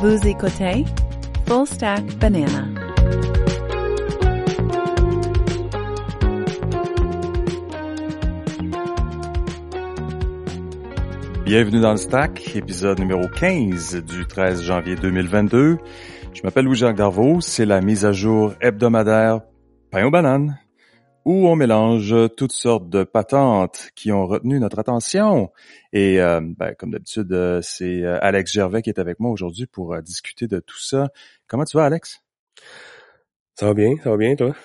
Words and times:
Vous 0.00 0.28
écoutez 0.28 0.84
Full 1.48 1.66
Stack 1.66 2.04
Banana. 2.18 2.68
Bienvenue 11.44 11.80
dans 11.80 11.90
le 11.90 11.96
Stack, 11.96 12.54
épisode 12.54 13.00
numéro 13.00 13.26
15 13.26 13.96
du 14.04 14.24
13 14.24 14.62
janvier 14.62 14.94
2022. 14.94 15.78
Je 16.32 16.42
m'appelle 16.44 16.66
Louis-Jacques 16.66 16.94
Darvaux, 16.94 17.40
c'est 17.40 17.66
la 17.66 17.80
mise 17.80 18.04
à 18.04 18.12
jour 18.12 18.54
hebdomadaire 18.60 19.40
pain 19.90 20.04
aux 20.04 20.12
bananes, 20.12 20.60
où 21.28 21.46
on 21.46 21.56
mélange 21.56 22.14
toutes 22.38 22.52
sortes 22.52 22.88
de 22.88 23.04
patentes 23.04 23.90
qui 23.94 24.12
ont 24.12 24.26
retenu 24.26 24.58
notre 24.58 24.78
attention. 24.78 25.52
Et 25.92 26.22
euh, 26.22 26.40
ben, 26.40 26.74
comme 26.78 26.90
d'habitude, 26.90 27.30
euh, 27.34 27.60
c'est 27.60 28.02
euh, 28.02 28.18
Alex 28.22 28.50
Gervais 28.50 28.80
qui 28.80 28.88
est 28.88 28.98
avec 28.98 29.20
moi 29.20 29.30
aujourd'hui 29.30 29.66
pour 29.66 30.00
discuter 30.00 30.46
de 30.46 30.58
tout 30.58 30.80
ça. 30.80 31.10
Comment 31.46 31.64
tu 31.64 31.76
vas, 31.76 31.84
Alex? 31.84 32.22
Ça 33.56 33.66
va 33.66 33.74
bien, 33.74 33.92
ça 34.02 34.08
va 34.08 34.16
bien, 34.16 34.36
toi? 34.36 34.56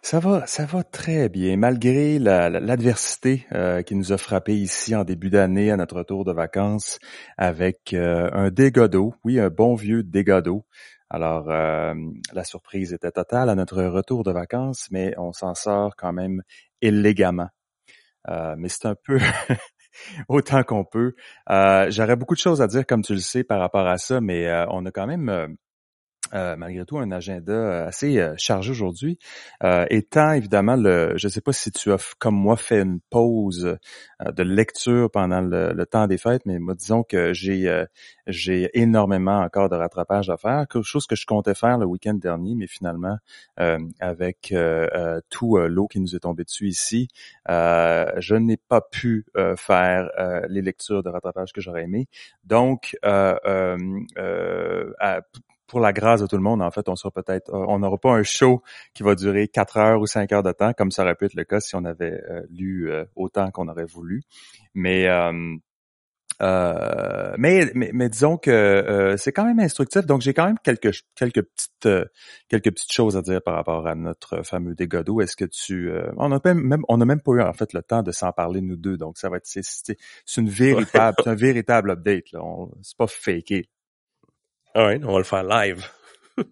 Ça 0.00 0.20
va, 0.20 0.46
ça 0.46 0.64
va 0.64 0.82
très 0.84 1.28
bien, 1.28 1.58
malgré 1.58 2.18
l'adversité 2.18 3.44
qui 3.84 3.94
nous 3.94 4.14
a 4.14 4.16
frappé 4.16 4.54
ici 4.54 4.96
en 4.96 5.04
début 5.04 5.28
d'année 5.28 5.70
à 5.70 5.76
notre 5.76 5.96
retour 5.96 6.24
de 6.24 6.32
vacances 6.32 6.98
avec 7.36 7.92
un 7.92 8.50
dégât 8.50 8.88
d'eau, 8.88 9.12
oui, 9.24 9.38
un 9.38 9.50
bon 9.50 9.74
vieux 9.74 10.02
dégât 10.02 10.40
d'eau. 10.40 10.64
Alors, 11.10 11.50
euh, 11.50 11.94
la 12.32 12.44
surprise 12.44 12.92
était 12.92 13.10
totale 13.10 13.50
à 13.50 13.54
notre 13.54 13.82
retour 13.82 14.22
de 14.22 14.30
vacances, 14.30 14.88
mais 14.90 15.12
on 15.18 15.32
s'en 15.32 15.54
sort 15.54 15.96
quand 15.96 16.12
même 16.12 16.42
élégamment. 16.80 17.48
mais 18.28 18.68
c'est 18.68 18.86
un 18.86 18.94
peu 19.04 19.18
autant 20.28 20.62
qu'on 20.62 20.84
peut. 20.84 21.14
J'aurais 21.48 22.16
beaucoup 22.16 22.34
de 22.34 22.40
choses 22.40 22.62
à 22.62 22.68
dire, 22.68 22.86
comme 22.86 23.02
tu 23.02 23.14
le 23.14 23.20
sais, 23.20 23.44
par 23.44 23.60
rapport 23.60 23.86
à 23.86 23.98
ça, 23.98 24.20
mais 24.20 24.48
on 24.70 24.86
a 24.86 24.90
quand 24.92 25.06
même 25.06 25.56
euh, 26.32 26.54
malgré 26.56 26.84
tout 26.84 26.98
un 26.98 27.10
agenda 27.10 27.52
euh, 27.52 27.86
assez 27.88 28.20
euh, 28.20 28.34
chargé 28.36 28.70
aujourd'hui. 28.70 29.18
étant 29.88 30.32
évidemment 30.32 30.76
le, 30.76 31.14
je 31.16 31.26
ne 31.26 31.30
sais 31.30 31.40
pas 31.40 31.52
si 31.52 31.72
tu 31.72 31.92
as 31.92 32.14
comme 32.20 32.36
moi 32.36 32.56
fait 32.56 32.82
une 32.82 33.00
pause 33.10 33.76
de 34.24 34.42
lecture 34.42 35.10
pendant 35.10 35.40
le, 35.40 35.84
temps 35.86 36.06
des 36.06 36.18
fêtes, 36.18 36.42
mais 36.46 36.58
moi 36.58 36.74
disons 36.74 37.02
que 37.02 37.32
j'ai 37.32 37.84
j'ai 38.26 38.70
énormément 38.74 39.40
encore 39.40 39.68
de 39.68 39.74
rattrapage 39.74 40.30
à 40.30 40.36
faire, 40.36 40.66
quelque 40.68 40.82
chose 40.82 41.06
que 41.06 41.16
je 41.16 41.26
comptais 41.26 41.54
faire 41.54 41.78
le 41.78 41.86
week-end 41.86 42.14
dernier, 42.14 42.54
mais 42.54 42.66
finalement 42.66 43.16
avec 43.98 44.54
tout 45.30 45.56
l'eau 45.56 45.88
qui 45.88 46.00
nous 46.00 46.14
est 46.14 46.20
tombée 46.20 46.44
dessus 46.44 46.68
ici, 46.68 47.08
je 47.48 48.34
n'ai 48.34 48.56
pas 48.56 48.80
pu 48.80 49.26
faire 49.56 50.10
les 50.48 50.62
lectures 50.62 51.02
de 51.02 51.08
rattrapage 51.08 51.52
que 51.52 51.60
j'aurais 51.60 51.84
aimé. 51.84 52.08
Donc 52.44 52.96
pour 55.70 55.80
la 55.80 55.92
grâce 55.92 56.20
de 56.20 56.26
tout 56.26 56.36
le 56.36 56.42
monde, 56.42 56.60
en 56.60 56.70
fait, 56.72 56.88
on 56.88 56.96
sera 56.96 57.12
peut-être, 57.12 57.48
euh, 57.54 57.64
on 57.68 57.78
n'aura 57.78 57.96
pas 57.96 58.10
un 58.10 58.24
show 58.24 58.60
qui 58.92 59.04
va 59.04 59.14
durer 59.14 59.46
quatre 59.46 59.76
heures 59.76 60.00
ou 60.00 60.06
cinq 60.06 60.32
heures 60.32 60.42
de 60.42 60.50
temps, 60.50 60.72
comme 60.72 60.90
ça 60.90 61.04
aurait 61.04 61.14
pu 61.14 61.26
être 61.26 61.34
le 61.34 61.44
cas 61.44 61.60
si 61.60 61.76
on 61.76 61.84
avait 61.84 62.20
euh, 62.28 62.42
lu 62.50 62.90
euh, 62.90 63.04
autant 63.14 63.50
qu'on 63.52 63.68
aurait 63.68 63.84
voulu. 63.84 64.22
Mais 64.74 65.08
mais, 67.38 67.70
mais, 67.74 68.08
disons 68.08 68.36
que 68.36 69.14
c'est 69.18 69.30
quand 69.30 69.44
même 69.44 69.60
instructif. 69.60 70.06
Donc 70.06 70.22
j'ai 70.22 70.34
quand 70.34 70.46
même 70.46 70.58
quelques 70.64 71.02
quelques 71.14 71.42
petites 71.42 71.88
quelques 72.48 72.72
petites 72.72 72.92
choses 72.92 73.16
à 73.16 73.22
dire 73.22 73.42
par 73.42 73.54
rapport 73.54 73.86
à 73.86 73.94
notre 73.94 74.42
fameux 74.42 74.74
dégât 74.74 75.04
Est-ce 75.20 75.36
que 75.36 75.44
tu 75.44 75.92
on 76.16 76.32
a 76.32 76.40
même 76.44 76.82
on 76.88 77.00
a 77.00 77.04
même 77.04 77.20
pas 77.20 77.32
eu 77.32 77.42
en 77.42 77.52
fait 77.52 77.74
le 77.74 77.82
temps 77.82 78.02
de 78.02 78.10
s'en 78.10 78.32
parler 78.32 78.62
nous 78.62 78.76
deux. 78.76 78.96
Donc 78.96 79.18
ça 79.18 79.28
va 79.28 79.36
être 79.36 79.46
c'est, 79.46 79.62
c'est 79.62 80.40
une 80.40 80.48
véritable 80.48 81.16
un 81.26 81.34
véritable 81.34 81.90
update 81.90 82.32
là. 82.32 82.40
C'est 82.82 82.96
pas 82.96 83.06
faké. 83.06 83.68
Ah 84.74 84.86
ouais, 84.86 85.00
on 85.04 85.12
va 85.12 85.18
le 85.18 85.24
faire 85.24 85.42
live. 85.42 85.84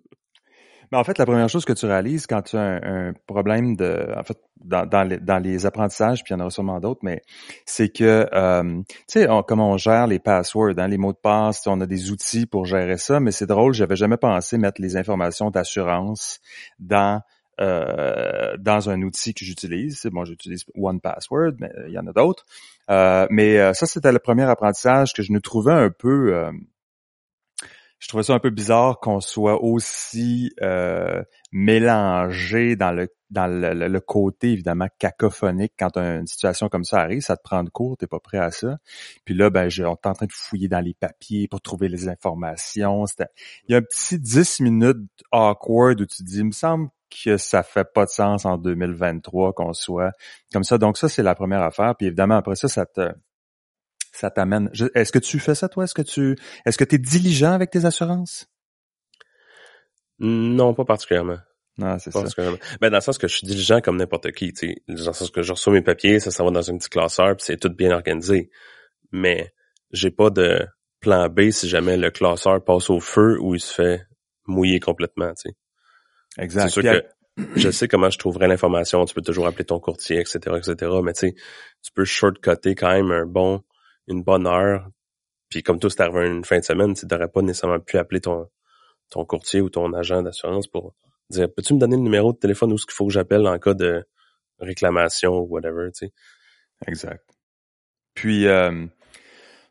Mais 0.93 0.99
en 0.99 1.05
fait, 1.05 1.19
la 1.19 1.27
première 1.27 1.49
chose 1.49 1.65
que 1.65 1.73
tu 1.73 1.87
réalises 1.87 2.27
quand 2.27 2.43
tu 2.43 2.56
as 2.56 2.81
un, 2.83 3.12
problème 3.27 3.77
de, 3.77 4.12
en 4.17 4.23
fait, 4.23 4.39
dans, 4.56 5.43
les, 5.43 5.67
apprentissages, 5.67 6.25
puis 6.25 6.34
il 6.34 6.39
y 6.39 6.41
en 6.41 6.41
aura 6.41 6.51
sûrement 6.51 6.81
d'autres, 6.81 7.01
mais 7.03 7.23
c'est 7.65 7.91
que, 7.91 8.27
euh, 8.33 8.83
tu 9.06 9.21
sais, 9.21 9.29
comment 9.47 9.71
on 9.71 9.77
gère 9.77 10.06
les 10.06 10.19
passwords, 10.19 10.75
hein, 10.79 10.89
les 10.89 10.99
mots 10.99 11.12
de 11.12 11.19
passe, 11.19 11.67
on 11.67 11.81
a 11.81 11.87
des 11.87 12.11
outils 12.11 12.47
pour 12.47 12.65
gérer 12.65 12.97
ça, 12.97 13.21
mais 13.21 13.31
c'est 13.31 13.47
drôle, 13.47 13.73
j'avais 13.75 13.97
jamais 13.97 14.17
pensé 14.17 14.59
mettre 14.59 14.81
les 14.81 14.97
informations 14.97 15.50
d'assurance 15.50 16.41
dans 16.79 17.23
euh, 17.61 18.56
dans 18.59 18.89
un 18.89 19.03
outil 19.03 19.35
que 19.35 19.45
j'utilise. 19.45 20.06
Bon, 20.12 20.25
j'utilise 20.25 20.65
One 20.77 21.00
Password, 21.00 21.55
mais 21.59 21.71
il 21.89 21.93
y 21.93 21.99
en 21.99 22.06
a 22.06 22.12
d'autres. 22.12 22.45
Euh, 22.91 23.27
mais 23.31 23.59
euh, 23.59 23.73
ça, 23.75 23.87
c'était 23.87 24.12
le 24.12 24.19
premier 24.19 24.45
apprentissage 24.45 25.12
que 25.12 25.23
je 25.23 25.33
nous 25.33 25.41
trouvais 25.41 25.73
un 25.73 25.91
peu 25.91 26.35
euh, 26.35 26.53
je 27.99 28.09
trouvais 28.09 28.23
ça 28.23 28.35
un 28.35 28.39
peu 28.39 28.51
bizarre 28.51 29.01
qu'on 29.01 29.21
soit 29.21 29.63
aussi 29.63 30.53
euh, 30.63 31.23
mélangé 31.53 32.77
dans 32.77 32.93
le 32.93 33.09
dans 33.31 33.47
le, 33.47 34.01
côté 34.01 34.53
évidemment 34.53 34.89
cacophonique 34.99 35.75
quand 35.79 35.99
une 35.99 36.27
situation 36.27 36.69
comme 36.69 36.85
ça 36.85 37.01
arrive, 37.01 37.21
ça 37.21 37.37
te 37.37 37.43
prend 37.43 37.63
de 37.63 37.69
court, 37.69 37.97
t'es 37.97 38.07
pas 38.07 38.21
prêt 38.21 38.39
à 38.39 38.51
ça. 38.51 38.79
Puis 39.27 39.35
là, 39.35 39.51
ben, 39.51 39.69
on 39.81 39.95
est 39.95 40.07
en 40.07 40.15
train 40.15 40.27
de 40.27 40.33
fouiller 40.33 40.69
dans 40.69 40.81
les 40.81 40.95
papiers 40.95 41.47
pour 41.47 41.61
trouver 41.61 41.89
les 41.89 42.09
informations. 42.09 43.05
Il 43.69 43.73
y 43.73 43.75
a 43.75 43.79
un 43.79 43.83
petit 43.83 44.19
10 44.19 44.61
minutes 44.61 44.97
awkward 45.31 46.01
où 46.01 46.07
tu 46.07 46.23
dis, 46.23 46.39
il 46.39 46.47
me 46.47 46.53
semble 46.53 46.89
que 47.11 47.37
ça 47.37 47.63
fait 47.63 47.87
pas 47.93 48.05
de 48.05 48.11
sens 48.11 48.45
en 48.45 48.57
2023 48.59 49.53
qu'on 49.53 49.73
soit 49.73 50.13
comme 50.53 50.65
ça. 50.65 50.79
Donc 50.79 50.97
ça, 50.97 51.09
c'est 51.09 51.23
la 51.23 51.35
première 51.35 51.63
affaire. 51.63 51.95
Puis 51.97 52.07
évidemment, 52.07 52.37
après 52.37 52.57
ça, 52.57 52.69
ça 52.69 52.87
te 52.87 53.13
ça 54.13 54.31
t'amène. 54.31 54.71
Est-ce 54.95 55.13
que 55.13 55.19
tu 55.19 55.39
fais 55.39 55.55
ça, 55.55 55.69
toi? 55.69 55.85
Est-ce 55.85 55.95
que 55.95 56.03
tu 56.03 56.37
est-ce 56.65 56.79
que 56.79 56.85
tu 56.85 56.97
es 56.97 56.99
diligent 56.99 57.53
avec 57.53 57.71
tes 57.71 57.85
assurances? 57.85 58.47
Non, 60.19 60.75
pas 60.75 60.85
particulièrement. 60.85 61.39
Non, 61.79 61.97
c'est 62.01 62.11
ça. 62.11 62.25
Ben, 62.81 62.91
dans 62.91 62.97
le 62.97 63.01
sens 63.01 63.19
que 63.19 63.29
je 63.29 63.37
suis 63.37 63.47
diligent 63.47 63.81
comme 63.81 63.97
n'importe 63.97 64.33
qui, 64.33 64.53
tu 64.53 64.69
sais. 64.69 64.83
Dans 64.89 64.95
le 64.95 65.13
sens 65.13 65.31
que 65.31 65.43
je 65.43 65.53
reçois 65.53 65.73
mes 65.73 65.83
papiers, 65.83 66.19
ça 66.19 66.33
s'en 66.33 66.45
va 66.45 66.51
dans 66.51 66.71
un 66.71 66.77
petit 66.77 66.89
classeur, 66.89 67.37
puis 67.37 67.45
c'est 67.47 67.57
tout 67.57 67.71
bien 67.71 67.93
organisé. 67.93 68.51
Mais 69.13 69.55
j'ai 69.93 70.11
pas 70.11 70.31
de 70.31 70.67
plan 71.01 71.29
B 71.29 71.51
si 71.51 71.69
jamais 71.69 71.97
le 71.97 72.11
classeur 72.11 72.63
passe 72.65 72.91
au 72.91 72.99
feu 72.99 73.39
ou 73.41 73.55
il 73.55 73.61
se 73.61 73.73
fait 73.73 74.03
mouiller 74.47 74.81
complètement, 74.81 75.33
tu 75.35 75.51
sais. 75.51 75.57
Exact. 76.43 76.69
C'est 76.69 76.81
sûr 76.81 76.83
que 76.83 77.05
je 77.57 77.71
sais 77.71 77.87
comment 77.87 78.11
je 78.11 78.19
trouverais 78.19 78.49
l'information, 78.49 79.05
tu 79.05 79.15
peux 79.15 79.23
toujours 79.23 79.47
appeler 79.47 79.65
ton 79.65 79.79
courtier, 79.79 80.19
etc., 80.19 80.39
etc., 80.57 80.91
mais 81.05 81.13
tu 81.13 81.29
sais, 81.29 81.35
tu 81.83 81.93
peux 81.95 82.05
shortcutter 82.05 82.75
quand 82.75 82.91
même 82.91 83.13
un 83.13 83.25
bon 83.25 83.63
une 84.09 84.23
bonne 84.23 84.47
heure, 84.47 84.89
puis 85.49 85.63
comme 85.63 85.79
tout 85.79 85.91
c'est 85.91 86.01
arrivé 86.03 86.27
une 86.27 86.45
fin 86.45 86.59
de 86.59 86.65
semaine, 86.65 86.95
tu 86.95 87.07
n'aurais 87.07 87.29
pas 87.29 87.43
nécessairement 87.43 87.81
pu 87.81 87.99
appeler 87.99 88.21
ton, 88.21 88.49
ton 89.11 89.25
courtier 89.25 89.61
ou 89.61 89.71
ton 89.71 89.93
agent 89.95 90.23
d'assurance 90.23 90.67
pour 90.67 90.95
dire 91.31 91.49
Peux-tu 91.55 91.75
me 91.75 91.79
donner 91.79 91.97
le 91.97 92.03
numéro 92.03 92.33
de 92.33 92.39
téléphone 92.39 92.73
où 92.73 92.79
ce 92.79 92.87
qu'il 92.87 92.95
faut 92.95 93.07
que 93.07 93.13
j'appelle 93.13 93.47
en 93.47 93.59
cas 93.59 93.75
de 93.75 94.05
réclamation 94.59 95.39
ou 95.39 95.47
whatever, 95.49 95.91
tu 95.93 96.07
sais? 96.07 96.13
Exact. 96.87 97.25
Puis 98.15 98.47
euh, 98.47 98.87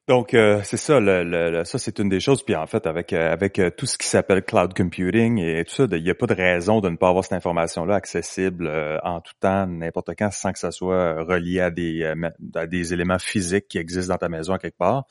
donc 0.07 0.33
euh, 0.33 0.61
c'est 0.63 0.77
ça, 0.77 0.99
le, 1.01 1.63
ça 1.65 1.77
c'est 1.77 1.99
une 1.99 2.07
des 2.07 2.19
choses. 2.19 2.43
Puis 2.43 2.55
en 2.55 2.65
fait, 2.65 2.87
avec 2.87 3.11
euh, 3.11 3.31
avec 3.31 3.59
euh, 3.59 3.69
tout 3.69 3.85
ce 3.85 3.97
qui 3.97 4.07
s'appelle 4.07 4.41
cloud 4.41 4.73
computing 4.73 5.39
et 5.39 5.65
tout 5.65 5.73
ça, 5.73 5.85
il 5.91 6.03
n'y 6.03 6.09
a 6.09 6.15
pas 6.15 6.27
de 6.27 6.33
raison 6.33 6.79
de 6.79 6.89
ne 6.89 6.95
pas 6.95 7.09
avoir 7.09 7.23
cette 7.23 7.33
information-là 7.33 7.95
accessible 7.95 8.69
en 9.03 9.19
tout 9.21 9.33
temps, 9.39 9.67
n'importe 9.67 10.11
quand, 10.17 10.31
sans 10.31 10.53
que 10.53 10.59
ça 10.59 10.71
soit 10.71 11.23
relié 11.23 11.59
à 11.59 11.71
des 11.71 12.13
à 12.55 12.67
des 12.67 12.93
éléments 12.93 13.19
physiques 13.19 13.67
qui 13.67 13.77
existent 13.77 14.13
dans 14.13 14.17
ta 14.17 14.29
maison 14.29 14.57
quelque 14.57 14.77
part. 14.77 15.05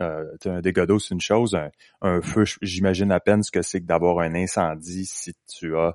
Euh, 0.00 0.24
un 0.46 0.60
dégât 0.60 0.86
d'eau, 0.86 1.00
c'est 1.00 1.12
une 1.12 1.20
chose. 1.20 1.58
Un, 2.02 2.20
feu, 2.22 2.44
j'imagine 2.62 3.10
à 3.10 3.18
peine 3.18 3.42
ce 3.42 3.50
que 3.50 3.62
c'est 3.62 3.80
que 3.80 3.86
d'avoir 3.86 4.20
un 4.20 4.34
incendie 4.34 5.04
si 5.06 5.34
tu 5.48 5.76
as 5.76 5.92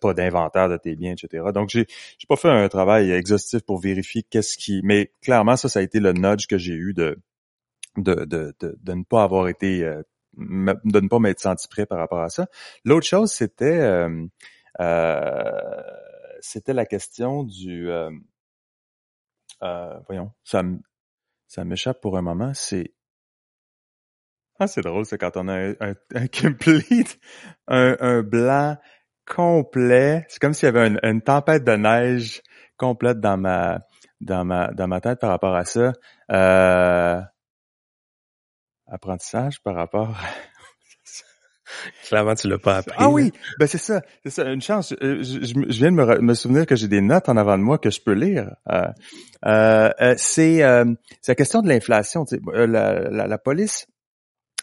pas 0.00 0.14
d'inventaire 0.14 0.68
de 0.68 0.76
tes 0.76 0.94
biens, 0.94 1.12
etc. 1.12 1.44
Donc, 1.54 1.70
j'ai 1.70 1.86
j'ai 2.18 2.26
pas 2.28 2.36
fait 2.36 2.50
un 2.50 2.68
travail 2.68 3.10
exhaustif 3.10 3.62
pour 3.62 3.80
vérifier 3.80 4.22
qu'est-ce 4.22 4.58
qui... 4.58 4.80
Mais 4.84 5.10
clairement, 5.22 5.56
ça, 5.56 5.68
ça 5.68 5.78
a 5.80 5.82
été 5.82 6.00
le 6.00 6.12
nudge 6.12 6.46
que 6.46 6.58
j'ai 6.58 6.74
eu 6.74 6.92
de 6.92 7.18
de, 7.96 8.24
de, 8.24 8.54
de, 8.60 8.92
ne 8.92 9.04
pas 9.04 9.22
avoir 9.22 9.48
été 9.48 9.84
euh, 9.84 10.02
de 10.34 11.00
ne 11.00 11.08
pas 11.08 11.18
m'être 11.18 11.40
senti 11.40 11.68
prêt 11.68 11.86
par 11.86 11.98
rapport 11.98 12.20
à 12.20 12.30
ça. 12.30 12.46
L'autre 12.84 13.06
chose, 13.06 13.32
c'était 13.32 13.80
euh, 13.80 14.26
euh, 14.80 15.82
c'était 16.40 16.72
la 16.72 16.86
question 16.86 17.44
du 17.44 17.90
voyons, 19.60 20.32
ça 20.44 20.62
ça 21.46 21.64
m'échappe 21.64 22.00
pour 22.00 22.16
un 22.16 22.22
moment, 22.22 22.52
c'est 22.54 22.94
ah, 24.58 24.68
c'est 24.68 24.82
drôle, 24.82 25.04
c'est 25.06 25.18
quand 25.18 25.36
on 25.36 25.48
a 25.48 25.54
un, 25.54 25.94
un, 26.14 26.26
complete, 26.28 27.18
un, 27.66 27.96
un, 27.98 28.22
blanc 28.22 28.76
complet. 29.26 30.24
C'est 30.28 30.40
comme 30.40 30.54
s'il 30.54 30.66
y 30.66 30.68
avait 30.68 30.86
une, 30.86 31.00
une, 31.02 31.20
tempête 31.20 31.64
de 31.64 31.72
neige 31.72 32.42
complète 32.76 33.18
dans 33.18 33.36
ma 33.36 33.80
dans 34.20 34.44
ma 34.44 34.68
dans 34.68 34.86
ma 34.86 35.00
tête 35.00 35.18
par 35.18 35.30
rapport 35.30 35.56
à 35.56 35.64
ça. 35.64 35.92
Euh, 36.30 37.20
apprentissage 38.92 39.60
par 39.62 39.74
rapport 39.74 40.14
Clairement, 42.06 42.34
tu 42.34 42.48
l'as 42.48 42.58
pas 42.58 42.78
appris. 42.78 42.94
Ah 42.98 43.08
oui, 43.08 43.32
ben 43.58 43.66
c'est 43.66 43.78
ça, 43.78 44.02
c'est 44.22 44.30
ça. 44.30 44.44
Une 44.50 44.60
chance. 44.60 44.92
Euh, 45.02 45.22
je, 45.22 45.78
viens 45.78 45.90
de 45.90 46.20
me, 46.20 46.34
souvenir 46.34 46.66
que 46.66 46.76
j'ai 46.76 46.88
des 46.88 47.00
notes 47.00 47.28
en 47.30 47.36
avant 47.36 47.56
de 47.56 47.62
moi 47.62 47.78
que 47.78 47.90
je 47.90 48.00
peux 48.00 48.12
lire. 48.12 48.54
Euh, 48.70 48.82
euh, 49.46 50.14
c'est 50.18 50.58
la 50.58 51.34
question 51.34 51.62
de 51.62 51.68
l'inflation. 51.68 52.24
La, 52.52 53.26
la, 53.26 53.38
police 53.38 53.86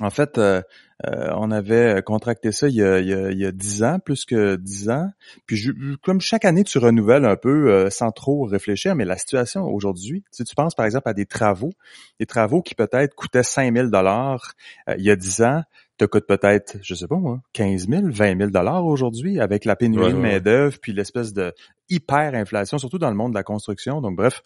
en 0.01 0.09
fait, 0.09 0.37
euh, 0.37 0.61
euh, 1.05 1.29
on 1.35 1.51
avait 1.51 2.01
contracté 2.03 2.51
ça 2.51 2.67
il 2.69 2.75
y, 2.75 2.83
a, 2.83 2.99
il, 2.99 3.51
10 3.51 3.83
ans, 3.83 3.99
plus 3.99 4.25
que 4.25 4.55
10 4.55 4.89
ans. 4.89 5.09
Puis 5.45 5.69
comme 6.03 6.21
chaque 6.21 6.45
année, 6.45 6.63
tu 6.63 6.77
renouvelles 6.77 7.25
un 7.25 7.35
peu 7.35 7.71
euh, 7.71 7.89
sans 7.89 8.11
trop 8.11 8.43
réfléchir, 8.43 8.95
mais 8.95 9.05
la 9.05 9.17
situation 9.17 9.65
aujourd'hui, 9.65 10.23
si 10.31 10.43
tu 10.43 10.55
penses 10.55 10.75
par 10.75 10.85
exemple 10.85 11.09
à 11.09 11.13
des 11.13 11.25
travaux, 11.25 11.71
des 12.19 12.25
travaux 12.25 12.61
qui 12.61 12.75
peut-être 12.75 13.13
coûtaient 13.13 13.43
5 13.43 13.75
000 13.75 13.87
dollars 13.87 14.53
il 14.97 15.03
y 15.03 15.11
a 15.11 15.15
10 15.15 15.41
ans, 15.41 15.63
te 15.97 16.05
coûtent 16.05 16.27
peut-être, 16.27 16.77
je 16.81 16.95
sais 16.95 17.07
pas 17.07 17.17
moi, 17.17 17.41
15 17.51 17.89
000, 17.89 18.03
20 18.05 18.37
000 18.37 18.49
dollars 18.51 18.85
aujourd'hui 18.85 19.41
avec 19.41 19.65
la 19.65 19.75
pénurie 19.75 20.13
de 20.13 20.17
main 20.17 20.39
d'œuvre 20.39 20.77
puis 20.81 20.93
l'espèce 20.93 21.33
de 21.33 21.53
hyper 21.89 22.35
inflation, 22.35 22.77
surtout 22.77 22.99
dans 22.99 23.09
le 23.09 23.17
monde 23.17 23.33
de 23.33 23.37
la 23.37 23.43
construction. 23.43 23.99
Donc 23.99 24.15
bref, 24.15 24.43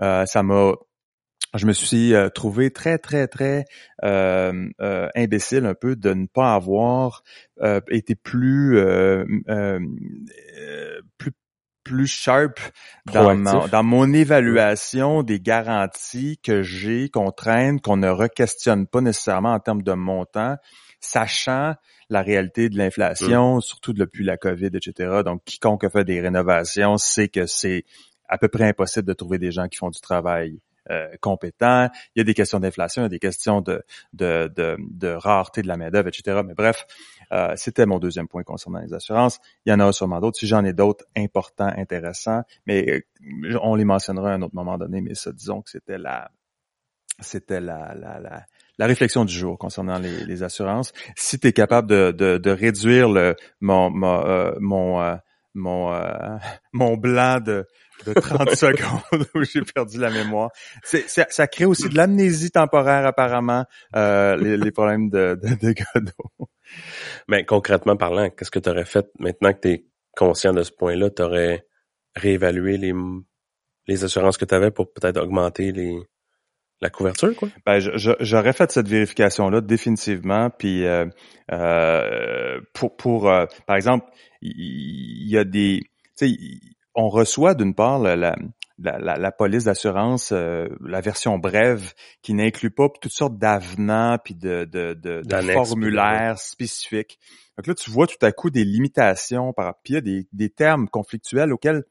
ça 0.00 0.42
m'a 0.42 0.72
je 1.54 1.66
me 1.66 1.72
suis 1.72 2.14
euh, 2.14 2.28
trouvé 2.28 2.70
très, 2.70 2.98
très, 2.98 3.28
très 3.28 3.64
euh, 4.04 4.68
euh, 4.80 5.08
imbécile 5.14 5.66
un 5.66 5.74
peu 5.74 5.96
de 5.96 6.12
ne 6.12 6.26
pas 6.26 6.54
avoir 6.54 7.22
été 7.90 8.14
plus, 8.14 8.78
plus 11.18 11.32
plus 11.84 12.08
sharp 12.08 12.58
dans, 13.12 13.68
dans 13.68 13.82
mon 13.84 14.12
évaluation 14.12 15.22
des 15.22 15.38
garanties 15.38 16.36
que 16.42 16.60
j'ai, 16.62 17.08
qu'on 17.08 17.30
traîne, 17.30 17.80
qu'on 17.80 17.96
ne 17.96 18.08
re-questionne 18.08 18.88
pas 18.88 19.00
nécessairement 19.00 19.52
en 19.52 19.60
termes 19.60 19.82
de 19.82 19.92
montant, 19.92 20.56
sachant 20.98 21.74
la 22.10 22.22
réalité 22.22 22.68
de 22.68 22.76
l'inflation, 22.76 23.58
mmh. 23.58 23.60
surtout 23.60 23.92
depuis 23.92 24.24
la 24.24 24.36
COVID, 24.36 24.70
etc. 24.74 25.22
Donc, 25.24 25.44
quiconque 25.44 25.84
a 25.84 25.90
fait 25.90 26.04
des 26.04 26.20
rénovations 26.20 26.96
sait 26.98 27.28
que 27.28 27.46
c'est 27.46 27.84
à 28.28 28.36
peu 28.36 28.48
près 28.48 28.64
impossible 28.64 29.06
de 29.06 29.12
trouver 29.12 29.38
des 29.38 29.52
gens 29.52 29.68
qui 29.68 29.76
font 29.76 29.90
du 29.90 30.00
travail 30.00 30.58
euh, 30.90 31.08
compétents. 31.20 31.88
Il 32.14 32.18
y 32.18 32.20
a 32.20 32.24
des 32.24 32.34
questions 32.34 32.60
d'inflation, 32.60 33.02
il 33.02 33.04
y 33.04 33.06
a 33.06 33.10
des 33.10 33.18
questions 33.18 33.60
de, 33.60 33.82
de, 34.12 34.50
de, 34.56 35.08
rareté 35.08 35.62
de 35.62 35.68
la 35.68 35.76
main-d'œuvre, 35.76 36.08
etc. 36.08 36.42
Mais 36.44 36.54
bref, 36.54 36.86
euh, 37.32 37.52
c'était 37.56 37.86
mon 37.86 37.98
deuxième 37.98 38.28
point 38.28 38.42
concernant 38.42 38.80
les 38.80 38.94
assurances. 38.94 39.38
Il 39.64 39.70
y 39.70 39.72
en 39.72 39.80
a 39.80 39.92
sûrement 39.92 40.20
d'autres. 40.20 40.38
Si 40.38 40.46
j'en 40.46 40.64
ai 40.64 40.72
d'autres 40.72 41.04
importants, 41.16 41.72
intéressants, 41.76 42.42
mais 42.66 42.88
euh, 42.88 43.58
on 43.62 43.74
les 43.74 43.84
mentionnera 43.84 44.30
à 44.30 44.34
un 44.34 44.42
autre 44.42 44.54
moment 44.54 44.78
donné, 44.78 45.00
mais 45.00 45.14
ça, 45.14 45.32
disons 45.32 45.62
que 45.62 45.70
c'était 45.70 45.98
la 45.98 46.30
c'était 47.20 47.60
la, 47.60 47.94
la, 47.94 48.20
la, 48.20 48.44
la, 48.76 48.86
réflexion 48.86 49.24
du 49.24 49.32
jour 49.32 49.56
concernant 49.56 49.98
les, 49.98 50.26
les 50.26 50.42
assurances. 50.42 50.92
Si 51.16 51.38
tu 51.38 51.48
es 51.48 51.52
capable 51.54 51.88
de, 51.88 52.12
de, 52.12 52.36
de, 52.36 52.50
réduire 52.50 53.08
le, 53.08 53.34
mon, 53.60 53.88
mon, 53.88 54.52
mon, 54.60 55.18
mon, 55.54 56.38
mon 56.74 56.96
blanc 56.98 57.40
de, 57.40 57.66
de 58.04 58.12
30 58.12 58.54
secondes 58.54 59.26
où 59.34 59.42
j'ai 59.42 59.62
perdu 59.62 59.98
la 59.98 60.10
mémoire. 60.10 60.50
C'est, 60.82 61.08
ça 61.08 61.46
crée 61.46 61.64
aussi 61.64 61.88
de 61.88 61.96
l'amnésie 61.96 62.50
temporaire 62.50 63.06
apparemment, 63.06 63.64
euh, 63.94 64.36
les, 64.36 64.70
problèmes 64.70 65.08
de, 65.10 65.38
de, 65.40 65.48
de 65.54 65.74
Godot. 65.74 66.50
Mais 67.28 67.44
concrètement 67.44 67.96
parlant, 67.96 68.30
qu'est-ce 68.30 68.50
que 68.50 68.58
tu 68.58 68.68
aurais 68.68 68.84
fait 68.84 69.06
maintenant 69.18 69.52
que 69.52 69.60
tu 69.60 69.68
es 69.68 69.86
conscient 70.16 70.52
de 70.52 70.62
ce 70.62 70.72
point-là? 70.72 71.10
Tu 71.10 71.22
aurais 71.22 71.66
réévalué 72.14 72.76
les, 72.76 72.92
les 73.86 74.04
assurances 74.04 74.36
que 74.36 74.44
tu 74.44 74.54
avais 74.54 74.70
pour 74.70 74.92
peut-être 74.92 75.18
augmenter 75.18 75.72
les, 75.72 75.98
la 76.80 76.90
couverture, 76.90 77.34
quoi? 77.34 77.48
Ben, 77.64 77.78
j'aurais 77.80 78.52
fait 78.52 78.70
cette 78.70 78.88
vérification-là 78.88 79.60
définitivement. 79.60 80.50
Puis 80.50 80.84
euh, 80.84 81.06
euh, 81.52 82.60
pour, 82.74 82.96
pour 82.96 83.30
euh, 83.30 83.46
par 83.66 83.76
exemple, 83.76 84.06
il 84.42 85.28
y, 85.28 85.38
a 85.38 85.44
des, 85.44 85.80
tu 86.18 86.28
sais, 86.28 86.36
on 86.96 87.08
reçoit 87.08 87.54
d'une 87.54 87.74
part 87.74 87.98
la, 87.98 88.16
la, 88.16 88.36
la, 88.78 89.32
police 89.32 89.64
d'assurance, 89.64 90.32
euh, 90.32 90.66
la 90.80 91.00
version 91.00 91.38
brève, 91.38 91.92
qui 92.22 92.34
n'inclut 92.34 92.70
pas 92.70 92.88
toutes 93.00 93.12
sortes 93.12 93.38
d'avenants 93.38 94.18
puis 94.22 94.34
de, 94.34 94.64
de, 94.64 94.94
de, 94.94 95.22
formulaires 95.52 96.38
spécifiques. 96.38 97.18
Donc 97.56 97.66
là, 97.66 97.74
tu 97.74 97.90
vois 97.90 98.06
tout 98.06 98.24
à 98.24 98.32
coup 98.32 98.50
des 98.50 98.64
limitations, 98.64 99.52
par, 99.52 99.74
puis 99.82 99.92
il 99.92 99.96
y 99.96 99.98
a 99.98 100.00
des, 100.00 100.26
des 100.32 100.50
termes 100.50 100.88
conflictuels 100.88 101.52
auxquels 101.52 101.84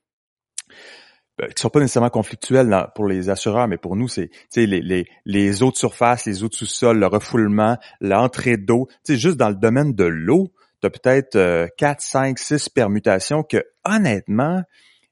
ben, 1.38 1.50
qui 1.50 1.62
sont 1.62 1.70
pas 1.70 1.80
nécessairement 1.80 2.10
conflictuels 2.10 2.88
pour 2.96 3.08
les 3.08 3.30
assureurs, 3.30 3.68
mais 3.68 3.78
pour 3.78 3.96
nous, 3.96 4.08
c'est 4.08 4.30
les, 4.56 4.68
les, 4.68 5.06
les 5.26 5.64
eaux 5.64 5.72
de 5.72 5.76
surface, 5.76 6.26
les 6.26 6.44
eaux 6.44 6.50
de 6.50 6.54
sous-sol, 6.54 6.98
le 6.98 7.08
refoulement, 7.08 7.78
l'entrée 8.00 8.58
d'eau. 8.58 8.88
Juste 9.08 9.38
dans 9.38 9.50
le 9.50 9.56
domaine 9.56 9.94
de 9.94 10.06
l'eau, 10.06 10.54
tu 10.82 10.88
as 10.88 10.90
peut-être 10.90 11.68
4, 11.78 12.02
5, 12.02 12.40
6 12.40 12.70
permutations 12.70 13.44
que, 13.44 13.66
honnêtement, 13.84 14.64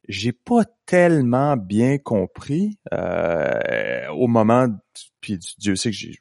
j'ai 0.07 0.31
pas 0.31 0.63
tellement 0.85 1.55
bien 1.57 1.97
compris 1.97 2.77
euh, 2.93 4.07
au 4.09 4.27
moment, 4.27 4.67
puis 5.21 5.39
Dieu 5.57 5.75
sait 5.75 5.91
que 5.91 5.97
j'ai 5.97 6.19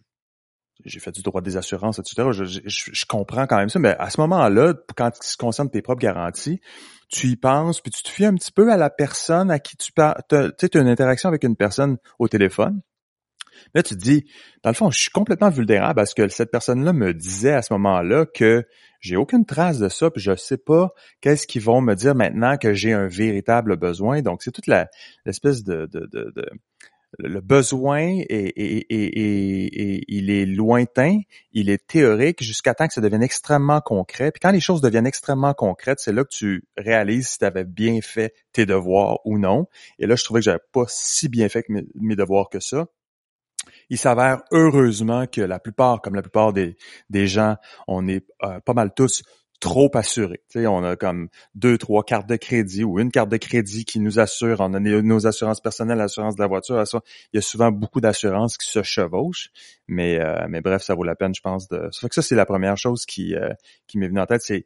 j'ai 0.84 0.99
fait 0.99 1.12
du 1.12 1.23
droit 1.23 1.40
des 1.40 1.56
assurances, 1.56 1.99
etc. 1.99 2.29
Je, 2.32 2.44
je, 2.44 2.61
je, 2.67 3.06
comprends 3.06 3.46
quand 3.46 3.56
même 3.56 3.69
ça, 3.69 3.79
mais 3.79 3.94
à 3.99 4.11
ce 4.11 4.20
moment-là, 4.20 4.75
quand 4.96 5.11
il 5.23 5.26
se 5.26 5.37
concerne 5.37 5.70
tes 5.70 5.82
propres 5.82 6.02
garanties, 6.02 6.61
tu 7.08 7.29
y 7.29 7.37
penses, 7.37 7.81
puis 7.81 7.93
tu 7.93 8.02
te 8.02 8.08
fies 8.08 8.25
un 8.25 8.34
petit 8.34 8.52
peu 8.52 8.73
à 8.73 8.76
la 8.76 8.90
personne 8.90 9.50
à 9.50 9.58
qui 9.58 9.76
tu 9.76 9.93
parles. 9.93 10.17
Tu 10.28 10.37
sais, 10.58 10.76
as 10.76 10.81
une 10.81 10.88
interaction 10.88 11.28
avec 11.28 11.44
une 11.44 11.56
personne 11.56 11.99
au 12.19 12.28
téléphone. 12.28 12.81
Là, 13.75 13.82
tu 13.82 13.94
te 13.94 14.00
dis, 14.00 14.25
dans 14.62 14.70
le 14.70 14.75
fond, 14.75 14.90
je 14.90 14.99
suis 14.99 15.11
complètement 15.11 15.50
vulnérable 15.50 15.94
parce 15.94 16.14
que 16.14 16.26
cette 16.28 16.50
personne-là 16.50 16.93
me 16.93 17.14
disait 17.14 17.52
à 17.52 17.62
ce 17.62 17.73
moment-là 17.75 18.26
que 18.26 18.67
j'ai 19.02 19.16
aucune 19.16 19.44
trace 19.44 19.78
de 19.78 19.88
ça, 19.88 20.10
puis 20.10 20.22
je 20.22 20.34
sais 20.37 20.56
pas 20.56 20.94
qu'est-ce 21.20 21.46
qu'ils 21.46 21.62
vont 21.62 21.81
me 21.81 21.94
dire 21.94 22.14
maintenant 22.14 22.56
que 22.56 22.72
j'ai 22.72 22.93
un 22.93 23.08
véritable 23.08 23.76
besoin. 23.76 24.22
Donc, 24.22 24.43
c'est 24.43 24.52
toute 24.52 24.69
la 24.69 24.88
l'espèce 25.26 25.64
de, 25.64 25.87
de, 25.87 26.06
de, 26.06 26.32
de, 26.34 26.46
le 27.19 27.40
besoin 27.40 28.20
est, 28.28 28.52
il 30.08 30.31
est 30.31 30.46
lointain, 30.46 31.19
il 31.52 31.69
est 31.69 31.87
théorique 31.87 32.43
jusqu'à 32.43 32.75
temps 32.75 32.87
que 32.87 32.94
ça 32.94 33.00
devienne 33.00 33.22
extrêmement 33.22 33.81
concret. 33.81 34.31
Puis 34.31 34.40
quand 34.40 34.50
les 34.50 34.60
choses 34.60 34.81
deviennent 34.81 35.06
extrêmement 35.06 35.52
concrètes, 35.52 36.00
c'est 36.00 36.12
là 36.12 36.25
que 36.25 36.31
tu 36.31 36.64
réalises 36.76 37.28
si 37.28 37.38
tu 37.38 37.44
avais 37.44 37.64
bien 37.64 38.00
fait 38.00 38.34
tes 38.52 38.66
devoirs 38.66 39.19
ou 39.26 39.38
non. 39.38 39.66
Et 39.99 40.06
là, 40.06 40.16
je 40.16 40.25
trouvais 40.25 40.40
que 40.40 40.44
j'avais 40.44 40.60
pas 40.72 40.84
si 40.88 41.28
bien 41.28 41.49
fait 41.49 41.66
mes 41.69 42.16
devoirs 42.16 42.49
que 42.49 42.60
ça. 42.60 42.87
Il 43.92 43.98
s'avère 43.98 44.40
heureusement 44.52 45.26
que 45.26 45.42
la 45.42 45.58
plupart, 45.58 46.00
comme 46.00 46.14
la 46.14 46.22
plupart 46.22 46.54
des, 46.54 46.78
des 47.10 47.26
gens, 47.26 47.56
on 47.86 48.08
est 48.08 48.24
euh, 48.42 48.58
pas 48.60 48.72
mal 48.72 48.94
tous 48.96 49.22
trop 49.60 49.90
assurés. 49.94 50.40
sais, 50.48 50.66
on 50.66 50.82
a 50.82 50.96
comme 50.96 51.28
deux, 51.54 51.76
trois 51.76 52.02
cartes 52.02 52.26
de 52.26 52.36
crédit 52.36 52.84
ou 52.84 52.98
une 52.98 53.10
carte 53.10 53.28
de 53.28 53.36
crédit 53.36 53.84
qui 53.84 54.00
nous 54.00 54.18
assure. 54.18 54.60
On 54.60 54.72
a 54.72 54.80
nos 54.80 55.26
assurances 55.26 55.60
personnelles, 55.60 55.98
l'assurance 55.98 56.36
de 56.36 56.40
la 56.40 56.46
voiture. 56.46 56.82
Il 57.34 57.36
y 57.36 57.38
a 57.38 57.42
souvent 57.42 57.70
beaucoup 57.70 58.00
d'assurances 58.00 58.56
qui 58.56 58.66
se 58.66 58.82
chevauchent. 58.82 59.50
Mais, 59.88 60.18
euh, 60.18 60.46
mais 60.49 60.62
bref, 60.62 60.80
ça 60.80 60.94
vaut 60.94 61.04
la 61.04 61.14
peine, 61.14 61.34
je 61.34 61.42
pense. 61.42 61.68
De... 61.68 61.90
Ça 61.92 62.00
fait 62.00 62.08
que 62.08 62.14
ça, 62.14 62.22
c'est 62.22 62.34
la 62.34 62.46
première 62.46 62.78
chose 62.78 63.04
qui, 63.04 63.34
euh, 63.34 63.50
qui 63.87 63.99
m'est 63.99 64.08
venue 64.08 64.20
en 64.20 64.26
tête. 64.26 64.40
C'est 64.40 64.64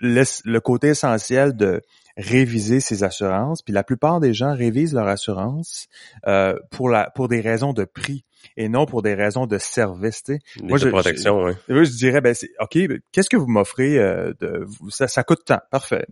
le 0.00 0.58
côté 0.58 0.88
essentiel 0.88 1.56
de 1.56 1.82
réviser 2.18 2.80
ses 2.80 3.04
assurances. 3.04 3.62
Puis 3.62 3.72
la 3.72 3.84
plupart 3.84 4.20
des 4.20 4.34
gens 4.34 4.54
révisent 4.54 4.92
leur 4.92 5.06
assurance 5.06 5.86
euh, 6.26 6.54
pour 6.70 6.90
la 6.90 7.10
pour 7.10 7.28
des 7.28 7.40
raisons 7.40 7.72
de 7.72 7.84
prix 7.84 8.24
et 8.56 8.68
non 8.68 8.86
pour 8.86 9.02
des 9.02 9.14
raisons 9.14 9.46
de 9.46 9.58
service. 9.58 10.24
Moi, 10.62 10.78
de 10.78 10.90
protection, 10.90 11.44
oui. 11.44 11.52
Je, 11.68 11.96
dirais, 11.96 12.20
ben, 12.20 12.34
c'est, 12.34 12.50
OK, 12.60 12.78
qu'est-ce 13.12 13.30
que 13.30 13.36
vous 13.36 13.46
m'offrez? 13.46 13.98
Euh, 13.98 14.32
de, 14.40 14.66
ça, 14.90 15.08
ça 15.08 15.22
coûte 15.22 15.40
tant. 15.44 15.60
Parfait. 15.70 16.04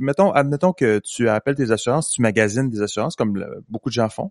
mettons, 0.00 0.32
admettons 0.32 0.72
que 0.72 1.00
tu 1.00 1.28
appelles 1.28 1.56
tes 1.56 1.70
assurances, 1.70 2.10
tu 2.10 2.22
magasines 2.22 2.68
des 2.68 2.82
assurances, 2.82 3.16
comme 3.16 3.44
beaucoup 3.68 3.88
de 3.88 3.94
gens 3.94 4.08
font. 4.08 4.30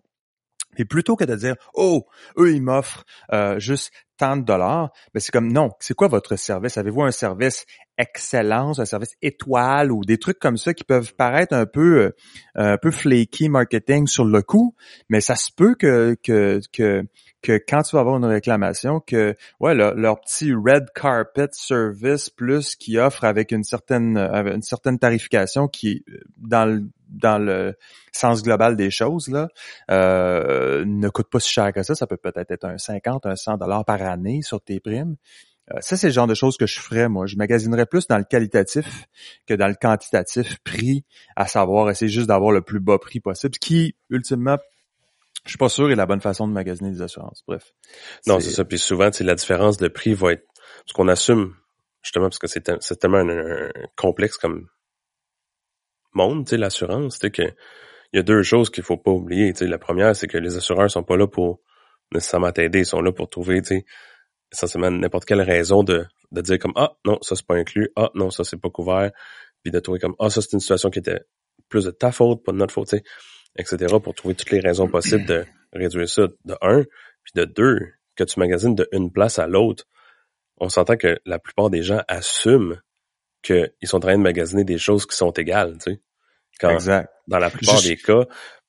Et 0.78 0.84
plutôt 0.84 1.16
que 1.16 1.24
de 1.24 1.34
dire, 1.34 1.56
oh, 1.74 2.06
eux, 2.38 2.54
ils 2.54 2.62
m'offrent 2.62 3.04
euh, 3.32 3.58
juste 3.58 3.92
tant 4.16 4.36
de 4.36 4.44
dollars, 4.44 4.90
ben 5.12 5.20
c'est 5.20 5.32
comme, 5.32 5.52
non, 5.52 5.70
c'est 5.80 5.94
quoi 5.94 6.08
votre 6.08 6.36
service? 6.36 6.78
Avez-vous 6.78 7.02
un 7.02 7.10
service 7.10 7.66
excellence, 7.98 8.78
un 8.78 8.84
service 8.84 9.14
étoile 9.20 9.92
ou 9.92 10.04
des 10.04 10.18
trucs 10.18 10.38
comme 10.38 10.56
ça 10.56 10.74
qui 10.74 10.84
peuvent 10.84 11.14
paraître 11.14 11.54
un 11.54 11.66
peu 11.66 11.98
euh, 11.98 12.10
un 12.54 12.78
peu 12.78 12.90
flaky 12.90 13.48
marketing 13.48 14.06
sur 14.06 14.24
le 14.24 14.42
coup, 14.42 14.74
mais 15.08 15.20
ça 15.20 15.34
se 15.34 15.50
peut 15.54 15.74
que 15.74 16.16
que 16.22 16.60
que 16.72 17.04
que 17.42 17.52
quand 17.52 17.82
tu 17.82 17.96
vas 17.96 18.00
avoir 18.00 18.16
une 18.16 18.24
réclamation, 18.24 19.00
que 19.00 19.34
ouais, 19.60 19.74
leur 19.74 20.20
petit 20.20 20.52
red 20.52 20.86
carpet 20.94 21.48
service 21.52 22.30
plus 22.30 22.76
qui 22.76 22.98
offre 22.98 23.24
avec 23.24 23.52
une 23.52 23.64
certaine 23.64 24.16
une 24.16 24.62
certaine 24.62 24.98
tarification 24.98 25.68
qui 25.68 26.04
dans 26.38 26.64
le 26.64 26.84
dans 27.08 27.38
le 27.38 27.74
sens 28.12 28.42
global 28.42 28.76
des 28.76 28.90
choses 28.90 29.28
là 29.28 29.48
euh, 29.90 30.84
ne 30.86 31.08
coûte 31.08 31.28
pas 31.28 31.40
si 31.40 31.52
cher 31.52 31.72
que 31.72 31.82
ça. 31.82 31.94
Ça 31.94 32.06
peut 32.06 32.16
peut-être 32.16 32.50
être 32.50 32.64
un 32.64 32.78
50, 32.78 33.26
un 33.26 33.36
100 33.36 33.58
dollars 33.58 33.84
par 33.84 34.02
année 34.02 34.40
sur 34.42 34.60
tes 34.60 34.80
primes. 34.80 35.16
Euh, 35.72 35.78
ça, 35.80 35.96
c'est 35.96 36.08
le 36.08 36.12
genre 36.12 36.26
de 36.26 36.34
choses 36.34 36.56
que 36.56 36.66
je 36.66 36.80
ferais, 36.80 37.08
moi. 37.08 37.26
Je 37.26 37.36
magasinerais 37.36 37.86
plus 37.86 38.08
dans 38.08 38.18
le 38.18 38.24
qualitatif 38.24 39.06
que 39.46 39.54
dans 39.54 39.68
le 39.68 39.76
quantitatif 39.80 40.58
prix, 40.64 41.04
à 41.36 41.46
savoir 41.46 41.88
essayer 41.90 42.10
juste 42.10 42.28
d'avoir 42.28 42.50
le 42.52 42.62
plus 42.62 42.80
bas 42.80 42.98
prix 42.98 43.20
possible, 43.20 43.54
ce 43.54 43.60
qui, 43.60 43.94
ultimement, 44.10 44.58
je 45.44 45.50
suis 45.50 45.58
pas 45.58 45.68
sûr 45.68 45.90
est 45.90 45.96
la 45.96 46.06
bonne 46.06 46.20
façon 46.20 46.46
de 46.46 46.52
magasiner 46.52 46.90
des 46.90 47.02
assurances. 47.02 47.42
Bref. 47.46 47.72
Non, 48.26 48.40
c'est 48.40 48.50
ça. 48.50 48.64
Puis 48.64 48.78
souvent, 48.78 49.10
la 49.20 49.34
différence 49.34 49.76
de 49.76 49.88
prix 49.88 50.14
va 50.14 50.32
être 50.32 50.46
ce 50.86 50.92
qu'on 50.92 51.08
assume, 51.08 51.54
justement, 52.02 52.26
parce 52.26 52.38
que 52.38 52.46
c'est 52.46 52.62
tellement 52.98 53.18
un, 53.18 53.70
complexe 53.96 54.38
comme 54.38 54.68
monde, 56.12 56.48
sais, 56.48 56.56
l'assurance, 56.56 57.18
tu 57.18 57.26
sais, 57.26 57.30
que 57.30 57.54
il 58.12 58.18
y 58.18 58.20
a 58.20 58.22
deux 58.22 58.42
choses 58.42 58.68
qu'il 58.68 58.84
faut 58.84 58.98
pas 58.98 59.10
oublier. 59.10 59.52
Tu 59.52 59.60
sais, 59.60 59.66
la 59.66 59.78
première, 59.78 60.14
c'est 60.14 60.26
que 60.26 60.36
les 60.36 60.56
assureurs 60.56 60.90
sont 60.90 61.02
pas 61.02 61.16
là 61.16 61.26
pour 61.26 61.60
nécessairement 62.12 62.52
t'aider, 62.52 62.80
ils 62.80 62.86
sont 62.86 63.00
là 63.00 63.10
pour 63.10 63.30
trouver, 63.30 63.62
tu 63.62 63.68
sais, 63.68 63.86
essentiellement 64.52 64.90
n'importe 64.90 65.24
quelle 65.24 65.40
raison 65.40 65.82
de, 65.82 66.06
de 66.30 66.40
dire 66.40 66.58
comme 66.58 66.72
ah 66.76 66.92
non 67.04 67.18
ça 67.22 67.34
c'est 67.36 67.46
pas 67.46 67.56
inclus 67.56 67.90
ah 67.96 68.10
non 68.14 68.30
ça 68.30 68.44
c'est 68.44 68.60
pas 68.60 68.70
couvert 68.70 69.10
puis 69.62 69.72
de 69.72 69.80
trouver 69.80 69.98
comme 69.98 70.14
ah 70.18 70.30
ça 70.30 70.42
c'est 70.42 70.52
une 70.52 70.60
situation 70.60 70.90
qui 70.90 70.98
était 70.98 71.20
plus 71.68 71.84
de 71.84 71.90
ta 71.90 72.12
faute 72.12 72.44
pas 72.44 72.52
de 72.52 72.58
notre 72.58 72.74
faute 72.74 72.94
etc 73.56 73.96
pour 74.02 74.14
trouver 74.14 74.34
toutes 74.34 74.50
les 74.50 74.60
raisons 74.60 74.88
possibles 74.88 75.26
de 75.26 75.44
réduire 75.72 76.08
ça 76.08 76.22
de 76.44 76.56
un 76.60 76.84
puis 77.22 77.32
de 77.34 77.44
deux 77.44 77.78
que 78.16 78.24
tu 78.24 78.38
magasines 78.40 78.74
de 78.74 78.88
une 78.92 79.10
place 79.10 79.38
à 79.38 79.46
l'autre 79.46 79.84
on 80.58 80.68
s'entend 80.68 80.96
que 80.96 81.18
la 81.24 81.38
plupart 81.38 81.70
des 81.70 81.82
gens 81.82 82.02
assument 82.08 82.80
qu'ils 83.42 83.70
sont 83.84 83.96
en 83.96 84.00
train 84.00 84.16
de 84.16 84.22
magasiner 84.22 84.64
des 84.64 84.78
choses 84.78 85.06
qui 85.06 85.16
sont 85.16 85.32
égales 85.32 85.78
tu 85.78 85.92
sais 85.92 86.00
quand 86.60 86.70
exact. 86.70 87.10
dans 87.26 87.38
la 87.38 87.50
plupart 87.50 87.82
des 87.82 87.96
cas 87.96 88.24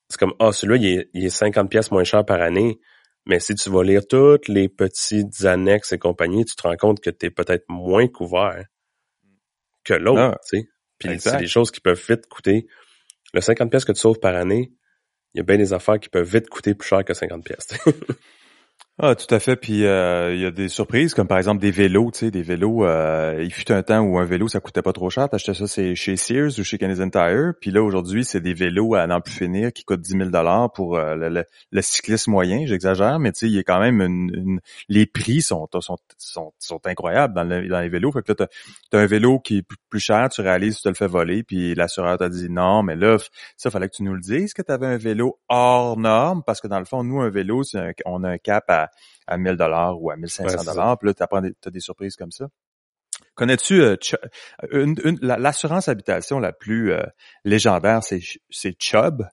c'est 0.10 0.20
comme 0.20 0.34
ah 0.40 0.52
celui-là 0.52 0.78
il 0.78 1.00
est, 1.00 1.10
il 1.14 1.26
est 1.26 1.30
50 1.30 1.70
pièces 1.70 1.92
moins 1.92 2.04
cher 2.04 2.26
par 2.26 2.42
année 2.42 2.80
mais 3.26 3.40
si 3.40 3.56
tu 3.56 3.70
vas 3.70 3.84
lire 3.84 4.06
toutes 4.08 4.48
les 4.48 4.68
petites 4.68 5.46
annexes 5.46 5.94
et 5.94 5.98
compagnie, 5.98 6.44
tu 6.44 6.56
te 6.56 6.64
rends 6.64 6.76
compte 6.76 7.00
que 7.00 7.10
tu 7.10 7.28
es 7.28 7.30
peut-être 7.30 7.66
moins 7.70 8.08
couvert 8.08 8.66
que 9.84 9.94
l'autre, 9.94 10.22
ah, 10.22 10.40
tu 10.50 10.60
sais. 10.60 10.68
Puis 11.00 11.20
c'est 11.20 11.38
des 11.38 11.48
choses 11.48 11.72
qui 11.72 11.82
peuvent 11.82 12.02
vite 12.08 12.28
coûter. 12.28 12.68
Le 13.34 13.42
50 13.42 13.70
pièces 13.70 13.86
que 13.86 13.92
tu 13.92 14.00
sauves 14.00 14.20
par 14.20 14.36
année, 14.36 14.72
il 15.34 15.40
y 15.40 15.42
a 15.42 15.44
bien 15.44 15.58
des 15.58 15.74
affaires 15.74 16.00
qui 16.00 16.10
peuvent 16.10 16.28
vite 16.28 16.50
coûter 16.50 16.76
plus 16.76 16.88
cher 16.88 17.04
que 17.04 17.14
50 17.14 17.44
pièces. 17.44 17.70
Ah, 19.00 19.16
tout 19.16 19.34
à 19.34 19.40
fait. 19.40 19.56
Puis 19.56 19.86
euh, 19.86 20.36
il 20.36 20.42
y 20.42 20.46
a 20.46 20.52
des 20.52 20.68
surprises, 20.68 21.16
comme 21.16 21.28
par 21.28 21.40
exemple 21.40 21.60
des 21.60 21.72
vélos, 21.72 22.12
tu 22.12 22.20
sais, 22.20 22.32
des 22.32 22.44
vélos. 22.44 22.86
Euh, 22.86 23.40
il 23.42 23.52
fut 23.52 23.72
un 23.72 23.82
temps 23.82 24.02
où 24.02 24.20
un 24.20 24.26
vélo, 24.26 24.48
ça 24.48 24.60
coûtait 24.60 24.84
pas 24.84 24.94
trop 24.94 25.10
cher. 25.10 25.28
T'achetais 25.30 25.56
ça 25.56 25.66
c'est 25.66 25.96
chez 25.96 26.16
Sears 26.16 26.60
ou 26.60 26.64
chez 26.64 26.78
Canadian 26.78 27.10
Tire. 27.10 27.54
Puis 27.60 27.72
là, 27.72 27.82
aujourd'hui, 27.82 28.24
c'est 28.24 28.40
des 28.40 28.54
vélos 28.54 28.94
à 28.94 29.08
n'en 29.08 29.20
plus 29.20 29.34
finir 29.34 29.74
qui 29.74 29.84
coûtent 29.84 30.02
10 30.02 30.12
000 30.12 30.30
dollars 30.30 30.72
pour 30.74 30.96
euh, 30.96 31.16
le, 31.72 31.82
cycliste 31.82 32.28
moyen. 32.28 32.68
J'exagère, 32.68 33.18
mais 33.18 33.32
tu 33.32 33.40
sais, 33.40 33.48
il 33.48 33.56
y 33.56 33.58
a 33.58 33.64
quand 33.64 33.80
même 33.80 34.00
une, 34.00 34.60
les 34.90 35.08
prix 35.08 35.42
sont, 35.42 35.68
sont, 35.80 35.98
sont, 36.20 36.54
sont 36.60 36.82
incroyables 36.86 37.34
dans, 37.34 37.44
les 37.44 37.90
vélos. 37.90 38.12
Fait 38.12 38.22
que 38.22 38.32
là, 38.34 38.48
t'as 38.92 39.00
as 39.00 39.02
un 39.02 39.08
vélo 39.08 39.40
qui 39.40 39.58
est 39.58 39.68
plus 39.90 40.00
cher, 40.00 40.30
tu 40.30 40.42
réalises, 40.42 40.78
tu 40.78 40.84
te 40.84 40.90
le 40.90 40.96
fais 40.96 41.08
voler, 41.08 41.42
puis 41.42 41.74
l'assureur 41.74 42.20
t'a 42.20 42.30
dit 42.30 42.48
non, 42.48 42.84
mais 42.84 42.96
là, 42.96 43.18
ça 43.58 43.72
fallait 43.72 43.90
que 43.90 43.96
tu 43.96 44.04
nous 44.04 44.14
le 44.14 44.22
dises 44.22 44.54
que 44.54 44.62
tu 44.62 44.72
avais 44.72 44.86
un 44.86 44.98
vélo 44.98 45.40
hors 45.50 45.98
norme, 45.98 46.44
parce 46.46 46.62
que 46.62 46.68
dans 46.68 46.80
le 46.80 46.86
fond, 46.86 47.04
nous, 47.04 47.22
un 47.22 47.30
vélo, 47.32 47.64
on 48.06 48.24
a 48.24 48.30
un 48.30 48.38
cap 48.38 48.66
à 48.70 48.83
à 49.28 49.38
1000 49.38 49.56
dollars 49.56 50.02
ou 50.02 50.12
à 50.12 50.16
1500 50.16 50.64
dollars. 50.64 50.98
Puis 50.98 51.10
là, 51.10 51.14
tu 51.14 51.68
as, 51.68 51.72
des 51.72 51.80
surprises 51.80 52.16
comme 52.16 52.32
ça. 52.32 52.48
Connais-tu 53.36 53.82
euh, 53.82 53.96
l'assurance 55.22 55.88
habitation 55.88 56.40
la 56.40 56.52
plus 56.52 56.94
euh, 56.94 57.04
légendaire, 57.44 58.02
c'est 58.04 58.76
Chubb, 58.80 59.24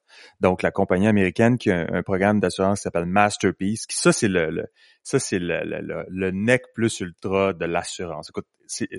donc 0.40 0.62
la 0.62 0.71
compagnie 0.71 1.07
américaine 1.07 1.59
qui 1.59 1.71
a 1.71 1.87
un, 1.92 2.02
programme 2.02 2.40
d'assurance 2.40 2.80
qui 2.80 2.83
s'appelle 2.85 3.07
Masterpiece. 3.07 3.87
Qui, 3.87 3.97
ça, 3.97 4.12
c'est 4.12 4.28
le, 4.28 4.66
ça 5.02 5.19
c'est 5.19 5.38
le, 5.38 5.62
le, 5.64 6.04
le, 6.09 6.30
nec 6.30 6.62
plus 6.75 7.00
ultra 7.00 7.52
de 7.52 7.64
l'assurance. 7.64 8.30
Écoute, 8.30 8.47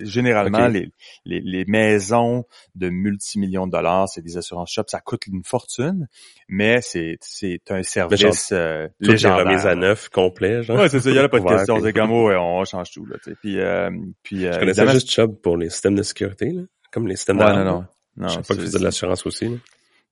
généralement 0.02 0.68
les, 0.68 0.92
les, 1.26 1.40
les, 1.42 1.66
maisons 1.66 2.46
de 2.76 2.90
multimillions 2.90 3.68
de 3.68 3.72
dollars, 3.72 4.10
c'est 4.10 4.22
des 4.22 4.38
assurances 4.38 4.72
shop, 4.72 4.84
ça 4.88 5.00
coûte 5.00 5.28
une 5.28 5.44
fortune, 5.44 6.08
mais 6.50 6.82
c'est 6.82 7.18
c'est 7.22 7.62
un 7.70 7.84
service 7.84 8.52
euh, 8.52 8.88
légendaire. 9.00 9.46
remise 9.46 9.66
à 9.66 9.76
neuf 9.76 10.10
complet, 10.10 10.64
genre. 10.64 10.78
Ouais, 10.78 10.90
c'est 10.90 11.00
ça, 11.00 11.10
il 11.10 11.16
y 11.16 11.20
a 11.20 11.30
pas 11.30 11.40
de 11.40 11.46
question, 11.48 11.80
c'est 11.82 11.94
comme 11.94 12.12
on 12.12 12.66
change 12.66 12.92
tout 12.92 13.06
là, 13.06 13.18
tu 13.24 13.32
sais. 13.32 13.38
Puis 13.40 13.60
euh, 13.60 13.90
puis 14.24 14.46
euh, 14.46 14.54
Je 14.54 14.60
connaissais 14.60 14.88
juste 14.92 15.10
Chubb 15.10 15.40
pour 15.42 15.58
les 15.58 15.70
systèmes 15.70 15.96
de 15.96 16.04
sécurité 16.04 16.52
là, 16.52 16.64
comme 16.92 17.08
les 17.08 17.16
systèmes 17.16 17.40
ouais, 17.40 17.54
non 17.54 17.64
non. 17.64 17.86
Non, 18.18 18.28
je 18.28 18.34
sais 18.34 18.42
pas 18.42 18.56
que 18.56 18.62
faisais 18.62 18.80
de 18.80 18.84
l'assurance 18.84 19.26
aussi. 19.26 19.46
Là. 19.46 19.56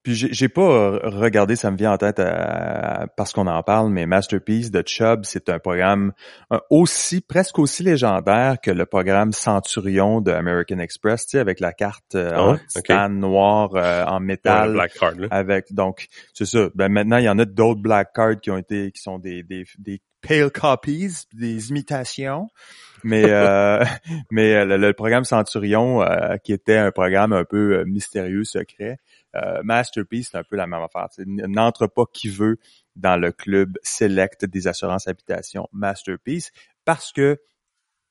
Puis 0.01 0.15
j'ai 0.15 0.47
pas 0.47 0.61
euh, 0.61 0.99
regardé, 1.03 1.57
ça 1.57 1.71
me 1.71 1.77
vient 1.77 1.91
en 1.91 1.97
tête 1.97 2.19
euh, 2.19 3.05
parce 3.17 3.33
qu'on 3.33 3.47
en 3.47 3.61
parle, 3.63 3.89
mais 3.89 4.05
Masterpiece 4.05 4.71
de 4.71 4.81
Chubb, 4.85 5.25
c'est 5.25 5.49
un 5.49 5.59
programme 5.59 6.13
aussi 6.69 7.19
presque 7.19 7.59
aussi 7.59 7.83
légendaire 7.83 8.61
que 8.63 8.71
le 8.71 8.85
programme 8.85 9.33
Centurion 9.33 10.21
de 10.21 10.31
American 10.31 10.79
Express, 10.79 11.25
tu 11.25 11.31
sais, 11.31 11.39
avec 11.39 11.59
la 11.59 11.73
carte 11.73 12.15
euh, 12.15 12.31
ah 12.33 12.43
en 12.43 12.57
titane 12.69 13.19
noir 13.19 13.71
en 13.75 14.21
métal. 14.21 14.71
black 14.71 14.93
card, 14.93 15.13
Avec 15.31 15.73
donc 15.73 16.07
c'est 16.33 16.45
ça. 16.45 16.69
Ben 16.75 16.89
maintenant 16.89 17.17
il 17.17 17.25
y 17.25 17.29
en 17.29 17.39
a 17.39 17.45
d'autres 17.45 17.81
black 17.81 18.13
cards 18.13 18.39
qui 18.39 18.51
ont 18.51 18.57
été 18.57 18.91
qui 18.91 19.01
sont 19.01 19.19
des 19.19 19.43
des, 19.43 19.65
des 19.79 20.01
pale 20.25 20.49
copies, 20.49 21.25
des 21.33 21.71
imitations. 21.71 22.47
Mais 23.03 23.23
mais 24.31 24.65
le, 24.65 24.93
programme 24.93 25.25
Centurion, 25.25 26.05
qui 26.41 26.53
était 26.53 26.77
un 26.77 26.91
programme 26.91 27.33
un 27.33 27.43
peu 27.43 27.83
mystérieux, 27.83 28.45
secret, 28.45 28.97
euh, 29.35 29.61
Masterpiece, 29.63 30.29
c'est 30.31 30.37
un 30.37 30.43
peu 30.43 30.55
la 30.55 30.67
même 30.67 30.81
affaire. 30.81 31.07
N'entre 31.25 31.87
pas 31.87 32.05
qui 32.11 32.29
veut 32.29 32.57
dans 32.95 33.17
le 33.17 33.31
club 33.31 33.77
select 33.83 34.45
des 34.45 34.67
assurances 34.67 35.07
habitation 35.07 35.67
Masterpiece 35.71 36.51
parce 36.85 37.11
que 37.11 37.39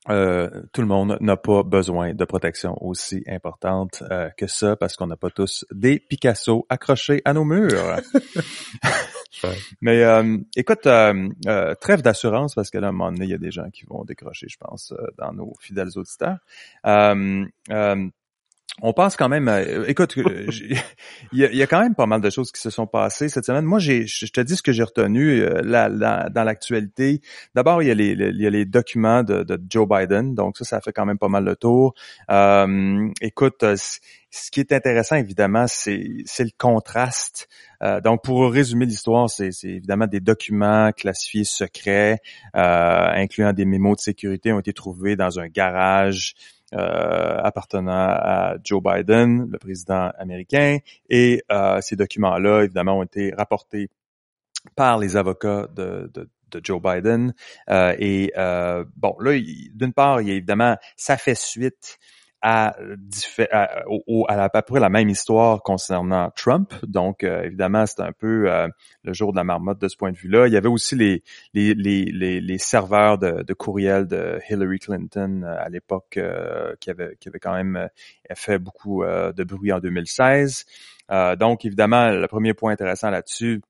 euh, 0.09 0.49
tout 0.71 0.79
le 0.79 0.87
monde 0.87 1.17
n'a 1.19 1.35
pas 1.35 1.61
besoin 1.63 2.13
de 2.13 2.25
protection 2.25 2.81
aussi 2.81 3.21
importante 3.27 4.01
euh, 4.09 4.29
que 4.37 4.47
ça 4.47 4.77
parce 4.77 4.95
qu'on 4.95 5.07
n'a 5.07 5.17
pas 5.17 5.29
tous 5.29 5.65
des 5.71 5.99
Picasso 5.99 6.65
accrochés 6.69 7.21
à 7.25 7.33
nos 7.33 7.43
murs. 7.43 7.97
Mais 9.81 10.03
écoute, 10.55 10.83
trêve 10.83 12.01
d'assurance 12.01 12.55
parce 12.55 12.69
que 12.69 12.77
là, 12.77 12.87
à 12.87 12.89
un 12.89 12.93
moment 12.93 13.11
donné, 13.11 13.25
il 13.25 13.31
y 13.31 13.35
a 13.35 13.37
des 13.37 13.51
gens 13.51 13.69
qui 13.69 13.85
vont 13.85 14.03
décrocher, 14.03 14.47
je 14.49 14.57
pense, 14.57 14.93
dans 15.17 15.33
nos 15.33 15.53
fidèles 15.59 15.97
auditeurs 15.97 16.39
on 18.81 18.93
pense 18.93 19.15
quand 19.15 19.29
même, 19.29 19.49
écoute, 19.87 20.15
il 20.17 20.81
y, 21.33 21.61
a, 21.61 21.67
quand 21.67 21.81
même 21.81 21.95
pas 21.95 22.05
mal 22.05 22.21
de 22.21 22.29
choses 22.29 22.51
qui 22.51 22.61
se 22.61 22.69
sont 22.69 22.87
passées 22.87 23.29
cette 23.29 23.45
semaine. 23.45 23.65
Moi, 23.65 23.79
j'ai, 23.79 24.05
je 24.07 24.31
te 24.31 24.41
dis 24.41 24.55
ce 24.55 24.63
que 24.63 24.71
j'ai 24.71 24.83
retenu 24.83 25.41
euh, 25.41 25.61
dans 25.61 26.43
l'actualité. 26.43 27.21
D'abord, 27.55 27.81
il 27.83 27.87
y 27.87 27.91
a 27.91 27.93
les, 27.93 28.11
il 28.11 28.41
y 28.41 28.47
a 28.47 28.49
les 28.49 28.65
documents 28.65 29.23
de, 29.23 29.45
Joe 29.69 29.87
Biden, 29.87 30.35
donc 30.35 30.57
ça, 30.57 30.65
ça 30.65 30.81
fait 30.81 30.93
quand 30.93 31.05
même 31.05 31.17
pas 31.17 31.27
mal 31.27 31.43
le 31.43 31.55
tour. 31.55 31.93
Euh, 32.31 33.09
écoute, 33.21 33.63
euh, 33.63 33.75
ce 34.31 34.51
qui 34.51 34.59
est 34.59 34.71
intéressant, 34.71 35.15
évidemment, 35.15 35.65
c'est 35.67 35.97
le 35.97 36.57
contraste. 36.57 37.47
donc, 38.03 38.23
pour 38.23 38.51
résumer 38.51 38.85
l'histoire, 38.85 39.27
c'est 39.27 39.49
évidemment 39.63 40.05
des 40.05 40.19
documents 40.19 40.91
classifiés 40.91 41.45
secrets, 41.45 42.19
incluant 42.53 43.53
des 43.53 43.65
mémos 43.65 43.97
de 43.97 44.01
sécurité, 44.01 44.53
ont 44.53 44.59
été 44.59 44.71
trouvés 44.71 45.15
dans 45.15 45.39
un 45.39 45.47
garage 45.47 46.35
euh, 46.35 46.58
appartenant 46.71 47.91
à 47.91 48.55
Joe 48.63 48.81
Biden, 48.83 49.49
le 49.51 49.57
président 49.57 50.11
américain, 50.17 50.77
et 51.09 51.43
euh, 51.51 51.81
ces 51.81 51.95
documents-là, 51.95 52.63
évidemment, 52.63 52.99
ont 52.99 53.03
été 53.03 53.33
rapportés 53.35 53.89
par 54.75 54.97
les 54.97 55.15
avocats 55.17 55.67
de, 55.75 56.09
de, 56.13 56.29
de 56.51 56.61
Joe 56.63 56.81
Biden. 56.81 57.33
Euh, 57.69 57.95
et 57.97 58.31
euh, 58.37 58.83
bon, 58.95 59.15
là, 59.19 59.39
d'une 59.73 59.93
part, 59.93 60.21
il 60.21 60.27
y 60.27 60.31
a 60.31 60.35
évidemment, 60.35 60.77
ça 60.95 61.17
fait 61.17 61.35
suite 61.35 61.97
à, 62.41 62.75
à, 63.51 63.63
à, 64.27 64.43
à, 64.43 64.49
peu 64.49 64.61
près 64.61 64.79
la 64.79 64.89
même 64.89 65.09
histoire 65.09 65.61
concernant 65.61 66.31
Trump. 66.31 66.73
Donc, 66.83 67.23
euh, 67.23 67.43
évidemment, 67.43 67.85
c'est 67.85 68.01
un 68.01 68.13
peu 68.13 68.49
euh, 68.51 68.67
le 69.03 69.13
jour 69.13 69.31
de 69.31 69.37
la 69.37 69.43
marmotte 69.43 69.79
de 69.79 69.87
ce 69.87 69.97
point 69.97 70.11
de 70.11 70.17
vue-là. 70.17 70.47
Il 70.47 70.53
y 70.53 70.57
avait 70.57 70.69
aussi 70.69 70.95
les, 70.95 71.23
les, 71.53 71.73
les, 71.73 72.39
les, 72.39 72.57
serveurs 72.57 73.17
de, 73.17 73.43
de 73.43 73.53
courriel 73.53 74.07
de 74.07 74.39
Hillary 74.49 74.79
Clinton 74.79 75.43
euh, 75.43 75.55
à 75.57 75.69
l'époque 75.69 76.19
qui, 76.79 76.89
avait, 76.89 77.15
qui 77.19 77.29
avait 77.29 77.39
quand 77.39 77.53
même 77.53 77.89
fait 78.33 78.57
beaucoup 78.57 79.03
de 79.03 79.43
bruit 79.43 79.71
en 79.71 79.79
2016. 79.79 80.65
donc, 81.37 81.65
évidemment, 81.65 82.09
le 82.09 82.27
premier 82.27 82.53
point 82.53 82.71
intéressant 82.71 83.09
là-dessus, 83.09 83.61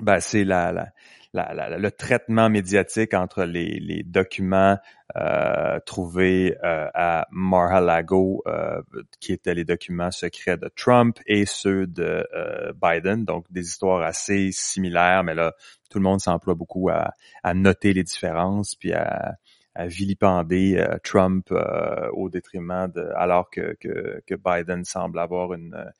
ben, 0.00 0.20
c'est 0.20 0.44
la, 0.44 0.72
la 0.72 0.88
le 1.34 1.90
traitement 1.90 2.48
médiatique 2.48 3.14
entre 3.14 3.44
les, 3.44 4.02
documents 4.04 4.78
euh, 5.16 5.78
trouvés 5.84 6.56
euh, 6.64 6.88
à 6.94 7.26
Mar-a-Lago, 7.30 8.42
euh, 8.46 8.80
qui 9.20 9.32
étaient 9.32 9.54
les 9.54 9.64
documents 9.64 10.10
secrets 10.10 10.56
de 10.56 10.70
Trump, 10.74 11.18
et 11.26 11.46
ceux 11.46 11.86
de 11.86 12.26
Biden. 12.80 13.24
Donc, 13.24 13.46
des 13.50 13.66
histoires 13.66 14.02
assez 14.02 14.50
similaires, 14.52 15.24
mais 15.24 15.34
là, 15.34 15.54
tout 15.90 15.98
le 15.98 16.04
monde 16.04 16.20
s'emploie 16.20 16.54
beaucoup 16.54 16.88
à, 16.90 17.12
noter 17.54 17.92
les 17.92 18.04
différences, 18.04 18.74
puis 18.74 18.92
à, 18.92 19.36
vilipender 19.80 20.84
Trump 21.04 21.52
au 22.12 22.28
détriment 22.30 22.90
de, 22.92 23.12
alors 23.14 23.48
que, 23.48 23.76
Biden 24.28 24.84
semble 24.84 25.20
avoir 25.20 25.52
une 25.54 25.92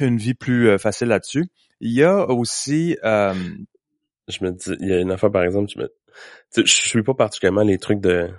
une 0.00 0.16
vie 0.18 0.34
plus 0.34 0.76
facile 0.78 1.08
là-dessus. 1.08 1.46
Il 1.80 1.92
y 1.92 2.02
a 2.02 2.28
aussi 2.28 2.98
je 4.28 4.44
me 4.44 4.50
dis, 4.52 4.72
il 4.80 4.88
y 4.88 4.92
a 4.92 5.00
une 5.00 5.12
affaire 5.12 5.30
par 5.30 5.42
exemple, 5.44 5.70
je 5.74 5.80
me, 5.80 5.88
je 6.56 6.72
suis 6.72 7.02
pas 7.02 7.14
particulièrement 7.14 7.62
les 7.62 7.78
trucs 7.78 8.00
de, 8.00 8.30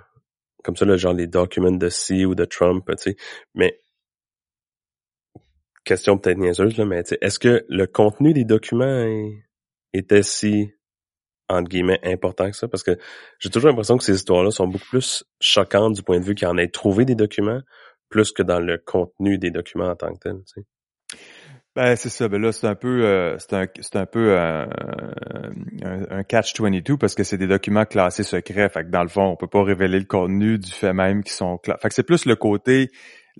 comme 0.64 0.76
ça, 0.76 0.84
le 0.84 0.96
genre 0.96 1.14
les 1.14 1.26
documents 1.26 1.72
de 1.72 1.88
C 1.88 2.24
ou 2.24 2.34
de 2.34 2.44
Trump, 2.44 2.84
tu 2.88 2.96
sais, 2.98 3.16
mais 3.54 3.80
question 5.84 6.18
peut-être 6.18 6.38
niaiseuse 6.38 6.76
là, 6.76 6.84
mais 6.84 7.02
est-ce 7.20 7.38
que 7.38 7.64
le 7.68 7.86
contenu 7.86 8.34
des 8.34 8.44
documents 8.44 9.06
était 9.94 10.22
si 10.22 10.70
entre 11.48 11.68
guillemets 11.68 12.00
important 12.04 12.50
que 12.50 12.56
ça? 12.56 12.68
Parce 12.68 12.82
que 12.82 12.98
j'ai 13.38 13.48
toujours 13.48 13.70
l'impression 13.70 13.96
que 13.96 14.04
ces 14.04 14.14
histoires-là 14.14 14.50
sont 14.50 14.66
beaucoup 14.68 14.88
plus 14.90 15.24
choquantes 15.40 15.94
du 15.94 16.02
point 16.02 16.20
de 16.20 16.24
vue 16.24 16.34
qu'il 16.34 16.46
en 16.46 16.58
ait 16.58 16.68
trouvé 16.68 17.06
des 17.06 17.14
documents 17.14 17.60
plus 18.10 18.32
que 18.32 18.42
dans 18.42 18.60
le 18.60 18.78
contenu 18.78 19.38
des 19.38 19.50
documents 19.50 19.88
en 19.88 19.96
tant 19.96 20.12
que 20.12 20.18
tel. 20.18 20.36
Tu 20.44 20.60
sais. 20.60 20.66
Ben 21.76 21.94
c'est 21.96 22.08
ça. 22.08 22.28
Ben 22.28 22.40
là 22.40 22.50
c'est 22.52 22.66
un 22.66 22.74
peu 22.74 23.04
euh, 23.04 23.36
c'est 23.38 23.52
un 23.54 23.66
c'est 23.80 23.96
un 23.96 24.06
peu 24.06 24.36
un, 24.36 24.68
un, 26.10 26.22
catch 26.24 26.58
22 26.60 26.96
parce 26.96 27.14
que 27.14 27.22
c'est 27.22 27.38
des 27.38 27.46
documents 27.46 27.84
classés 27.84 28.24
secrets. 28.24 28.68
Fait 28.68 28.84
que 28.84 28.90
dans 28.90 29.02
le 29.02 29.08
fond 29.08 29.26
on 29.26 29.36
peut 29.36 29.46
pas 29.46 29.62
révéler 29.62 29.98
le 30.00 30.06
contenu 30.06 30.58
du 30.58 30.70
fait 30.70 30.92
même 30.92 31.22
qui 31.22 31.32
sont. 31.32 31.60
Fait 31.64 31.88
que 31.88 31.94
c'est 31.94 32.02
plus 32.02 32.24
le 32.24 32.36
côté 32.36 32.90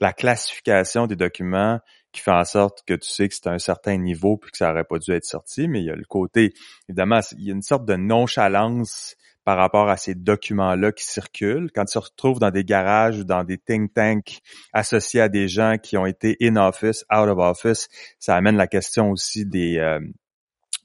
la 0.00 0.12
classification 0.12 1.06
des 1.06 1.16
documents 1.16 1.80
qui 2.12 2.20
fait 2.22 2.30
en 2.30 2.44
sorte 2.44 2.82
que 2.86 2.94
tu 2.94 3.08
sais 3.08 3.28
que 3.28 3.34
c'est 3.34 3.48
un 3.48 3.58
certain 3.58 3.98
niveau 3.98 4.36
puis 4.36 4.50
que 4.50 4.56
ça 4.56 4.70
aurait 4.70 4.84
pas 4.84 4.98
dû 4.98 5.12
être 5.12 5.24
sorti, 5.24 5.68
mais 5.68 5.80
il 5.80 5.86
y 5.86 5.90
a 5.90 5.96
le 5.96 6.04
côté, 6.04 6.54
évidemment, 6.88 7.20
il 7.36 7.44
y 7.44 7.50
a 7.50 7.54
une 7.54 7.62
sorte 7.62 7.84
de 7.84 7.96
nonchalance 7.96 9.16
par 9.48 9.56
rapport 9.56 9.88
à 9.88 9.96
ces 9.96 10.14
documents-là 10.14 10.92
qui 10.92 11.06
circulent. 11.06 11.70
Quand 11.74 11.86
tu 11.86 11.94
te 11.94 11.98
retrouves 11.98 12.38
dans 12.38 12.50
des 12.50 12.64
garages 12.64 13.20
ou 13.20 13.24
dans 13.24 13.44
des 13.44 13.56
think 13.56 13.94
tanks 13.94 14.40
associés 14.74 15.22
à 15.22 15.30
des 15.30 15.48
gens 15.48 15.76
qui 15.82 15.96
ont 15.96 16.04
été 16.04 16.36
in 16.42 16.56
office, 16.56 17.06
out 17.10 17.30
of 17.30 17.38
office, 17.38 17.88
ça 18.18 18.36
amène 18.36 18.58
la 18.58 18.66
question 18.66 19.10
aussi 19.10 19.46
des, 19.46 19.78
euh, 19.78 20.00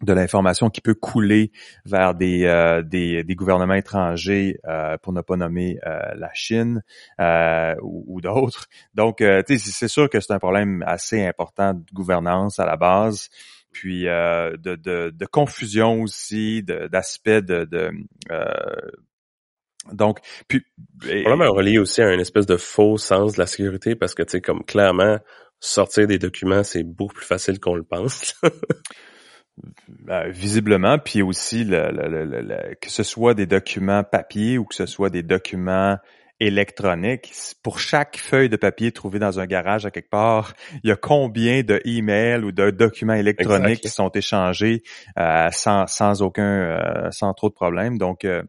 de 0.04 0.14
l'information 0.14 0.70
qui 0.70 0.82
peut 0.82 0.94
couler 0.94 1.52
vers 1.86 2.16
des, 2.16 2.46
euh, 2.46 2.82
des, 2.84 3.26
gouvernements 3.36 3.74
étrangers, 3.74 4.60
euh, 4.66 4.98
pour 4.98 5.14
ne 5.14 5.20
pas 5.20 5.36
nommer 5.36 5.80
euh, 5.86 6.00
la 6.16 6.30
Chine 6.34 6.84
ou, 7.82 8.22
d'autres. 8.22 8.68
Donc, 8.94 9.18
c'est 9.20 9.88
sûr 9.90 10.10
que 10.10 10.22
c'est 10.22 10.32
un 10.32 10.40
problème 10.40 10.84
assez 10.88 11.26
important 11.26 11.74
de 11.74 11.84
gouvernance 11.94 12.60
à 12.60 12.66
la 12.66 12.78
base, 12.78 13.28
puis 13.74 14.04
de, 14.04 14.76
de, 15.12 15.26
confusion 15.26 16.02
aussi, 16.02 16.64
d'aspects 16.64 17.30
de, 17.30 17.66
de, 17.66 17.92
donc, 19.92 20.20
puis... 20.48 20.62
Probablement 21.00 21.52
relié 21.52 21.78
aussi 21.78 22.02
à 22.02 22.14
une 22.14 22.22
espèce 22.22 22.46
de 22.46 22.58
faux 22.58 22.98
sens 22.98 23.34
de 23.34 23.40
la 23.40 23.48
sécurité 23.48 23.96
parce 23.96 24.14
que, 24.14 24.24
tu 24.24 24.32
sais, 24.32 24.42
comme 24.42 24.64
clairement, 24.64 25.20
sortir 25.60 26.08
des 26.08 26.20
documents, 26.20 26.64
c'est 26.64 26.84
beaucoup 26.84 27.16
plus 27.16 27.26
facile 27.26 27.60
qu'on 27.60 27.76
le 27.76 27.84
pense. 27.84 28.36
Ben, 29.88 30.30
visiblement, 30.30 30.98
puis 30.98 31.22
aussi 31.22 31.64
le, 31.64 32.74
que 32.82 32.90
ce 32.90 33.04
soit 33.04 33.36
des 33.36 33.46
documents 33.46 34.04
papier 34.04 34.58
ou 34.58 34.66
que 34.66 34.74
ce 34.74 34.88
soit 34.88 35.12
des 35.12 35.22
documents 35.22 36.00
électroniques, 36.40 37.32
pour 37.64 37.80
chaque 37.80 38.18
feuille 38.18 38.50
de 38.50 38.58
papier 38.58 38.92
trouvée 38.92 39.20
dans 39.20 39.40
un 39.40 39.46
garage 39.46 39.86
à 39.86 39.92
quelque 39.92 40.10
part, 40.10 40.54
il 40.84 40.90
y 40.90 40.92
a 40.92 40.96
combien 40.96 41.64
de 41.64 41.82
emails 41.86 42.44
ou 42.44 42.52
de 42.52 42.72
documents 42.72 43.14
électroniques 43.14 43.82
qui 43.82 43.90
sont 43.90 44.10
échangés 44.10 44.84
euh, 45.18 45.50
sans, 45.52 45.88
sans 45.88 46.22
aucun 46.22 46.44
euh, 46.44 47.12
sans 47.12 47.34
trop 47.34 47.50
de 47.50 47.54
problèmes. 47.54 47.98
Donc 47.98 48.26
euh, 48.26 48.44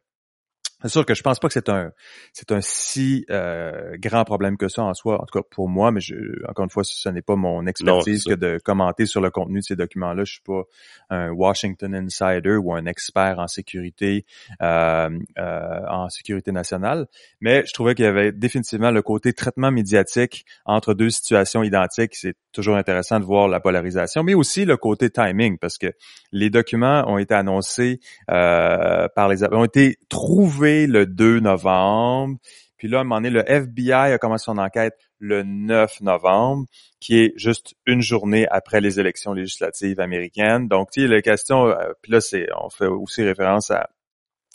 c'est 0.85 0.91
sûr 0.91 1.07
que 1.07 1.15
je 1.15 1.23
pense 1.23 1.39
pas 1.39 1.49
que 1.49 1.55
c'est 1.55 1.71
un 1.71 1.93
c'est 2.35 2.53
un 2.53 2.61
si 2.61 3.25
euh, 3.31 3.97
grand 3.99 4.25
problème 4.25 4.59
que 4.59 4.69
ça 4.69 4.83
en 4.83 4.93
soi, 4.93 5.21
en 5.21 5.25
tout 5.25 5.41
cas 5.41 5.47
pour 5.51 5.69
moi, 5.69 5.91
mais 5.91 6.01
je, 6.01 6.15
encore 6.47 6.65
une 6.65 6.71
fois, 6.71 6.85
ce 6.85 7.09
n'est 7.09 7.23
pas 7.23 7.37
mon 7.37 7.67
expertise 7.67 8.25
que 8.25 8.35
de 8.35 8.61
commenter 8.63 9.07
sur 9.07 9.23
le 9.23 9.31
contenu 9.31 9.61
de 9.61 9.65
ces 9.65 9.77
documents-là. 9.77 10.25
Je 10.25 10.33
suis 10.33 10.43
pas 10.43 10.65
un 11.09 11.31
Washington 11.31 11.95
Insider 11.95 12.57
ou 12.57 12.75
un 12.75 12.85
expert 12.85 13.39
en 13.39 13.49
sécurité 13.49 14.27
euh, 14.61 15.09
euh, 15.39 15.81
en 15.89 16.11
sécurité 16.11 16.53
nationale, 16.53 17.07
mais 17.41 17.65
je 17.67 17.73
trouvais 17.73 17.95
qu'il 17.95 18.05
y 18.05 18.09
avait 18.09 18.33
définitivement 18.33 18.91
le 18.91 19.01
côté 19.01 19.33
traitement 19.33 19.71
médiatique 19.71 20.45
entre 20.67 20.93
deux 20.93 21.11
situations 21.11 21.63
identiques. 21.63 22.15
C'est 22.15 22.37
toujours 22.53 22.77
intéressant 22.77 23.21
de 23.21 23.25
voir 23.25 23.49
la 23.49 23.59
polarisation, 23.59 24.23
mais 24.23 24.35
aussi 24.35 24.67
le 24.67 24.77
côté 24.77 25.09
timing, 25.09 25.57
parce 25.57 25.79
que 25.79 25.93
les 26.31 26.51
documents 26.51 27.05
ont 27.11 27.17
été 27.17 27.33
annoncés 27.33 28.01
euh, 28.31 29.09
par 29.15 29.29
les 29.29 29.45
ont 29.45 29.65
été 29.65 29.99
trouvés 30.09 30.74
le 30.87 31.07
2 31.07 31.41
novembre. 31.41 32.39
Puis 32.77 32.89
là, 32.89 32.99
à 32.99 33.01
un 33.01 33.05
moment 33.05 33.21
donné, 33.21 33.31
le 33.31 33.49
FBI 33.51 33.93
a 33.93 34.19
commencé 34.19 34.45
son 34.45 34.59
enquête 34.59 34.95
le 35.19 35.43
9 35.43 36.03
novembre, 36.03 36.67
qui 37.01 37.19
est 37.19 37.33
juste 37.37 37.75
une 37.87 38.03
journée 38.03 38.47
après 38.51 38.81
les 38.81 39.01
élections 39.01 39.33
législatives 39.33 40.01
américaines. 40.01 40.69
Donc, 40.69 40.91
tu 40.91 41.03
sais, 41.03 41.09
la 41.09 41.23
question, 41.23 41.67
euh, 41.67 41.93
puis 42.03 42.13
là, 42.13 42.21
c'est, 42.21 42.47
on 42.61 42.69
fait 42.69 42.87
aussi 42.87 43.23
référence 43.23 43.71
à 43.71 43.89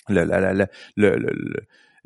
le, 0.09 0.25
le 0.95 1.60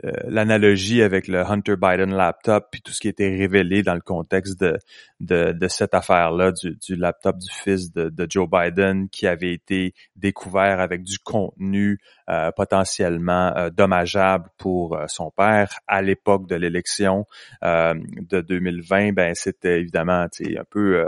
euh, 0.05 0.11
l'analogie 0.27 1.01
avec 1.01 1.27
le 1.27 1.45
Hunter 1.45 1.75
Biden 1.75 2.13
laptop 2.13 2.67
puis 2.71 2.81
tout 2.81 2.91
ce 2.91 2.99
qui 2.99 3.07
été 3.07 3.29
révélé 3.35 3.83
dans 3.83 3.93
le 3.93 4.01
contexte 4.01 4.59
de, 4.59 4.79
de, 5.19 5.67
cette 5.67 5.93
affaire-là 5.93 6.51
du, 6.51 6.75
du, 6.75 6.95
laptop 6.95 7.37
du 7.37 7.49
fils 7.51 7.91
de, 7.93 8.09
de, 8.09 8.27
Joe 8.29 8.47
Biden 8.49 9.09
qui 9.09 9.27
avait 9.27 9.53
été 9.53 9.93
découvert 10.15 10.79
avec 10.79 11.03
du 11.03 11.19
contenu 11.19 11.99
euh, 12.29 12.51
potentiellement 12.51 13.55
euh, 13.55 13.69
dommageable 13.69 14.49
pour 14.57 14.97
son 15.07 15.31
père 15.31 15.79
à 15.87 16.01
l'époque 16.01 16.47
de 16.47 16.55
l'élection 16.55 17.25
de 17.61 18.41
2020. 18.41 19.13
Ben 19.13 19.35
c'était 19.35 19.79
évidemment 19.79 20.25
un 20.25 20.63
peu 20.69 21.05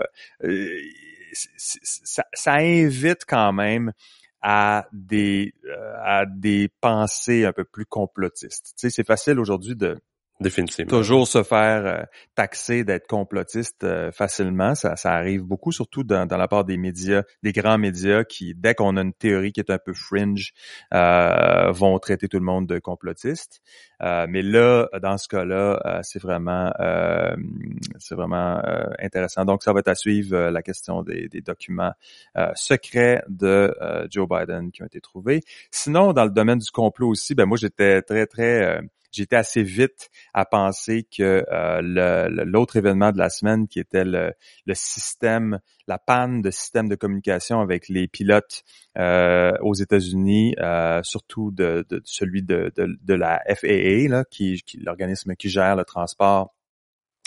ça, 1.58 2.24
ça, 2.34 2.54
invite 2.54 3.26
quand 3.28 3.54
même 3.54 3.92
à 4.48 4.88
des 4.94 5.56
euh, 5.66 5.96
à 6.04 6.28
des 6.28 6.70
pensées 6.80 7.46
un 7.46 7.52
peu 7.52 7.64
plus 7.64 7.88
complotistes. 7.88 8.74
Tu 8.78 8.82
sais, 8.82 8.90
c'est 8.92 9.04
facile 9.04 9.40
aujourd'hui 9.40 9.76
de 9.76 10.00
Toujours 10.90 11.30
se 11.30 11.44
faire 11.44 11.86
euh, 11.86 12.04
taxer 12.36 12.84
d'être 12.84 13.08
complotiste 13.08 13.86
euh, 13.86 14.12
facilement, 14.12 14.76
ça, 14.76 14.96
arrive 15.06 15.44
beaucoup, 15.44 15.72
surtout 15.72 16.04
dans, 16.04 16.26
dans, 16.26 16.36
la 16.36 16.50
part 16.50 16.66
des 16.66 16.76
médias, 16.76 17.24
des 17.42 17.54
grands 17.54 17.78
médias 17.78 18.26
qui, 18.26 18.54
dès 18.54 18.76
qu'on 18.76 18.98
a 18.98 19.02
une 19.02 19.14
théorie 19.14 19.54
qui 19.54 19.62
est 19.62 19.72
un 19.72 19.78
peu 19.78 19.94
fringe, 19.94 20.52
euh, 20.94 21.72
vont 21.72 21.98
traiter 22.00 22.28
tout 22.28 22.40
le 22.40 22.44
monde 22.44 22.68
de 22.68 22.80
complotiste. 22.80 23.62
mais 24.02 24.42
là, 24.42 24.90
dans 25.02 25.18
ce 25.18 25.30
cas-là, 25.30 26.02
c'est 26.04 26.22
vraiment, 26.22 26.72
c'est 28.00 28.16
vraiment 28.16 28.62
intéressant. 29.00 29.46
Donc, 29.46 29.64
ça 29.64 29.72
va 29.72 29.80
être 29.80 29.88
à 29.88 29.96
suivre 29.96 30.38
la 30.50 30.62
question 30.62 31.02
des, 31.02 31.30
des 31.30 31.42
documents 31.42 31.94
secrets 32.56 33.24
de 33.30 33.74
Joe 34.12 34.28
Biden 34.28 34.72
qui 34.72 34.84
ont 34.84 34.86
été 34.86 35.00
trouvés. 35.00 35.42
Sinon, 35.72 36.12
dans 36.12 36.26
le 36.26 36.32
domaine 36.32 36.60
du 36.60 36.72
complot 36.72 37.10
aussi, 37.10 37.36
ben 37.36 37.46
moi 37.46 37.58
j'étais 37.58 38.02
très 38.02 38.26
très 38.28 38.82
j'étais 39.16 39.36
assez 39.36 39.64
vite 39.64 40.10
à 40.34 40.46
penser 40.46 41.04
que 41.04 41.46
euh, 41.52 42.30
l'autre 42.46 42.76
événement 42.76 43.12
de 43.12 43.18
la 43.18 43.30
semaine, 43.30 43.68
qui 43.68 43.80
était 43.80 44.06
le, 44.06 44.34
système, 44.74 45.60
la 45.88 45.98
panne 45.98 46.42
de 46.42 46.52
système 46.52 46.90
de 46.90 46.96
communication 46.96 47.62
avec 47.62 47.90
les 47.90 48.08
pilotes 48.08 48.64
euh, 48.98 49.52
aux 49.62 49.74
États-Unis, 49.74 50.56
euh, 50.60 51.02
surtout 51.04 51.52
de, 51.52 51.86
celui 52.04 52.44
de, 52.44 52.72
la 53.08 53.42
FAA, 53.48 54.24
qui, 54.26 54.62
qui 54.66 54.78
l'organisme 54.78 55.36
qui 55.36 55.50
gère 55.50 55.76
le 55.76 55.86
transport 55.86 56.55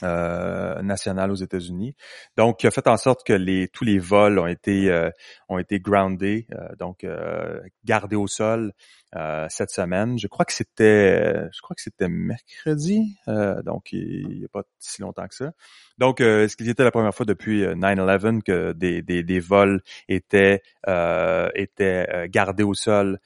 euh, 0.04 0.80
national 0.80 1.32
aux 1.32 1.36
États-Unis. 1.36 1.96
Donc, 2.36 2.60
qui 2.60 2.68
a 2.68 2.70
fait 2.70 2.86
en 2.86 2.96
sorte 2.96 3.26
que 3.26 3.32
les, 3.32 3.66
tous 3.66 3.82
les 3.82 3.98
vols 3.98 4.38
ont 4.38 4.46
été 4.46 4.92
euh, 4.92 5.10
ont 5.48 5.58
été 5.58 5.80
groundés, 5.80 6.46
euh, 6.52 6.68
donc 6.78 7.04
gardés 7.84 8.14
au 8.14 8.28
sol 8.28 8.72
cette 9.48 9.70
semaine. 9.70 10.16
Je 10.18 10.28
crois 10.28 10.44
que 10.44 10.52
c'était 10.52 11.48
je 11.52 11.60
crois 11.62 11.74
que 11.74 11.82
c'était 11.82 12.08
mercredi, 12.08 13.16
donc 13.64 13.90
il 13.90 14.38
n'y 14.38 14.44
a 14.44 14.48
pas 14.52 14.62
si 14.78 15.02
longtemps 15.02 15.26
que 15.26 15.34
ça. 15.34 15.50
Donc, 15.96 16.18
ce 16.20 16.54
qui 16.54 16.68
était 16.68 16.84
la 16.84 16.92
première 16.92 17.14
fois 17.14 17.26
depuis 17.26 17.64
9/11 17.64 18.42
que 18.42 18.72
des, 18.72 19.02
des, 19.02 19.24
des 19.24 19.40
vols 19.40 19.82
étaient 20.08 20.62
étaient 21.56 22.28
gardés 22.28 22.64
au 22.64 22.74
sol 22.74 23.18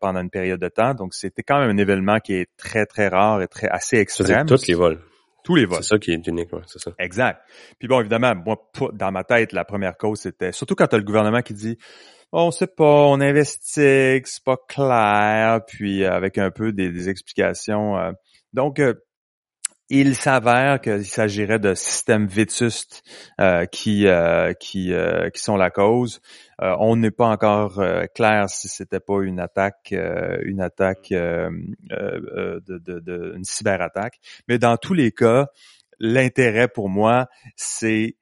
pendant 0.00 0.20
une 0.20 0.30
période 0.30 0.60
de 0.60 0.68
temps? 0.68 0.92
Donc, 0.92 1.14
c'était 1.14 1.44
quand 1.44 1.60
même 1.60 1.70
un 1.70 1.78
événement 1.78 2.18
qui 2.18 2.34
est 2.34 2.50
très 2.58 2.84
très 2.84 3.08
rare 3.08 3.40
et 3.40 3.48
très 3.48 3.68
assez 3.68 3.96
extrême. 3.96 4.46
Tous 4.46 4.66
les 4.66 4.74
vols. 4.74 5.00
Tous 5.50 5.56
les. 5.56 5.66
C'est 5.68 5.82
ça 5.82 5.98
qui 5.98 6.12
est 6.12 6.26
unique, 6.28 6.50
c'est 6.68 6.78
ça. 6.78 6.92
Exact. 7.00 7.40
Puis 7.80 7.88
bon, 7.88 7.98
évidemment, 7.98 8.36
moi, 8.36 8.70
dans 8.92 9.10
ma 9.10 9.24
tête, 9.24 9.52
la 9.52 9.64
première 9.64 9.96
cause, 9.96 10.20
c'était 10.20 10.52
surtout 10.52 10.76
quand 10.76 10.86
tu 10.86 10.94
as 10.94 10.98
le 10.98 11.04
gouvernement 11.04 11.42
qui 11.42 11.54
dit 11.54 11.76
on 12.30 12.52
sait 12.52 12.68
pas, 12.68 12.84
on 12.84 13.20
investit, 13.20 14.22
c'est 14.24 14.44
pas 14.44 14.56
clair, 14.68 15.58
puis 15.66 16.04
euh, 16.04 16.12
avec 16.12 16.38
un 16.38 16.52
peu 16.52 16.70
des, 16.70 17.08
explications. 17.08 17.98
Euh. 17.98 18.12
donc, 18.52 18.78
euh, 18.78 18.94
il 19.90 20.14
s'avère 20.14 20.80
qu'il 20.80 21.04
s'agirait 21.04 21.58
de 21.58 21.74
systèmes 21.74 22.26
vétustes 22.26 23.02
qui 23.70 24.06
qui 24.58 24.92
qui 25.34 25.42
sont 25.42 25.56
la 25.56 25.70
cause. 25.70 26.20
Euh, 26.62 26.76
on 26.78 26.96
n'est 26.96 27.10
pas 27.10 27.26
encore 27.26 27.80
euh, 27.80 28.04
clair 28.14 28.50
si 28.50 28.68
c'était 28.68 29.00
pas 29.00 29.22
une 29.22 29.40
attaque, 29.40 29.92
euh, 29.92 30.38
une 30.44 30.60
attaque 30.60 31.08
de, 31.10 32.60
de, 32.66 33.32
une 33.34 33.44
cyberattaque. 33.44 34.18
Mais 34.46 34.58
dans 34.58 34.76
tous 34.76 34.92
les 34.92 35.10
cas, 35.10 35.46
l'intérêt 35.98 36.68
pour 36.68 36.90
moi, 36.90 37.28
c'est 37.56 38.16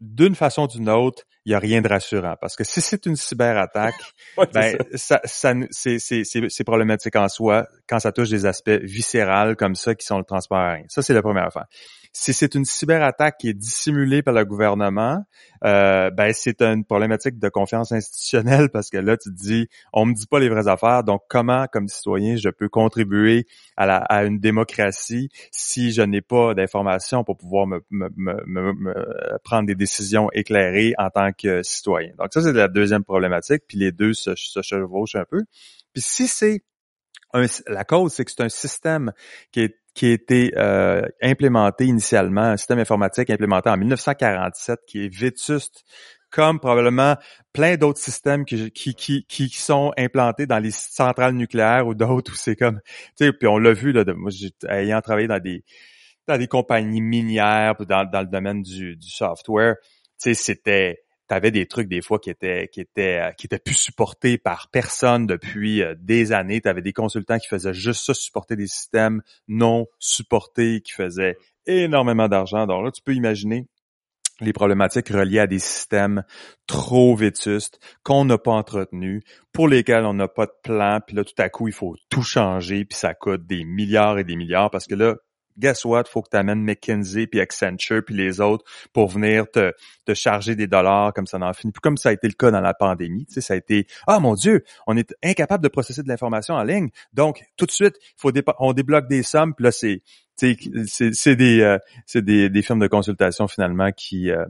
d'une 0.00 0.34
façon 0.34 0.64
ou 0.64 0.68
d'une 0.68 0.90
autre, 0.90 1.24
il 1.48 1.52
n'y 1.52 1.54
a 1.54 1.58
rien 1.58 1.80
de 1.80 1.88
rassurant. 1.88 2.36
Parce 2.38 2.56
que 2.56 2.62
si 2.62 2.82
c'est 2.82 3.06
une 3.06 3.16
cyberattaque, 3.16 3.94
ben, 4.52 4.76
ça, 4.94 5.18
ça, 5.24 5.54
c'est 5.70 6.64
problématique 6.64 7.16
en 7.16 7.28
soi 7.28 7.66
quand 7.88 7.98
ça 7.98 8.12
touche 8.12 8.28
des 8.28 8.44
aspects 8.44 8.68
viscérales 8.82 9.56
comme 9.56 9.74
ça 9.74 9.94
qui 9.94 10.04
sont 10.04 10.18
le 10.18 10.24
transport 10.24 10.58
aérien. 10.58 10.84
Ça, 10.88 11.00
c'est 11.00 11.14
la 11.14 11.22
première 11.22 11.46
affaire. 11.46 11.64
Si 12.18 12.32
c'est 12.32 12.56
une 12.56 12.64
cyberattaque 12.64 13.38
qui 13.38 13.48
est 13.48 13.54
dissimulée 13.54 14.22
par 14.22 14.34
le 14.34 14.44
gouvernement, 14.44 15.24
euh, 15.64 16.10
ben 16.10 16.32
c'est 16.32 16.60
une 16.62 16.84
problématique 16.84 17.38
de 17.38 17.48
confiance 17.48 17.92
institutionnelle 17.92 18.70
parce 18.72 18.90
que 18.90 18.96
là, 18.98 19.16
tu 19.16 19.30
te 19.30 19.36
dis, 19.36 19.68
on 19.92 20.04
me 20.04 20.14
dit 20.14 20.26
pas 20.26 20.40
les 20.40 20.48
vraies 20.48 20.66
affaires, 20.66 21.04
donc 21.04 21.22
comment, 21.28 21.66
comme 21.68 21.86
citoyen, 21.86 22.34
je 22.34 22.48
peux 22.48 22.68
contribuer 22.68 23.46
à, 23.76 23.86
la, 23.86 23.98
à 23.98 24.24
une 24.24 24.40
démocratie 24.40 25.28
si 25.52 25.92
je 25.92 26.02
n'ai 26.02 26.20
pas 26.20 26.54
d'informations 26.54 27.22
pour 27.22 27.36
pouvoir 27.36 27.68
me, 27.68 27.84
me, 27.90 28.10
me, 28.16 29.38
prendre 29.44 29.68
des 29.68 29.76
décisions 29.76 30.28
éclairées 30.32 30.94
en 30.98 31.10
tant 31.10 31.30
que 31.30 31.62
citoyen? 31.62 32.10
Donc 32.18 32.32
ça, 32.32 32.42
c'est 32.42 32.52
la 32.52 32.66
deuxième 32.66 33.04
problématique, 33.04 33.62
puis 33.68 33.78
les 33.78 33.92
deux 33.92 34.12
se, 34.12 34.34
se 34.34 34.60
chevauchent 34.60 35.14
un 35.14 35.24
peu. 35.24 35.44
Puis 35.92 36.02
si 36.02 36.26
c'est 36.26 36.64
la 37.68 37.84
cause, 37.84 38.12
c'est 38.12 38.24
que 38.24 38.32
c'est 38.32 38.42
un 38.42 38.48
système 38.48 39.12
qui 39.52 39.60
est 39.60 39.76
qui 39.98 40.06
a 40.06 40.12
été 40.12 40.52
euh, 40.56 41.02
implémenté 41.20 41.84
initialement, 41.84 42.42
un 42.42 42.56
système 42.56 42.78
informatique 42.78 43.30
implémenté 43.30 43.68
en 43.68 43.76
1947 43.76 44.78
qui 44.86 45.04
est 45.04 45.08
vétuste 45.12 45.84
comme 46.30 46.60
probablement 46.60 47.16
plein 47.52 47.76
d'autres 47.76 47.98
systèmes 47.98 48.44
qui, 48.44 48.70
qui, 48.70 48.94
qui, 48.94 49.24
qui, 49.26 49.48
sont 49.48 49.92
implantés 49.98 50.46
dans 50.46 50.60
les 50.60 50.70
centrales 50.70 51.34
nucléaires 51.34 51.88
ou 51.88 51.96
d'autres 51.96 52.30
où 52.30 52.36
c'est 52.36 52.54
comme, 52.54 52.80
tu 53.16 53.24
sais, 53.26 53.32
puis 53.32 53.48
on 53.48 53.58
l'a 53.58 53.72
vu, 53.72 53.90
là, 53.90 54.04
de, 54.04 54.12
moi, 54.12 54.30
ayant 54.68 55.00
travaillé 55.00 55.26
dans 55.26 55.40
des, 55.40 55.64
dans 56.28 56.38
des 56.38 56.46
compagnies 56.46 57.00
minières, 57.00 57.74
dans, 57.80 58.08
dans 58.08 58.20
le 58.20 58.28
domaine 58.28 58.62
du, 58.62 58.94
du 58.94 59.10
software, 59.10 59.74
tu 59.82 60.32
sais, 60.32 60.34
c'était, 60.34 61.00
tu 61.28 61.50
des 61.50 61.66
trucs 61.66 61.88
des 61.88 62.00
fois 62.00 62.18
qui 62.18 62.30
étaient 62.30 62.68
qui 62.72 62.80
étaient 62.80 63.20
euh, 63.20 63.32
qui 63.32 63.46
étaient 63.46 63.58
plus 63.58 63.74
supportés 63.74 64.38
par 64.38 64.68
personne 64.70 65.26
depuis 65.26 65.82
euh, 65.82 65.94
des 65.98 66.32
années. 66.32 66.60
Tu 66.60 66.68
avais 66.68 66.82
des 66.82 66.92
consultants 66.92 67.38
qui 67.38 67.48
faisaient 67.48 67.74
juste 67.74 68.04
ça, 68.04 68.14
supporter 68.14 68.56
des 68.56 68.66
systèmes 68.66 69.22
non 69.46 69.86
supportés, 69.98 70.80
qui 70.80 70.92
faisaient 70.92 71.36
énormément 71.66 72.28
d'argent. 72.28 72.66
Donc 72.66 72.84
là, 72.84 72.90
tu 72.90 73.02
peux 73.02 73.14
imaginer 73.14 73.66
les 74.40 74.52
problématiques 74.52 75.08
reliées 75.08 75.40
à 75.40 75.46
des 75.46 75.58
systèmes 75.58 76.22
trop 76.66 77.16
vétustes 77.16 77.80
qu'on 78.04 78.24
n'a 78.24 78.38
pas 78.38 78.52
entretenus, 78.52 79.22
pour 79.52 79.68
lesquels 79.68 80.04
on 80.04 80.14
n'a 80.14 80.28
pas 80.28 80.46
de 80.46 80.52
plan, 80.62 81.00
puis 81.04 81.16
là 81.16 81.24
tout 81.24 81.34
à 81.38 81.48
coup 81.48 81.66
il 81.66 81.74
faut 81.74 81.96
tout 82.08 82.22
changer, 82.22 82.84
puis 82.84 82.96
ça 82.96 83.14
coûte 83.14 83.46
des 83.46 83.64
milliards 83.64 84.18
et 84.18 84.24
des 84.24 84.36
milliards 84.36 84.70
parce 84.70 84.86
que 84.86 84.94
là 84.94 85.16
guess 85.58 85.84
what, 85.84 86.04
faut 86.04 86.22
que 86.22 86.30
tu 86.30 86.36
amènes 86.36 86.62
McKinsey 86.62 87.26
puis 87.26 87.40
Accenture 87.40 88.02
puis 88.04 88.14
les 88.14 88.40
autres 88.40 88.64
pour 88.92 89.08
venir 89.08 89.44
te, 89.50 89.72
charger 90.14 90.54
des 90.54 90.66
dollars 90.66 91.12
comme 91.12 91.26
ça 91.26 91.38
n'en 91.38 91.52
finit 91.52 91.72
plus. 91.72 91.80
Comme 91.80 91.98
ça 91.98 92.08
a 92.08 92.12
été 92.12 92.26
le 92.28 92.32
cas 92.32 92.50
dans 92.50 92.62
la 92.62 92.72
pandémie, 92.72 93.26
tu 93.26 93.34
sais, 93.34 93.40
ça 93.42 93.54
a 93.54 93.56
été 93.56 93.86
ah 94.06 94.20
mon 94.20 94.34
Dieu, 94.34 94.64
on 94.86 94.96
est 94.96 95.14
incapable 95.22 95.62
de 95.62 95.68
processer 95.68 96.02
de 96.02 96.08
l'information 96.08 96.54
en 96.54 96.62
ligne, 96.62 96.88
donc 97.12 97.42
tout 97.56 97.66
de 97.66 97.70
suite, 97.70 97.96
faut 98.16 98.32
on 98.58 98.72
débloque 98.72 99.08
des 99.08 99.22
sommes, 99.22 99.54
puis 99.54 99.64
là 99.64 99.72
c'est 99.72 100.02
c'est 100.38 101.36
des, 101.36 101.60
euh, 101.62 101.78
c'est 102.06 102.24
des, 102.24 102.48
des 102.48 102.62
firmes 102.62 102.78
de 102.78 102.86
consultation 102.86 103.48
finalement 103.48 103.90
qui, 103.90 104.30
euh, 104.30 104.46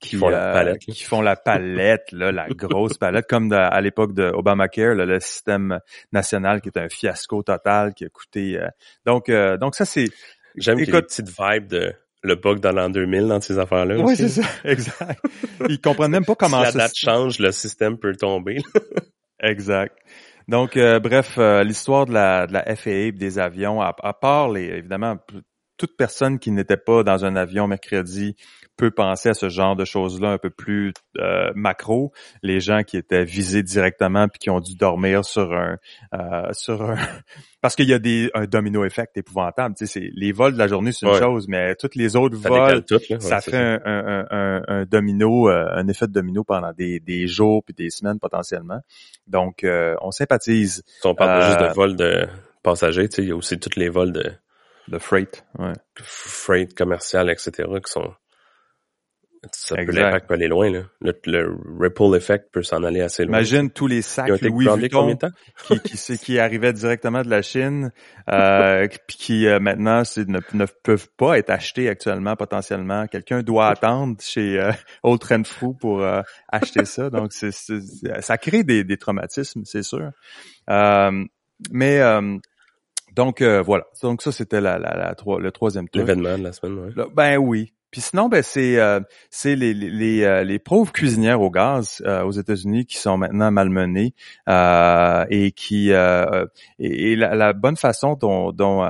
qui 0.00 0.16
font 0.16 0.28
la 0.28 0.52
palette, 0.52 0.78
qui 0.80 1.04
font 1.04 1.22
la 1.22 1.36
palette, 1.36 2.12
là, 2.12 2.32
la 2.32 2.48
grosse 2.50 2.98
palette, 2.98 3.26
comme 3.28 3.52
à 3.52 3.80
l'époque 3.80 4.14
de 4.14 4.24
Obamacare, 4.24 4.94
le 4.94 5.20
système 5.20 5.80
national 6.12 6.60
qui 6.60 6.68
est 6.68 6.78
un 6.78 6.88
fiasco 6.88 7.42
total, 7.42 7.94
qui 7.94 8.04
a 8.04 8.08
coûté. 8.08 8.58
Euh, 8.58 8.68
donc, 9.06 9.28
euh, 9.28 9.56
donc 9.56 9.74
ça 9.74 9.84
c'est. 9.84 10.08
J'aime 10.56 10.78
qu'il 10.78 10.88
y 10.88 10.90
ait 10.90 10.94
une 10.94 11.02
petite 11.02 11.28
vibe 11.28 11.66
de 11.66 11.92
le 12.22 12.36
bug 12.36 12.60
dans 12.60 12.72
l'an 12.72 12.88
2000 12.88 13.28
dans 13.28 13.40
ces 13.40 13.58
affaires-là. 13.58 13.96
Oui, 13.98 14.16
c'est 14.16 14.28
ça, 14.28 14.42
exact. 14.64 15.22
Ils 15.68 15.80
comprennent 15.80 16.12
même 16.12 16.24
pas 16.24 16.34
comment 16.38 16.64
si 16.64 16.76
la 16.76 16.84
date 16.84 16.96
change, 16.96 17.38
le 17.38 17.52
système 17.52 17.98
peut 17.98 18.14
tomber. 18.14 18.58
exact. 19.40 19.96
Donc, 20.48 20.76
euh, 20.76 21.00
bref, 21.00 21.38
l'histoire 21.64 22.06
de 22.06 22.12
la, 22.12 22.46
de 22.46 22.52
la 22.52 22.76
FAA 22.76 23.10
des 23.12 23.38
avions, 23.38 23.80
à, 23.80 23.94
à 24.02 24.12
part 24.12 24.50
les, 24.50 24.64
évidemment, 24.64 25.16
toute 25.76 25.96
personne 25.96 26.38
qui 26.38 26.50
n'était 26.50 26.76
pas 26.76 27.02
dans 27.02 27.24
un 27.24 27.36
avion 27.36 27.66
mercredi 27.66 28.36
peut 28.76 28.90
penser 28.90 29.28
à 29.28 29.34
ce 29.34 29.48
genre 29.48 29.76
de 29.76 29.84
choses-là 29.84 30.30
un 30.30 30.38
peu 30.38 30.50
plus 30.50 30.92
euh, 31.18 31.50
macro. 31.54 32.12
Les 32.42 32.60
gens 32.60 32.82
qui 32.82 32.96
étaient 32.96 33.24
visés 33.24 33.62
directement 33.62 34.28
puis 34.28 34.38
qui 34.38 34.50
ont 34.50 34.60
dû 34.60 34.74
dormir 34.74 35.24
sur 35.24 35.52
un 35.52 35.76
euh, 36.14 36.52
sur 36.52 36.82
un 36.82 36.96
parce 37.60 37.76
qu'il 37.76 37.88
y 37.88 37.94
a 37.94 37.98
des 37.98 38.30
un 38.34 38.46
domino 38.46 38.84
effect 38.84 39.16
épouvantable. 39.16 39.74
Tu 39.76 39.86
sais, 39.86 40.00
c'est 40.00 40.10
les 40.14 40.32
vols 40.32 40.54
de 40.54 40.58
la 40.58 40.66
journée 40.66 40.92
c'est 40.92 41.06
une 41.06 41.14
chose, 41.14 41.46
mais 41.48 41.74
toutes 41.76 41.94
les 41.94 42.16
autres 42.16 42.36
vols, 42.36 42.84
ça 43.20 43.40
fait 43.40 43.56
un, 43.56 44.26
un, 44.30 44.62
un, 44.66 44.84
domino, 44.84 45.48
euh, 45.48 45.66
un 45.72 45.86
effet 45.88 46.06
de 46.06 46.12
domino 46.12 46.44
pendant 46.44 46.72
des, 46.72 47.00
des 47.00 47.26
jours 47.26 47.62
puis 47.64 47.74
des 47.74 47.90
semaines 47.90 48.18
potentiellement. 48.18 48.80
Donc, 49.26 49.64
on 49.64 50.10
sympathise. 50.10 50.82
Si 51.00 51.06
on 51.06 51.14
parle 51.14 51.42
juste 51.44 51.60
de 51.60 51.74
vols 51.74 51.96
de 51.96 52.26
passagers, 52.62 53.08
tu 53.08 53.16
sais, 53.16 53.22
il 53.22 53.28
y 53.28 53.32
a 53.32 53.36
aussi 53.36 53.58
tous 53.58 53.78
les 53.78 53.88
vols 53.88 54.12
de 54.12 54.32
de 54.88 54.98
freight, 54.98 55.44
ouais. 55.58 55.72
Freight 55.96 56.74
commercial, 56.76 57.30
etc., 57.30 57.68
qui 57.84 57.92
sont 57.92 58.14
ça 59.52 59.76
peut 59.76 59.92
l'impact 59.92 60.28
peut 60.28 60.34
aller 60.34 60.48
loin, 60.48 60.70
là. 60.70 60.82
Le, 61.00 61.56
ripple 61.78 62.16
effect 62.16 62.50
peut 62.52 62.62
s'en 62.62 62.82
aller 62.82 63.00
assez 63.00 63.24
loin. 63.24 63.38
Imagine 63.38 63.70
tous 63.70 63.86
les 63.86 64.02
sacs 64.02 64.40
Louis 64.40 64.66
Vuitton 64.76 65.16
qui, 65.66 65.78
qui, 65.80 66.18
qui 66.18 66.38
arrivaient 66.38 66.72
directement 66.72 67.22
de 67.22 67.28
la 67.28 67.42
Chine, 67.42 67.92
euh, 68.30 68.86
puis 69.06 69.16
qui 69.16 69.46
euh, 69.46 69.58
maintenant 69.60 70.02
ne, 70.16 70.40
ne, 70.54 70.66
peuvent 70.82 71.08
pas 71.16 71.38
être 71.38 71.50
achetés 71.50 71.88
actuellement 71.88 72.36
potentiellement. 72.36 73.06
Quelqu'un 73.06 73.42
doit 73.42 73.68
attendre 73.68 74.16
chez 74.20 74.58
euh, 74.58 74.72
Old 75.02 75.20
Trend 75.20 75.44
Fou 75.44 75.74
pour 75.74 76.02
euh, 76.02 76.22
acheter 76.48 76.84
ça. 76.84 77.10
Donc 77.10 77.32
c'est, 77.32 77.52
ça 77.52 78.38
crée 78.38 78.64
des, 78.64 78.84
des 78.84 78.96
traumatismes, 78.96 79.62
c'est 79.64 79.82
sûr. 79.82 80.10
Euh, 80.70 81.24
mais 81.70 82.00
donc 83.14 83.42
voilà. 83.42 83.84
Donc 84.02 84.22
ça 84.22 84.32
c'était 84.32 84.60
la, 84.60 84.78
la, 84.78 84.96
la, 84.96 85.38
le 85.38 85.52
troisième 85.52 85.88
tour. 85.88 86.00
L'événement 86.00 86.38
de 86.38 86.44
la 86.44 86.52
semaine, 86.52 86.92
oui. 86.96 87.04
Ben 87.14 87.38
oui. 87.38 87.72
Puis 87.94 88.00
sinon, 88.00 88.28
ben 88.28 88.42
c'est 88.42 88.80
euh, 88.80 88.98
c'est 89.30 89.54
les 89.54 89.72
les, 89.72 90.24
euh, 90.24 90.42
les, 90.42 90.58
pauvres 90.58 90.90
cuisinières 90.90 91.40
au 91.40 91.48
gaz 91.48 92.02
euh, 92.04 92.24
aux 92.24 92.32
États-Unis 92.32 92.86
qui 92.86 92.96
sont 92.96 93.16
maintenant 93.16 93.52
malmenées 93.52 94.14
et 94.48 95.52
qui 95.52 95.90
et, 95.90 97.16
la, 97.16 97.52
bonne 97.52 97.76
façon 97.76 98.14
dont 98.14 98.50
dont 98.50 98.84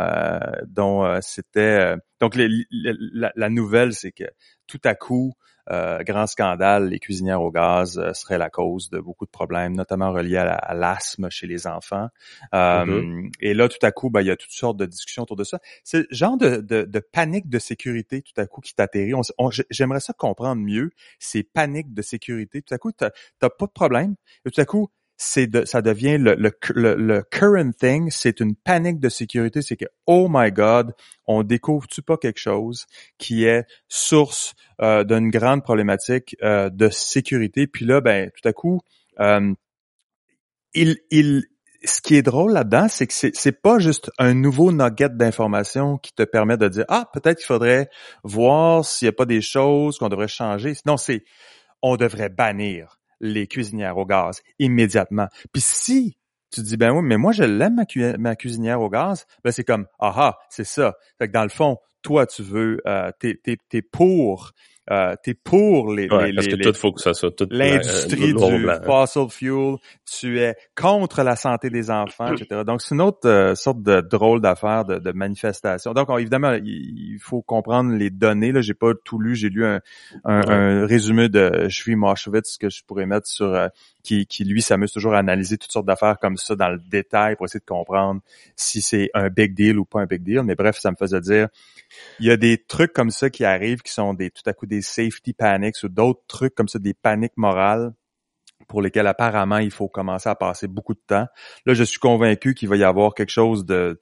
dont 0.66 1.18
c'était 1.20 1.96
donc 2.18 2.34
la, 2.34 3.30
la, 3.36 3.50
nouvelle, 3.50 3.92
c'est 3.92 4.12
que 4.12 4.24
tout 4.66 4.80
à 4.84 4.94
coup 4.94 5.34
euh, 5.34 5.53
grand 5.68 6.26
scandale, 6.26 6.88
les 6.88 6.98
cuisinières 6.98 7.42
au 7.42 7.50
gaz 7.50 7.98
euh, 7.98 8.12
seraient 8.12 8.38
la 8.38 8.50
cause 8.50 8.90
de 8.90 8.98
beaucoup 8.98 9.24
de 9.24 9.30
problèmes, 9.30 9.74
notamment 9.74 10.12
reliés 10.12 10.36
à, 10.36 10.74
l'asthme 10.74 11.30
chez 11.30 11.46
les 11.46 11.66
enfants. 11.66 12.08
Euh, 12.54 12.84
mm-hmm. 12.84 13.32
Et 13.40 13.54
là, 13.54 13.68
tout 13.68 13.84
à 13.84 13.92
coup, 13.92 14.10
ben, 14.10 14.20
il 14.20 14.26
y 14.26 14.30
a 14.30 14.36
toutes 14.36 14.52
sortes 14.52 14.76
de 14.76 14.86
discussions 14.86 15.22
autour 15.22 15.36
de 15.36 15.44
ça. 15.44 15.58
C'est 15.82 15.98
le 16.00 16.06
genre 16.10 16.36
de, 16.36 16.56
de, 16.60 17.00
panique 17.00 17.48
de 17.48 17.58
sécurité 17.58 18.22
tout 18.22 18.38
à 18.40 18.46
coup 18.46 18.60
qui 18.60 18.74
t'atterrit. 18.74 19.12
J'aimerais 19.70 20.00
ça 20.00 20.12
comprendre 20.12 20.60
mieux, 20.60 20.90
ces 21.18 21.42
paniques 21.42 21.92
de 21.94 22.02
sécurité. 22.02 22.62
Tout 22.62 22.74
à 22.74 22.78
coup, 22.78 22.92
tu 22.92 23.04
n'as 23.04 23.50
pas 23.50 23.66
de 23.66 23.72
problème. 23.72 24.14
Et 24.44 24.50
tout 24.50 24.60
à 24.60 24.64
coup, 24.64 24.90
c'est 25.16 25.46
de, 25.46 25.64
ça 25.64 25.80
devient 25.82 26.18
le, 26.18 26.34
le, 26.34 26.94
le, 26.94 27.22
current 27.22 27.72
thing, 27.78 28.10
c'est 28.10 28.40
une 28.40 28.56
panique 28.56 28.98
de 28.98 29.08
sécurité, 29.08 29.62
c'est 29.62 29.76
que 29.76 29.84
oh 30.06 30.26
my 30.30 30.50
god, 30.50 30.92
on 31.26 31.42
découvre-tu 31.42 32.02
pas 32.02 32.16
quelque 32.16 32.40
chose 32.40 32.86
qui 33.18 33.44
est 33.44 33.64
source 33.88 34.54
euh, 34.80 35.04
d'une 35.04 35.30
grande 35.30 35.62
problématique 35.62 36.36
euh, 36.42 36.68
de 36.68 36.88
sécurité, 36.88 37.66
puis 37.66 37.84
là 37.84 38.00
ben 38.00 38.30
tout 38.30 38.48
à 38.48 38.52
coup 38.52 38.80
euh, 39.20 39.54
il, 40.74 40.98
il 41.10 41.44
ce 41.84 42.00
qui 42.00 42.16
est 42.16 42.22
drôle 42.22 42.52
là-dedans, 42.52 42.88
c'est 42.88 43.06
que 43.06 43.12
c'est 43.12 43.62
pas 43.62 43.78
juste 43.78 44.10
un 44.18 44.34
nouveau 44.34 44.72
nugget 44.72 45.10
d'information 45.10 45.98
qui 45.98 46.12
te 46.14 46.22
permet 46.22 46.56
de 46.56 46.68
dire 46.68 46.84
ah 46.88 47.08
peut-être 47.12 47.38
qu'il 47.38 47.46
faudrait 47.46 47.90
voir 48.22 48.84
s'il 48.84 49.06
y 49.06 49.08
a 49.10 49.12
pas 49.12 49.26
des 49.26 49.42
choses 49.42 49.98
qu'on 49.98 50.08
devrait 50.08 50.28
changer. 50.28 50.74
Non, 50.86 50.96
c'est 50.96 51.24
on 51.82 51.96
devrait 51.96 52.30
bannir 52.30 52.98
les 53.20 53.46
cuisinières 53.46 53.98
au 53.98 54.06
gaz 54.06 54.42
immédiatement. 54.58 55.28
Puis 55.52 55.62
si 55.62 56.16
tu 56.50 56.62
dis 56.62 56.76
ben 56.76 56.92
oui, 56.92 57.02
mais 57.02 57.16
moi 57.16 57.32
je 57.32 57.42
l'aime 57.42 57.82
ma, 58.18 58.36
cuisinière 58.36 58.80
au 58.80 58.88
gaz, 58.88 59.26
ben 59.42 59.50
c'est 59.50 59.64
comme 59.64 59.86
ah 59.98 60.14
ah, 60.16 60.38
c'est 60.50 60.64
ça. 60.64 60.94
Fait 61.18 61.26
que 61.28 61.32
dans 61.32 61.42
le 61.42 61.48
fond, 61.48 61.78
toi 62.02 62.26
tu 62.26 62.42
veux, 62.42 62.80
euh, 62.86 63.10
t'es, 63.18 63.40
t'es 63.42 63.82
pour 63.82 64.52
euh, 64.90 65.14
t'es 65.22 65.32
pour 65.32 65.94
les, 65.94 66.10
ouais, 66.10 66.34
parce 66.34 66.46
que 66.46 66.56
tout 66.56 66.74
faut 66.74 66.92
que 66.92 67.00
ça 67.00 67.14
soit 67.14 67.42
l'industrie 67.50 68.34
du 68.34 68.68
fossil 68.84 69.28
fuel, 69.30 69.76
tu 70.04 70.40
es 70.40 70.54
contre 70.76 71.22
la 71.22 71.36
santé 71.36 71.70
des 71.70 71.90
enfants, 71.90 72.34
etc. 72.34 72.62
Donc 72.66 72.82
c'est 72.82 72.94
une 72.94 73.00
autre 73.00 73.26
euh, 73.26 73.54
sorte 73.54 73.82
de 73.82 74.02
drôle 74.02 74.42
d'affaire 74.42 74.84
de, 74.84 74.98
de, 74.98 75.12
manifestation. 75.12 75.94
Donc 75.94 76.08
évidemment 76.18 76.52
il 76.62 77.18
faut 77.18 77.40
comprendre 77.40 77.94
les 77.94 78.10
données. 78.10 78.52
Là, 78.52 78.60
j'ai 78.60 78.74
pas 78.74 78.92
tout 79.04 79.18
lu, 79.18 79.34
j'ai 79.34 79.48
lu 79.48 79.64
un, 79.64 79.80
un, 80.24 80.86
résumé 80.86 81.30
de 81.30 81.66
Shvi 81.70 81.96
Moshevitz 81.96 82.58
que 82.58 82.68
je 82.68 82.84
pourrais 82.84 83.06
mettre 83.06 83.26
sur 83.26 83.46
euh, 83.46 83.68
qui, 84.02 84.26
qui 84.26 84.44
lui 84.44 84.60
s'amuse 84.60 84.92
toujours 84.92 85.14
à 85.14 85.18
analyser 85.18 85.56
toutes 85.56 85.72
sortes 85.72 85.86
d'affaires 85.86 86.18
comme 86.20 86.36
ça 86.36 86.54
dans 86.56 86.68
le 86.68 86.78
détail 86.78 87.36
pour 87.36 87.46
essayer 87.46 87.60
de 87.60 87.64
comprendre 87.64 88.20
si 88.54 88.82
c'est 88.82 89.08
un 89.14 89.30
big 89.30 89.54
deal 89.54 89.78
ou 89.78 89.86
pas 89.86 90.00
un 90.00 90.06
big 90.06 90.22
deal. 90.22 90.42
Mais 90.42 90.54
bref, 90.54 90.78
ça 90.78 90.90
me 90.90 90.96
faisait 90.96 91.22
dire 91.22 91.48
il 92.20 92.26
y 92.26 92.30
a 92.30 92.36
des 92.36 92.58
trucs 92.58 92.92
comme 92.92 93.10
ça 93.10 93.30
qui 93.30 93.44
arrivent 93.44 93.82
qui 93.82 93.92
sont 93.92 94.14
des 94.14 94.30
tout 94.30 94.42
à 94.46 94.52
coup 94.52 94.66
des 94.66 94.73
safety 94.80 95.32
panics 95.32 95.82
ou 95.82 95.88
d'autres 95.88 96.22
trucs 96.28 96.54
comme 96.54 96.68
ça, 96.68 96.78
des 96.78 96.94
paniques 96.94 97.36
morales 97.36 97.92
pour 98.68 98.80
lesquelles 98.80 99.06
apparemment 99.06 99.58
il 99.58 99.70
faut 99.70 99.88
commencer 99.88 100.28
à 100.28 100.34
passer 100.34 100.68
beaucoup 100.68 100.94
de 100.94 101.02
temps. 101.06 101.26
Là, 101.66 101.74
je 101.74 101.84
suis 101.84 101.98
convaincu 101.98 102.54
qu'il 102.54 102.68
va 102.68 102.76
y 102.76 102.84
avoir 102.84 103.14
quelque 103.14 103.32
chose 103.32 103.64
de 103.64 104.00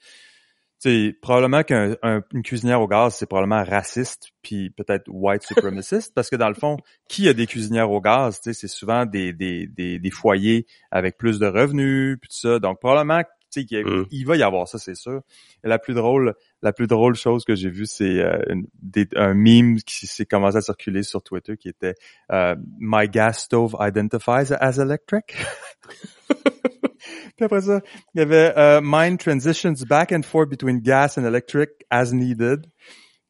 sais, 0.83 1.17
probablement 1.23 1.63
qu'une 1.63 2.43
cuisinière 2.43 2.81
au 2.81 2.89
gaz, 2.89 3.15
c'est 3.15 3.27
probablement 3.27 3.63
raciste, 3.63 4.31
puis 4.43 4.71
peut-être 4.71 5.05
white 5.09 5.43
supremaciste, 5.45 6.13
parce 6.15 6.29
que 6.29 6.37
dans 6.37 6.49
le 6.49 6.55
fond, 6.55 6.77
qui 7.09 7.29
a 7.29 7.35
des 7.35 7.47
cuisinières 7.47 7.91
au 7.91 8.01
gaz, 8.01 8.41
c'est 8.43 8.69
souvent 8.69 9.07
des, 9.07 9.33
des, 9.33 9.67
des, 9.69 9.99
des, 9.99 10.11
foyers 10.11 10.67
avec 10.91 11.19
plus 11.19 11.39
de 11.39 11.47
revenus, 11.47 12.19
puis 12.21 12.29
tout 12.29 12.37
ça. 12.37 12.59
Donc 12.59 12.81
probablement, 12.81 13.23
tu 13.53 13.67
sais, 13.69 13.83
mm. 13.83 14.07
il 14.11 14.27
va 14.27 14.37
y 14.37 14.43
avoir 14.43 14.67
ça, 14.67 14.79
c'est 14.79 14.95
sûr. 14.95 15.21
Et 15.65 15.69
la 15.69 15.79
plus 15.79 15.95
drôle, 15.95 16.35
la 16.63 16.73
plus 16.73 16.87
drôle 16.87 17.15
chose 17.15 17.45
que 17.45 17.55
j'ai 17.55 17.71
vue, 17.71 17.87
c'est 17.87 18.21
euh, 18.21 18.39
un 19.17 19.35
meme 19.35 19.77
qui 19.77 20.07
s'est 20.07 20.27
commencé 20.27 20.57
à 20.57 20.61
circuler 20.61 21.03
sur 21.03 21.23
Twitter 21.23 21.57
qui 21.57 21.69
était 21.69 21.95
euh, 22.31 22.57
My 22.79 23.09
gas 23.09 23.35
stove 23.35 23.77
identifies 23.81 24.53
as 24.59 24.79
electric. 24.79 25.37
Puis 27.37 27.45
après 27.45 27.63
ça, 27.63 27.81
il 28.15 28.21
y 28.21 28.23
avait 28.23 28.53
uh, 28.57 28.81
Mine 28.83 29.19
transitions 29.19 29.85
back 29.89 30.13
and 30.13 30.23
forth 30.23 30.49
between 30.49 30.81
gas 30.81 31.15
and 31.17 31.25
electric 31.25 31.71
as 31.91 32.13
needed. 32.13 32.67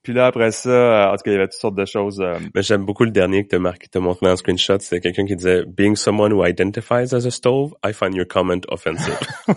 Puis 0.02 0.12
là, 0.12 0.26
après 0.26 0.50
ça, 0.50 0.70
euh, 0.70 1.06
en 1.06 1.16
tout 1.16 1.22
cas, 1.24 1.30
il 1.30 1.34
y 1.34 1.36
avait 1.36 1.46
toutes 1.46 1.60
sortes 1.60 1.76
de 1.76 1.84
choses. 1.84 2.20
Euh... 2.20 2.38
Mais 2.54 2.62
j'aime 2.62 2.84
beaucoup 2.84 3.04
le 3.04 3.12
dernier 3.12 3.44
que 3.44 3.48
t'as 3.48 3.58
marqué, 3.60 3.86
t'as 3.88 4.00
montré 4.00 4.28
en 4.28 4.36
screenshot. 4.36 4.78
C'était 4.80 5.00
quelqu'un 5.00 5.24
qui 5.26 5.36
disait, 5.36 5.64
being 5.64 5.94
someone 5.94 6.32
who 6.32 6.44
identifies 6.44 7.14
as 7.14 7.24
a 7.24 7.30
stove, 7.30 7.72
I 7.84 7.92
find 7.92 8.14
your 8.14 8.26
comment 8.26 8.60
offensive. 8.68 9.16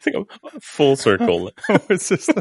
c'est 0.00 0.12
comme, 0.12 0.26
full 0.60 0.96
circle. 0.96 1.52
c'est 1.98 2.20
ça. 2.20 2.34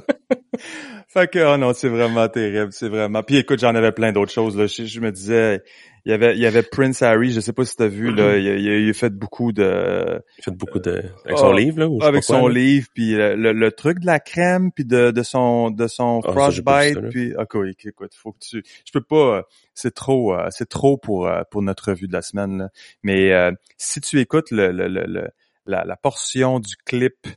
fait 1.08 1.32
que, 1.32 1.54
oh 1.54 1.58
non, 1.58 1.73
c'est 1.73 1.89
vraiment 1.89 2.28
terrible, 2.28 2.73
c'est 2.73 2.89
vraiment. 2.89 3.23
Puis 3.23 3.38
écoute, 3.38 3.60
j'en 3.60 3.75
avais 3.75 3.93
plein 3.93 4.12
d'autres 4.12 4.34
choses, 4.34 4.58
là. 4.58 4.65
je 4.67 4.99
me 4.99 5.12
disais, 5.12 5.63
il 6.05 6.11
y 6.11 6.13
avait 6.13 6.35
il 6.35 6.41
y 6.41 6.45
avait 6.45 6.61
Prince 6.61 7.01
Harry, 7.01 7.31
je 7.31 7.39
sais 7.39 7.51
pas 7.51 7.65
si 7.65 7.75
tu 7.75 7.81
as 7.83 7.87
vu 7.87 8.13
là, 8.13 8.37
il, 8.37 8.45
il, 8.45 8.89
a 8.89 8.93
fait 8.93 9.09
beaucoup 9.09 9.51
de 9.51 10.21
il 10.37 10.41
a 10.41 10.43
fait 10.43 10.51
beaucoup 10.51 10.79
de 10.79 11.03
avec 11.25 11.37
son 11.37 11.51
ah, 11.51 11.59
livre 11.59 11.79
là 11.79 11.89
ou 11.89 12.03
avec 12.03 12.23
son 12.23 12.47
livre 12.47 12.87
puis 12.93 13.13
le, 13.15 13.35
le, 13.35 13.71
truc 13.71 13.99
de 13.99 14.05
la 14.05 14.19
crème 14.19 14.71
puis 14.71 14.85
de, 14.85 15.09
de 15.09 15.23
son 15.23 15.71
de 15.71 15.87
son 15.87 16.21
ah, 16.23 16.31
frostbite 16.31 17.09
puis 17.09 17.33
ok 17.35 17.55
écoute, 17.85 18.13
faut 18.13 18.33
que 18.33 18.39
tu 18.39 18.63
je 18.85 18.91
peux 18.91 19.01
pas 19.01 19.43
c'est 19.73 19.95
trop 19.95 20.35
euh, 20.35 20.47
c'est 20.51 20.69
trop 20.69 20.95
pour 20.97 21.27
euh, 21.27 21.41
pour 21.49 21.63
notre 21.63 21.89
revue 21.89 22.07
de 22.07 22.13
la 22.13 22.21
semaine 22.21 22.59
là. 22.59 22.69
Mais 23.01 23.33
euh, 23.33 23.51
si 23.77 23.99
tu 23.99 24.19
écoutes 24.19 24.51
le, 24.51 24.71
le, 24.71 24.87
le 24.87 25.29
la, 25.67 25.83
la, 25.83 25.95
portion 25.95 26.59
du 26.59 26.75
clip 26.85 27.27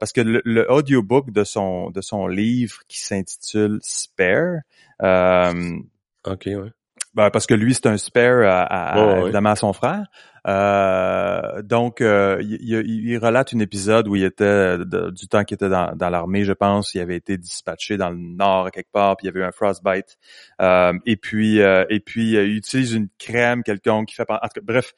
parce 0.00 0.12
que 0.12 0.20
le, 0.20 0.42
le, 0.44 0.68
audiobook 0.68 1.30
de 1.30 1.44
son 1.44 1.90
de 1.90 2.00
son 2.00 2.26
livre 2.26 2.80
qui 2.88 2.98
s'intitule 2.98 3.78
Spare 3.82 4.62
euh, 5.00 5.76
OK 6.24 6.46
ouais 6.46 6.72
ben, 7.16 7.30
parce 7.30 7.46
que 7.46 7.54
lui, 7.54 7.72
c'est 7.72 7.86
un 7.86 7.96
spare 7.96 8.42
à, 8.44 9.22
évidemment 9.22 9.50
à 9.50 9.56
son 9.56 9.72
frère. 9.72 10.04
Euh, 10.46 11.62
donc, 11.62 12.02
euh, 12.02 12.36
il, 12.42 12.60
il, 12.62 13.16
relate 13.16 13.54
un 13.54 13.58
épisode 13.58 14.06
où 14.06 14.16
il 14.16 14.22
était 14.22 14.76
du 14.76 15.26
temps 15.26 15.42
qu'il 15.44 15.54
était 15.54 15.70
dans, 15.70 15.96
dans 15.96 16.10
l'armée, 16.10 16.44
je 16.44 16.52
pense. 16.52 16.94
Il 16.94 17.00
avait 17.00 17.16
été 17.16 17.38
dispatché 17.38 17.96
dans 17.96 18.10
le 18.10 18.18
nord 18.18 18.70
quelque 18.70 18.92
part, 18.92 19.16
puis 19.16 19.24
il 19.24 19.28
y 19.28 19.30
avait 19.30 19.40
eu 19.40 19.44
un 19.44 19.50
frostbite. 19.50 20.18
Euh, 20.60 20.92
et 21.06 21.16
puis, 21.16 21.62
euh, 21.62 21.86
et 21.88 22.00
puis, 22.00 22.32
il 22.32 22.54
utilise 22.54 22.92
une 22.92 23.08
crème 23.18 23.62
quelconque 23.62 24.08
qui 24.08 24.14
fait. 24.14 24.26
En 24.28 24.36
tout 24.36 24.48
cas, 24.54 24.60
bref, 24.62 24.92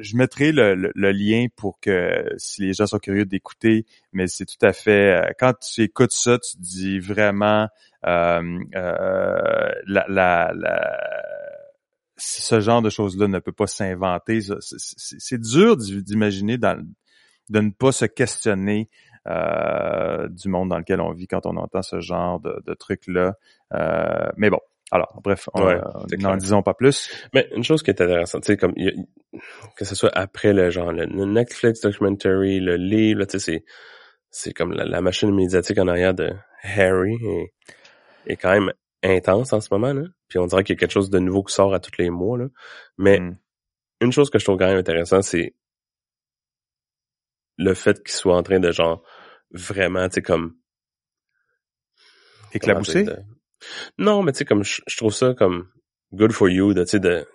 je 0.00 0.16
mettrai 0.16 0.52
le, 0.52 0.74
le, 0.74 1.12
lien 1.12 1.48
pour 1.54 1.78
que 1.80 2.24
si 2.38 2.62
les 2.62 2.72
gens 2.72 2.86
sont 2.86 2.98
curieux 2.98 3.26
d'écouter, 3.26 3.84
mais 4.14 4.26
c'est 4.26 4.46
tout 4.46 4.66
à 4.66 4.72
fait. 4.72 5.34
Quand 5.38 5.52
tu 5.60 5.82
écoutes 5.82 6.12
ça, 6.12 6.38
tu 6.38 6.56
dis 6.56 6.98
vraiment 6.98 7.68
euh, 8.06 8.60
euh, 8.76 9.72
la, 9.86 10.04
la, 10.08 10.52
la, 10.54 10.98
ce 12.16 12.60
genre 12.60 12.82
de 12.82 12.90
choses-là 12.90 13.28
ne 13.28 13.38
peut 13.38 13.52
pas 13.52 13.66
s'inventer. 13.66 14.40
C'est 14.60 15.40
dur 15.40 15.76
d'imaginer 15.76 16.58
de 16.58 17.60
ne 17.60 17.70
pas 17.70 17.92
se 17.92 18.04
questionner 18.04 18.88
euh, 19.28 20.28
du 20.28 20.48
monde 20.48 20.68
dans 20.68 20.78
lequel 20.78 21.00
on 21.00 21.12
vit 21.12 21.26
quand 21.26 21.46
on 21.46 21.56
entend 21.56 21.82
ce 21.82 22.00
genre 22.00 22.40
de, 22.40 22.62
de 22.64 22.74
trucs-là. 22.74 23.34
Euh, 23.74 24.28
mais 24.36 24.50
bon, 24.50 24.60
alors, 24.92 25.20
bref, 25.22 25.48
n'en 26.18 26.36
disons 26.36 26.62
pas 26.62 26.74
plus. 26.74 27.10
Mais 27.34 27.48
une 27.56 27.64
chose 27.64 27.82
qui 27.82 27.90
est 27.90 28.00
intéressante, 28.00 28.44
tu 28.44 28.52
sais, 28.52 28.56
comme 28.56 28.74
que 29.76 29.84
ce 29.84 29.94
soit 29.96 30.10
après 30.14 30.52
le 30.52 30.70
genre 30.70 30.92
le, 30.92 31.06
Netflix 31.06 31.80
documentary, 31.80 32.60
le 32.60 32.76
livre, 32.76 33.24
tu 33.24 33.38
sais, 33.38 33.38
c'est 33.38 33.64
c'est 34.30 34.52
comme 34.52 34.72
la, 34.72 35.00
machine 35.00 35.34
médiatique 35.34 35.78
en 35.78 35.88
arrière 35.88 36.14
de 36.14 36.30
Harry 36.62 37.18
est 38.26 38.36
quand 38.36 38.52
même 38.52 38.72
intense 39.02 39.52
en 39.52 39.60
ce 39.60 39.68
moment, 39.70 39.92
là. 39.92 40.02
Puis 40.28 40.38
on 40.38 40.46
dirait 40.46 40.64
qu'il 40.64 40.74
y 40.74 40.78
a 40.78 40.80
quelque 40.80 40.92
chose 40.92 41.10
de 41.10 41.18
nouveau 41.18 41.42
qui 41.42 41.54
sort 41.54 41.74
à 41.74 41.80
tous 41.80 41.98
les 41.98 42.10
mois, 42.10 42.38
là. 42.38 42.46
Mais 42.98 43.20
hmm. 43.20 43.38
une 44.00 44.12
chose 44.12 44.30
que 44.30 44.38
je 44.38 44.44
trouve 44.44 44.58
quand 44.58 44.66
même 44.66 44.78
intéressant, 44.78 45.22
c'est 45.22 45.54
le 47.58 47.74
fait 47.74 48.02
qu'il 48.02 48.14
soit 48.14 48.36
en 48.36 48.42
train 48.42 48.60
de 48.60 48.70
genre 48.70 49.02
vraiment, 49.50 50.08
tu 50.08 50.14
sais, 50.14 50.22
comme 50.22 50.56
éclabousser? 52.52 53.06
Non, 53.98 54.22
mais 54.22 54.32
tu 54.32 54.38
sais, 54.38 54.44
comme 54.44 54.64
je, 54.64 54.96
trouve 54.96 55.12
ça 55.12 55.34
comme 55.34 55.68
good 56.12 56.32
for 56.32 56.48
you 56.48 56.74
de, 56.74 56.82
tu 56.84 56.90
sais, 56.90 57.00
de 57.00 57.26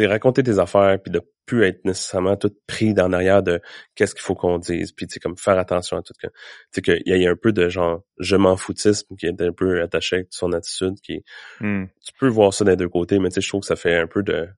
raconter 0.00 0.42
tes 0.42 0.58
affaires 0.58 1.00
puis 1.02 1.10
de 1.10 1.22
plus 1.46 1.64
être 1.64 1.84
nécessairement 1.84 2.36
tout 2.36 2.52
pris 2.66 2.92
dans 2.92 3.08
l'arrière 3.08 3.42
de 3.42 3.60
qu'est-ce 3.94 4.14
qu'il 4.14 4.22
faut 4.22 4.34
qu'on 4.34 4.58
dise 4.58 4.92
puis 4.92 5.06
tu 5.06 5.14
sais 5.14 5.20
comme 5.20 5.36
faire 5.36 5.58
attention 5.58 5.96
à 5.96 6.02
tout 6.02 6.12
tu 6.20 6.28
sais 6.72 6.82
qu'il 6.82 7.02
y, 7.06 7.26
a 7.26 7.30
un 7.30 7.36
peu 7.36 7.52
de 7.52 7.68
genre 7.68 8.02
je 8.18 8.36
m'en 8.36 8.56
foutisme 8.56 9.14
qui 9.16 9.26
est 9.26 9.40
un 9.40 9.52
peu 9.52 9.80
attaché 9.80 10.16
avec 10.16 10.28
son 10.30 10.52
attitude 10.52 11.00
qui 11.02 11.22
hmm. 11.60 11.84
tu 12.04 12.12
peux 12.18 12.28
voir 12.28 12.52
ça 12.52 12.64
des 12.64 12.76
deux 12.76 12.88
côtés 12.88 13.18
mais 13.18 13.28
tu 13.28 13.36
sais 13.36 13.40
je 13.40 13.48
trouve 13.48 13.60
que 13.60 13.66
ça 13.66 13.76
fait 13.76 13.96
un 13.96 14.08
peu 14.08 14.22
de 14.22 14.48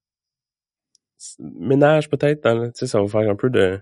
ménage 1.39 2.09
peut-être 2.09 2.43
tu 2.43 2.71
sais 2.75 2.87
ça 2.87 3.01
va 3.01 3.07
faire 3.07 3.31
un 3.31 3.37
peu 3.37 3.51
de 3.51 3.79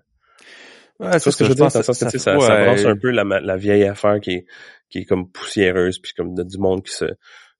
Ouais, 0.98 1.18
c'est 1.18 1.30
ce 1.30 1.36
que, 1.36 1.44
je 1.44 1.50
veux 1.50 1.54
dire, 1.54 1.70
ça, 1.70 1.82
ça, 1.82 1.92
ça, 1.92 2.08
ça, 2.08 2.34
brosse 2.34 2.86
un 2.86 2.96
peu 2.96 3.10
la, 3.10 3.22
la 3.22 3.56
vieille 3.58 3.84
affaire 3.84 4.18
qui 4.18 4.30
est, 4.30 4.46
qui 4.88 5.00
est 5.00 5.04
comme 5.04 5.30
poussiéreuse, 5.30 5.98
puis 5.98 6.12
comme 6.14 6.34
de, 6.34 6.42
du 6.42 6.56
monde 6.56 6.82
qui 6.82 6.92
se, 6.92 7.04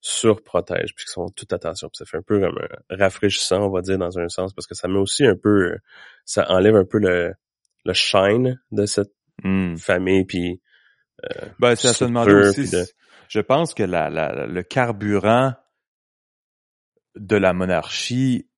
surprotègent 0.07 0.95
puis 0.95 1.05
qui 1.05 1.13
sont 1.13 1.29
toute 1.31 1.53
attention. 1.53 1.89
Puis 1.89 1.99
ça 1.99 2.05
fait 2.05 2.19
un 2.19 2.23
peu 2.23 2.41
comme 2.41 2.59
rafraîchissant, 2.91 3.63
on 3.63 3.71
va 3.71 3.81
dire, 3.81 3.99
dans 3.99 4.19
un 4.19 4.29
sens, 4.29 4.53
parce 4.53 4.67
que 4.67 4.75
ça 4.75 4.87
met 4.87 4.99
aussi 4.99 5.27
un 5.27 5.35
peu, 5.35 5.77
ça 6.25 6.49
enlève 6.49 6.77
un 6.77 6.85
peu 6.85 6.99
le, 6.99 7.35
le 7.85 7.93
shine 7.93 8.61
de 8.71 8.87
cette 8.87 9.13
hmm. 9.43 9.77
famille, 9.77 10.25
puis 10.25 10.61
euh, 11.25 11.47
ben, 11.59 11.75
se 11.75 12.05
aussi. 12.05 12.77
Je 13.29 13.41
pense 13.41 13.75
que 13.75 13.83
la, 13.83 14.09
la, 14.09 14.47
le 14.47 14.63
carburant 14.63 15.55
de 17.17 17.37
la 17.37 17.53
monarchie 17.53 18.49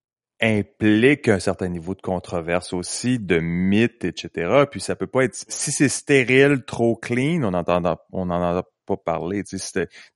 implique 0.42 1.28
un 1.28 1.38
certain 1.38 1.68
niveau 1.68 1.94
de 1.94 2.02
controverse 2.02 2.74
aussi, 2.74 3.18
de 3.18 3.38
mythes, 3.38 4.04
etc. 4.04 4.64
Puis 4.70 4.80
ça 4.80 4.94
peut 4.94 5.06
pas 5.06 5.24
être 5.24 5.34
si 5.34 5.72
c'est 5.72 5.88
stérile, 5.88 6.62
trop 6.66 6.94
clean, 6.94 7.42
on 7.42 7.54
entend 7.54 7.96
on 8.12 8.28
en 8.28 8.62
pas 8.96 8.96
parler. 8.96 9.44
Tu 9.44 9.56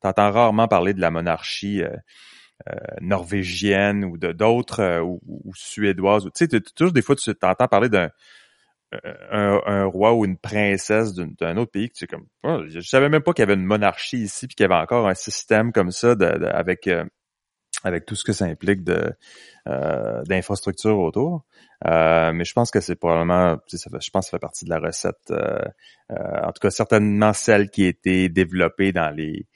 entends 0.02 0.30
rarement 0.30 0.68
parler 0.68 0.94
de 0.94 1.00
la 1.00 1.10
monarchie 1.10 1.82
euh, 1.82 1.90
euh, 2.68 2.76
norvégienne 3.00 4.04
ou 4.04 4.18
de 4.18 4.32
d'autres 4.32 4.80
euh, 4.80 5.00
ou, 5.02 5.52
suédoises. 5.54 6.24
Tu 6.36 6.46
sais, 6.46 6.60
toujours 6.60 6.92
des 6.92 7.02
fois 7.02 7.16
tu 7.16 7.30
entends 7.42 7.68
parler 7.68 7.88
d'un 7.88 8.10
un, 9.30 9.84
roi 9.86 10.12
ou 10.12 10.26
une 10.26 10.36
princesse 10.36 11.14
d'un 11.14 11.56
autre 11.56 11.70
pays 11.70 11.88
que 11.88 11.94
tu 11.94 12.04
es 12.04 12.06
comme 12.06 12.26
oh, 12.42 12.62
je 12.68 12.80
savais 12.80 13.08
même 13.08 13.22
pas 13.22 13.32
qu'il 13.32 13.42
y 13.42 13.44
avait 13.44 13.54
une 13.54 13.64
monarchie 13.64 14.18
ici 14.18 14.46
puis 14.46 14.54
qu'il 14.54 14.64
y 14.64 14.66
avait 14.70 14.82
encore 14.82 15.08
un 15.08 15.14
système 15.14 15.72
comme 15.72 15.90
ça 15.90 16.14
de, 16.14 16.26
avec 16.26 16.90
avec 17.84 18.06
tout 18.06 18.14
ce 18.14 18.24
que 18.24 18.32
ça 18.32 18.44
implique 18.44 18.84
de 18.84 19.12
euh, 19.68 20.22
d'infrastructures 20.24 20.98
autour. 20.98 21.44
Euh, 21.86 22.32
mais 22.32 22.44
je 22.44 22.52
pense 22.52 22.70
que 22.70 22.80
c'est 22.80 22.94
probablement, 22.94 23.56
ça 23.66 23.90
je 24.00 24.10
pense 24.10 24.26
que 24.26 24.30
ça 24.30 24.36
fait 24.36 24.38
partie 24.38 24.64
de 24.64 24.70
la 24.70 24.78
recette. 24.78 25.30
Euh, 25.30 25.58
en 26.10 26.52
tout 26.52 26.60
cas, 26.60 26.70
certainement 26.70 27.32
celle 27.32 27.70
qui 27.70 27.84
a 27.84 27.88
été 27.88 28.28
développée 28.28 28.92
dans 28.92 29.10
les 29.14 29.46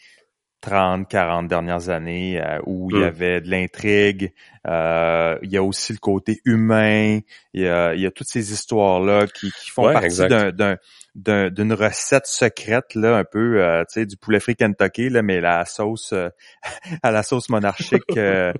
30, 0.61 1.09
40 1.09 1.49
dernières 1.49 1.91
années 1.91 2.43
où 2.65 2.91
il 2.91 2.97
y 2.97 3.01
hmm. 3.01 3.05
avait 3.05 3.41
de 3.41 3.51
l'intrigue. 3.51 4.33
il 4.65 5.51
y 5.51 5.57
a 5.57 5.63
aussi 5.63 5.93
le 5.93 5.99
côté 5.99 6.41
humain. 6.45 7.21
Il 7.53 7.63
y 7.63 7.69
a, 7.69 7.95
il 7.95 8.01
y 8.01 8.07
a 8.07 8.11
toutes 8.11 8.29
ces 8.29 8.53
histoires-là 8.53 9.27
qui, 9.27 9.51
qui 9.53 9.71
font 9.71 9.93
partie 9.93 10.27
d'un 10.29 10.77
d'une 11.17 11.73
recette 11.73 12.27
secrète 12.27 12.95
là 12.95 13.17
un 13.17 13.25
peu 13.25 13.63
euh, 13.63 13.85
tu 13.85 14.01
sais 14.01 14.07
du 14.07 14.19
poulet 14.19 14.39
frit 14.39 14.55
Kentucky 14.55 15.09
là 15.09 15.23
mais 15.23 15.41
la 15.41 15.65
sauce 15.65 16.13
euh, 16.13 16.29
à 17.03 17.11
la 17.11 17.23
sauce 17.23 17.49
monarchique 17.49 18.03
euh, 18.19 18.53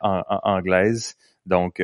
en, 0.00 0.22
anglaise 0.28 1.16
donc 1.46 1.82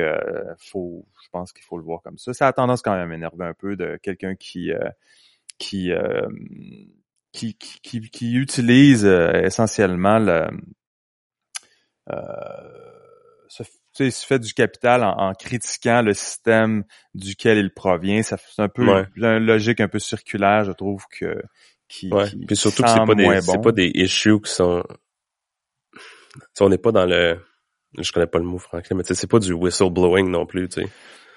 faut 0.57 1.05
je 1.21 1.27
pense 1.29 1.51
qu'il 1.51 1.65
faut 1.65 1.77
le 1.77 1.83
voir 1.83 2.01
comme 2.01 2.17
ça 2.17 2.33
ça 2.33 2.47
a 2.47 2.53
tendance 2.53 2.81
quand 2.81 2.93
même 2.93 3.01
à 3.01 3.05
m'énerver 3.05 3.45
un 3.45 3.53
peu 3.53 3.75
de 3.75 3.99
quelqu'un 4.01 4.35
qui 4.35 4.71
qui, 5.57 5.91
qui, 7.31 7.55
qui 7.55 8.01
qui 8.09 8.33
utilise 8.33 9.05
essentiellement 9.05 10.19
le 10.19 10.47
il 13.99 14.11
se 14.11 14.25
fait 14.25 14.39
du 14.39 14.53
capital 14.53 15.03
en, 15.03 15.33
critiquant 15.33 16.01
le 16.01 16.13
système 16.13 16.83
duquel 17.13 17.57
il 17.57 17.73
provient. 17.73 18.21
C'est 18.23 18.37
un 18.57 18.69
peu 18.69 18.83
une 19.15 19.37
logique 19.39 19.81
un 19.81 19.87
peu 19.87 19.99
circulaire, 19.99 20.63
je 20.63 20.71
trouve 20.71 21.03
que 21.11 21.41
qui, 21.87 22.09
ouais. 22.13 22.29
Puis 22.47 22.55
surtout 22.55 22.83
que 22.83 22.89
c'est 22.89 23.05
pas 23.05 23.15
des 23.15 23.41
c'est 23.41 23.61
pas 23.61 23.71
des 23.71 23.91
issues 23.95 24.39
qui 24.41 24.51
sont 24.51 24.83
on 26.59 26.69
n'est 26.69 26.77
pas 26.77 26.91
dans 26.91 27.05
le 27.05 27.39
je 27.97 28.11
connais 28.11 28.27
pas 28.27 28.37
le 28.37 28.45
mot 28.45 28.59
français 28.59 28.93
mais 28.93 29.03
c'est 29.03 29.29
pas 29.29 29.39
du 29.39 29.53
whistleblowing 29.53 30.29
non 30.29 30.45
plus, 30.45 30.69
tu 30.69 30.83
sais. 30.83 30.89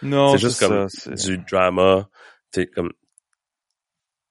Non, 0.03 0.33
c'est 0.33 0.39
juste 0.39 0.61
comme 0.61 0.89
du 1.17 1.39
drama, 1.39 2.09
tu 2.53 2.67
comme 2.67 2.93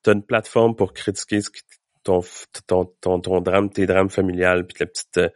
t'as 0.03 0.13
une 0.13 0.23
plateforme 0.23 0.75
pour 0.75 0.93
critiquer 0.93 1.41
ce 1.41 1.49
qui, 1.49 1.61
ton, 2.03 2.21
ton, 2.67 2.85
ton, 3.01 3.19
ton 3.19 3.41
drame, 3.41 3.69
tes 3.69 3.85
drames 3.85 4.09
familiales, 4.09 4.65
puis 4.65 4.77
le 4.79 4.85
petit, 4.87 5.05
euh, 5.17 5.29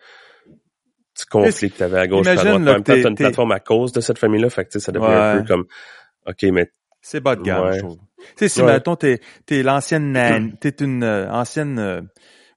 petit 1.13 1.25
conflit 1.27 1.71
que 1.71 1.77
t'avais 1.77 1.99
à 1.99 2.07
gauche, 2.07 2.27
à 2.27 2.35
droite. 2.35 2.55
En 2.55 2.59
même 2.59 2.83
temps, 2.83 2.93
t'as 2.93 3.09
une 3.09 3.15
plateforme 3.15 3.51
à 3.51 3.59
cause 3.59 3.91
de 3.91 4.01
cette 4.01 4.17
famille-là, 4.17 4.49
fait 4.49 4.65
que 4.65 4.79
ça 4.79 4.91
devient 4.91 5.05
un 5.05 5.41
peu 5.41 5.47
comme, 5.47 5.65
OK, 6.27 6.43
mais... 6.51 6.71
C'est 7.01 7.19
bas 7.19 7.35
de 7.35 7.43
gamme, 7.43 7.71
je 7.73 7.79
trouve. 7.79 7.97
Tu 7.97 8.25
sais, 8.37 8.49
si, 8.49 8.61
ouais. 8.61 8.73
mettons, 8.73 8.95
t'es, 8.95 9.19
t'es 9.45 9.61
l'ancienne 9.61 10.11
nan, 10.11 10.57
t'es 10.57 10.73
une 10.79 11.03
euh, 11.03 11.29
ancienne 11.31 11.77
euh, 11.77 12.01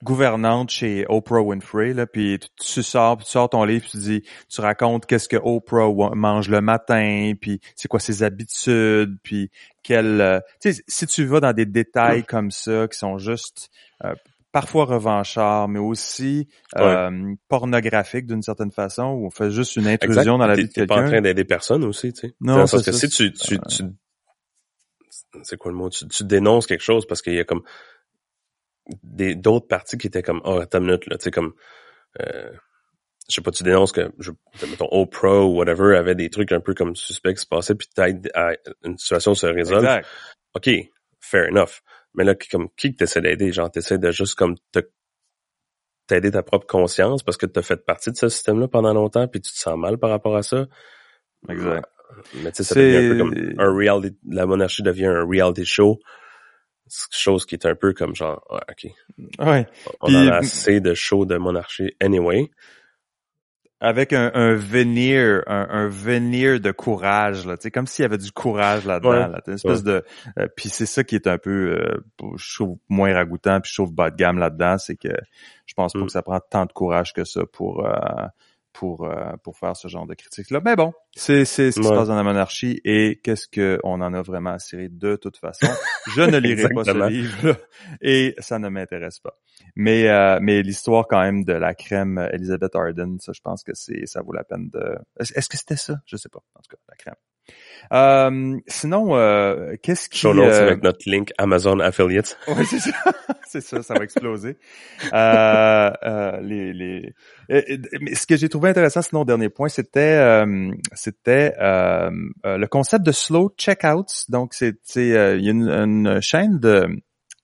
gouvernante 0.04 0.70
chez 0.70 1.04
Oprah 1.08 1.40
Winfrey, 1.40 1.92
là, 1.92 2.06
puis 2.06 2.38
tu, 2.38 2.48
tu, 2.74 2.82
sors, 2.82 3.16
tu 3.18 3.30
sors 3.30 3.50
ton 3.50 3.64
livre, 3.64 3.86
tu 3.86 3.96
dis, 3.96 4.22
tu 4.48 4.60
racontes 4.60 5.06
qu'est-ce 5.06 5.28
que 5.28 5.36
Oprah 5.36 5.88
mange 6.14 6.48
le 6.48 6.60
matin, 6.60 7.32
puis 7.40 7.60
c'est 7.74 7.88
quoi 7.88 8.00
ses 8.00 8.22
habitudes, 8.22 9.16
puis 9.22 9.50
quel, 9.82 10.20
euh, 10.20 10.40
tu 10.60 10.72
sais, 10.72 10.82
si 10.86 11.06
tu 11.06 11.24
vas 11.24 11.40
dans 11.40 11.52
des 11.52 11.66
détails 11.66 12.24
comme 12.24 12.50
ça 12.50 12.86
qui 12.88 12.98
sont 12.98 13.18
juste 13.18 13.70
euh, 14.04 14.14
parfois 14.52 14.84
revanchards, 14.84 15.68
mais 15.68 15.80
aussi 15.80 16.48
euh, 16.76 17.10
ouais. 17.10 18.22
d'une 18.22 18.42
certaine 18.42 18.70
façon, 18.70 19.04
où 19.04 19.26
on 19.26 19.30
fait 19.30 19.50
juste 19.50 19.76
une 19.76 19.88
intrusion 19.88 20.20
exact. 20.20 20.38
dans 20.38 20.46
la 20.46 20.54
vie 20.54 20.68
de 20.68 20.72
quelqu'un. 20.72 20.94
pas 20.94 21.02
en 21.02 21.08
train 21.08 21.20
d'aider 21.20 21.44
personne 21.44 21.84
aussi, 21.84 22.12
tu 22.12 22.28
sais. 22.28 22.34
Non, 22.40 22.56
parce 22.56 22.82
que 22.82 22.92
si 22.92 23.08
tu, 23.08 23.32
tu, 23.32 23.58
tu 23.68 23.84
c'est 25.42 25.56
quoi 25.56 25.70
le 25.70 25.76
mot, 25.76 25.90
tu, 25.90 26.06
tu 26.06 26.24
dénonces 26.24 26.66
quelque 26.66 26.82
chose 26.82 27.06
parce 27.06 27.22
qu'il 27.22 27.34
y 27.34 27.40
a 27.40 27.44
comme 27.44 27.62
des 29.02 29.34
d'autres 29.34 29.66
parties 29.66 29.98
qui 29.98 30.06
étaient 30.06 30.22
comme 30.22 30.40
oh 30.44 30.58
attends 30.60 30.78
une 30.78 30.86
minute 30.86 31.06
là 31.06 31.18
tu 31.18 31.24
sais 31.24 31.30
comme 31.30 31.52
euh, 32.20 32.50
je 33.28 33.34
sais 33.34 33.42
pas 33.42 33.50
tu 33.50 33.62
dénonces 33.62 33.92
que 33.92 34.10
je 34.18 34.30
mettons 34.66 34.88
Oprah 34.90 35.44
ou 35.44 35.56
whatever 35.56 35.96
avait 35.96 36.14
des 36.14 36.30
trucs 36.30 36.52
un 36.52 36.60
peu 36.60 36.74
comme 36.74 36.96
suspects 36.96 37.34
qui 37.34 37.40
se 37.42 37.46
passaient 37.46 37.74
puis 37.74 37.88
à 38.34 38.52
une 38.84 38.96
situation 38.96 39.34
se 39.34 39.46
résolve. 39.46 39.84
Exact. 39.84 40.06
ok 40.54 40.70
fair 41.20 41.48
enough. 41.50 41.80
Mais 42.14 42.24
là 42.24 42.34
comme 42.50 42.68
qui 42.76 42.92
que 42.92 42.96
t'essaies 42.96 43.20
d'aider? 43.20 43.52
Genre 43.52 43.70
t'essaies 43.70 43.98
de 43.98 44.10
juste 44.10 44.34
comme 44.34 44.56
te 44.72 44.80
t'aider 46.06 46.30
ta 46.30 46.42
propre 46.42 46.66
conscience 46.66 47.22
parce 47.22 47.36
que 47.36 47.44
t'as 47.44 47.60
fait 47.60 47.84
partie 47.84 48.10
de 48.10 48.16
ce 48.16 48.30
système 48.30 48.60
là 48.60 48.68
pendant 48.68 48.94
longtemps 48.94 49.28
puis 49.28 49.42
tu 49.42 49.52
te 49.52 49.58
sens 49.58 49.78
mal 49.78 49.98
par 49.98 50.08
rapport 50.08 50.36
à 50.36 50.42
ça? 50.42 50.66
Exact. 51.48 51.86
Mais 52.42 52.50
tu 52.52 52.64
sais 52.64 52.64
ça 52.64 52.74
devient 52.74 52.96
un 52.96 53.10
peu 53.10 53.18
comme 53.18 53.54
un 53.58 53.76
reality 53.76 54.16
la 54.26 54.46
monarchie 54.46 54.82
devient 54.82 55.06
un 55.06 55.26
reality 55.28 55.66
show 55.66 56.00
chose 57.10 57.46
qui 57.46 57.54
est 57.54 57.66
un 57.66 57.74
peu 57.74 57.92
comme 57.92 58.14
genre, 58.14 58.44
ouais, 58.50 58.60
OK. 58.70 58.92
Ouais. 59.46 59.66
On 60.00 60.06
Puis, 60.06 60.16
en 60.16 60.28
a 60.28 60.36
assez 60.36 60.80
de 60.80 60.94
shows 60.94 61.24
de 61.24 61.36
monarchie 61.36 61.94
anyway. 62.00 62.50
Avec 63.80 64.12
un, 64.12 64.32
un 64.34 64.54
veneer, 64.54 65.44
un, 65.46 65.68
un 65.70 65.88
veneer 65.88 66.58
de 66.58 66.72
courage, 66.72 67.46
là, 67.46 67.56
comme 67.72 67.86
s'il 67.86 68.02
y 68.02 68.06
avait 68.06 68.18
du 68.18 68.32
courage 68.32 68.84
là-dedans, 68.84 69.10
ouais. 69.10 69.28
là, 69.28 69.40
une 69.46 69.54
espèce 69.54 69.78
ouais. 69.78 69.84
de, 69.84 70.04
euh, 70.40 70.48
puis 70.56 70.68
c'est 70.68 70.86
ça 70.86 71.04
qui 71.04 71.14
est 71.14 71.28
un 71.28 71.38
peu, 71.38 71.78
euh, 71.78 72.34
je 72.36 72.54
trouve 72.56 72.78
moins 72.88 73.14
ragoûtant, 73.14 73.60
puis 73.60 73.70
je 73.70 73.80
trouve 73.80 73.92
bas 73.92 74.10
de 74.10 74.16
gamme 74.16 74.38
là-dedans, 74.38 74.78
c'est 74.78 74.96
que 74.96 75.10
je 75.66 75.74
pense 75.74 75.92
pas 75.92 76.00
mm. 76.00 76.06
que 76.06 76.12
ça 76.12 76.22
prend 76.22 76.40
tant 76.40 76.66
de 76.66 76.72
courage 76.72 77.12
que 77.12 77.22
ça 77.22 77.42
pour, 77.46 77.86
euh, 77.86 77.92
pour 78.72 79.04
euh, 79.04 79.32
pour 79.42 79.56
faire 79.56 79.76
ce 79.76 79.88
genre 79.88 80.06
de 80.06 80.14
critique 80.14 80.50
là. 80.50 80.60
Mais 80.64 80.76
bon, 80.76 80.92
c'est 81.14 81.44
c'est 81.44 81.72
ce 81.72 81.80
qui 81.80 81.86
ouais. 81.86 81.92
se 81.92 81.98
passe 81.98 82.08
dans 82.08 82.16
la 82.16 82.22
monarchie 82.22 82.80
et 82.84 83.20
qu'est-ce 83.22 83.48
que 83.48 83.78
on 83.84 84.00
en 84.00 84.14
a 84.14 84.22
vraiment 84.22 84.50
à 84.50 84.58
cirer 84.58 84.88
de 84.88 85.16
toute 85.16 85.36
façon? 85.36 85.66
Je 86.14 86.22
ne 86.22 86.36
lirai 86.38 86.68
pas 86.68 86.84
ce 86.84 87.08
livre 87.08 87.56
et 88.00 88.34
ça 88.38 88.58
ne 88.58 88.68
m'intéresse 88.68 89.18
pas. 89.18 89.38
Mais 89.74 90.08
euh, 90.08 90.38
mais 90.40 90.62
l'histoire 90.62 91.06
quand 91.08 91.20
même 91.20 91.44
de 91.44 91.52
la 91.52 91.74
crème 91.74 92.28
Elizabeth 92.32 92.74
Arden, 92.74 93.18
ça 93.20 93.32
je 93.32 93.40
pense 93.40 93.62
que 93.62 93.72
c'est 93.74 94.06
ça 94.06 94.22
vaut 94.22 94.32
la 94.32 94.44
peine 94.44 94.68
de. 94.70 94.96
Est-ce 95.18 95.48
que 95.48 95.56
c'était 95.56 95.76
ça? 95.76 95.96
Je 96.06 96.16
sais 96.16 96.28
pas. 96.28 96.40
En 96.54 96.60
tout 96.60 96.70
cas, 96.70 96.82
la 96.88 96.96
crème. 96.96 97.14
Euh, 97.92 98.58
sinon, 98.66 99.16
euh, 99.16 99.74
qu'est-ce 99.82 100.08
qui... 100.08 100.18
Show 100.18 100.34
notes 100.34 100.52
euh... 100.52 100.66
avec 100.66 100.82
notre 100.82 101.08
link 101.08 101.32
Amazon 101.38 101.80
Affiliate. 101.80 102.38
Oui, 102.48 102.64
c'est 102.66 102.80
ça. 102.80 102.92
c'est 103.46 103.60
ça, 103.60 103.82
ça 103.82 103.94
va 103.94 104.04
exploser. 104.04 104.58
euh, 105.12 105.90
euh, 106.04 106.40
les, 106.42 106.72
les... 106.72 107.14
Mais 107.48 108.14
ce 108.14 108.26
que 108.26 108.36
j'ai 108.36 108.48
trouvé 108.48 108.70
intéressant, 108.70 109.02
sinon, 109.02 109.24
dernier 109.24 109.48
point, 109.48 109.68
c'était 109.68 110.00
euh, 110.00 110.70
c'était 110.92 111.54
le 111.58 112.66
concept 112.66 113.04
de 113.04 113.12
slow 113.12 113.54
checkouts. 113.56 114.26
Donc, 114.28 114.52
c'est 114.54 114.76
il 114.96 115.06
y 115.06 115.16
a 115.16 115.34
une, 115.50 115.68
une 115.68 116.20
chaîne 116.20 116.58
de 116.58 116.88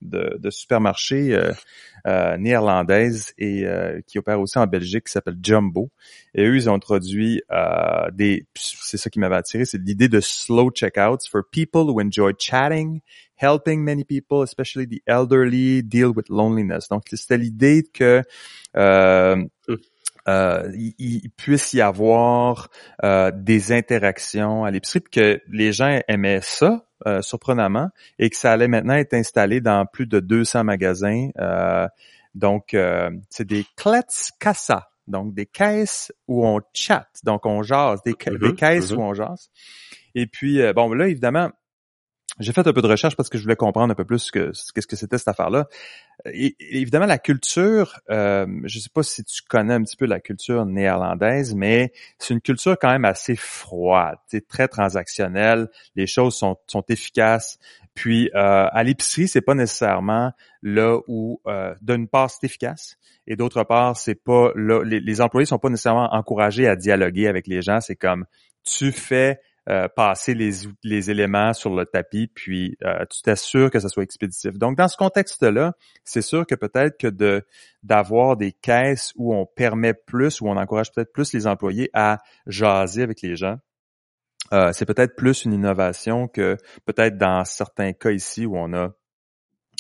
de, 0.05 0.37
de 0.39 0.51
supermarchés 0.51 1.35
euh, 1.35 1.53
euh, 2.07 2.37
néerlandaise 2.37 3.33
et 3.39 3.67
euh, 3.67 4.01
qui 4.07 4.19
opère 4.19 4.41
aussi 4.41 4.59
en 4.59 4.67
Belgique 4.67 5.07
qui 5.07 5.13
s'appelle 5.13 5.39
Jumbo. 5.43 5.91
Et 6.35 6.45
eux, 6.45 6.57
ils 6.57 6.69
ont 6.69 6.75
introduit 6.75 7.43
des, 8.13 8.47
c'est 8.55 8.97
ça 8.97 9.11
qui 9.11 9.19
m'avait 9.19 9.37
attiré, 9.37 9.65
c'est 9.65 9.81
l'idée 9.81 10.09
de 10.09 10.21
slow 10.21 10.71
checkouts 10.71 11.29
for 11.31 11.43
people 11.51 11.83
who 11.83 12.01
enjoy 12.01 12.33
chatting, 12.39 13.01
helping 13.37 13.83
many 13.83 14.05
people, 14.05 14.43
especially 14.43 14.87
the 14.87 15.03
elderly, 15.07 15.83
deal 15.83 16.13
with 16.15 16.29
loneliness. 16.29 16.89
Donc, 16.89 17.05
c'était 17.13 17.39
l'idée 17.39 17.85
que 17.93 18.23
euh, 18.77 19.45
euh, 20.29 20.71
il, 20.75 20.95
il, 20.99 21.31
puisse 21.31 21.73
y 21.73 21.81
avoir 21.81 22.71
euh, 23.03 23.31
des 23.35 23.73
interactions 23.73 24.65
à 24.65 24.71
l'épicerie, 24.71 25.03
que 25.03 25.41
les 25.49 25.73
gens 25.73 26.01
aimaient 26.09 26.41
ça, 26.43 26.87
euh, 27.07 27.21
surprenamment, 27.23 27.91
et 28.19 28.31
que 28.31 28.37
ça 28.37 28.53
allait 28.53 28.69
maintenant 28.69 28.95
être 28.95 29.15
installé 29.15 29.61
dans 29.61 29.85
plus 29.87 30.07
de 30.07 30.21
200 30.21 30.65
magasins. 30.65 31.29
Euh, 31.39 31.87
donc, 32.35 32.75
euh, 32.75 33.11
c'est 33.29 33.47
des 33.47 33.67
klets 33.77 34.33
casa, 34.41 34.89
donc 35.07 35.35
des 35.35 35.47
caisses 35.47 36.13
où 36.29 36.47
on 36.47 36.61
chatte, 36.73 37.21
donc 37.25 37.45
on 37.45 37.63
jase, 37.63 38.03
des, 38.05 38.15
ca 38.19 38.31
mm 38.31 38.37
-hmm, 38.37 38.41
des 38.41 38.55
caisses 38.55 38.91
mm 38.91 38.95
-hmm. 38.95 38.99
où 38.99 39.03
on 39.03 39.15
jase. 39.15 39.51
Et 40.15 40.27
puis, 40.27 40.61
bon, 40.75 40.95
là, 40.95 41.09
évidemment, 41.09 41.51
j'ai 42.41 42.53
fait 42.53 42.67
un 42.67 42.73
peu 42.73 42.83
de 42.83 42.89
recherche 42.89 43.17
parce 43.17 43.29
que 43.29 43.39
je 43.39 43.43
voulais 43.45 43.57
comprendre 43.57 43.93
un 43.93 43.95
peu 43.95 44.05
plus 44.05 44.31
qu'est-ce 44.31 44.73
que 44.73 44.97
c'était 44.97 45.19
cette 45.19 45.29
affaire-là. 45.29 45.67
Et, 46.27 46.57
évidemment, 46.59 47.07
la 47.07 47.19
culture, 47.19 48.01
euh, 48.11 48.47
je 48.65 48.79
sais 48.79 48.91
pas 48.93 49.03
si 49.03 49.25
tu 49.25 49.43
connais 49.49 49.75
un 49.75 49.83
petit 49.83 49.97
peu 49.97 50.07
la 50.07 50.21
culture 50.21 50.67
néerlandaise, 50.67 51.55
mais 51.55 51.93
c'est 52.19 52.35
une 52.35 52.41
culture 52.41 52.77
quand 52.81 52.91
même 52.91 53.05
assez 53.05 53.37
froide, 53.37 54.19
très 54.49 54.69
transactionnelle. 54.69 55.69
Les 55.95 56.07
choses 56.07 56.35
sont, 56.35 56.57
sont 56.67 56.85
efficaces. 56.89 57.59
Puis 57.95 58.31
euh, 58.35 58.67
à 58.71 58.83
l'épicerie, 58.83 59.29
c'est 59.29 59.41
pas 59.41 59.55
nécessairement 59.55 60.33
là 60.63 60.99
où 61.07 61.41
euh, 61.47 61.75
d'une 61.81 62.09
part 62.09 62.31
c'est 62.31 62.45
efficace 62.45 62.97
et 63.27 63.37
d'autre 63.37 63.63
part 63.63 63.97
c'est 63.97 64.17
pas 64.17 64.51
là. 64.57 64.83
Les, 64.83 64.99
les 64.99 65.21
employés 65.21 65.47
sont 65.47 65.61
pas 65.61 65.69
nécessairement 65.69 66.13
encouragés 66.13 66.67
à 66.67 66.75
dialoguer 66.75 67.29
avec 67.29 67.47
les 67.47 67.63
gens. 67.63 67.81
C'est 67.81 67.95
comme 67.95 68.27
tu 68.65 68.91
fais 68.91 69.39
euh, 69.69 69.89
passer 69.89 70.35
les, 70.35 70.51
les 70.83 71.11
éléments 71.11 71.55
sur 71.55 71.75
le 71.75 71.87
tapis, 71.87 72.27
puis 72.27 72.77
euh, 72.85 73.05
tu 73.11 73.23
t'assures 73.23 73.71
que 73.71 73.81
ça 73.81 73.89
soit 73.89 74.03
expéditif. 74.03 74.59
Donc, 74.59 74.77
dans 74.77 74.89
ce 74.89 74.97
contexte-là, 74.97 75.75
c'est 76.05 76.23
sûr 76.23 76.47
que 76.47 76.55
peut-être 76.55 76.99
que 76.99 77.09
de 77.09 77.43
d'avoir 77.83 78.37
des 78.37 78.53
caisses 78.53 79.13
où 79.17 79.35
on 79.35 79.47
permet 79.47 79.95
plus, 79.95 80.41
où 80.41 80.49
on 80.49 80.57
encourage 80.57 80.93
peut-être 80.93 81.13
plus 81.13 81.33
les 81.33 81.47
employés 81.47 81.91
à 81.95 82.19
jaser 82.47 83.03
avec 83.03 83.23
les 83.23 83.37
gens, 83.37 83.57
euh, 84.53 84.73
c'est 84.73 84.87
peut-être 84.87 85.17
plus 85.17 85.45
une 85.45 85.53
innovation 85.53 86.29
que 86.29 86.57
peut-être 86.85 87.17
dans 87.17 87.45
certains 87.45 87.93
cas 87.93 88.11
ici 88.11 88.47
où 88.47 88.57
on 88.57 88.73
a 88.75 88.93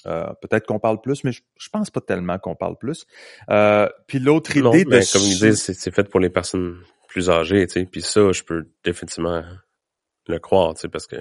euh, 0.06 0.26
peut-être 0.42 0.66
qu'on 0.66 0.78
parle 0.78 1.00
plus, 1.00 1.24
mais 1.24 1.32
je, 1.32 1.42
je 1.58 1.68
pense 1.70 1.90
pas 1.90 2.00
tellement 2.00 2.38
qu'on 2.38 2.54
parle 2.54 2.76
plus. 2.76 3.06
Euh, 3.50 3.88
puis 4.06 4.18
l'autre 4.18 4.50
idée 4.52 4.62
non, 4.62 4.70
de... 4.72 4.84
Mais 4.88 5.02
comme 5.10 5.22
ils 5.22 5.38
disent, 5.38 5.62
c'est 5.62 5.94
fait 5.94 6.08
pour 6.08 6.20
les 6.20 6.30
personnes 6.30 6.78
plus 7.08 7.30
âgées, 7.30 7.66
tu 7.66 7.74
sais. 7.74 7.86
Puis 7.86 8.02
ça, 8.02 8.32
je 8.32 8.42
peux 8.42 8.68
définitivement 8.84 9.42
le 10.26 10.38
croire, 10.38 10.74
tu 10.74 10.82
sais, 10.82 10.88
parce 10.88 11.06
que 11.06 11.16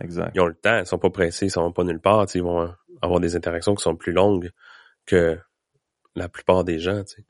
exact. 0.00 0.32
ils 0.34 0.40
ont 0.40 0.46
le 0.46 0.54
temps, 0.54 0.78
ils 0.78 0.86
sont 0.86 0.98
pas 0.98 1.10
pressés, 1.10 1.46
ils 1.46 1.50
sont 1.50 1.72
pas 1.72 1.84
nulle 1.84 2.00
part, 2.00 2.26
ils 2.34 2.42
vont 2.42 2.74
avoir 3.00 3.20
des 3.20 3.36
interactions 3.36 3.74
qui 3.74 3.82
sont 3.82 3.96
plus 3.96 4.12
longues 4.12 4.50
que 5.06 5.38
la 6.14 6.28
plupart 6.28 6.64
des 6.64 6.78
gens, 6.78 7.02
tu 7.04 7.16
sais. 7.16 7.24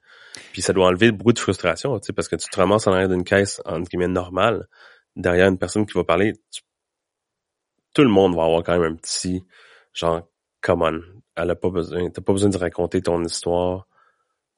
Puis 0.53 0.63
ça 0.63 0.73
doit 0.73 0.87
enlever 0.87 1.13
beaucoup 1.13 1.33
de 1.33 1.39
frustration, 1.39 1.99
tu 1.99 2.07
sais, 2.07 2.13
parce 2.13 2.29
que 2.29 2.37
tu 2.37 2.49
te 2.49 2.57
ramasses 2.57 2.87
en 2.87 2.93
arrière 2.93 3.09
d'une 3.09 3.25
caisse, 3.25 3.61
entre 3.65 3.89
guillemets, 3.89 4.09
normale, 4.09 4.67
derrière 5.17 5.49
une 5.49 5.59
personne 5.59 5.87
qui 5.87 5.95
va 5.95 6.05
parler, 6.05 6.33
tu... 6.51 6.63
tout 7.95 8.03
le 8.03 8.09
monde 8.09 8.35
va 8.35 8.45
avoir 8.45 8.63
quand 8.63 8.79
même 8.79 8.93
un 8.93 8.97
petit, 8.97 9.45
genre, 9.93 10.29
come 10.61 10.83
on, 10.83 11.01
elle 11.37 11.51
a 11.51 11.55
pas 11.55 11.71
besoin, 11.71 12.11
t'as 12.11 12.23
pas 12.23 12.33
besoin 12.33 12.51
de 12.51 12.57
raconter 12.57 13.03
ton 13.03 13.23
histoire 13.23 13.87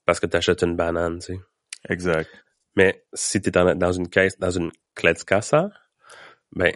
parce 0.05 0.20
que 0.20 0.27
t'achètes 0.27 0.62
une 0.62 0.77
banane, 0.77 1.18
tu 1.18 1.35
sais. 1.35 1.40
Exact. 1.88 2.31
Mais 2.77 3.05
si 3.12 3.40
t'es 3.40 3.50
dans, 3.50 3.74
dans 3.77 3.92
une 3.92 4.09
caisse, 4.09 4.38
dans 4.38 4.50
une 4.50 4.70
Kletskassa, 4.94 5.70
ben, 6.55 6.73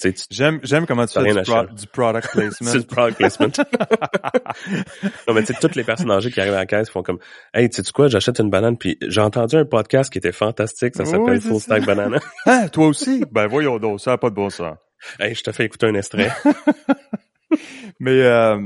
tu 0.00 0.12
j'aime 0.30 0.58
j'aime 0.62 0.86
comment 0.86 1.04
tu 1.06 1.20
fais 1.20 1.34
du, 1.34 1.42
pro, 1.42 1.66
du, 1.66 1.86
product 1.86 2.30
placement. 2.32 2.70
c'est 2.70 2.78
du 2.80 2.86
product 2.86 3.18
placement. 3.18 3.48
non 5.28 5.34
mais 5.34 5.40
tu 5.42 5.52
sais 5.52 5.58
toutes 5.60 5.74
les 5.74 5.84
personnes 5.84 6.10
âgées 6.10 6.30
qui 6.30 6.40
arrivent 6.40 6.54
à 6.54 6.60
la 6.60 6.66
caisse 6.66 6.88
font 6.88 7.02
comme 7.02 7.18
"Hey, 7.52 7.68
tu 7.68 7.82
sais 7.82 7.92
quoi, 7.92 8.08
j'achète 8.08 8.38
une 8.38 8.48
banane 8.48 8.78
puis 8.78 8.96
j'ai 9.06 9.20
entendu 9.20 9.56
un 9.56 9.66
podcast 9.66 10.10
qui 10.10 10.18
était 10.18 10.32
fantastique, 10.32 10.96
ça 10.96 11.04
s'appelle 11.04 11.34
oui, 11.34 11.40
Full 11.40 11.60
Stack 11.60 11.84
Banana." 11.84 12.18
ah, 12.46 12.68
toi 12.72 12.86
aussi? 12.86 13.24
Ben 13.30 13.46
voyons 13.46 13.78
donc, 13.78 14.00
ça 14.00 14.12
a 14.12 14.18
pas 14.18 14.30
de 14.30 14.34
bon 14.34 14.48
sens. 14.48 14.78
Hey, 15.18 15.34
je 15.34 15.42
te 15.42 15.52
fais 15.52 15.64
écouter 15.64 15.86
un 15.86 15.94
extrait. 15.94 16.30
mais 18.00 18.22
euh, 18.22 18.60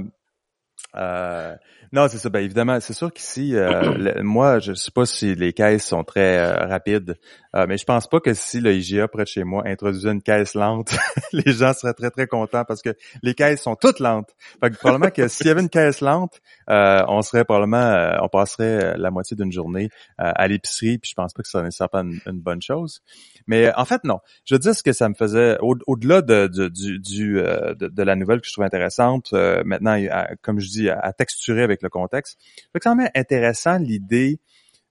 euh, 0.95 1.55
Non, 1.93 2.09
c'est 2.09 2.19
ça. 2.19 2.29
Ben 2.29 2.41
évidemment, 2.41 2.81
c'est 2.81 2.93
sûr 2.93 3.13
qu'ici, 3.13 3.55
euh, 3.55 4.23
moi, 4.23 4.59
je 4.59 4.75
sais 4.75 4.91
pas 4.91 5.07
si 5.07 5.35
les 5.35 5.53
caisses 5.53 5.87
sont 5.87 6.05
très 6.05 6.39
euh, 6.39 6.67
rapides, 6.67 7.17
euh, 7.55 7.67
mais 7.69 7.79
je 7.79 7.85
pense 7.85 8.09
pas 8.09 8.21
que 8.21 8.35
si 8.35 8.61
le 8.61 8.75
IGA 8.75 9.09
près 9.09 9.23
de 9.23 9.29
chez 9.29 9.45
moi 9.45 9.63
introduisait 9.67 10.11
une 10.11 10.23
caisse 10.23 10.55
lente, 10.55 10.97
les 11.33 11.53
gens 11.53 11.73
seraient 11.73 11.95
très 11.95 12.11
très 12.11 12.27
contents 12.27 12.65
parce 12.65 12.83
que 12.83 12.91
les 13.23 13.35
caisses 13.35 13.63
sont 13.63 13.77
toutes 13.77 14.01
lentes. 14.01 14.35
Fait 14.61 14.71
que 14.71 14.77
probablement 14.77 15.11
que 15.11 15.29
s'il 15.29 15.47
y 15.47 15.51
avait 15.51 15.63
une 15.63 15.69
caisse 15.69 16.01
lente, 16.01 16.41
on 16.69 17.23
serait 17.23 17.45
probablement, 17.45 18.19
on 18.23 18.29
passerait 18.29 18.97
la 18.99 19.11
moitié 19.11 19.37
d'une 19.37 19.53
journée 19.53 19.89
à 20.19 20.49
l'épicerie. 20.49 20.99
Puis 20.99 21.11
je 21.11 21.15
pense 21.15 21.33
pas 21.33 21.43
que 21.43 21.49
ça 21.49 21.71
serait 21.71 21.89
une, 22.27 22.41
bonne 22.41 22.63
chose. 22.63 23.01
Mais 23.47 23.73
en 23.75 23.85
fait, 23.85 24.03
non. 24.05 24.19
Je 24.45 24.55
veux 24.55 24.59
dire 24.59 24.75
ce 24.75 24.83
que 24.83 24.93
ça 24.93 25.09
me 25.09 25.15
faisait 25.15 25.57
au-delà 25.61 26.23
de, 26.23 26.47
du, 26.49 26.99
du 26.99 27.35
de, 27.35 28.03
la 28.03 28.17
nouvelle 28.17 28.41
que 28.41 28.47
je 28.47 28.53
trouve 28.53 28.65
intéressante. 28.65 29.33
maintenant, 29.33 29.97
comme 30.43 30.61
je 30.61 30.69
dis, 30.69 30.91
à 30.91 31.13
texturer 31.13 31.63
avec 31.63 31.83
le 31.83 31.89
contexte. 31.89 32.39
C'est 32.73 32.81
quand 32.81 32.97
même 32.97 33.11
intéressant 33.15 33.79
l'idée 33.79 34.41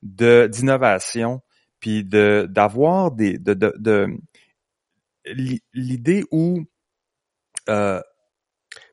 de 0.03 0.47
d'innovation, 0.51 1.41
puis 1.79 2.03
de 2.03 2.47
d'avoir 2.49 3.11
des 3.11 3.37
de, 3.37 3.53
de, 3.53 4.07
l'idée 5.73 6.23
où 6.31 6.63
euh, 7.69 8.01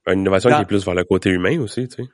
une 0.06 0.20
innovation 0.20 0.50
qui 0.50 0.62
est 0.62 0.66
plus 0.66 0.84
vers 0.84 0.94
le 0.94 1.04
côté 1.04 1.30
humain 1.30 1.60
aussi, 1.60 1.86
tu 1.88 2.02
sais 2.02 2.10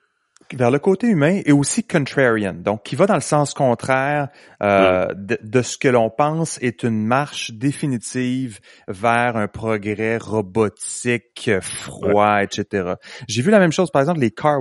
vers 0.55 0.71
le 0.71 0.79
côté 0.79 1.07
humain 1.09 1.41
et 1.45 1.53
aussi 1.53 1.85
contrarian, 1.85 2.55
donc 2.55 2.83
qui 2.83 2.97
va 2.97 3.07
dans 3.07 3.15
le 3.15 3.21
sens 3.21 3.55
contraire 3.55 4.29
euh, 4.63 5.07
de, 5.15 5.63
ce 5.63 5.77
que 5.79 5.89
l'on 5.89 6.11
pense 6.11 6.59
est 6.63 6.83
une 6.83 7.05
marche 7.05 7.53
définitive 7.53 8.61
vers 8.87 9.37
un 9.37 9.49
progrès 9.49 10.17
robotique, 10.17 11.51
froid, 11.61 12.43
etc. 12.43 12.95
J'ai 13.29 13.43
vu 13.43 13.51
la 13.51 13.59
même 13.59 13.73
chose, 13.73 13.91
par 13.91 14.03
exemple, 14.03 14.21
les 14.21 14.31
car 14.31 14.61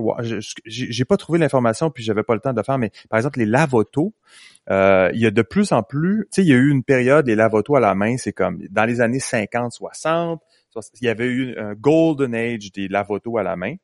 J'ai 0.65 1.05
pas 1.05 1.17
trouvé 1.17 1.39
l'information 1.39 1.89
puis 1.89 2.03
j'avais 2.03 2.23
pas 2.23 2.33
le 2.33 2.41
temps 2.41 2.51
de 2.53 2.57
le 2.57 2.63
faire, 2.63 2.77
mais 2.77 2.91
par 3.09 3.17
exemple 3.17 3.39
les 3.39 3.45
lavotos. 3.45 4.13
Euh, 4.69 5.09
il 5.13 5.21
y 5.21 5.25
a 5.25 5.31
de 5.31 5.41
plus 5.41 5.71
en 5.71 5.81
plus, 5.81 6.25
tu 6.25 6.27
sais, 6.35 6.41
il 6.41 6.49
y 6.49 6.53
a 6.53 6.57
eu 6.57 6.69
une 6.69 6.83
période 6.83 7.25
les 7.25 7.35
lavotos 7.35 7.77
à 7.77 7.79
la 7.79 7.95
main, 7.95 8.17
c'est 8.17 8.33
comme 8.33 8.61
dans 8.69 8.83
les 8.83 8.99
années 8.99 9.19
50, 9.19 9.71
60, 9.71 10.41
il 11.01 11.05
y 11.05 11.09
avait 11.09 11.25
eu 11.25 11.57
un 11.57 11.73
golden 11.73 12.35
age 12.35 12.71
des 12.73 12.87
lavotos 12.87 13.37
à 13.37 13.43
la 13.43 13.55
main. 13.55 13.75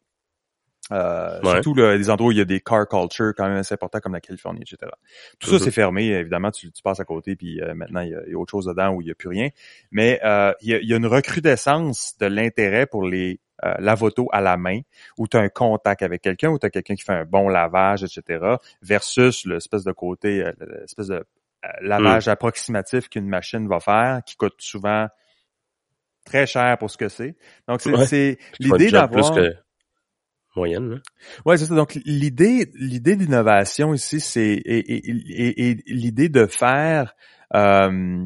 Euh, 0.93 1.39
Surtout 1.43 1.73
là, 1.73 1.97
des 1.97 2.09
endroits 2.09 2.29
où 2.29 2.31
il 2.31 2.37
y 2.37 2.41
a 2.41 2.45
des 2.45 2.61
car 2.61 2.87
culture 2.87 3.33
quand 3.35 3.47
même 3.47 3.57
assez 3.57 3.73
importants 3.73 3.99
comme 3.99 4.13
la 4.13 4.21
Californie, 4.21 4.61
etc. 4.61 4.91
Tout 5.39 5.49
ça, 5.49 5.55
mm-hmm. 5.55 5.63
c'est 5.63 5.71
fermé. 5.71 6.07
Évidemment, 6.07 6.51
tu, 6.51 6.71
tu, 6.71 6.81
passes 6.81 6.99
à 6.99 7.05
côté, 7.05 7.35
puis 7.35 7.61
euh, 7.61 7.73
maintenant, 7.73 8.01
il 8.01 8.09
y, 8.09 8.33
a, 8.33 8.37
autre 8.37 8.51
chose 8.51 8.65
dedans 8.65 8.89
où 8.91 9.01
il 9.01 9.05
n'y 9.05 9.11
a 9.11 9.15
plus 9.15 9.29
rien. 9.29 9.49
Mais 9.91 10.19
euh, 10.23 10.53
il, 10.61 10.69
y 10.69 10.73
a, 10.73 10.79
il, 10.79 10.87
y 10.87 10.93
a, 10.93 10.97
une 10.97 11.07
recrudescence 11.07 12.15
de 12.19 12.27
l'intérêt 12.27 12.85
pour 12.85 13.05
les 13.05 13.39
euh, 13.63 13.75
lavotos 13.79 14.27
à 14.33 14.41
la 14.41 14.57
main, 14.57 14.81
où 15.17 15.27
tu 15.27 15.37
as 15.37 15.39
un 15.39 15.47
contact 15.47 16.01
avec 16.01 16.21
quelqu'un, 16.21 16.49
où 16.49 16.59
tu 16.59 16.65
as 16.65 16.69
quelqu'un 16.69 16.95
qui 16.95 17.03
fait 17.03 17.13
un 17.13 17.23
bon 17.23 17.47
lavage, 17.47 18.03
etc., 18.03 18.55
versus 18.81 19.45
l'espèce 19.45 19.85
de 19.85 19.91
côté, 19.93 20.43
euh, 20.43 20.51
l'espèce 20.81 21.07
de 21.07 21.23
lavage 21.79 22.27
mm. 22.27 22.31
approximatif 22.31 23.07
qu'une 23.07 23.27
machine 23.27 23.67
va 23.69 23.79
faire, 23.79 24.21
qui 24.25 24.35
coûte 24.35 24.55
souvent 24.57 25.07
très 26.25 26.45
cher 26.45 26.77
pour 26.77 26.91
ce 26.91 26.97
que 26.97 27.07
c'est. 27.07 27.35
Donc, 27.67 27.81
c'est 27.81 28.37
l'idée 28.59 28.91
d'avoir 28.91 29.33
moyenne. 30.55 31.01
Ouais, 31.45 31.57
c'est 31.57 31.65
ça. 31.65 31.75
Donc 31.75 31.99
l'idée, 32.05 32.71
l'idée 32.75 33.15
d'innovation 33.15 33.93
ici, 33.93 34.19
c'est 34.19 34.61
et, 34.65 35.83
l'idée 35.87 36.29
de 36.29 36.45
faire 36.45 37.15
euh, 37.55 38.25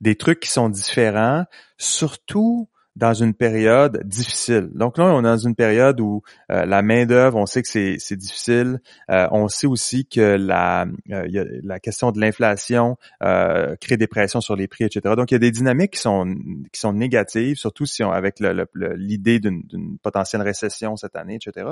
des 0.00 0.16
trucs 0.16 0.40
qui 0.40 0.50
sont 0.50 0.68
différents, 0.68 1.44
surtout 1.76 2.68
dans 2.98 3.14
une 3.14 3.32
période 3.32 4.02
difficile. 4.04 4.70
Donc 4.74 4.98
là, 4.98 5.04
on 5.04 5.20
est 5.20 5.22
dans 5.22 5.36
une 5.36 5.54
période 5.54 6.00
où 6.00 6.22
euh, 6.50 6.66
la 6.66 6.82
main-d'œuvre, 6.82 7.38
on 7.38 7.46
sait 7.46 7.62
que 7.62 7.68
c'est 7.68 8.16
difficile. 8.16 8.80
Euh, 9.08 9.28
on 9.30 9.46
sait 9.46 9.68
aussi 9.68 10.04
que 10.04 10.36
la, 10.36 10.84
euh, 11.12 11.60
la 11.62 11.78
question 11.78 12.10
de 12.10 12.20
l'inflation 12.20 12.96
crée 13.20 13.96
des 13.96 14.08
pressions 14.08 14.40
sur 14.40 14.56
les 14.56 14.66
prix, 14.66 14.84
etc. 14.84 15.14
Donc, 15.16 15.30
il 15.30 15.34
y 15.34 15.36
a 15.36 15.38
des 15.38 15.52
dynamiques 15.52 15.92
qui 15.92 16.00
sont 16.00 16.26
qui 16.72 16.80
sont 16.80 16.92
négatives, 16.92 17.56
surtout 17.56 17.86
si 17.86 18.02
on 18.02 18.10
avec 18.10 18.40
l'idée 18.74 19.38
d'une 19.38 19.98
potentielle 20.02 20.42
récession 20.42 20.96
cette 20.96 21.14
année, 21.14 21.36
etc. 21.36 21.68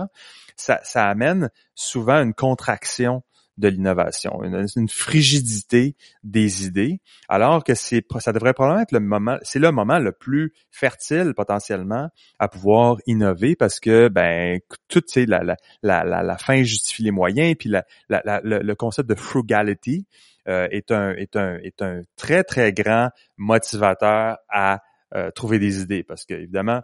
Ça, 0.54 0.78
ça 0.84 1.06
amène 1.06 1.50
souvent 1.74 2.22
une 2.22 2.34
contraction 2.34 3.22
de 3.59 3.68
l'innovation, 3.68 4.42
une, 4.42 4.88
frigidité 4.88 5.96
des 6.22 6.66
idées, 6.66 7.00
alors 7.28 7.64
que 7.64 7.74
c'est 7.74 8.04
ça 8.18 8.32
devrait 8.32 8.52
probablement 8.52 8.82
être 8.82 8.92
le 8.92 9.00
moment, 9.00 9.38
c'est 9.42 9.59
le 9.59 9.70
moment 9.72 9.98
le 9.98 10.12
plus 10.12 10.52
fertile 10.70 11.32
potentiellement 11.34 12.09
à 12.38 12.48
pouvoir 12.48 12.98
innover 13.07 13.57
parce 13.57 13.80
que 13.80 14.09
ben 14.09 14.61
tout 14.88 15.02
la, 15.16 15.42
la, 15.42 15.57
la, 15.82 16.22
la, 16.22 16.38
fin 16.38 16.62
justifie 16.62 17.02
les 17.02 17.11
moyens 17.11 17.54
puis 17.59 17.70
la, 17.70 17.84
la, 18.09 18.40
le, 18.42 18.74
concept 18.74 19.09
de 19.09 19.14
frugality 19.14 20.07
euh, 20.48 20.68
est 20.70 20.90
un 20.90 21.12
est 21.12 21.36
un 21.36 21.57
est 21.59 21.80
un 21.80 22.02
très 22.16 22.44
très 22.44 22.72
grand 22.72 23.11
motivateur 23.38 24.36
à 24.50 24.82
euh, 25.14 25.30
trouver 25.30 25.59
des 25.59 25.80
idées 25.80 26.02
parce 26.02 26.26
que 26.26 26.34
évidemment 26.34 26.82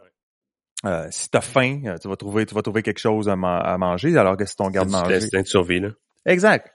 euh, 0.85 1.07
si 1.11 1.31
tu 1.31 1.37
as 1.37 1.43
faim, 1.43 1.83
tu 2.01 2.09
vas 2.09 2.17
trouver 2.17 2.47
tu 2.47 2.55
vas 2.55 2.63
trouver 2.63 2.83
quelque 2.83 2.99
chose 2.99 3.29
à, 3.29 3.37
manger 3.37 4.17
alors 4.17 4.37
que 4.37 4.47
si 4.47 4.57
ton 4.57 4.69
garde 4.71 4.91
manger. 4.91 5.21
C'est 5.21 5.47
survie 5.47 5.81
là. 5.81 5.91
Exact. 6.27 6.73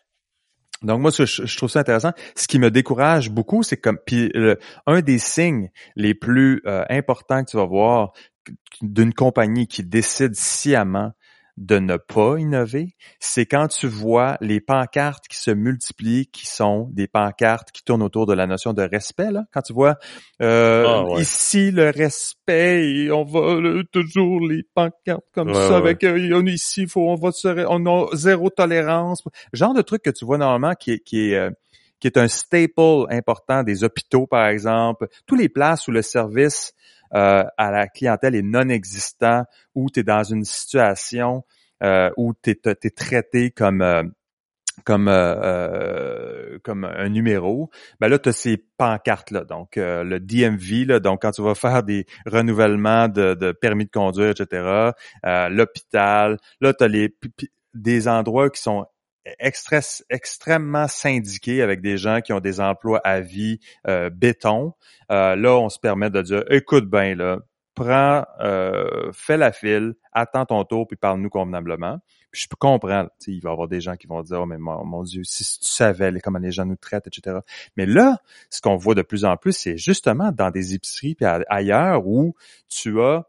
Donc 0.84 1.02
moi, 1.02 1.12
je, 1.12 1.58
trouve 1.58 1.70
ça 1.70 1.80
intéressant. 1.80 2.12
Ce 2.36 2.48
qui 2.48 2.60
me 2.60 2.70
décourage 2.70 3.32
beaucoup, 3.32 3.64
c'est 3.64 3.78
comme 3.78 3.98
puis 4.06 4.32
un 4.86 5.02
des 5.02 5.18
signes 5.18 5.72
les 5.95 6.14
plus 6.14 6.62
euh, 6.68 6.86
importants 6.89 7.43
que 7.43 7.52
tu 7.52 7.58
vas 7.58 7.66
voir 7.66 8.14
d'une 8.82 9.14
compagnie 9.14 9.68
qui 9.68 9.84
décide 9.84 10.36
sciemment 10.36 11.12
de 11.58 11.80
ne 11.80 11.97
pas 11.97 12.38
innover, 12.38 12.95
c'est 13.20 13.47
quand 13.47 13.68
tu 13.68 13.88
vois 13.88 14.38
les 14.41 14.62
pancartes 14.62 15.28
qui 15.28 15.38
se 15.38 15.49
multiplient, 15.49 16.28
qui 16.28 16.45
sont 16.45 16.89
des 16.93 17.08
pancartes 17.08 17.72
qui 17.72 17.84
tournent 17.84 18.03
autour 18.03 18.28
de 18.28 18.34
la 18.34 18.45
notion 18.45 18.74
de 18.74 18.84
respect. 18.84 19.32
Là. 19.32 19.45
Quand 19.51 19.64
tu 19.64 19.74
vois 19.74 19.97
euh, 20.41 20.86
ah, 20.88 21.20
ici 21.20 21.72
le 21.72 21.89
respect, 21.89 22.88
et 22.88 23.12
on 23.12 23.24
va 23.24 23.84
toujours 23.91 24.47
les 24.47 24.64
pancartes 24.76 25.26
comme 25.34 25.53
ça 25.53 25.78
avec 25.78 26.03
euh, 26.03 26.43
ici, 26.45 26.86
faut 26.86 27.10
on 27.10 27.16
va 27.16 27.32
on 27.70 27.86
a 27.88 28.16
zéro 28.16 28.49
tolérance, 28.51 29.24
genre 29.51 29.74
de 29.74 29.82
truc 29.82 30.03
que 30.03 30.12
tu 30.12 30.26
vois 30.26 30.38
normalement 30.38 30.76
qui 30.76 30.91
est 30.91 30.99
qui 30.99 31.32
est 31.32 31.36
euh, 31.36 31.49
qui 31.99 32.08
est 32.08 32.18
un 32.18 32.28
staple 32.28 33.08
important 33.10 33.64
des 33.64 33.84
hôpitaux, 33.84 34.28
par 34.28 34.47
exemple, 34.47 35.08
tous 35.26 35.36
les 35.36 35.49
places 35.49 35.88
où 35.88 35.91
le 35.91 36.03
service 36.03 36.74
euh, 37.14 37.43
à 37.58 37.72
la 37.72 37.88
clientèle 37.88 38.36
est 38.36 38.41
non 38.41 38.70
existant, 38.70 39.43
ou 39.76 39.89
tu 39.89 40.01
es 40.01 40.03
dans 40.03 40.24
une 40.24 40.43
situation 40.43 41.43
euh, 41.84 42.10
où 42.18 42.34
tu 42.41 42.51
es, 42.51 42.89
traité 42.89 43.51
comme 43.51 43.82
euh, 43.82 44.03
comme 44.86 45.05
comme 46.64 46.84
un 46.86 47.10
numéro, 47.10 47.72
ben 47.99 48.10
là, 48.10 48.20
tu 48.20 48.30
as 48.30 48.32
ces 48.32 48.58
pancartes-là. 48.78 49.43
Donc, 49.43 49.76
le 49.76 50.20
DMV, 50.20 50.86
là, 50.86 50.99
donc 50.99 51.24
quand 51.24 51.32
tu 51.32 51.41
vas 51.41 51.55
faire 51.55 51.82
des 51.82 52.05
renouvellements 52.28 53.08
de, 53.08 53.34
de 53.34 53.51
permis 53.53 53.86
de 53.86 53.91
conduire, 53.91 54.30
etc., 54.30 54.91
l'hôpital, 55.49 56.38
là, 56.62 56.74
tu 56.76 56.84
as 56.84 56.88
les, 56.88 57.16
des 57.74 58.08
endroits 58.08 58.51
qui 58.51 58.62
sont 58.62 58.86
extrêmement 59.40 60.88
syndiqués 60.88 61.62
avec 61.62 61.82
des 61.82 61.98
gens 61.98 62.22
qui 62.22 62.34
ont 62.34 62.40
des 62.40 62.60
emplois 62.60 63.00
à 63.04 63.22
vie 63.22 63.60
euh, 63.88 64.10
béton. 64.10 64.74
Euh, 65.12 65.36
là, 65.36 65.58
on 65.58 65.70
se 65.70 65.80
permet 65.80 66.10
de 66.10 66.22
dire, 66.22 66.44
écoute 66.50 66.90
bien, 66.90 67.16
là, 67.16 67.40
prends, 67.76 68.26
euh, 68.40 69.12
fais 69.14 69.38
la 69.38 69.52
file, 69.52 69.94
attends 70.12 70.46
ton 70.46 70.64
tour, 70.64 70.88
puis 70.88 70.98
parle-nous 70.98 71.30
convenablement. 71.30 72.00
Puis 72.32 72.42
je 72.42 72.48
peux 72.48 72.56
comprendre, 72.56 73.10
il 73.28 73.40
va 73.42 73.50
y 73.50 73.54
avoir 73.54 73.68
des 73.68 73.82
gens 73.82 73.96
qui 73.96 74.08
vont 74.08 74.22
dire, 74.24 74.42
oh 74.42 74.46
mais 74.46 74.58
mon, 74.58 75.04
Dieu, 75.04 75.22
si 75.24 75.44
tu 75.60 75.70
savais 75.70 76.12
comment 76.22 76.40
les 76.40 76.52
gens 76.52 76.66
nous 76.66 76.76
traitent, 76.76 77.08
etc. 77.08 77.38
Mais 77.78 77.86
là, 77.86 78.18
ce 78.50 78.62
qu'on 78.62 78.76
voit 78.76 78.96
de 78.96 79.04
plus 79.04 79.26
en 79.26 79.38
plus, 79.38 79.54
c'est 79.54 79.78
justement 79.78 80.32
dans 80.32 80.50
des 80.50 80.74
épiceries 80.74 81.16
puis 81.16 81.26
ailleurs 81.50 82.08
où 82.08 82.36
tu 82.68 83.00
as 83.02 83.28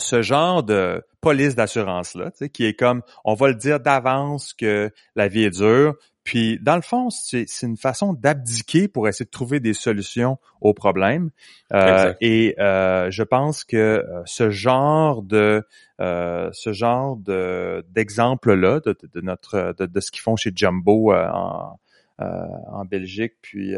ce 0.00 0.22
genre 0.22 0.62
de 0.62 1.02
police 1.20 1.54
d'assurance-là, 1.54 2.30
qui 2.52 2.64
est 2.64 2.74
comme, 2.74 3.02
on 3.24 3.34
va 3.34 3.48
le 3.48 3.54
dire 3.54 3.80
d'avance 3.80 4.54
que 4.54 4.90
la 5.16 5.28
vie 5.28 5.44
est 5.44 5.50
dure, 5.58 5.94
puis 6.22 6.58
dans 6.60 6.76
le 6.76 6.82
fond, 6.82 7.08
c'est 7.10 7.46
une 7.62 7.76
façon 7.76 8.12
d'abdiquer 8.12 8.88
pour 8.88 9.08
essayer 9.08 9.24
de 9.24 9.30
trouver 9.30 9.58
des 9.58 9.72
solutions 9.72 10.38
aux 10.60 10.74
problèmes. 10.74 11.30
Euh, 11.72 12.12
et 12.20 12.54
euh, 12.58 13.10
je 13.10 13.22
pense 13.22 13.64
que 13.64 13.76
euh, 13.76 14.22
ce 14.26 14.50
genre 14.50 15.22
de 15.22 15.64
ce 15.98 16.72
genre 16.72 17.16
de 17.16 17.84
d'exemple 17.90 18.54
là 18.54 18.80
de, 18.80 18.96
notre 19.20 19.74
de, 19.78 19.86
de 19.86 20.00
ce 20.00 20.10
qu'ils 20.10 20.22
font 20.22 20.36
chez 20.36 20.52
Jumbo 20.54 21.12
en, 21.12 21.78
en 22.18 22.84
Belgique, 22.84 23.34
puis 23.42 23.74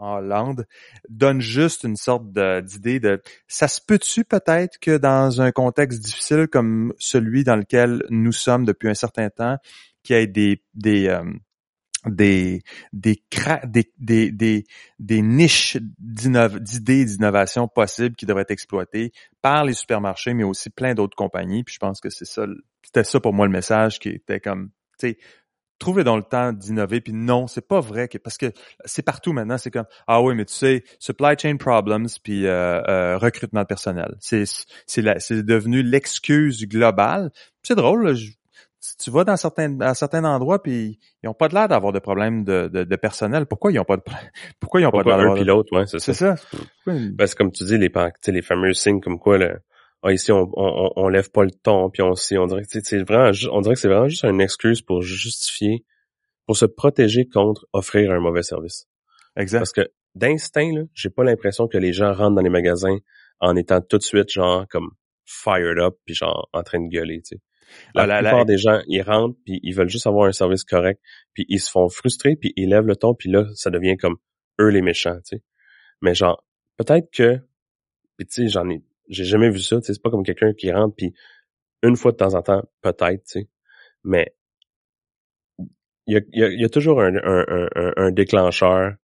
Hollande 0.00 0.66
donne 1.08 1.40
juste 1.40 1.84
une 1.84 1.96
sorte 1.96 2.24
d'idée 2.64 3.00
de, 3.00 3.22
ça 3.48 3.68
se 3.68 3.80
peut-tu 3.80 4.24
peut-être 4.24 4.78
que 4.78 4.96
dans 4.96 5.40
un 5.40 5.52
contexte 5.52 6.00
difficile 6.00 6.48
comme 6.48 6.92
celui 6.98 7.44
dans 7.44 7.56
lequel 7.56 8.04
nous 8.10 8.32
sommes 8.32 8.64
depuis 8.64 8.88
un 8.88 8.94
certain 8.94 9.30
temps, 9.30 9.56
qu'il 10.02 10.16
y 10.16 10.18
ait 10.18 10.26
des 10.26 10.62
des, 10.74 11.08
euh, 11.08 11.22
des 12.06 12.62
des, 12.92 13.22
des, 13.64 13.92
des, 14.30 14.64
des, 14.98 15.22
niches 15.22 15.76
d'idées 15.98 17.04
d'innovation 17.04 17.68
possibles 17.68 18.16
qui 18.16 18.26
devraient 18.26 18.42
être 18.42 18.50
exploitées 18.50 19.12
par 19.42 19.64
les 19.64 19.74
supermarchés, 19.74 20.34
mais 20.34 20.44
aussi 20.44 20.70
plein 20.70 20.94
d'autres 20.94 21.16
compagnies. 21.16 21.64
Puis 21.64 21.74
je 21.74 21.78
pense 21.78 22.00
que 22.00 22.10
c'est 22.10 22.24
ça, 22.24 22.46
c'était 22.82 23.04
ça 23.04 23.20
pour 23.20 23.34
moi 23.34 23.46
le 23.46 23.52
message 23.52 23.98
qui 23.98 24.08
était 24.08 24.40
comme, 24.40 24.70
tu 24.98 25.10
sais, 25.10 25.18
trouvez 25.80 26.04
dans 26.04 26.16
le 26.16 26.22
temps 26.22 26.52
d'innover. 26.52 27.00
Puis 27.00 27.12
non, 27.12 27.48
c'est 27.48 27.66
pas 27.66 27.80
vrai 27.80 28.06
que 28.06 28.18
parce 28.18 28.38
que 28.38 28.52
c'est 28.84 29.02
partout 29.02 29.32
maintenant. 29.32 29.58
C'est 29.58 29.72
comme 29.72 29.86
ah 30.06 30.22
oui, 30.22 30.36
mais 30.36 30.44
tu 30.44 30.54
sais, 30.54 30.84
supply 31.00 31.34
chain 31.36 31.56
problems 31.56 32.06
puis 32.22 32.46
euh, 32.46 32.80
euh, 32.86 33.18
recrutement 33.18 33.62
de 33.62 33.66
personnel. 33.66 34.14
C'est 34.20 34.44
c'est 34.86 35.02
c'est 35.18 35.42
devenu 35.42 35.82
l'excuse 35.82 36.64
globale. 36.68 37.32
C'est 37.64 37.74
drôle. 37.74 38.14
tu 38.98 39.10
vas 39.10 39.24
dans 39.24 39.36
certains 39.36 39.80
à 39.80 39.94
certains 39.94 40.24
endroits 40.24 40.62
puis 40.62 41.00
ils 41.22 41.28
ont 41.28 41.34
pas 41.34 41.48
de 41.48 41.54
l'air 41.54 41.66
d'avoir 41.66 41.92
de 41.92 41.98
problèmes 41.98 42.44
de, 42.44 42.68
de, 42.68 42.96
personnel. 42.96 43.46
Pourquoi 43.46 43.72
ils 43.72 43.78
ont 43.80 43.84
pas 43.84 43.96
de 43.96 44.02
pourquoi 44.60 44.80
ils 44.80 44.86
ont 44.86 44.92
pas 44.92 45.02
de 45.02 45.08
l'air 45.08 45.18
un 45.18 45.34
pilote, 45.34 45.66
ouais, 45.72 45.86
c'est 45.86 45.98
ça. 45.98 46.12
C'est 46.12 46.24
ça. 46.24 46.36
Ben, 46.86 47.28
comme 47.36 47.50
tu 47.50 47.64
dis 47.64 47.78
les 47.78 47.90
les 48.28 48.42
fameux 48.42 48.74
signes 48.74 49.00
comme 49.00 49.18
quoi 49.18 49.38
le 49.38 49.60
ah, 50.02 50.12
ici 50.12 50.32
on, 50.32 50.50
on, 50.54 50.92
on, 50.96 51.08
lève 51.08 51.30
pas 51.30 51.44
le 51.44 51.50
ton 51.50 51.90
puis 51.90 52.02
on 52.02 52.14
on 52.14 52.46
dirait 52.46 52.62
que 52.62 52.80
c'est 52.82 53.02
vraiment 53.02 53.30
on 53.52 53.60
dirait 53.60 53.74
que 53.74 53.80
c'est 53.80 53.88
vraiment 53.88 54.08
juste 54.08 54.24
une 54.24 54.40
excuse 54.40 54.80
pour 54.80 55.02
justifier 55.02 55.84
pour 56.46 56.56
se 56.56 56.64
protéger 56.64 57.28
contre 57.28 57.66
offrir 57.72 58.10
un 58.10 58.18
mauvais 58.18 58.42
service. 58.42 58.88
Exact. 59.36 59.58
Parce 59.58 59.72
que 59.72 59.88
d'instinct 60.14 60.72
là, 60.74 60.82
j'ai 60.94 61.10
pas 61.10 61.22
l'impression 61.22 61.68
que 61.68 61.78
les 61.78 61.92
gens 61.92 62.12
rentrent 62.12 62.36
dans 62.36 62.42
les 62.42 62.50
magasins 62.50 62.96
en 63.40 63.56
étant 63.56 63.80
tout 63.80 63.98
de 63.98 64.02
suite 64.02 64.30
genre 64.30 64.66
comme 64.68 64.90
fired 65.26 65.78
up 65.78 65.96
puis 66.06 66.14
genre 66.14 66.48
en 66.52 66.62
train 66.62 66.80
de 66.80 66.88
gueuler, 66.88 67.20
tu 67.22 67.36
sais. 67.36 67.42
La, 67.94 68.02
ah, 68.02 68.20
plupart 68.20 68.46
des 68.46 68.58
gens, 68.58 68.80
ils 68.88 69.02
rentrent 69.02 69.36
puis 69.44 69.60
ils 69.62 69.74
veulent 69.74 69.88
juste 69.88 70.06
avoir 70.06 70.26
un 70.26 70.32
service 70.32 70.64
correct 70.64 71.00
puis 71.34 71.44
ils 71.48 71.60
se 71.60 71.70
font 71.70 71.88
frustrer 71.88 72.36
puis 72.36 72.52
ils 72.56 72.70
lèvent 72.70 72.86
le 72.86 72.96
ton 72.96 73.14
puis 73.14 73.30
là 73.30 73.44
ça 73.54 73.70
devient 73.70 73.96
comme 73.96 74.16
eux 74.60 74.68
les 74.68 74.82
méchants, 74.82 75.18
tu 75.26 75.36
sais. 75.36 75.42
Mais 76.00 76.14
genre 76.14 76.42
peut-être 76.78 77.10
que 77.12 77.38
puis 78.16 78.26
tu 78.26 78.42
sais 78.44 78.48
j'en 78.48 78.68
ai 78.70 78.82
j'ai 79.10 79.24
jamais 79.24 79.50
vu 79.50 79.58
ça, 79.58 79.76
c'est 79.82 80.00
pas 80.00 80.10
comme 80.10 80.24
quelqu'un 80.24 80.54
qui 80.54 80.72
rentre 80.72 80.94
puis 80.96 81.12
une 81.82 81.96
fois 81.96 82.12
de 82.12 82.16
temps 82.16 82.34
en 82.34 82.42
temps, 82.42 82.62
peut-être, 82.80 83.24
tu 83.24 83.40
sais. 83.40 83.48
Mais 84.04 84.34
il 86.06 86.14
y 86.32 86.42
a, 86.44 86.48
y 86.48 86.64
a, 86.64 86.68
toujours 86.68 87.00
un, 87.00 87.14
un, 87.16 87.68
un, 87.74 87.92
un, 87.96 88.10
déclencheur 88.10 88.94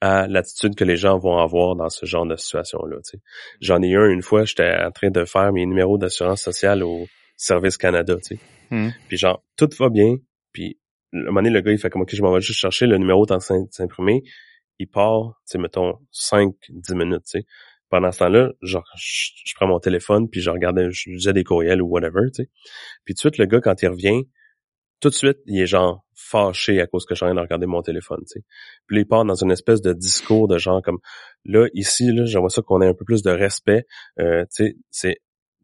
à 0.00 0.26
l'attitude 0.28 0.74
que 0.76 0.84
les 0.84 0.96
gens 0.96 1.18
vont 1.18 1.38
avoir 1.38 1.76
dans 1.76 1.90
ce 1.90 2.06
genre 2.06 2.24
de 2.26 2.36
situation-là. 2.36 2.96
Tu 2.98 3.10
sais. 3.10 3.18
J'en 3.60 3.82
ai 3.82 3.88
eu 3.88 3.98
un 3.98 4.08
une 4.08 4.22
fois, 4.22 4.44
j'étais 4.44 4.74
en 4.74 4.90
train 4.90 5.10
de 5.10 5.24
faire 5.24 5.52
mes 5.52 5.66
numéros 5.66 5.98
d'assurance 5.98 6.42
sociale 6.42 6.82
au 6.82 7.06
Service 7.36 7.76
Canada, 7.76 8.16
tu 8.16 8.36
sais. 8.36 8.40
Hmm. 8.70 8.90
Puis 9.08 9.16
genre, 9.16 9.42
tout 9.56 9.68
va 9.78 9.88
bien, 9.88 10.16
puis 10.52 10.78
à 11.12 11.18
un 11.18 11.22
moment 11.24 11.40
donné, 11.40 11.50
le 11.50 11.60
gars, 11.60 11.72
il 11.72 11.78
fait 11.78 11.90
comme, 11.90 12.02
OK, 12.02 12.14
je 12.14 12.22
m'en 12.22 12.32
vais 12.32 12.40
juste 12.40 12.60
chercher 12.60 12.86
le 12.86 12.98
numéro 12.98 13.26
dans 13.26 13.40
s'imprimer. 13.40 14.22
Il 14.78 14.88
part, 14.88 15.40
tu 15.46 15.52
sais, 15.52 15.58
mettons, 15.58 15.94
5-10 16.12 16.94
minutes, 16.94 17.24
tu 17.24 17.40
sais 17.40 17.46
pendant 17.88 18.12
ce 18.12 18.18
temps-là, 18.20 18.50
genre, 18.62 18.84
je, 18.96 19.54
prends 19.54 19.66
mon 19.66 19.80
téléphone, 19.80 20.28
puis 20.28 20.40
je 20.40 20.50
regardais, 20.50 20.90
je 20.90 21.10
lisais 21.10 21.32
des 21.32 21.44
courriels 21.44 21.82
ou 21.82 21.88
whatever, 21.88 22.22
tu 22.34 22.44
sais. 22.44 22.50
Puis 23.04 23.14
tout 23.14 23.28
de 23.28 23.34
suite, 23.34 23.38
le 23.38 23.46
gars, 23.46 23.60
quand 23.60 23.80
il 23.82 23.88
revient, 23.88 24.24
tout 25.00 25.08
de 25.08 25.14
suite, 25.14 25.38
il 25.46 25.60
est 25.60 25.66
genre 25.66 26.04
fâché 26.14 26.80
à 26.80 26.86
cause 26.86 27.06
que 27.06 27.14
je 27.14 27.18
suis 27.18 27.24
en 27.24 27.28
train 27.28 27.36
de 27.36 27.40
regarder 27.40 27.66
mon 27.66 27.82
téléphone, 27.82 28.20
tu 28.20 28.40
sais. 28.40 28.44
Puis 28.86 28.98
il 28.98 29.06
part 29.06 29.24
dans 29.24 29.34
une 29.34 29.50
espèce 29.50 29.80
de 29.80 29.92
discours 29.92 30.48
de 30.48 30.58
genre 30.58 30.82
comme, 30.82 30.98
là, 31.44 31.68
ici, 31.74 32.12
là, 32.12 32.24
j'aimerais 32.24 32.50
ça 32.50 32.62
qu'on 32.62 32.82
ait 32.82 32.88
un 32.88 32.94
peu 32.94 33.04
plus 33.04 33.22
de 33.22 33.30
respect, 33.30 33.86
euh, 34.20 34.44
tu 34.54 34.64
sais, 34.64 34.76
c'est... 34.90 35.16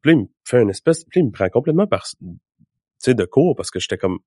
Puis 0.02 0.12
là, 0.12 0.18
il 0.18 0.22
me 0.22 0.26
fait 0.44 0.60
une 0.60 0.70
espèce... 0.70 1.04
Puis 1.04 1.20
il 1.20 1.26
me 1.26 1.30
prend 1.30 1.48
complètement 1.48 1.86
par... 1.86 2.04
Tu 2.04 2.26
sais, 2.98 3.14
de 3.14 3.24
cours, 3.24 3.54
parce 3.56 3.70
que 3.70 3.80
j'étais 3.80 3.96
comme... 3.98 4.18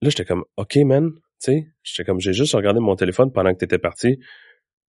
Là, 0.00 0.10
j'étais 0.10 0.24
comme, 0.24 0.44
OK, 0.56 0.76
man, 0.76 1.10
tu 1.12 1.20
sais, 1.38 1.66
j'étais 1.82 2.04
comme, 2.04 2.20
j'ai 2.20 2.32
juste 2.32 2.54
regardé 2.54 2.80
mon 2.80 2.96
téléphone 2.96 3.32
pendant 3.32 3.52
que 3.52 3.58
t'étais 3.58 3.78
parti 3.78 4.18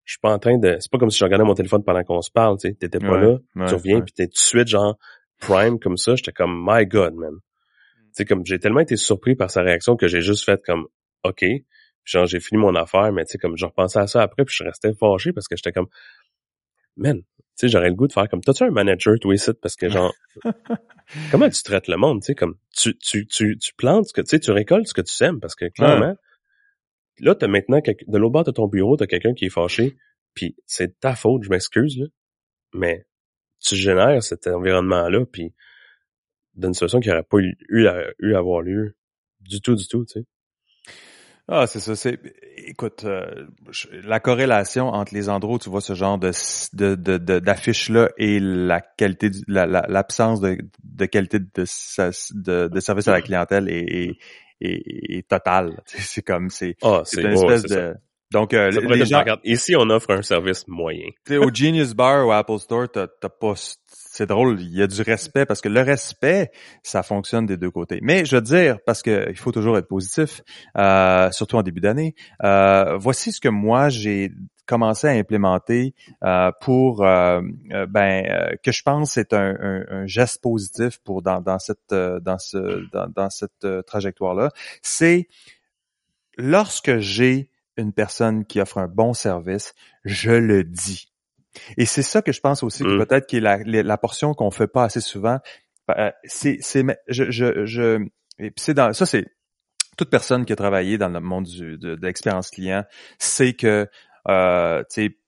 je 0.06 0.14
suis 0.14 0.20
pas 0.20 0.34
en 0.34 0.40
train 0.40 0.58
de 0.58 0.78
c'est 0.80 0.92
pas 0.92 0.98
comme 0.98 1.10
si 1.10 1.18
je 1.18 1.24
regardais 1.24 1.46
mon 1.46 1.54
téléphone 1.54 1.84
pendant 1.84 2.04
qu'on 2.04 2.22
se 2.22 2.32
parle 2.32 2.58
tu 2.58 2.70
sais. 2.70 2.74
T'étais 2.76 3.00
pas 3.00 3.18
là 3.18 3.38
tu 3.68 3.74
reviens 3.74 4.02
puis 4.02 4.14
t'es 4.14 4.28
tout 4.28 4.34
de 4.34 4.38
suite 4.38 4.68
genre 4.68 4.98
prime 5.40 5.80
comme 5.80 5.98
ça. 5.98 6.16
J'étais 6.16 6.32
comme 6.32 6.64
my 6.66 6.86
god 6.86 7.14
man. 7.16 7.36
Tu 7.36 8.10
sais 8.14 8.26
comme 8.26 8.46
j'ai 8.46 8.60
tellement 8.60 8.82
été 8.82 8.96
surpris 8.96 9.36
par 9.36 9.50
sa 9.50 9.62
réaction 9.62 9.96
que 9.96 10.08
j'ai 10.08 10.22
juste 10.22 10.46
fait 10.46 10.62
comme 10.66 10.88
ok. 11.24 11.40
Puis 11.40 11.66
genre 12.06 12.26
j'ai 12.26 12.40
fini 12.40 12.60
mon 12.60 12.76
affaire 12.76 13.12
mais 13.14 13.24
tu 13.26 13.32
sais 13.32 13.38
comme 13.38 13.58
je 13.58 13.66
repensais 13.66 14.00
à 14.00 14.08
ça 14.08 14.22
après 14.22 14.44
puis 14.46 14.56
je 14.56 14.64
restais 14.64 14.94
fâché 14.94 15.32
parce 15.32 15.48
que 15.48 15.56
j'étais 15.56 15.72
comme 15.72 15.88
man 16.98 17.22
tu 17.22 17.44
sais 17.56 17.70
j'aurais 17.70 17.90
le 17.90 17.96
goût 17.96 18.08
de 18.08 18.14
faire 18.14 18.28
comme 18.28 18.42
toi 18.42 18.54
tu 18.54 18.64
un 18.64 18.72
manager 18.72 19.18
toi 19.22 19.34
ici? 19.34 19.52
Parce 19.62 19.76
que 19.76 19.88
genre 19.88 20.14
comment 21.32 21.50
tu 21.50 21.64
traites 21.64 21.88
le 21.88 21.98
monde? 21.98 22.22
Tu 22.22 22.28
sais 22.28 22.36
comme 22.36 22.56
tu 22.76 22.98
tu 22.98 23.26
tu 23.28 23.58
tu 23.58 23.74
plantes 23.76 24.08
ce 24.08 24.14
que 24.14 24.22
tu 24.22 24.28
sais 24.28 24.40
tu 24.40 24.52
récoltes 24.52 24.88
ce 24.88 24.94
que 24.94 25.02
tu 25.02 25.14
sèmes 25.14 25.40
parce 25.40 25.56
que 25.56 25.66
clairement 25.66 26.16
Là, 27.20 27.36
t'as 27.36 27.48
maintenant, 27.48 27.80
de 27.80 28.18
l'autre 28.18 28.34
bord 28.34 28.44
de 28.44 28.52
ton 28.52 28.68
bureau, 28.68 28.98
t'as 28.98 29.08
quelqu'un 29.08 29.34
qui 29.34 29.46
est 29.46 29.50
fâché, 29.50 29.96
puis 30.34 30.56
c'est 30.66 31.00
ta 31.00 31.16
faute, 31.16 31.44
je 31.44 31.50
m'excuse, 31.50 32.00
là, 32.00 32.06
mais 32.74 33.06
tu 33.60 33.76
génères 33.76 34.22
cet 34.24 34.48
environnement-là, 34.48 35.26
puis 35.26 35.54
d'une 36.56 36.74
situation 36.74 37.00
qui 37.00 37.10
n'aurait 37.10 37.24
pas 37.24 37.38
eu, 37.40 37.88
à 37.88 38.38
avoir 38.38 38.62
lieu 38.62 38.96
du 39.42 39.62
tout, 39.62 39.76
du 39.76 39.88
tout, 39.88 40.06
tu 40.06 40.20
sais. 40.20 40.26
Ah, 41.50 41.68
c'est 41.68 41.82
ça. 41.82 41.94
C'est, 41.98 42.20
écoute, 42.56 43.04
euh, 43.04 43.48
la 44.06 44.22
corrélation 44.22 44.88
entre 44.88 45.14
les 45.14 45.28
endroits 45.28 45.56
où 45.56 45.60
tu 45.60 45.70
vois 45.70 45.82
ce 45.82 45.94
genre 45.94 46.18
de 46.18 46.32
de, 46.74 47.40
d'affiches 47.40 47.90
là 47.90 48.10
et 48.18 48.40
la 48.40 48.80
qualité, 48.80 49.30
l'absence 49.48 50.40
de, 50.40 50.58
de 50.86 51.06
qualité 51.06 51.40
de, 51.40 51.48
de, 51.56 52.68
de 52.70 52.80
service 52.80 53.10
à 53.10 53.12
la 53.12 53.22
clientèle 53.22 53.68
est, 53.68 53.84
est, 53.84 54.18
total. 55.28 55.82
C'est 55.86 56.22
comme 56.22 56.50
c'est 56.50 56.76
ah, 56.82 57.02
c'est 57.06 57.22
une 57.22 57.34
espèce 57.34 57.64
de 57.64 57.94
donc 58.32 58.54
euh, 58.54 58.72
les 58.72 59.06
gens 59.06 59.24
ici 59.44 59.76
on 59.78 59.90
offre 59.92 60.12
un 60.12 60.24
service 60.24 60.68
moyen. 60.68 61.10
au 61.30 61.54
Genius 61.54 61.94
Bar 61.94 62.26
ou 62.28 62.32
Apple 62.32 62.58
Store, 62.58 62.88
t'as 62.92 63.08
pas 63.08 63.54
c'est 64.14 64.28
drôle, 64.28 64.62
il 64.62 64.76
y 64.76 64.84
a 64.84 64.86
du 64.86 65.02
respect 65.02 65.48
parce 65.48 65.60
que 65.60 65.70
le 65.70 65.82
respect, 65.82 66.52
ça 66.84 67.02
fonctionne 67.02 67.48
des 67.48 67.58
deux 67.58 67.72
côtés. 67.72 67.98
Mais 68.04 68.26
je 68.26 68.36
veux 68.36 68.44
dire, 68.44 68.78
parce 68.86 69.02
que 69.02 69.26
il 69.28 69.38
faut 69.38 69.52
toujours 69.52 69.76
être 69.76 69.88
positif, 69.88 70.42
euh, 70.78 71.32
surtout 71.32 71.56
en 71.56 71.64
début 71.64 71.82
d'année. 71.82 72.14
Euh, 72.44 72.96
voici 72.96 73.32
ce 73.32 73.42
que 73.42 73.50
moi 73.50 73.90
j'ai 73.90 74.32
commencé 74.68 75.08
à 75.08 75.12
implémenter 75.14 75.96
euh, 76.24 76.52
pour 76.62 77.00
ben 77.00 78.56
que 78.62 78.72
je 78.72 78.84
pense 78.84 79.14
c'est 79.14 79.34
un, 79.34 80.06
geste 80.06 80.44
positif 80.44 81.00
pour 81.04 81.24
dans, 81.24 81.58
cette 81.58 81.90
dans 81.90 82.38
ce 82.38 82.88
dans, 82.92 83.08
dans 83.10 83.30
cette 83.32 83.68
trajectoire 83.88 84.36
là 84.36 84.50
c'est 84.84 85.28
lorsque 86.38 87.00
j'ai 87.00 87.50
une 87.78 87.92
personne 87.92 88.46
qui 88.46 88.62
offre 88.62 88.78
un 88.78 88.88
bon 88.88 89.14
service 89.14 89.74
je 90.06 90.32
le 90.32 90.64
dis 90.64 91.13
et 91.78 91.86
c'est 91.86 92.04
ça 92.04 92.22
que 92.22 92.32
je 92.32 92.40
pense 92.42 92.64
aussi 92.64 92.84
que 92.84 92.90
mmh. 92.90 93.06
peut-être 93.06 93.28
qui 93.28 93.38
est 93.38 93.42
la, 93.42 93.58
la 93.58 93.98
portion 93.98 94.34
qu'on 94.34 94.52
fait 94.52 94.68
pas 94.68 94.86
assez 94.86 95.02
souvent 95.02 95.40
c'est 96.24 96.58
c'est 96.62 96.84
je 97.08 97.30
je, 97.30 97.66
je 97.66 98.08
c'est 98.56 98.74
dans 98.74 98.94
ça 98.94 99.06
c'est 99.06 99.26
toute 99.98 100.10
personne 100.10 100.46
qui 100.46 100.54
a 100.54 100.56
travaillé 100.56 100.98
dans 100.98 101.10
le 101.10 101.20
monde 101.20 101.46
du, 101.46 101.78
de, 101.78 101.96
de 101.96 102.06
l'expérience 102.06 102.50
client 102.50 102.84
sait 103.20 103.54
que 103.54 103.88
euh, 104.30 104.84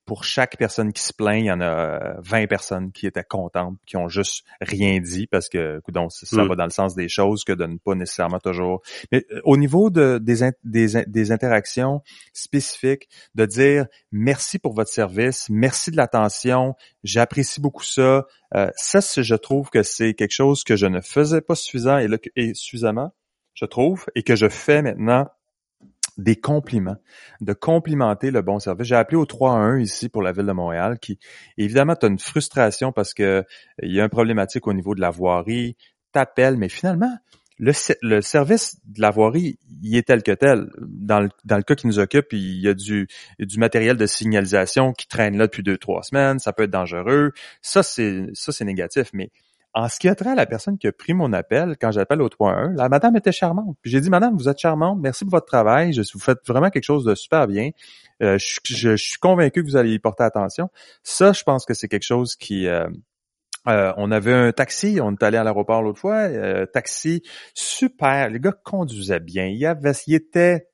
pour 0.06 0.24
chaque 0.24 0.58
personne 0.58 0.94
qui 0.94 1.02
se 1.02 1.14
plaint, 1.14 1.40
il 1.40 1.46
y 1.46 1.52
en 1.52 1.62
a 1.62 2.16
20 2.20 2.44
euh, 2.44 2.48
personnes 2.48 2.92
qui 2.92 3.08
étaient 3.08 3.24
contentes, 3.24 3.78
qui 3.86 3.98
ont 3.98 4.08
juste 4.08 4.46
rien 4.62 5.00
dit 5.00 5.28
parce 5.28 5.50
que 5.50 5.82
donc 5.90 6.12
ça 6.12 6.44
mm. 6.44 6.48
va 6.48 6.56
dans 6.56 6.66
le 6.66 6.70
sens 6.70 6.96
des 6.96 7.10
choses 7.10 7.44
que 7.44 7.54
de 7.54 7.66
ne 7.66 7.78
pas 7.78 7.96
nécessairement 7.96 8.40
toujours. 8.40 8.82
Mais 9.12 9.26
euh, 9.32 9.42
au 9.44 9.58
niveau 9.58 9.90
de, 9.90 10.20
des, 10.20 10.50
des, 10.64 11.06
des 11.06 11.32
interactions 11.32 12.02
spécifiques, 12.34 13.10
de 13.34 13.46
dire 13.46 13.88
merci 14.12 14.60
pour 14.60 14.74
votre 14.74 14.92
service, 14.92 15.48
merci 15.50 15.92
de 15.92 15.98
l'attention, 15.98 16.76
j'apprécie 17.04 17.60
beaucoup 17.60 17.84
ça. 17.84 18.26
Euh, 18.56 18.70
ça, 18.76 19.00
je 19.22 19.36
trouve 19.36 19.70
que 19.70 19.84
c'est 19.84 20.14
quelque 20.14 20.32
chose 20.32 20.64
que 20.64 20.76
je 20.76 20.86
ne 20.86 21.02
faisais 21.02 21.42
pas 21.42 21.56
suffisant 21.56 21.98
et, 21.98 22.08
là, 22.08 22.18
et 22.36 22.54
suffisamment, 22.54 23.12
je 23.54 23.66
trouve, 23.66 24.06
et 24.16 24.24
que 24.24 24.36
je 24.36 24.50
fais 24.50 24.82
maintenant 24.82 25.28
des 26.18 26.36
compliments, 26.36 26.98
de 27.42 27.54
complimenter 27.54 28.32
le 28.32 28.42
bon 28.42 28.60
service. 28.60 28.88
J'ai 28.88 28.96
appelé 28.96 29.18
au 29.18 29.26
3-1 29.26 29.82
ici 29.82 30.10
pour 30.10 30.22
la 30.22 30.32
ville 30.32 30.46
de 30.46 30.52
Montréal 30.52 30.98
qui, 31.00 31.20
évidemment, 31.58 31.96
tu 31.96 32.06
as 32.06 32.10
une 32.10 32.20
frustration 32.20 32.92
parce 32.92 33.14
que 33.14 33.44
il 33.82 33.94
y 33.94 34.00
a 34.00 34.04
une 34.04 34.10
problématique 34.10 34.68
au 34.68 34.74
niveau 34.74 34.96
de 34.96 35.02
la 35.02 35.10
voirie, 35.10 35.76
t'appelles, 36.12 36.58
mais 36.58 36.70
finalement, 36.70 37.18
le, 37.58 38.22
service 38.22 38.78
de 38.86 39.02
la 39.02 39.12
voirie, 39.12 39.58
il 39.82 39.96
est 39.96 40.08
tel 40.08 40.24
que 40.24 40.32
tel. 40.32 40.70
Dans 40.78 41.22
le, 41.22 41.30
dans 41.46 41.58
le 41.58 41.64
cas 41.64 41.76
qui 41.76 41.88
nous 41.88 42.00
occupe, 42.00 42.34
il 42.34 42.60
y 42.60 42.68
a 42.68 42.74
du, 42.74 43.08
du 43.40 43.60
matériel 43.60 43.96
de 43.96 44.06
signalisation 44.06 44.94
qui 44.94 45.08
traîne 45.08 45.38
là 45.38 45.48
depuis 45.48 45.64
deux, 45.64 45.78
trois 45.78 46.04
semaines. 46.04 46.40
Ça 46.40 46.52
peut 46.52 46.64
être 46.64 46.72
dangereux. 46.72 47.32
Ça, 47.62 47.82
c'est 47.82 48.28
ça, 48.34 48.52
c'est 48.52 48.66
négatif. 48.66 49.10
Mais 49.14 49.32
en 49.76 49.90
ce 49.90 50.00
qui 50.00 50.08
a 50.08 50.16
trait 50.16 50.30
à 50.30 50.36
la 50.36 50.46
personne 50.46 50.78
qui 50.78 50.88
a 50.88 50.94
pris 50.94 51.14
mon 51.14 51.34
appel, 51.34 51.76
quand 51.80 51.92
j'appelle 51.92 52.22
au 52.22 52.30
3-1, 52.30 52.76
la 52.78 52.88
madame 52.88 53.18
était 53.18 53.34
charmante. 53.34 53.76
Puis 53.82 53.92
j'ai 53.92 54.00
dit, 54.00 54.10
madame, 54.10 54.38
vous 54.38 54.48
êtes 54.48 54.58
charmante, 54.58 55.00
merci 55.02 55.26
pour 55.26 55.32
votre 55.32 55.46
travail, 55.46 55.92
je, 55.92 56.02
vous 56.14 56.20
faites 56.20 56.40
vraiment 56.48 56.70
quelque 56.70 56.86
chose 56.86 57.04
de 57.04 57.14
super 57.14 57.46
bien. 57.46 57.72
Euh, 58.24 58.38
je, 58.40 58.96
suis 58.96 59.20
convaincu 59.20 59.64
que 59.64 59.68
vous 59.68 59.76
allez 59.76 59.92
y 59.92 60.00
porter 60.00 60.24
attention. 60.24 60.70
Ça, 61.04 61.34
je 61.34 61.44
pense 61.44 61.66
que 61.66 61.74
c'est 61.74 61.90
quelque 61.90 62.06
chose 62.06 62.38
qui... 62.38 62.68
Euh, 62.68 62.88
euh, 63.68 63.92
on 63.98 64.12
avait 64.12 64.32
un 64.32 64.52
taxi, 64.54 65.00
on 65.02 65.12
est 65.12 65.24
allé 65.24 65.38
à 65.38 65.44
l'aéroport 65.44 65.82
l'autre 65.82 66.00
fois, 66.00 66.30
taxi 66.68 67.24
super, 67.56 68.30
les 68.30 68.40
gars 68.40 68.54
conduisaient 68.64 69.20
bien, 69.20 69.48
il 69.48 69.58
y 69.58 69.66
avait, 69.66 69.92
il 70.06 70.14
était 70.14 70.68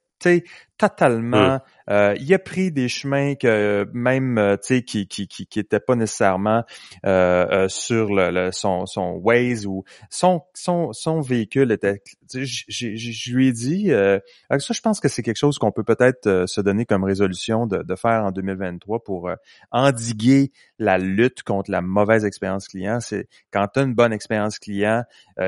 totalement. 0.81 1.59
Euh, 1.89 2.15
il 2.19 2.33
a 2.33 2.39
pris 2.39 2.71
des 2.71 2.87
chemins 2.87 3.35
que 3.35 3.87
même, 3.93 4.37
euh, 4.37 4.55
tu 4.55 4.75
sais, 4.75 4.83
qui 4.83 5.07
qui 5.07 5.27
qui 5.27 5.45
qui 5.45 5.59
étaient 5.59 5.79
pas 5.79 5.95
nécessairement 5.95 6.63
euh, 7.05 7.67
sur 7.67 8.13
le, 8.13 8.49
son 8.51 8.85
son 8.85 9.19
Waze 9.23 9.67
ou 9.67 9.83
son 10.09 10.41
son 10.53 10.93
son 10.93 11.21
véhicule 11.21 11.71
était. 11.71 12.01
Je 12.33 13.31
lui 13.33 13.49
ai 13.49 13.51
dit. 13.51 13.91
avec 13.91 14.61
ça, 14.61 14.73
je 14.73 14.81
pense 14.81 14.99
que 14.99 15.09
c'est 15.09 15.21
quelque 15.21 15.37
chose 15.37 15.57
qu'on 15.59 15.71
peut 15.71 15.83
peut-être 15.83 16.45
se 16.47 16.61
donner 16.61 16.85
comme 16.85 17.03
résolution 17.03 17.67
de, 17.67 17.83
de 17.83 17.95
faire 17.95 18.23
en 18.23 18.31
2023 18.31 19.03
pour 19.03 19.29
endiguer 19.71 20.51
la 20.79 20.97
lutte 20.97 21.43
contre 21.43 21.69
la 21.69 21.81
mauvaise 21.81 22.23
expérience 22.23 22.69
client. 22.69 22.99
C'est 23.01 23.27
quand 23.51 23.67
tu 23.73 23.81
as 23.81 23.83
une 23.83 23.93
bonne 23.93 24.13
expérience 24.13 24.59
client, 24.59 25.03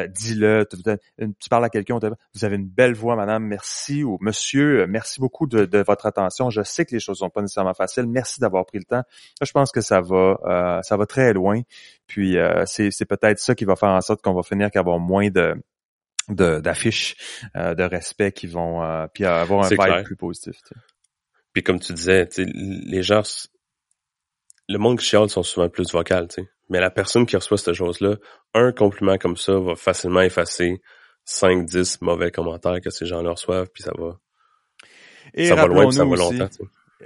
dis-le. 0.10 0.68
Tu, 1.40 1.50
parles 1.50 1.66
à 1.66 1.70
quelqu'un, 1.70 2.00
vous 2.34 2.46
avez 2.46 2.56
une 2.58 2.68
belle 2.68 2.94
voix, 2.94 3.16
madame, 3.16 3.46
merci 3.46 4.04
ou 4.04 4.18
monsieur, 4.20 4.86
merci 4.88 5.22
beaucoup 5.24 5.48
de, 5.48 5.84
votre 5.84 6.06
attention. 6.06 6.50
Je 6.50 6.64
sais 6.64 6.84
que 6.86 6.94
les 6.94 7.00
choses 7.00 7.20
sont 7.20 7.30
pas 7.30 7.40
nécessairement 7.40 7.74
faciles. 7.74 8.08
Merci 8.08 8.42
d'avoir 8.42 8.66
pris 8.66 8.80
le 8.80 8.84
temps. 8.84 9.04
Je 9.42 9.52
pense 9.54 9.72
que 9.72 9.80
ça 9.80 10.02
va, 10.02 10.38
euh, 10.46 10.82
ça 10.82 10.98
va 10.98 11.06
très 11.06 11.32
loin. 11.32 11.62
Puis 12.08 12.38
euh, 12.38 12.66
c'est, 12.66 13.06
peut-être 13.06 13.40
ça 13.40 13.56
qui 13.56 13.64
va 13.64 13.78
faire 13.78 13.92
en 13.92 14.02
sorte 14.02 14.22
qu'on 14.22 14.34
va 14.34 14.44
finir 14.44 14.70
qu'avoir 14.70 15.00
moins 15.00 15.30
de 15.30 15.56
d'affiches 16.30 17.16
euh, 17.58 17.74
de 17.76 17.84
respect 17.84 18.32
qui 18.32 18.48
vont 18.48 18.82
puis 19.14 19.26
avoir 19.26 19.66
un 19.66 19.70
vibe 19.70 20.06
plus 20.06 20.18
positif. 20.18 20.56
Puis 21.54 21.64
comme 21.64 21.80
tu 21.80 21.94
disais, 21.94 22.28
les 22.38 23.02
gens 23.02 23.24
le 24.70 24.78
monde 24.78 25.00
qui 25.00 25.06
chiale 25.06 25.30
sont 25.30 25.44
souvent 25.44 25.70
plus 25.70 25.92
vocales, 25.92 26.28
tu 26.28 26.42
sais. 26.42 26.50
Mais 26.70 26.80
la 26.80 26.90
personne 26.90 27.26
qui 27.26 27.36
reçoit 27.36 27.58
cette 27.58 27.74
chose-là, 27.74 28.16
un 28.54 28.72
compliment 28.72 29.18
comme 29.18 29.36
ça 29.36 29.60
va 29.60 29.76
facilement 29.76 30.22
effacer 30.22 30.82
5, 31.26 31.66
10 31.66 32.02
mauvais 32.02 32.32
commentaires 32.32 32.80
que 32.82 32.90
ces 32.90 33.06
gens-là 33.06 33.32
reçoivent, 33.32 33.70
puis 33.74 33.84
ça 33.84 33.92
va 33.98 34.18
et 35.34 35.48
ça 35.48 35.56
va 35.56 35.68
loin, 35.68 35.92
ça 35.92 36.06
va 36.06 36.16
longtemps. 36.16 36.50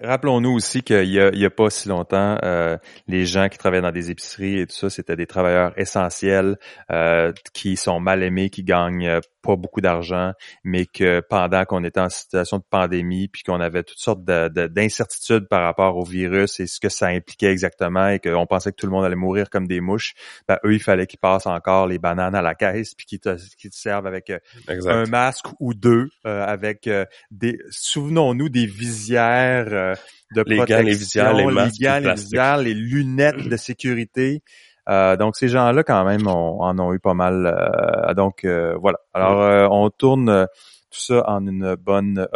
Rappelons-nous 0.03 0.51
aussi 0.51 0.83
qu'il 0.83 1.09
y 1.09 1.19
a, 1.19 1.27
a 1.29 1.49
pas 1.49 1.69
si 1.69 1.89
longtemps, 1.89 2.37
euh, 2.43 2.77
les 3.07 3.25
gens 3.25 3.49
qui 3.49 3.57
travaillaient 3.57 3.81
dans 3.81 3.91
des 3.91 4.11
épiceries 4.11 4.59
et 4.59 4.67
tout 4.67 4.75
ça, 4.75 4.89
c'était 4.89 5.15
des 5.15 5.25
travailleurs 5.25 5.73
essentiels 5.75 6.57
euh, 6.91 7.33
qui 7.53 7.77
sont 7.77 7.99
mal 7.99 8.21
aimés, 8.21 8.49
qui 8.49 8.63
gagnent 8.63 9.19
pas 9.47 9.55
beaucoup 9.55 9.79
d'argent, 9.79 10.33
mais 10.65 10.85
que 10.85 11.21
pendant 11.21 11.63
qu'on 11.63 11.83
était 11.85 12.01
en 12.01 12.09
situation 12.09 12.57
de 12.57 12.63
pandémie, 12.69 13.29
puis 13.29 13.43
qu'on 13.43 13.61
avait 13.61 13.83
toutes 13.83 13.99
sortes 13.99 14.23
d'incertitudes 14.25 15.47
par 15.47 15.63
rapport 15.63 15.95
au 15.95 16.03
virus 16.03 16.59
et 16.59 16.67
ce 16.67 16.81
que 16.81 16.89
ça 16.89 17.07
impliquait 17.07 17.49
exactement, 17.49 18.09
et 18.09 18.19
qu'on 18.19 18.45
pensait 18.45 18.71
que 18.71 18.75
tout 18.75 18.87
le 18.87 18.91
monde 18.91 19.05
allait 19.05 19.15
mourir 19.15 19.49
comme 19.49 19.65
des 19.65 19.79
mouches, 19.79 20.15
ben, 20.49 20.57
eux, 20.65 20.73
il 20.73 20.81
fallait 20.81 21.07
qu'ils 21.07 21.19
passent 21.19 21.47
encore 21.47 21.87
les 21.87 21.97
bananes 21.97 22.35
à 22.35 22.41
la 22.41 22.55
caisse, 22.55 22.93
puis 22.93 23.05
qu'ils 23.05 23.19
te, 23.19 23.35
te, 23.37 23.67
servent 23.71 24.07
avec 24.07 24.29
euh, 24.29 24.39
un 24.67 25.05
masque 25.05 25.45
ou 25.61 25.73
deux, 25.73 26.09
euh, 26.25 26.45
avec 26.45 26.87
euh, 26.87 27.05
des... 27.31 27.57
Souvenons-nous 27.69 28.49
des 28.49 28.65
visières 28.65 29.95
de 30.35 30.43
les 30.45 30.57
protection, 30.57 30.85
les 30.85 30.93
visières, 30.93 31.33
les, 31.33 31.45
masques, 31.45 31.79
les, 31.79 32.13
visières, 32.13 32.57
les 32.57 32.73
lunettes 32.73 33.47
de 33.47 33.57
sécurité. 33.57 34.43
Euh, 34.89 35.17
donc 35.17 35.35
ces 35.35 35.47
gens-là 35.47 35.83
quand 35.83 36.03
même 36.05 36.27
en 36.27 36.79
ont 36.79 36.93
eu 36.93 36.99
pas 36.99 37.13
mal. 37.13 37.45
Euh, 37.45 38.13
donc 38.13 38.43
euh, 38.43 38.75
voilà. 38.79 38.99
Alors 39.13 39.71
on 39.71 39.89
tourne 39.89 40.47
tout 40.89 40.99
ça 40.99 41.23
en 41.29 41.45
une 41.45 41.75
bonne, 41.75 42.27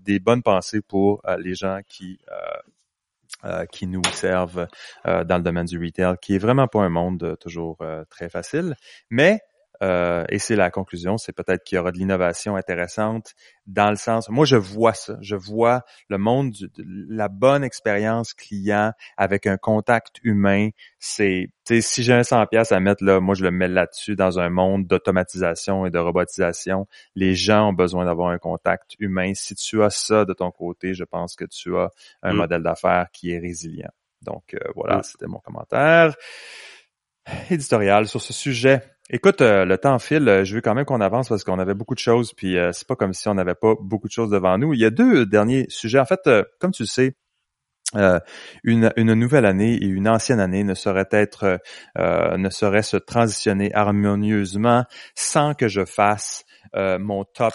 des 0.00 0.18
bonnes 0.18 0.42
pensées 0.42 0.80
pour 0.82 1.22
les 1.38 1.54
gens 1.54 1.80
qui 1.86 2.18
qui 3.72 3.86
nous 3.86 4.02
servent 4.12 4.66
dans 5.04 5.36
le 5.36 5.42
domaine 5.42 5.66
du 5.66 5.78
retail, 5.78 6.16
qui 6.20 6.34
est 6.34 6.38
vraiment 6.38 6.66
pas 6.66 6.80
un 6.80 6.88
monde 6.88 7.36
toujours 7.40 7.78
très 8.08 8.28
facile, 8.28 8.74
mais 9.10 9.40
euh, 9.82 10.24
et 10.28 10.38
c'est 10.38 10.56
la 10.56 10.70
conclusion, 10.70 11.18
c'est 11.18 11.32
peut-être 11.32 11.64
qu'il 11.64 11.76
y 11.76 11.78
aura 11.78 11.90
de 11.90 11.98
l'innovation 11.98 12.56
intéressante 12.56 13.34
dans 13.66 13.90
le 13.90 13.96
sens, 13.96 14.28
moi 14.28 14.44
je 14.44 14.56
vois 14.56 14.94
ça, 14.94 15.16
je 15.20 15.36
vois 15.36 15.82
le 16.08 16.18
monde 16.18 16.52
de 16.52 16.84
la 17.08 17.28
bonne 17.28 17.64
expérience 17.64 18.34
client 18.34 18.92
avec 19.16 19.46
un 19.46 19.56
contact 19.56 20.20
humain. 20.22 20.68
C'est, 20.98 21.50
si 21.80 22.02
j'ai 22.02 22.12
un 22.12 22.22
100 22.22 22.46
pièces 22.46 22.72
à 22.72 22.80
mettre 22.80 23.02
là, 23.02 23.20
moi 23.20 23.34
je 23.34 23.42
le 23.42 23.50
mets 23.50 23.68
là-dessus 23.68 24.16
dans 24.16 24.38
un 24.38 24.50
monde 24.50 24.86
d'automatisation 24.86 25.86
et 25.86 25.90
de 25.90 25.98
robotisation. 25.98 26.86
Les 27.14 27.34
gens 27.34 27.70
ont 27.70 27.72
besoin 27.72 28.04
d'avoir 28.04 28.28
un 28.28 28.38
contact 28.38 28.94
humain. 28.98 29.32
Si 29.34 29.54
tu 29.54 29.82
as 29.82 29.90
ça 29.90 30.24
de 30.24 30.32
ton 30.32 30.50
côté, 30.50 30.94
je 30.94 31.04
pense 31.04 31.36
que 31.36 31.44
tu 31.44 31.76
as 31.76 31.90
un 32.22 32.32
mm. 32.32 32.36
modèle 32.36 32.62
d'affaires 32.62 33.06
qui 33.12 33.32
est 33.32 33.38
résilient. 33.38 33.92
Donc 34.22 34.54
euh, 34.54 34.58
voilà, 34.74 34.98
mm. 34.98 35.02
c'était 35.02 35.26
mon 35.26 35.38
commentaire 35.38 36.14
éditorial 37.50 38.06
sur 38.06 38.20
ce 38.20 38.32
sujet. 38.32 38.82
Écoute, 39.10 39.42
euh, 39.42 39.66
le 39.66 39.76
temps 39.76 39.98
file. 39.98 40.26
Euh, 40.28 40.44
je 40.44 40.54
veux 40.54 40.60
quand 40.62 40.74
même 40.74 40.86
qu'on 40.86 41.02
avance 41.02 41.28
parce 41.28 41.44
qu'on 41.44 41.58
avait 41.58 41.74
beaucoup 41.74 41.94
de 41.94 41.98
choses, 41.98 42.32
puis 42.32 42.56
euh, 42.56 42.72
c'est 42.72 42.88
pas 42.88 42.96
comme 42.96 43.12
si 43.12 43.28
on 43.28 43.34
n'avait 43.34 43.54
pas 43.54 43.74
beaucoup 43.78 44.06
de 44.08 44.12
choses 44.12 44.30
devant 44.30 44.56
nous. 44.56 44.72
Il 44.72 44.80
y 44.80 44.86
a 44.86 44.90
deux 44.90 45.26
derniers 45.26 45.66
sujets. 45.68 45.98
En 45.98 46.06
fait, 46.06 46.28
comme 46.58 46.72
tu 46.72 46.84
le 46.84 46.86
sais, 46.86 47.14
une, 48.64 48.92
une, 48.96 49.14
nouvelle 49.14 49.44
année 49.44 49.74
et 49.74 49.86
une 49.86 50.08
ancienne 50.08 50.40
année 50.40 50.64
ne 50.64 50.74
saurait 50.74 51.06
être, 51.12 51.60
ne 51.96 52.50
saurait 52.50 52.82
se 52.82 52.96
transitionner 52.96 53.72
harmonieusement 53.72 54.84
sans 55.14 55.54
que 55.54 55.68
je 55.68 55.84
fasse 55.84 56.44
mon 56.74 57.24
top 57.24 57.52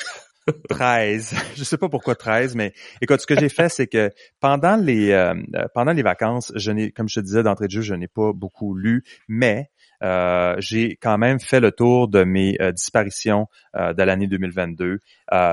13. 0.69 1.35
je 1.57 1.63
sais 1.65 1.77
pas 1.77 1.89
pourquoi 1.89 2.15
13, 2.15 2.55
mais 2.55 2.71
écoute, 3.01 3.19
ce 3.19 3.27
que 3.27 3.37
j'ai 3.37 3.49
fait, 3.49 3.67
c'est 3.67 3.87
que 3.87 4.11
pendant 4.39 4.77
les 4.77 5.33
pendant 5.73 5.91
les 5.91 6.03
vacances, 6.03 6.53
je 6.55 6.71
n'ai, 6.71 6.91
comme 6.91 7.09
je 7.09 7.15
te 7.15 7.25
disais 7.25 7.43
d'entrée 7.43 7.65
de 7.65 7.71
jeu, 7.71 7.81
je 7.81 7.95
n'ai 7.95 8.07
pas 8.07 8.31
beaucoup 8.31 8.75
lu, 8.75 9.03
mais 9.27 9.69
euh, 10.01 10.55
j'ai 10.59 10.95
quand 10.95 11.17
même 11.17 11.39
fait 11.39 11.59
le 11.59 11.71
tour 11.71 12.07
de 12.07 12.23
mes 12.23 12.55
euh, 12.61 12.71
disparitions 12.71 13.47
euh, 13.75 13.93
de 13.93 14.03
l'année 14.03 14.27
2022 14.27 14.99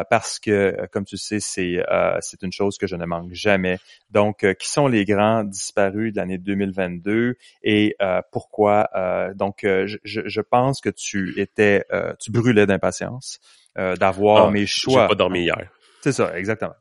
parce 0.08 0.38
que, 0.38 0.86
comme 0.90 1.04
tu 1.04 1.18
sais, 1.18 1.38
c'est 1.38 1.82
c'est 2.20 2.42
une 2.42 2.52
chose 2.52 2.78
que 2.78 2.86
je 2.86 2.96
ne 2.96 3.04
manque 3.04 3.32
jamais. 3.32 3.78
Donc, 4.10 4.46
qui 4.58 4.68
sont 4.68 4.86
les 4.86 5.04
grands 5.04 5.44
disparus 5.44 6.12
de 6.12 6.16
l'année 6.16 6.38
2022 6.38 7.36
et 7.62 7.94
pourquoi 8.32 8.88
Donc, 9.34 9.58
je, 9.62 9.98
je, 10.02 10.40
pense 10.40 10.80
que 10.80 10.88
tu 10.88 11.38
étais, 11.38 11.84
tu 12.18 12.30
brûlais 12.30 12.66
d'impatience 12.66 13.38
d'avoir 13.76 14.46
ah, 14.46 14.50
mes 14.50 14.64
choix. 14.64 15.02
J'ai 15.02 15.08
pas 15.08 15.14
dormi 15.14 15.40
hier. 15.40 15.70
C'est 16.00 16.12
ça, 16.12 16.38
exactement. 16.38 16.74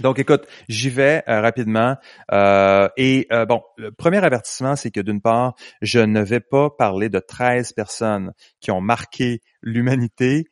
Donc, 0.00 0.18
écoute, 0.18 0.46
j'y 0.68 0.90
vais 0.90 1.22
euh, 1.28 1.40
rapidement. 1.40 1.96
Euh, 2.32 2.88
et 2.96 3.26
euh, 3.30 3.44
bon, 3.44 3.62
le 3.76 3.92
premier 3.92 4.24
avertissement, 4.24 4.74
c'est 4.74 4.90
que 4.90 5.00
d'une 5.00 5.20
part, 5.20 5.54
je 5.82 6.00
ne 6.00 6.22
vais 6.22 6.40
pas 6.40 6.70
parler 6.70 7.08
de 7.08 7.18
13 7.18 7.72
personnes 7.72 8.32
qui 8.60 8.70
ont 8.70 8.80
marqué 8.80 9.40
l'humanité 9.60 10.44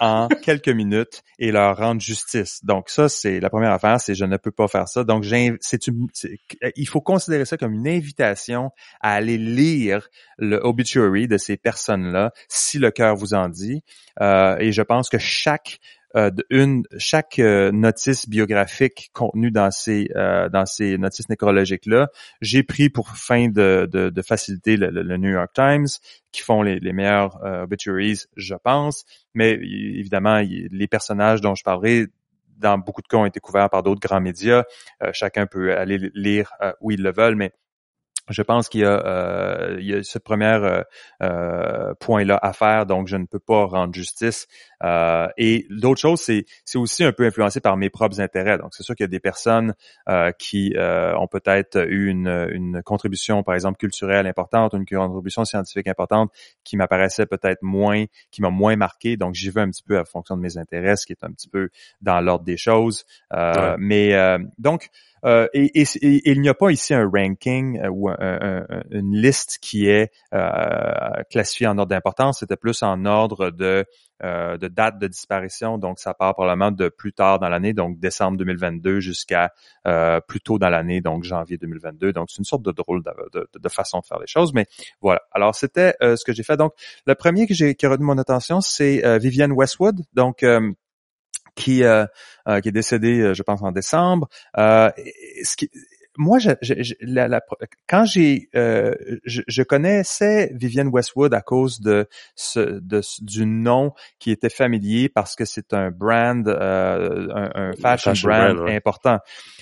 en 0.00 0.28
quelques 0.44 0.68
minutes 0.68 1.24
et 1.40 1.50
leur 1.50 1.76
rendre 1.76 2.00
justice. 2.00 2.64
Donc 2.64 2.90
ça, 2.90 3.08
c'est 3.08 3.40
la 3.40 3.50
première 3.50 3.72
affaire, 3.72 4.00
c'est 4.00 4.14
je 4.14 4.24
ne 4.24 4.36
peux 4.36 4.52
pas 4.52 4.68
faire 4.68 4.86
ça. 4.86 5.02
Donc 5.02 5.24
c'est 5.24 5.80
il 6.76 6.86
faut 6.86 7.00
considérer 7.00 7.44
ça 7.44 7.56
comme 7.56 7.72
une 7.72 7.88
invitation 7.88 8.70
à 9.00 9.14
aller 9.14 9.36
lire 9.36 10.10
le 10.36 10.58
obituary 10.58 11.26
de 11.26 11.38
ces 11.38 11.56
personnes-là, 11.56 12.30
si 12.46 12.78
le 12.78 12.92
cœur 12.92 13.16
vous 13.16 13.34
en 13.34 13.48
dit. 13.48 13.82
et 14.20 14.70
je 14.70 14.82
pense 14.82 15.08
que 15.08 15.18
chaque 15.18 15.80
euh, 16.16 16.30
chaque 16.96 17.38
euh, 17.38 17.70
notice 17.70 18.28
biographique 18.28 19.10
contenue 19.12 19.50
dans 19.50 19.70
ces 19.70 20.08
euh, 20.16 20.48
dans 20.48 20.64
ces 20.64 20.96
notices 20.96 21.28
nécrologiques 21.28 21.84
là, 21.84 22.08
j'ai 22.40 22.62
pris 22.62 22.88
pour 22.88 23.10
fin 23.10 23.48
de, 23.48 23.86
de, 23.90 24.22
faciliter 24.22 24.76
le, 24.76 25.16
New 25.18 25.30
York 25.30 25.50
Times 25.54 25.86
qui 26.32 26.40
font 26.40 26.62
les, 26.62 26.80
les 26.80 26.92
meilleurs 26.92 27.42
obituaries, 27.62 28.24
je 28.36 28.54
pense, 28.54 29.04
mais 29.34 29.52
évidemment 29.52 30.40
les 30.40 30.88
personnages 30.88 31.40
dont 31.40 31.54
je 31.54 31.62
parlerai 31.62 32.06
dans 32.56 32.78
beaucoup 32.78 33.02
de 33.02 33.06
cas 33.06 33.18
ont 33.18 33.26
été 33.26 33.38
couverts 33.38 33.70
par 33.70 33.82
d'autres 33.82 34.00
grands 34.00 34.20
médias. 34.20 34.64
chacun 35.12 35.46
peut 35.46 35.76
aller 35.76 36.10
lire 36.14 36.52
où 36.80 36.90
ils 36.90 37.02
le 37.02 37.12
veulent, 37.12 37.36
mais 37.36 37.52
je 38.30 38.42
pense 38.42 38.68
qu'il 38.68 38.80
y 38.80 38.84
a, 38.84 39.06
euh, 39.06 39.76
y 39.80 39.94
a 39.94 40.02
ce 40.02 40.18
premier 40.18 40.46
euh, 40.46 40.82
euh, 41.22 41.94
point-là 42.00 42.38
à 42.40 42.52
faire, 42.52 42.86
donc 42.86 43.08
je 43.08 43.16
ne 43.16 43.26
peux 43.26 43.38
pas 43.38 43.66
rendre 43.66 43.94
justice. 43.94 44.46
Euh, 44.84 45.26
et 45.36 45.66
l'autre 45.68 46.00
chose, 46.00 46.20
c'est, 46.20 46.44
c'est 46.64 46.78
aussi 46.78 47.04
un 47.04 47.12
peu 47.12 47.26
influencé 47.26 47.60
par 47.60 47.76
mes 47.76 47.90
propres 47.90 48.20
intérêts. 48.20 48.58
Donc 48.58 48.74
c'est 48.74 48.82
sûr 48.82 48.94
qu'il 48.94 49.04
y 49.04 49.08
a 49.08 49.08
des 49.08 49.20
personnes 49.20 49.74
euh, 50.08 50.30
qui 50.38 50.74
euh, 50.76 51.16
ont 51.16 51.26
peut-être 51.26 51.76
eu 51.88 52.08
une, 52.08 52.48
une 52.52 52.82
contribution, 52.82 53.42
par 53.42 53.54
exemple 53.54 53.78
culturelle 53.78 54.26
importante, 54.26 54.74
une 54.74 54.86
contribution 54.86 55.44
scientifique 55.44 55.88
importante, 55.88 56.30
qui 56.64 56.76
m'apparaissait 56.76 57.26
peut-être 57.26 57.62
moins, 57.62 58.04
qui 58.30 58.42
m'a 58.42 58.50
moins 58.50 58.76
marqué. 58.76 59.16
Donc 59.16 59.34
j'y 59.34 59.50
vais 59.50 59.62
un 59.62 59.70
petit 59.70 59.82
peu 59.82 59.98
à 59.98 60.04
fonction 60.04 60.36
de 60.36 60.42
mes 60.42 60.58
intérêts, 60.58 60.96
ce 60.96 61.06
qui 61.06 61.12
est 61.12 61.24
un 61.24 61.32
petit 61.32 61.48
peu 61.48 61.70
dans 62.00 62.20
l'ordre 62.20 62.44
des 62.44 62.56
choses. 62.56 63.04
Mais 63.78 64.38
donc 64.58 64.88
euh, 65.24 65.48
et, 65.52 65.84
il 66.02 66.40
n'y 66.40 66.48
a 66.48 66.54
pas 66.54 66.70
ici 66.70 66.94
un 66.94 67.08
ranking 67.08 67.78
euh, 67.80 67.88
ou 67.88 68.08
une 68.08 69.16
liste 69.16 69.58
qui 69.60 69.88
est 69.88 70.12
euh, 70.34 71.22
classifiée 71.30 71.66
en 71.66 71.78
ordre 71.78 71.90
d'importance. 71.90 72.40
C'était 72.40 72.56
plus 72.56 72.82
en 72.82 73.04
ordre 73.04 73.50
de, 73.50 73.84
de 74.22 74.68
date 74.68 74.98
de 74.98 75.06
disparition. 75.06 75.78
Donc, 75.78 75.98
ça 75.98 76.14
part 76.14 76.34
probablement 76.34 76.70
de 76.70 76.88
plus 76.88 77.12
tard 77.12 77.38
dans 77.38 77.48
l'année, 77.48 77.72
donc 77.72 77.98
décembre 77.98 78.38
2022 78.38 79.00
jusqu'à 79.00 79.52
plus 80.26 80.40
tôt 80.40 80.58
dans 80.58 80.70
l'année, 80.70 81.00
donc 81.00 81.24
janvier 81.24 81.56
2022. 81.58 82.12
Donc, 82.12 82.30
c'est 82.30 82.38
une 82.38 82.44
sorte 82.44 82.62
de 82.62 82.72
drôle 82.72 83.02
de, 83.02 83.68
façon 83.68 84.00
de 84.00 84.04
faire 84.04 84.18
les 84.18 84.26
choses. 84.26 84.52
Mais 84.52 84.66
voilà. 85.00 85.22
Alors, 85.32 85.54
c'était 85.54 85.94
ce 86.00 86.24
que 86.24 86.32
j'ai 86.32 86.42
fait. 86.42 86.56
Donc, 86.56 86.72
le 87.06 87.14
premier 87.14 87.46
que 87.46 87.54
j'ai 87.54 87.74
qui 87.74 87.86
a 87.86 87.90
retenu 87.90 88.06
mon 88.06 88.18
attention, 88.18 88.60
c'est 88.60 89.18
Vivienne 89.18 89.52
Westwood. 89.52 90.00
Donc, 90.14 90.44
qui 91.58 91.84
euh, 91.84 92.06
euh, 92.48 92.60
qui 92.60 92.68
est 92.68 92.72
décédé, 92.72 93.34
je 93.34 93.42
pense 93.42 93.62
en 93.62 93.72
décembre. 93.72 94.28
Moi, 96.18 96.38
je, 96.38 96.50
je, 96.60 96.94
la, 97.00 97.28
la, 97.28 97.40
quand 97.86 98.04
j'ai, 98.04 98.50
euh, 98.56 98.92
je, 99.24 99.42
je, 99.46 99.62
connaissais 99.62 100.50
Vivienne 100.52 100.88
Westwood 100.88 101.32
à 101.32 101.40
cause 101.40 101.80
de, 101.80 102.08
ce, 102.34 102.80
de 102.80 103.00
du 103.20 103.46
nom 103.46 103.92
qui 104.18 104.32
était 104.32 104.50
familier 104.50 105.08
parce 105.08 105.36
que 105.36 105.44
c'est 105.44 105.72
un 105.72 105.90
brand, 105.92 106.46
euh, 106.46 107.28
un, 107.32 107.50
un, 107.54 107.72
fashion, 107.74 108.12
brand, 108.28 108.68
important. 108.68 109.18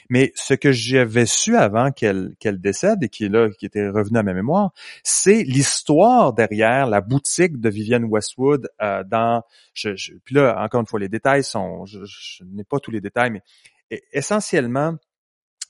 Mais 0.09 0.33
ce 0.35 0.55
que 0.55 0.73
j'avais 0.73 1.27
su 1.27 1.57
avant 1.57 1.93
qu'elle 1.93 2.35
qu'elle 2.41 2.59
décède 2.59 3.03
et 3.03 3.11
qui 3.11 3.27
est 3.27 3.29
là, 3.29 3.51
qui 3.51 3.67
était 3.67 3.89
revenu 3.89 4.19
à 4.19 4.23
ma 4.23 4.33
mémoire, 4.33 4.73
c'est 5.05 5.43
l'histoire 5.43 6.33
derrière 6.33 6.87
la 6.87 7.03
boutique 7.03 7.61
de 7.61 7.69
Vivienne 7.69 8.05
Westwood 8.05 8.71
euh, 8.81 9.05
dans. 9.05 9.43
Je, 9.75 9.91
puis 10.25 10.35
là, 10.35 10.57
encore 10.65 10.81
une 10.81 10.87
fois, 10.87 11.01
les 11.01 11.11
détails 11.11 11.45
sont, 11.45 11.85
je, 11.85 11.99
je 12.05 12.45
n'ai 12.45 12.65
pas 12.65 12.79
tous 12.79 12.91
les 12.91 13.03
détails, 13.03 13.31
mais 13.31 13.43
essentiellement 14.13 14.97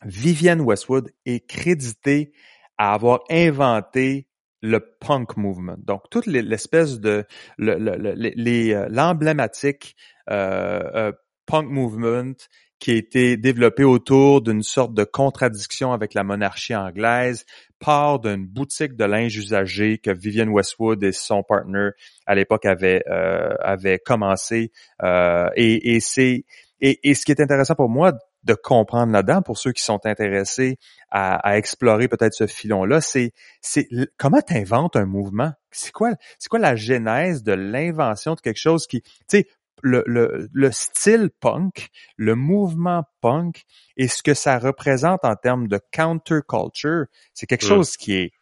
Vivienne 0.04 0.60
Westwood 0.60 1.10
est 1.24 1.46
créditée 1.46 2.32
à 2.78 2.94
avoir 2.94 3.20
inventé 3.30 4.28
le 4.62 4.80
punk 4.80 5.36
movement. 5.36 5.76
Donc, 5.78 6.02
toute 6.10 6.26
l'espèce 6.26 7.00
de 7.00 7.24
euh, 7.60 8.86
l'emblématique 8.90 9.96
euh, 10.30 10.82
euh, 10.94 11.12
punk 11.46 11.68
movement 11.68 12.34
qui 12.78 12.90
a 12.90 12.94
été 12.94 13.36
développé 13.38 13.84
autour 13.84 14.42
d'une 14.42 14.62
sorte 14.62 14.92
de 14.92 15.04
contradiction 15.04 15.92
avec 15.92 16.12
la 16.12 16.24
monarchie 16.24 16.74
anglaise, 16.74 17.46
part 17.78 18.18
d'une 18.20 18.46
boutique 18.46 18.96
de 18.96 19.04
linge 19.04 19.36
usagé 19.36 19.96
que 19.98 20.10
Vivienne 20.10 20.50
Westwood 20.50 21.02
et 21.02 21.12
son 21.12 21.42
partner 21.42 21.90
à 22.26 22.34
l'époque 22.34 22.66
avaient 22.66 23.02
avaient 23.06 23.98
commencé. 23.98 24.72
et, 25.02 25.98
c'est 26.00 26.44
et, 26.80 27.14
ce 27.14 27.24
qui 27.24 27.32
est 27.32 27.40
intéressant 27.40 27.74
pour 27.74 27.88
moi 27.88 28.12
de 28.46 28.54
comprendre 28.54 29.12
là-dedans 29.12 29.42
pour 29.42 29.58
ceux 29.58 29.72
qui 29.72 29.82
sont 29.82 30.06
intéressés 30.06 30.78
à, 31.10 31.56
explorer 31.56 32.08
peut-être 32.08 32.34
ce 32.34 32.46
filon-là, 32.46 33.00
c'est 33.00 33.32
c'est 33.60 33.88
comment 34.16 34.40
tu 34.40 34.54
inventes 34.54 34.96
un 34.96 35.06
mouvement? 35.06 35.52
C'est 35.70 35.92
quoi 35.92 36.12
c'est 36.38 36.48
quoi 36.48 36.58
la 36.58 36.76
genèse 36.76 37.42
de 37.42 37.52
l'invention 37.52 38.34
de 38.34 38.40
quelque 38.40 38.60
chose 38.60 38.86
qui, 38.86 39.02
tu 39.02 39.10
sais, 39.28 39.46
le, 39.82 40.02
le, 40.06 40.48
le, 40.52 40.72
style 40.72 41.28
punk, 41.40 41.88
le 42.16 42.34
mouvement 42.34 43.04
punk 43.20 43.64
et 43.96 44.08
ce 44.08 44.22
que 44.22 44.32
ça 44.32 44.58
représente 44.58 45.24
en 45.24 45.36
termes 45.36 45.68
de 45.68 45.78
counterculture, 45.92 47.04
c'est 47.34 47.46
quelque 47.46 47.66
mmh. 47.66 47.68
chose 47.68 47.96
qui 47.96 48.14
est 48.14 48.32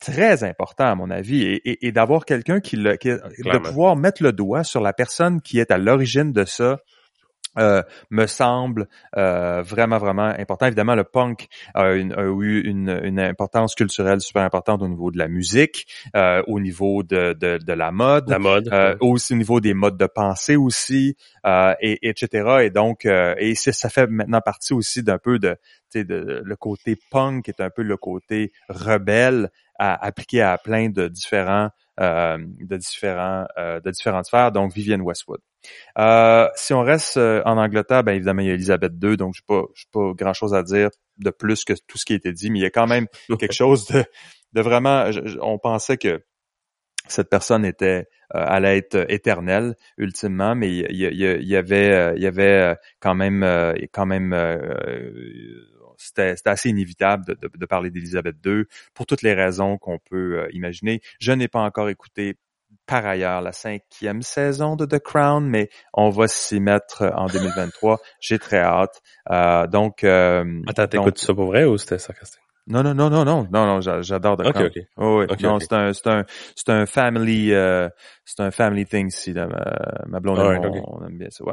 très 0.00 0.42
important 0.42 0.84
à 0.84 0.94
mon 0.96 1.10
avis 1.10 1.42
et, 1.42 1.86
et, 1.86 1.92
d'avoir 1.92 2.24
quelqu'un 2.24 2.60
qui, 2.60 2.76
le, 2.76 2.96
qui 2.96 3.08
de 3.08 3.58
pouvoir 3.58 3.94
mettre 3.96 4.22
le 4.22 4.32
doigt 4.32 4.64
sur 4.64 4.80
la 4.80 4.92
personne 4.92 5.40
qui 5.40 5.60
est 5.60 5.70
à 5.70 5.78
l'origine 5.78 6.32
de 6.32 6.44
ça 6.44 6.80
euh, 7.58 7.82
me 8.10 8.26
semble 8.26 8.88
euh, 9.16 9.62
vraiment 9.62 9.98
vraiment 9.98 10.32
important. 10.38 10.66
Évidemment, 10.66 10.94
le 10.94 11.04
punk 11.04 11.48
a, 11.74 11.92
eu 11.94 12.60
une, 12.64 13.00
une, 13.02 13.20
importance 13.20 13.74
culturelle 13.74 14.20
super 14.20 14.42
importante 14.42 14.82
au 14.82 14.88
niveau 14.88 15.10
de 15.10 15.18
la 15.18 15.28
musique, 15.28 15.86
euh, 16.16 16.42
au 16.46 16.60
niveau 16.60 17.02
de, 17.02 17.32
de, 17.32 17.58
de, 17.58 17.72
la 17.72 17.92
mode, 17.92 18.28
la 18.28 18.38
mode, 18.38 18.70
aussi 19.00 19.34
au 19.34 19.36
niveau 19.36 19.60
des 19.60 19.74
modes 19.74 19.96
de 19.96 20.06
pensée 20.06 20.56
aussi, 20.56 21.16
et, 21.46 22.08
etc. 22.08 22.58
Et 22.62 22.70
donc, 22.70 23.04
et 23.04 23.54
ça 23.54 23.88
fait 23.88 24.06
maintenant 24.08 24.40
partie 24.40 24.72
aussi 24.72 25.02
d'un 25.02 25.18
peu 25.18 25.38
de, 25.38 25.56
de, 25.94 26.42
le 26.44 26.56
côté 26.56 26.98
punk 27.10 27.48
est 27.48 27.60
un 27.60 27.70
peu 27.70 27.82
le 27.82 27.96
côté 27.96 28.52
rebelle 28.68 29.50
à 29.78 30.04
appliquer 30.04 30.42
à 30.42 30.58
plein 30.58 30.88
de 30.88 31.08
différents 31.08 31.70
de 31.98 32.76
différents 32.76 33.46
de 33.56 33.90
différentes 33.90 34.26
sphères. 34.26 34.52
Donc, 34.52 34.72
Vivienne 34.72 35.02
Westwood. 35.02 35.40
Euh, 35.98 36.48
si 36.54 36.72
on 36.74 36.82
reste 36.82 37.16
euh, 37.16 37.42
en 37.44 37.56
Angleterre, 37.56 38.04
bien 38.04 38.14
évidemment, 38.14 38.42
il 38.42 38.48
y 38.48 38.50
a 38.50 38.54
Elisabeth 38.54 38.92
II, 39.02 39.16
donc 39.16 39.34
je 39.34 39.40
n'ai 39.42 39.60
pas, 39.60 39.66
pas 39.92 40.12
grand-chose 40.14 40.54
à 40.54 40.62
dire 40.62 40.90
de 41.18 41.30
plus 41.30 41.64
que 41.64 41.72
tout 41.86 41.98
ce 41.98 42.04
qui 42.04 42.12
a 42.12 42.16
été 42.16 42.32
dit, 42.32 42.50
mais 42.50 42.60
il 42.60 42.62
y 42.62 42.66
a 42.66 42.70
quand 42.70 42.86
même 42.86 43.06
quelque 43.38 43.52
chose 43.52 43.86
de, 43.86 44.04
de 44.52 44.60
vraiment... 44.60 45.10
on 45.40 45.58
pensait 45.58 45.96
que 45.96 46.22
cette 47.06 47.28
personne 47.28 47.64
était 47.66 48.06
euh, 48.34 48.44
allait 48.46 48.78
être 48.78 49.04
éternelle 49.10 49.74
ultimement, 49.98 50.54
mais 50.54 50.70
il 50.70 50.96
y, 50.96 51.04
y, 51.04 51.56
avait 51.56 52.14
il 52.16 52.22
y 52.22 52.26
avait 52.26 52.74
quand 52.98 53.14
même 53.14 53.42
quand 53.92 54.06
même 54.06 54.32
c'était 55.96 56.34
assez 56.44 56.70
inévitable 56.70 57.24
de, 57.26 57.50
de 57.54 57.66
parler 57.66 57.90
d'Elisabeth 57.90 58.36
II 58.44 58.64
pour 58.94 59.06
toutes 59.06 59.22
les 59.22 59.34
raisons 59.34 59.78
qu'on 59.78 59.98
peut 59.98 60.48
imaginer. 60.52 61.00
Je 61.20 61.32
n'ai 61.32 61.48
pas 61.48 61.60
encore 61.60 61.88
écouté 61.88 62.36
par 62.86 63.06
ailleurs 63.06 63.40
la 63.40 63.52
cinquième 63.52 64.22
saison 64.22 64.76
de 64.76 64.84
The 64.86 64.98
Crown, 64.98 65.46
mais 65.46 65.70
on 65.92 66.10
va 66.10 66.28
s'y 66.28 66.60
mettre 66.60 67.02
euh, 67.02 67.10
en 67.14 67.26
2023. 67.26 67.98
J'ai 68.20 68.38
très 68.38 68.58
hâte. 68.58 69.00
Euh, 69.30 69.66
donc, 69.66 70.04
euh, 70.04 70.60
attends, 70.66 70.86
t'écoutes 70.86 71.18
ça 71.18 71.34
pour 71.34 71.46
vrai 71.46 71.64
ou 71.64 71.78
c'était 71.78 71.98
sarcastique? 71.98 72.40
Non, 72.66 72.82
non, 72.82 72.94
non, 72.94 73.10
non, 73.10 73.26
non, 73.26 73.46
non, 73.50 73.66
non, 73.66 73.80
j'adore 74.02 74.38
The 74.38 74.50
Crown. 74.50 74.66
Okay. 74.66 74.86
Oh, 74.96 75.22
oui. 75.28 75.36
non, 75.42 75.60
c'est 75.60 75.74
un, 75.74 75.92
c'est 75.92 76.06
un, 76.06 76.24
c'est 76.56 76.70
un 76.70 76.86
family, 76.86 77.52
euh, 77.52 77.90
c'est 78.24 78.40
un 78.40 78.50
family 78.50 78.86
thing 78.86 79.10
si 79.10 79.34
ma, 79.34 79.46
ma 80.06 80.18
blonde 80.18 80.38
on, 80.38 81.06
aime 81.06 81.18
bien 81.18 81.28
ça. 81.28 81.44
Ouais. 81.44 81.52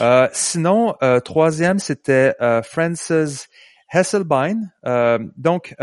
Euh, 0.00 0.28
sinon, 0.32 0.96
euh, 1.04 1.20
troisième, 1.20 1.78
c'était 1.78 2.34
Frances 2.64 3.46
Hesselbein. 3.92 4.56
donc, 5.36 5.74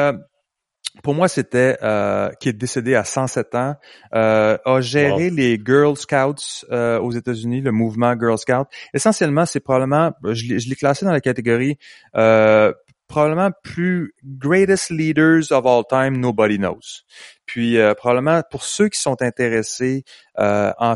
pour 1.03 1.13
moi, 1.13 1.27
c'était 1.27 1.77
euh, 1.83 2.29
qui 2.39 2.49
est 2.49 2.53
décédé 2.53 2.95
à 2.95 3.03
107 3.03 3.55
ans, 3.55 3.75
euh, 4.13 4.57
a 4.65 4.81
géré 4.81 5.29
les 5.29 5.59
Girl 5.63 5.95
Scouts 5.95 6.65
euh, 6.71 6.99
aux 6.99 7.11
États-Unis, 7.11 7.61
le 7.61 7.71
mouvement 7.71 8.15
Girl 8.19 8.37
Scout. 8.37 8.67
Essentiellement, 8.93 9.45
c'est 9.45 9.59
probablement, 9.59 10.11
je 10.23 10.69
l'ai 10.69 10.75
classé 10.75 11.05
dans 11.05 11.11
la 11.11 11.21
catégorie 11.21 11.77
euh, 12.15 12.73
probablement 13.07 13.51
plus 13.63 14.13
greatest 14.23 14.89
leaders 14.89 15.51
of 15.51 15.65
all 15.65 15.83
time, 15.89 16.17
nobody 16.17 16.57
knows. 16.57 17.03
Puis 17.45 17.77
euh, 17.77 17.93
probablement 17.93 18.41
pour 18.51 18.63
ceux 18.63 18.89
qui 18.89 18.99
sont 18.99 19.21
intéressés 19.21 20.03
euh, 20.39 20.73
en, 20.77 20.95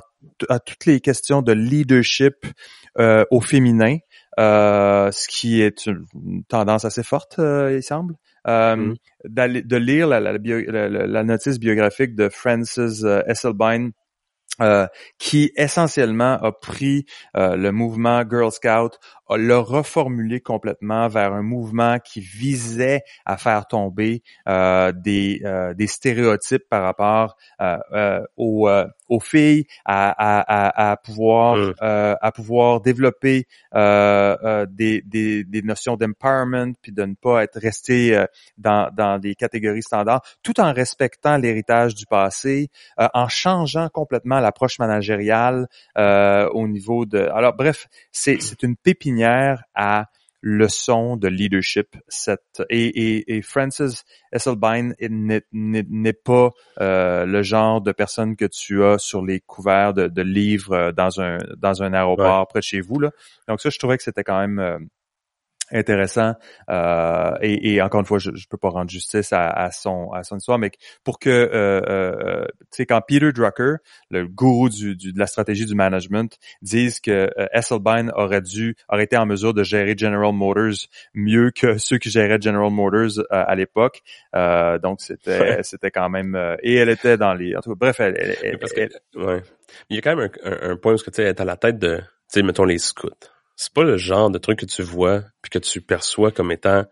à 0.49 0.59
toutes 0.59 0.85
les 0.85 0.99
questions 0.99 1.41
de 1.41 1.53
leadership 1.53 2.35
au 2.97 3.39
féminin, 3.39 3.97
ce 4.37 5.27
qui 5.27 5.61
est 5.61 5.87
une 5.87 6.43
tendance 6.47 6.85
assez 6.85 7.03
forte, 7.03 7.35
il 7.39 7.83
semble. 7.83 8.15
Euh, 8.47 8.75
mm. 8.75 8.95
de 9.25 9.77
lire 9.77 10.07
la, 10.07 10.19
la, 10.19 10.33
la, 10.33 11.23
notice 11.23 11.59
biographique 11.59 12.15
de 12.15 12.27
Frances 12.27 12.79
euh, 12.79 13.21
Esselbein 13.27 13.91
euh, 14.59 14.85
qui 15.17 15.51
essentiellement 15.55 16.33
a 16.33 16.51
pris 16.51 17.05
euh, 17.37 17.55
le 17.55 17.71
mouvement 17.71 18.21
Girl 18.29 18.51
Scout, 18.51 18.99
l'a 19.29 19.59
reformulé 19.59 20.41
complètement 20.41 21.07
vers 21.07 21.31
un 21.31 21.41
mouvement 21.41 21.99
qui 21.99 22.19
visait 22.19 23.01
à 23.25 23.37
faire 23.37 23.65
tomber 23.65 24.23
euh, 24.49 24.91
des, 24.91 25.41
des 25.77 25.87
stéréotypes 25.87 26.67
par 26.69 26.83
rapport 26.83 27.37
aux, 28.35 28.69
aux 29.07 29.19
filles, 29.21 29.67
à, 29.85 30.11
à, 30.11 30.91
à 30.91 30.97
pouvoir 30.97 31.55
mm. 31.55 31.73
à 31.79 32.31
pouvoir 32.33 32.81
développer 32.81 33.47
des, 33.73 35.01
des, 35.05 35.43
des 35.45 35.61
notions 35.61 35.95
d'empowerment, 35.95 36.73
puis 36.81 36.91
de 36.91 37.03
ne 37.05 37.13
pas 37.13 37.43
être 37.43 37.57
resté 37.57 38.21
dans, 38.57 38.91
dans 38.93 39.17
des 39.17 39.35
catégories 39.35 39.83
standards, 39.83 40.23
tout 40.43 40.59
en 40.59 40.73
respectant 40.73 41.37
l'héritage 41.37 41.95
du 41.95 42.05
passé, 42.05 42.69
en 42.97 43.29
changeant 43.29 43.87
complètement 43.87 44.40
l'approche 44.41 44.79
managériale 44.79 45.67
euh, 45.97 46.49
au 46.49 46.67
niveau 46.67 47.05
de... 47.05 47.19
Alors 47.19 47.53
bref, 47.53 47.87
c'est 48.11 48.63
une 48.63 48.75
pépinière 48.75 49.63
à 49.75 50.05
leçons 50.41 51.17
de 51.17 51.27
leadership. 51.27 51.95
Cette, 52.07 52.63
et, 52.69 52.87
et, 52.87 53.35
et 53.37 53.41
Francis 53.41 54.03
Esselbein 54.31 54.93
n'est 54.99 56.13
pas 56.13 56.49
euh, 56.79 57.25
le 57.25 57.43
genre 57.43 57.81
de 57.81 57.91
personne 57.91 58.35
que 58.35 58.45
tu 58.45 58.83
as 58.83 58.97
sur 58.97 59.23
les 59.23 59.39
couverts 59.39 59.93
de, 59.93 60.07
de 60.07 60.21
livres 60.21 60.73
euh, 60.73 60.91
dans 60.91 61.21
un 61.21 61.37
dans 61.57 61.83
un 61.83 61.93
aéroport 61.93 62.47
près 62.47 62.59
de 62.59 62.63
chez 62.63 62.81
vous. 62.81 62.99
Là. 62.99 63.11
Donc 63.47 63.61
ça, 63.61 63.69
je 63.69 63.77
trouvais 63.77 63.97
que 63.97 64.03
c'était 64.03 64.23
quand 64.23 64.39
même 64.39 64.59
euh, 64.59 64.79
intéressant 65.71 66.33
euh, 66.69 67.31
et, 67.41 67.73
et, 67.73 67.81
encore 67.81 68.01
une 68.01 68.05
fois 68.05 68.19
je, 68.19 68.31
je 68.33 68.47
peux 68.47 68.57
pas 68.57 68.69
rendre 68.69 68.89
justice 68.89 69.33
à, 69.33 69.47
à, 69.49 69.71
son 69.71 70.11
à 70.11 70.23
son 70.23 70.37
histoire 70.37 70.59
mais 70.59 70.71
pour 71.03 71.19
que 71.19 71.29
euh, 71.29 71.81
euh, 71.87 72.45
tu 72.59 72.77
sais 72.77 72.85
quand 72.85 73.01
Peter 73.01 73.31
Drucker 73.31 73.75
le 74.09 74.27
gourou 74.27 74.69
du, 74.69 74.95
du, 74.95 75.13
de 75.13 75.19
la 75.19 75.27
stratégie 75.27 75.65
du 75.65 75.75
management 75.75 76.37
dise 76.61 76.99
que 76.99 77.29
euh, 77.37 77.47
Esselbein 77.53 78.09
aurait 78.15 78.41
dû 78.41 78.75
aurait 78.89 79.03
été 79.03 79.17
en 79.17 79.25
mesure 79.25 79.53
de 79.53 79.63
gérer 79.63 79.95
General 79.97 80.33
Motors 80.33 80.87
mieux 81.13 81.51
que 81.51 81.77
ceux 81.77 81.97
qui 81.97 82.09
géraient 82.09 82.41
General 82.41 82.71
Motors 82.71 83.19
euh, 83.19 83.23
à 83.29 83.55
l'époque 83.55 84.01
donc 84.33 85.01
c'était 85.01 85.63
c'était 85.63 85.91
quand 85.91 86.09
même 86.09 86.37
et 86.61 86.75
elle 86.75 86.89
était 86.89 87.17
dans 87.17 87.33
les 87.33 87.55
en 87.55 87.61
tout 87.61 87.71
cas, 87.71 87.75
bref 87.79 87.99
elle, 87.99 88.37
elle, 88.43 88.59
Parce 88.59 88.73
que, 88.73 88.81
ouais. 89.15 89.43
il 89.89 89.95
y 89.95 89.99
a 89.99 90.01
quand 90.01 90.15
même 90.15 90.29
un, 90.43 90.71
un, 90.71 90.75
point 90.75 90.93
où 90.93 90.97
tu 90.97 91.09
sais 91.13 91.39
à 91.39 91.45
la 91.45 91.57
tête 91.57 91.79
de 91.79 91.97
tu 91.97 92.03
sais 92.27 92.43
mettons 92.43 92.65
les 92.65 92.77
scouts 92.77 93.09
c'est 93.61 93.73
pas 93.73 93.83
le 93.83 93.95
genre 93.97 94.31
de 94.31 94.39
truc 94.39 94.59
que 94.59 94.65
tu 94.65 94.81
vois 94.81 95.23
puis 95.43 95.51
que 95.51 95.59
tu 95.59 95.81
perçois 95.81 96.31
comme 96.31 96.51
étant 96.51 96.83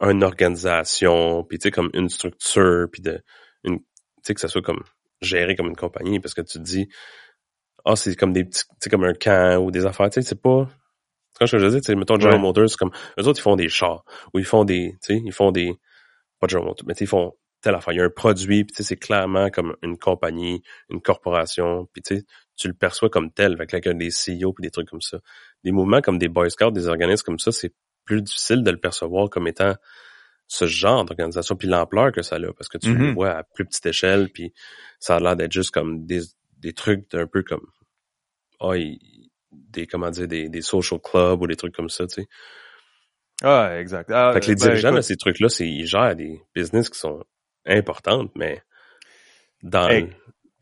une 0.00 0.24
organisation, 0.24 1.44
puis 1.44 1.58
tu 1.58 1.64
sais 1.64 1.70
comme 1.70 1.90
une 1.92 2.08
structure, 2.08 2.86
puis 2.90 3.02
de 3.02 3.20
une 3.64 3.80
tu 3.80 3.84
sais 4.22 4.34
que 4.34 4.40
ça 4.40 4.48
soit 4.48 4.62
comme 4.62 4.82
géré 5.20 5.56
comme 5.56 5.66
une 5.66 5.76
compagnie 5.76 6.18
parce 6.18 6.32
que 6.32 6.40
tu 6.40 6.58
te 6.58 6.62
dis 6.62 6.88
ah, 7.84 7.96
c'est 7.96 8.16
comme 8.16 8.32
des 8.32 8.44
petits, 8.44 8.64
c'est 8.80 8.88
comme 8.88 9.04
un 9.04 9.12
camp 9.12 9.62
ou 9.62 9.70
des 9.70 9.84
affaires, 9.84 10.08
tu 10.08 10.22
sais, 10.22 10.28
c'est 10.28 10.40
pas, 10.40 10.66
quand 11.38 11.46
je 11.46 11.56
veux 11.56 11.70
dire, 11.70 11.80
tu 11.80 11.86
sais, 11.86 11.94
mettons 11.94 12.18
General 12.18 12.36
Ouais. 12.36 12.42
Motors, 12.42 12.68
c'est 12.70 12.78
comme, 12.78 12.92
eux 13.20 13.28
autres, 13.28 13.38
ils 13.38 13.42
font 13.42 13.56
des 13.56 13.68
chars, 13.68 14.04
ou 14.34 14.38
ils 14.38 14.44
font 14.44 14.64
des, 14.64 14.96
tu 15.02 15.14
sais, 15.14 15.22
ils 15.24 15.32
font 15.32 15.52
des, 15.52 15.72
pas 16.40 16.48
General 16.48 16.66
Motors, 16.68 16.86
mais 16.88 16.94
tu 16.94 17.00
sais, 17.00 17.04
ils 17.04 17.08
font 17.08 17.34
telle 17.60 17.74
affaire. 17.74 17.94
Il 17.94 17.98
y 17.98 18.00
a 18.00 18.04
un 18.04 18.10
produit, 18.10 18.64
puis 18.64 18.74
tu 18.74 18.82
sais, 18.82 18.88
c'est 18.88 18.96
clairement 18.96 19.50
comme 19.50 19.76
une 19.82 19.98
compagnie, 19.98 20.62
une 20.88 21.00
corporation, 21.00 21.86
puis 21.92 22.02
tu 22.02 22.16
sais, 22.16 22.24
tu 22.56 22.68
le 22.68 22.74
perçois 22.74 23.10
comme 23.10 23.30
tel, 23.32 23.52
avec 23.54 23.72
là, 23.72 23.92
des 23.92 24.08
CEO 24.08 24.52
puis 24.52 24.62
des 24.62 24.70
trucs 24.70 24.88
comme 24.88 25.00
ça. 25.00 25.18
Des 25.66 25.72
mouvements 25.72 26.00
comme 26.00 26.16
des 26.16 26.28
Boy 26.28 26.48
Scouts, 26.48 26.70
des 26.70 26.86
organismes 26.86 27.24
comme 27.24 27.40
ça, 27.40 27.50
c'est 27.50 27.72
plus 28.04 28.22
difficile 28.22 28.62
de 28.62 28.70
le 28.70 28.76
percevoir 28.78 29.28
comme 29.28 29.48
étant 29.48 29.74
ce 30.46 30.66
genre 30.68 31.04
d'organisation 31.04 31.56
puis 31.56 31.66
l'ampleur 31.66 32.12
que 32.12 32.22
ça 32.22 32.36
a 32.36 32.52
parce 32.52 32.68
que 32.68 32.78
tu 32.78 32.94
le 32.94 33.04
Mhm. 33.06 33.14
vois 33.14 33.30
à 33.32 33.42
plus 33.42 33.64
petite 33.64 33.84
échelle 33.86 34.28
puis 34.32 34.52
ça 35.00 35.16
a 35.16 35.20
l'air 35.20 35.34
d'être 35.34 35.50
juste 35.50 35.72
comme 35.72 36.06
des, 36.06 36.20
des 36.58 36.72
trucs 36.72 37.12
un 37.14 37.26
peu 37.26 37.42
comme 37.42 37.66
ah, 38.60 38.74
des 39.50 39.86
comment 39.88 40.08
dire 40.10 40.28
des, 40.28 40.48
des 40.48 40.62
social 40.62 41.00
clubs 41.00 41.42
ou 41.42 41.48
des 41.48 41.56
trucs 41.56 41.74
comme 41.74 41.88
ça 41.88 42.06
tu 42.06 42.22
sais 42.22 42.28
Ah, 43.42 43.76
exact. 43.80 44.08
Ah, 44.12 44.32
fait 44.34 44.40
que 44.40 44.46
les 44.46 44.54
ben, 44.54 44.68
dirigeants 44.68 44.92
de 44.92 45.00
ces 45.00 45.16
trucs 45.16 45.40
là 45.40 45.48
c'est 45.48 45.66
ils 45.68 45.84
gèrent 45.84 46.14
des 46.14 46.40
business 46.54 46.88
qui 46.88 46.98
sont 47.00 47.24
importantes 47.66 48.30
mais 48.36 48.62
dans 49.64 49.88
Hey, 49.90 50.06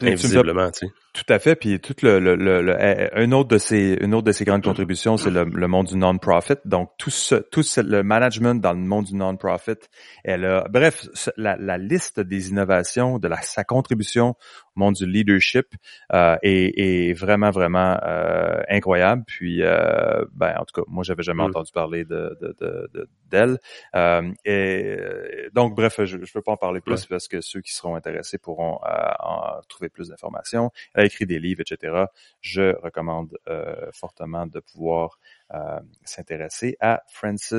fais- 0.01 0.13
invisiblement 0.13 0.71
tu 0.71 0.87
sais 0.87 0.93
Tout 1.15 1.33
à 1.33 1.39
fait. 1.39 1.55
Puis 1.55 1.79
tout 1.79 1.95
le, 2.03 2.19
le, 2.19 2.35
le, 2.35 2.61
le- 2.61 2.77
euh, 2.77 3.09
un 3.15 3.31
autre 3.31 3.49
de 3.51 3.59
ces 3.59 3.97
une 4.01 4.15
autre 4.15 4.27
de 4.27 4.33
ces 4.33 4.45
grandes 4.45 4.65
contributions, 4.65 5.17
c'est 5.17 5.31
le, 5.31 5.45
le 5.45 5.69
monde 5.69 5.87
du 5.87 5.97
non-profit. 5.97 6.55
Donc 6.65 6.91
tout 6.99 7.11
ce 7.11 7.37
tout 7.37 7.63
ce- 7.63 7.81
le 7.81 8.03
management 8.03 8.61
dans 8.61 8.73
le 8.73 8.81
monde 8.81 9.05
du 9.05 9.15
non-profit, 9.15 9.77
elle 10.25 10.45
a 10.45 10.67
bref 10.69 11.07
la, 11.37 11.57
la 11.57 11.79
liste 11.79 12.19
des 12.19 12.51
innovations 12.51 13.21
de 13.21 13.29
la 13.29 13.41
sa 13.43 13.63
contribution 13.63 14.31
au 14.77 14.81
monde 14.81 14.95
du 14.95 15.07
leadership 15.07 15.67
euh, 16.13 16.37
est, 16.43 16.73
est 16.81 17.13
vraiment 17.13 17.51
vraiment 17.51 17.97
euh, 18.05 18.61
incroyable. 18.69 19.23
Puis 19.25 19.63
euh, 19.63 20.25
ben 20.33 20.57
en 20.59 20.65
tout 20.65 20.81
cas 20.83 20.85
moi 20.89 21.05
j'avais 21.05 21.23
jamais 21.23 21.45
Mm. 21.45 21.51
entendu 21.51 21.71
parler 21.73 22.05
de 22.05 22.37
de 22.41 22.57
de- 22.61 22.91
de- 22.93 23.09
d'elle. 23.31 23.59
Euh, 23.95 24.33
et 24.45 24.97
euh, 24.99 25.49
donc 25.55 25.77
bref 25.77 26.01
je 26.05 26.19
je 26.21 26.33
peux 26.33 26.43
pas 26.43 26.51
en 26.53 26.57
parler 26.57 26.81
plus 26.81 27.07
parce 27.07 27.29
que 27.29 27.41
ceux 27.41 27.61
qui 27.61 27.73
seront 27.73 27.95
intéressés 27.95 28.39
pourront 28.39 28.81
euh, 28.85 29.11
en 29.21 29.61
trouver 29.69 29.89
plus 29.89 30.09
d'informations. 30.09 30.73
Elle 30.95 31.04
écrit 31.05 31.27
des 31.27 31.39
livres, 31.39 31.61
etc. 31.63 32.07
Je 32.41 32.75
recommande 32.83 33.37
euh, 33.49 33.91
fortement 33.93 34.47
de 34.47 34.61
pouvoir 34.61 35.19
euh, 35.55 35.79
s'intéresser 36.05 36.77
à 36.81 37.03
Frances 37.13 37.55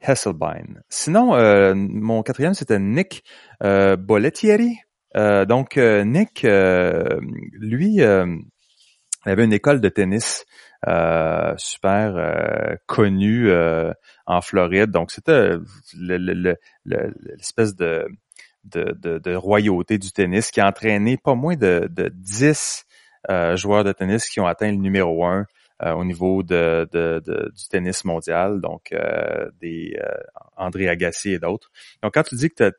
Hesselbein. 0.00 0.80
Sinon, 0.88 1.34
euh, 1.34 1.74
mon 1.74 2.22
quatrième, 2.22 2.54
c'était 2.54 2.78
Nick 2.78 3.22
euh. 3.62 4.78
Euh, 5.16 5.44
donc, 5.44 5.76
euh, 5.76 6.04
Nick, 6.04 6.44
euh, 6.44 7.20
lui, 7.52 8.00
avait 9.24 9.44
une 9.44 9.52
école 9.52 9.80
de 9.80 9.88
tennis 9.88 10.46
super 11.58 12.78
connue 12.86 13.50
en 14.26 14.40
Floride. 14.40 14.90
Donc, 14.90 15.10
c'était 15.10 15.50
le- 15.98 16.16
le- 16.16 16.56
le- 16.84 17.14
l'espèce 17.36 17.76
de, 17.76 18.06
de, 18.64 19.34
royauté 19.34 19.98
du 19.98 20.12
tennis 20.12 20.50
qui 20.50 20.60
a 20.60 20.68
entraîné 20.68 21.16
pas 21.16 21.34
moins 21.34 21.56
de, 21.56 21.88
de 21.90 22.10
10 22.14 22.84
euh, 23.30 23.56
joueurs 23.56 23.84
de 23.84 23.92
tennis 23.92 24.28
qui 24.28 24.40
ont 24.40 24.46
atteint 24.46 24.70
le 24.70 24.76
numéro 24.78 25.24
un. 25.24 25.40
euh, 25.40 25.44
au 25.82 26.04
niveau 26.04 26.42
de, 26.42 26.88
de, 26.92 27.22
de- 27.24 27.50
du 27.54 27.68
tennis 27.68 28.04
mondial, 28.04 28.60
donc 28.60 28.92
euh, 28.92 29.50
des 29.60 29.96
euh, 30.02 30.08
André 30.56 30.88
Agassi 30.88 31.30
et 31.32 31.38
d'autres. 31.38 31.70
Donc 32.02 32.14
quand 32.14 32.22
tu 32.22 32.34
dis 32.34 32.50
que 32.50 32.70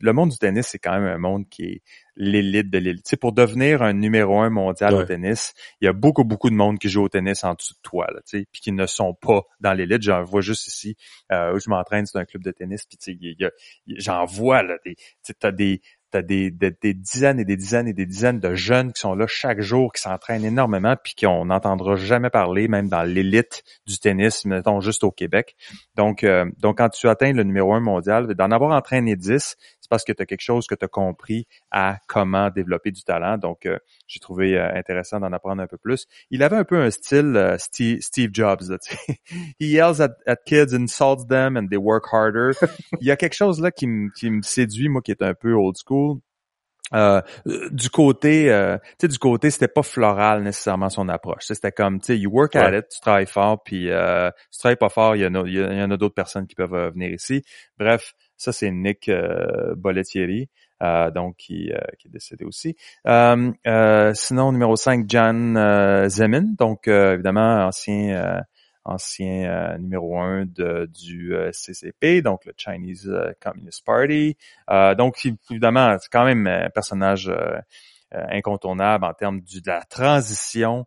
le 0.00 0.12
monde 0.12 0.30
du 0.30 0.38
tennis, 0.38 0.66
c'est 0.68 0.78
quand 0.78 0.92
même 0.98 1.08
un 1.08 1.18
monde 1.18 1.48
qui 1.48 1.64
est 1.64 1.82
l'élite 2.16 2.70
de 2.70 2.78
l'élite. 2.78 3.04
Tu 3.04 3.10
sais, 3.10 3.16
pour 3.16 3.32
devenir 3.32 3.82
un 3.82 3.92
numéro 3.92 4.40
un 4.40 4.50
mondial 4.50 4.92
au 4.94 5.04
tennis, 5.04 5.54
il 5.80 5.84
y 5.86 5.88
a 5.88 5.92
beaucoup, 5.92 6.24
beaucoup 6.24 6.50
de 6.50 6.54
monde 6.54 6.78
qui 6.78 6.88
joue 6.88 7.02
au 7.04 7.08
tennis 7.08 7.44
en 7.44 7.54
dessous 7.54 7.74
de 7.74 7.80
toi, 7.82 8.06
là, 8.12 8.20
tu 8.26 8.38
sais, 8.40 8.46
puis 8.50 8.60
qui 8.60 8.72
ne 8.72 8.86
sont 8.86 9.14
pas 9.14 9.42
dans 9.60 9.72
l'élite. 9.72 10.02
J'en 10.02 10.22
vois 10.22 10.40
juste 10.40 10.66
ici 10.66 10.96
euh, 11.32 11.54
où 11.54 11.58
je 11.60 11.68
m'entraîne, 11.70 12.06
c'est 12.06 12.18
un 12.18 12.24
club 12.24 12.42
de 12.42 12.50
tennis, 12.50 12.86
puis 12.86 12.96
tu 12.98 13.18
sais, 13.20 13.52
j'en 13.86 14.24
vois 14.24 14.62
là, 14.62 14.78
des, 14.84 14.96
tu 15.24 15.34
t'as 15.34 15.52
des 15.52 15.80
T'as 16.10 16.22
des, 16.22 16.50
des, 16.50 16.70
des 16.70 16.94
dizaines 16.94 17.38
et 17.38 17.44
des 17.44 17.56
dizaines 17.56 17.88
et 17.88 17.92
des 17.92 18.06
dizaines 18.06 18.40
de 18.40 18.54
jeunes 18.54 18.92
qui 18.92 19.00
sont 19.00 19.14
là 19.14 19.26
chaque 19.26 19.60
jour, 19.60 19.92
qui 19.92 20.00
s'entraînent 20.00 20.44
énormément, 20.44 20.94
puis 21.02 21.14
qu'on 21.14 21.46
n'entendra 21.46 21.96
jamais 21.96 22.30
parler, 22.30 22.66
même 22.68 22.88
dans 22.88 23.02
l'élite 23.02 23.62
du 23.86 23.98
tennis, 23.98 24.44
mettons 24.44 24.80
juste 24.80 25.04
au 25.04 25.10
Québec. 25.10 25.54
Donc, 25.96 26.24
euh, 26.24 26.46
donc 26.58 26.78
quand 26.78 26.88
tu 26.88 27.08
atteins 27.08 27.32
le 27.32 27.44
numéro 27.44 27.74
un 27.74 27.80
mondial, 27.80 28.34
d'en 28.34 28.50
avoir 28.50 28.76
entraîné 28.76 29.16
10, 29.16 29.56
c'est 29.88 29.90
parce 29.90 30.04
que 30.04 30.12
tu 30.12 30.22
as 30.22 30.26
quelque 30.26 30.42
chose 30.42 30.66
que 30.66 30.74
tu 30.74 30.84
as 30.84 30.88
compris 30.88 31.46
à 31.70 31.98
comment 32.08 32.50
développer 32.50 32.90
du 32.90 33.02
talent. 33.04 33.38
Donc, 33.38 33.64
euh, 33.64 33.78
j'ai 34.06 34.20
trouvé 34.20 34.58
euh, 34.58 34.70
intéressant 34.74 35.18
d'en 35.18 35.32
apprendre 35.32 35.62
un 35.62 35.66
peu 35.66 35.78
plus. 35.78 36.06
Il 36.30 36.42
avait 36.42 36.56
un 36.56 36.64
peu 36.64 36.78
un 36.78 36.90
style 36.90 37.36
euh, 37.36 37.56
Steve, 37.58 38.00
Steve 38.02 38.30
Jobs. 38.34 38.68
Là. 38.68 38.76
He 39.58 39.68
yells 39.72 40.02
at, 40.02 40.16
at 40.26 40.36
kids, 40.44 40.74
insults 40.74 41.26
them, 41.26 41.56
and 41.56 41.68
they 41.68 41.78
work 41.78 42.04
harder. 42.12 42.52
Il 43.00 43.06
y 43.06 43.10
a 43.10 43.16
quelque 43.16 43.34
chose 43.34 43.62
là 43.62 43.70
qui 43.70 43.86
me 43.86 44.10
qui 44.10 44.30
séduit, 44.42 44.90
moi, 44.90 45.00
qui 45.00 45.10
est 45.10 45.22
un 45.22 45.34
peu 45.34 45.54
old 45.54 45.76
school. 45.76 46.18
Euh, 46.94 47.20
du 47.70 47.90
côté, 47.90 48.50
euh, 48.50 48.78
tu 48.78 48.94
sais, 49.02 49.08
du 49.08 49.18
côté, 49.18 49.50
c'était 49.50 49.68
pas 49.68 49.82
floral 49.82 50.42
nécessairement 50.42 50.88
son 50.88 51.08
approche. 51.08 51.44
C'était 51.46 51.72
comme, 51.72 52.00
tu 52.00 52.06
sais, 52.06 52.18
you 52.18 52.30
work 52.30 52.56
at 52.56 52.76
it, 52.76 52.88
tu 52.88 53.00
travailles 53.00 53.26
fort, 53.26 53.62
puis 53.62 53.90
euh, 53.90 54.30
tu 54.50 54.58
travailles 54.58 54.76
pas 54.76 54.88
fort, 54.88 55.16
il 55.16 55.22
y 55.22 55.26
en 55.26 55.34
a, 55.34 55.46
il 55.46 55.54
y 55.54 55.82
en 55.82 55.90
a 55.90 55.96
d'autres 55.96 56.14
personnes 56.14 56.46
qui 56.46 56.54
peuvent 56.54 56.74
euh, 56.74 56.90
venir 56.90 57.10
ici. 57.10 57.44
Bref, 57.78 58.14
ça 58.38 58.52
c'est 58.52 58.70
Nick 58.70 59.08
euh, 59.08 59.74
euh, 60.80 61.10
donc 61.10 61.36
qui, 61.36 61.72
euh, 61.72 61.78
qui 61.98 62.06
est 62.06 62.10
décédé 62.10 62.44
aussi. 62.44 62.76
Euh, 63.06 63.52
euh, 63.66 64.12
sinon, 64.14 64.52
numéro 64.52 64.76
5, 64.76 65.10
Jan 65.10 65.56
euh, 65.56 66.08
Zemin, 66.08 66.54
donc 66.56 66.86
euh, 66.88 67.14
évidemment 67.14 67.66
ancien 67.66 68.42
ancien 68.84 69.76
numéro 69.78 70.18
un 70.18 70.46
de, 70.46 70.86
du 70.86 71.34
CCP, 71.52 72.22
donc 72.22 72.46
le 72.46 72.54
Chinese 72.56 73.10
Communist 73.38 73.84
Party. 73.84 74.34
Donc, 74.96 75.26
évidemment, 75.50 75.94
c'est 76.00 76.08
quand 76.10 76.24
même 76.24 76.46
un 76.46 76.70
personnage 76.70 77.30
incontournable 78.10 79.04
en 79.04 79.12
termes 79.12 79.40
de 79.40 79.60
la 79.66 79.82
transition 79.82 80.86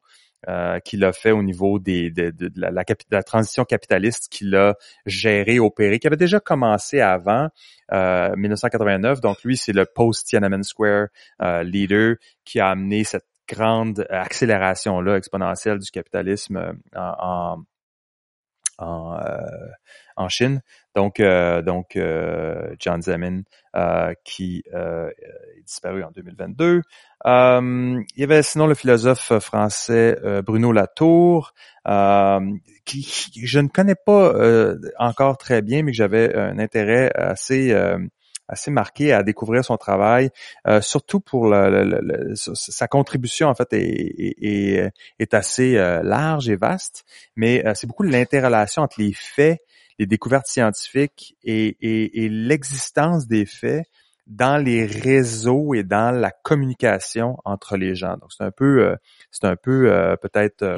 euh, 0.49 0.79
qu'il 0.79 1.03
a 1.05 1.13
fait 1.13 1.31
au 1.31 1.43
niveau 1.43 1.79
des, 1.79 2.09
de, 2.09 2.31
de- 2.31 2.47
de 2.47 2.59
la, 2.61 2.71
la 2.71 2.83
la 3.11 3.23
transition 3.23 3.63
capitaliste 3.65 4.27
qu'il 4.31 4.55
a 4.55 4.75
géré, 5.05 5.59
opéré, 5.59 5.99
qui 5.99 6.07
avait 6.07 6.17
déjà 6.17 6.39
commencé 6.39 6.99
avant 7.01 7.49
euh, 7.93 8.35
1989. 8.35 9.21
Donc, 9.21 9.43
lui, 9.43 9.57
c'est 9.57 9.73
le 9.73 9.85
post-Tiananmen 9.85 10.63
Square 10.63 11.07
euh, 11.41 11.63
leader 11.63 12.15
qui 12.45 12.59
a 12.59 12.69
amené 12.69 13.03
cette 13.03 13.25
grande 13.47 14.05
accélération-là 14.09 15.17
exponentielle 15.17 15.77
du 15.79 15.91
capitalisme 15.91 16.57
euh, 16.57 16.73
en, 16.95 17.57
en 17.57 17.63
en, 18.77 19.19
euh, 19.19 19.37
en 20.15 20.29
Chine. 20.29 20.61
Donc, 20.95 21.19
euh, 21.19 21.61
donc 21.61 21.95
euh, 21.95 22.73
John 22.79 23.01
Zemin, 23.01 23.41
euh, 23.75 24.13
qui 24.23 24.63
est 24.73 25.61
disparu 25.65 26.03
en 26.03 26.11
2022. 26.11 26.81
Euh, 27.25 28.03
il 28.15 28.19
y 28.19 28.23
avait 28.23 28.43
sinon 28.43 28.67
le 28.67 28.75
philosophe 28.75 29.39
français 29.39 30.17
Bruno 30.45 30.71
Latour, 30.71 31.53
qui, 32.85 33.45
je 33.45 33.59
ne 33.59 33.67
connais 33.67 33.95
pas 33.95 34.33
encore 34.99 35.37
très 35.37 35.61
bien, 35.61 35.83
mais 35.83 35.91
que 35.91 35.97
j'avais 35.97 36.35
un 36.35 36.59
intérêt 36.59 37.11
assez 37.13 37.73
assez 38.47 38.69
marqué 38.69 39.13
à 39.13 39.23
découvrir 39.23 39.63
son 39.63 39.77
travail, 39.77 40.29
surtout 40.81 41.21
pour 41.21 41.55
sa 42.35 42.87
contribution 42.89 43.47
en 43.47 43.55
fait 43.55 43.71
est, 43.71 44.91
est, 45.19 45.33
assez 45.33 45.75
large 46.03 46.49
et 46.49 46.57
vaste 46.57 47.05
mais 47.37 47.63
c'est 47.75 47.87
beaucoup 47.87 48.03
l'interrelation 48.03 48.81
entre 48.81 48.99
les 48.99 49.13
faits, 49.13 49.61
les 49.99 50.05
découvertes 50.05 50.47
scientifiques 50.47 51.35
et, 51.43 51.77
et- 51.81 52.25
et 52.25 52.29
l'existence 52.29 53.27
des 53.27 53.45
faits 53.45 53.85
dans 54.27 54.57
les 54.63 54.85
réseaux 54.85 55.73
et 55.73 55.83
dans 55.83 56.11
la 56.11 56.31
communication 56.31 57.37
entre 57.43 57.75
les 57.77 57.95
gens. 57.95 58.13
Donc 58.17 58.31
c'est 58.35 58.43
un 58.43 58.51
peu, 58.51 58.85
euh, 58.85 58.95
c'est 59.31 59.45
un 59.45 59.55
peu 59.55 59.91
euh, 59.91 60.15
peut-être, 60.15 60.61
euh, 60.61 60.77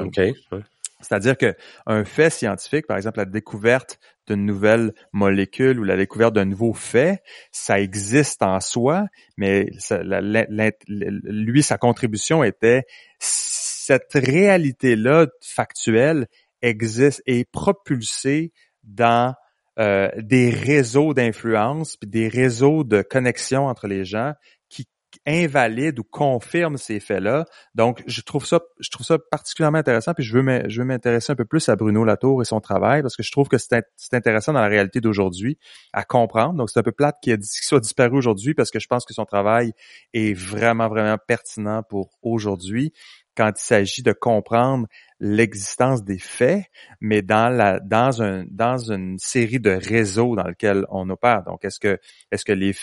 c'est-à-dire 1.00 1.36
que 1.36 1.54
un 1.86 2.04
fait 2.04 2.30
scientifique, 2.30 2.86
par 2.86 2.96
exemple 2.96 3.18
la 3.18 3.26
découverte 3.26 3.98
d'une 4.26 4.46
nouvelle 4.46 4.94
molécule 5.12 5.78
ou 5.78 5.84
la 5.84 5.96
découverte 5.98 6.34
d'un 6.34 6.46
nouveau 6.46 6.72
fait, 6.72 7.22
ça 7.52 7.78
existe 7.78 8.42
en 8.42 8.58
soi, 8.58 9.04
mais 9.36 9.68
ça- 9.78 10.02
la- 10.02 10.22
la- 10.22 10.46
la- 10.48 10.70
lui 10.88 11.62
sa 11.62 11.76
contribution 11.76 12.42
était 12.42 12.84
cette 13.18 14.14
réalité-là 14.14 15.26
factuelle 15.42 16.26
existe 16.62 17.22
et 17.26 17.40
est 17.40 17.50
propulsée 17.50 18.52
dans 18.84 19.34
euh, 19.78 20.08
des 20.18 20.50
réseaux 20.50 21.14
d'influence 21.14 21.96
puis 21.96 22.08
des 22.08 22.28
réseaux 22.28 22.84
de 22.84 23.02
connexion 23.02 23.66
entre 23.66 23.88
les 23.88 24.04
gens 24.04 24.34
qui 24.68 24.86
invalident 25.26 26.00
ou 26.00 26.04
confirment 26.04 26.76
ces 26.76 27.00
faits-là. 27.00 27.44
Donc, 27.74 28.02
je 28.06 28.20
trouve 28.22 28.46
ça, 28.46 28.60
je 28.80 28.90
trouve 28.90 29.06
ça 29.06 29.16
particulièrement 29.30 29.78
intéressant. 29.78 30.12
Puis 30.12 30.24
je 30.24 30.36
veux, 30.36 30.84
m'intéresser 30.84 31.32
un 31.32 31.36
peu 31.36 31.44
plus 31.44 31.68
à 31.68 31.76
Bruno 31.76 32.04
Latour 32.04 32.42
et 32.42 32.44
son 32.44 32.60
travail 32.60 33.02
parce 33.02 33.16
que 33.16 33.22
je 33.22 33.30
trouve 33.30 33.48
que 33.48 33.58
c'est, 33.58 33.76
int- 33.76 33.82
c'est 33.96 34.14
intéressant 34.14 34.52
dans 34.52 34.60
la 34.60 34.68
réalité 34.68 35.00
d'aujourd'hui 35.00 35.58
à 35.92 36.04
comprendre. 36.04 36.54
Donc, 36.54 36.70
c'est 36.70 36.80
un 36.80 36.82
peu 36.82 36.92
plate 36.92 37.16
qu'il 37.22 37.38
soit 37.42 37.80
disparu 37.80 38.16
aujourd'hui 38.16 38.54
parce 38.54 38.70
que 38.70 38.80
je 38.80 38.86
pense 38.88 39.04
que 39.04 39.14
son 39.14 39.24
travail 39.24 39.72
est 40.12 40.34
vraiment, 40.34 40.88
vraiment 40.88 41.16
pertinent 41.28 41.82
pour 41.82 42.10
aujourd'hui. 42.22 42.92
Quand 43.36 43.50
il 43.56 43.62
s'agit 43.62 44.02
de 44.02 44.12
comprendre 44.12 44.86
l'existence 45.20 46.04
des 46.04 46.18
faits, 46.18 46.64
mais 47.00 47.22
dans 47.22 47.48
la 47.48 47.80
dans 47.80 48.22
un 48.22 48.44
dans 48.48 48.78
une 48.78 49.18
série 49.18 49.60
de 49.60 49.70
réseaux 49.70 50.36
dans 50.36 50.46
lesquels 50.46 50.84
on 50.90 51.08
opère. 51.10 51.42
Donc, 51.44 51.64
est-ce 51.64 51.80
que 51.80 51.98
est-ce 52.30 52.44
que 52.44 52.52
les 52.52 52.74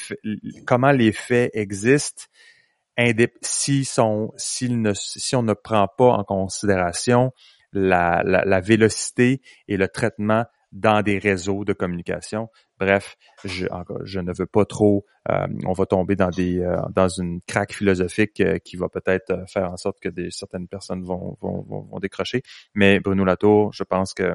comment 0.65 0.91
les 0.91 1.11
faits 1.11 1.51
existent 1.53 2.23
si 3.41 3.85
sont 3.85 4.33
ne 4.61 4.93
si 4.93 5.35
on 5.35 5.43
ne 5.43 5.53
prend 5.53 5.87
pas 5.87 6.11
en 6.13 6.23
considération 6.23 7.31
la, 7.73 8.21
la, 8.25 8.43
la 8.43 8.59
vélocité 8.59 9.41
et 9.67 9.77
le 9.77 9.87
traitement 9.87 10.45
dans 10.71 11.01
des 11.01 11.17
réseaux 11.17 11.65
de 11.65 11.73
communication. 11.73 12.49
Bref, 12.79 13.17
je, 13.43 13.67
je 14.03 14.19
ne 14.19 14.31
veux 14.33 14.45
pas 14.45 14.65
trop. 14.65 15.05
Euh, 15.29 15.47
on 15.65 15.73
va 15.73 15.85
tomber 15.85 16.15
dans 16.15 16.29
des 16.29 16.59
euh, 16.59 16.77
dans 16.93 17.07
une 17.07 17.41
craque 17.41 17.73
philosophique 17.73 18.39
euh, 18.39 18.57
qui 18.57 18.75
va 18.75 18.89
peut-être 18.89 19.43
faire 19.47 19.71
en 19.71 19.77
sorte 19.77 19.99
que 19.99 20.09
des, 20.09 20.31
certaines 20.31 20.67
personnes 20.67 21.03
vont, 21.03 21.37
vont, 21.41 21.61
vont, 21.61 21.99
décrocher. 21.99 22.41
Mais 22.73 22.99
Bruno 22.99 23.23
Latour, 23.23 23.71
je 23.73 23.83
pense 23.83 24.13
que 24.13 24.33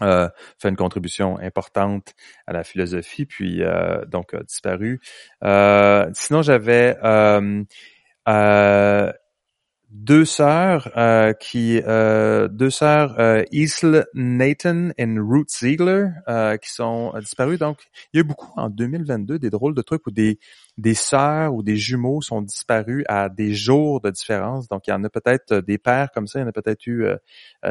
fait 0.00 0.68
une 0.68 0.76
contribution 0.76 1.38
importante 1.38 2.14
à 2.48 2.52
la 2.52 2.64
philosophie, 2.64 3.26
puis 3.26 3.62
donc 4.08 4.34
a 4.34 4.42
disparu. 4.42 5.00
sinon, 5.40 6.42
j'avais 6.42 6.96
deux 9.94 10.24
sœurs 10.24 10.90
euh, 10.96 11.32
qui 11.34 11.80
euh, 11.86 12.48
deux 12.48 12.68
sœurs 12.68 13.14
euh, 13.20 13.44
Isle 13.52 14.06
Nathan 14.12 14.90
et 14.98 15.06
Ruth 15.16 15.50
Ziegler 15.50 16.06
euh, 16.28 16.56
qui 16.56 16.72
sont 16.72 17.12
disparues. 17.20 17.58
Donc 17.58 17.78
il 18.12 18.16
y 18.16 18.18
a 18.18 18.20
eu 18.22 18.24
beaucoup 18.24 18.52
en 18.56 18.68
2022 18.70 19.38
des 19.38 19.50
drôles 19.50 19.74
de 19.74 19.82
trucs 19.82 20.04
où 20.08 20.10
des 20.10 20.40
des 20.76 20.94
sœurs 20.94 21.54
ou 21.54 21.62
des 21.62 21.76
jumeaux 21.76 22.20
sont 22.22 22.42
disparus 22.42 23.04
à 23.08 23.28
des 23.28 23.54
jours 23.54 24.00
de 24.00 24.10
différence. 24.10 24.66
Donc 24.66 24.88
il 24.88 24.90
y 24.90 24.92
en 24.92 25.04
a 25.04 25.08
peut-être 25.08 25.58
des 25.58 25.78
pères 25.78 26.10
comme 26.12 26.26
ça. 26.26 26.40
Il 26.40 26.42
y 26.42 26.44
en 26.44 26.48
a 26.48 26.52
peut-être 26.52 26.84
eu 26.88 27.06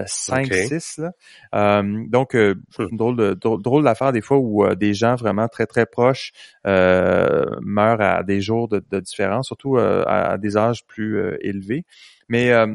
cinq 0.06 0.54
six 0.54 1.00
là. 1.00 1.84
Donc 2.08 2.36
hmm. 2.36 2.96
drôle 2.96 3.18
de 3.18 3.34
drôle, 3.34 3.84
d'affaire 3.84 4.14
des 4.14 4.22
fois 4.22 4.38
où 4.38 4.66
des 4.76 4.94
gens 4.94 5.16
vraiment 5.16 5.50
très 5.50 5.66
très 5.66 5.86
proches 5.86 6.32
meurent 6.64 8.02
à 8.02 8.24
des 8.24 8.40
jours 8.40 8.70
de, 8.70 8.82
de 8.90 9.00
différence 9.02 9.48
surtout 9.48 9.78
à, 9.78 10.38
des 10.38 10.56
âges 10.56 10.86
plus 10.88 11.38
élevés 11.42 11.84
mais 12.30 12.52
euh, 12.52 12.74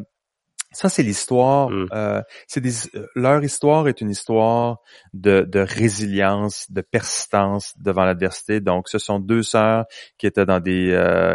ça, 0.72 0.88
c'est 0.88 1.02
l'histoire. 1.02 1.70
Mm. 1.70 1.88
Euh, 1.92 2.22
c'est 2.46 2.64
euh, 2.94 3.06
leur 3.14 3.42
histoire 3.42 3.88
est 3.88 4.00
une 4.00 4.10
histoire 4.10 4.78
de, 5.14 5.40
de 5.40 5.60
résilience, 5.60 6.70
de 6.70 6.80
persistance 6.80 7.74
devant 7.78 8.04
l'adversité. 8.04 8.60
Donc, 8.60 8.88
ce 8.88 8.98
sont 8.98 9.18
deux 9.18 9.42
sœurs 9.42 9.86
qui 10.18 10.26
étaient 10.26 10.46
dans 10.46 10.60
des 10.60 10.92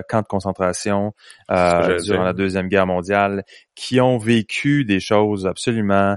camps 0.09 0.21
de 0.21 0.27
concentration 0.27 1.13
durant 1.49 2.23
la 2.23 2.33
deuxième 2.33 2.67
guerre 2.67 2.87
mondiale, 2.87 3.43
qui 3.75 3.99
ont 3.99 4.17
vécu 4.17 4.85
des 4.85 4.99
choses 4.99 5.47
absolument 5.47 6.15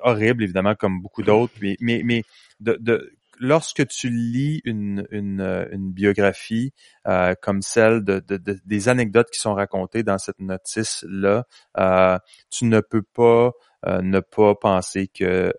horribles, 0.00 0.44
évidemment, 0.44 0.76
comme 0.76 1.02
beaucoup 1.02 1.22
d'autres, 1.22 1.52
mais 1.60 1.76
mais, 1.80 2.02
mais 2.04 2.22
de, 2.60 2.78
de 2.80 3.15
lorsque 3.38 3.86
tu 3.88 4.08
lis 4.10 4.60
une, 4.64 5.06
une, 5.10 5.40
euh, 5.40 5.66
une 5.70 5.92
biographie 5.92 6.72
euh, 7.06 7.34
comme 7.40 7.62
celle 7.62 8.04
de, 8.04 8.20
de, 8.20 8.58
des 8.64 8.88
anecdotes 8.88 9.30
qui 9.30 9.40
sont 9.40 9.54
racontées 9.54 10.02
dans 10.02 10.18
cette 10.18 10.38
notice-là, 10.40 11.44
euh, 11.78 12.18
tu 12.50 12.64
ne 12.66 12.80
peux 12.80 13.02
pas 13.02 13.52
ne 13.88 14.18
pas 14.18 14.56
penser 14.56 15.06
que 15.06 15.52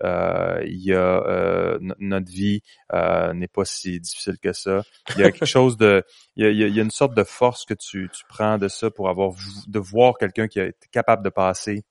il 0.66 0.84
y 0.84 0.94
a 0.94 1.78
notre 1.80 2.30
vie 2.30 2.62
n'est 2.92 3.48
pas 3.48 3.64
si 3.64 4.02
difficile 4.02 4.38
que 4.38 4.52
ça. 4.52 4.82
Il 5.16 5.22
y 5.22 5.24
a 5.24 5.32
quelque 5.32 5.46
chose 5.46 5.78
de, 5.78 6.04
il 6.36 6.44
y 6.44 6.48
a, 6.48 6.68
il 6.68 6.76
y 6.76 6.80
a 6.80 6.84
une 6.84 6.92
sorte 6.92 7.16
de 7.16 7.24
force 7.24 7.64
que 7.64 7.74
tu, 7.74 8.10
tu 8.14 8.24
prends 8.28 8.58
de 8.58 8.68
ça 8.68 8.92
pour 8.92 9.08
avoir 9.08 9.32
de 9.68 9.80
voir 9.80 10.18
quelqu'un 10.18 10.50
qui 10.50 10.60
a 10.60 10.66
été 10.66 10.90
capable 10.92 11.24
de 11.24 11.30
passer 11.30 11.86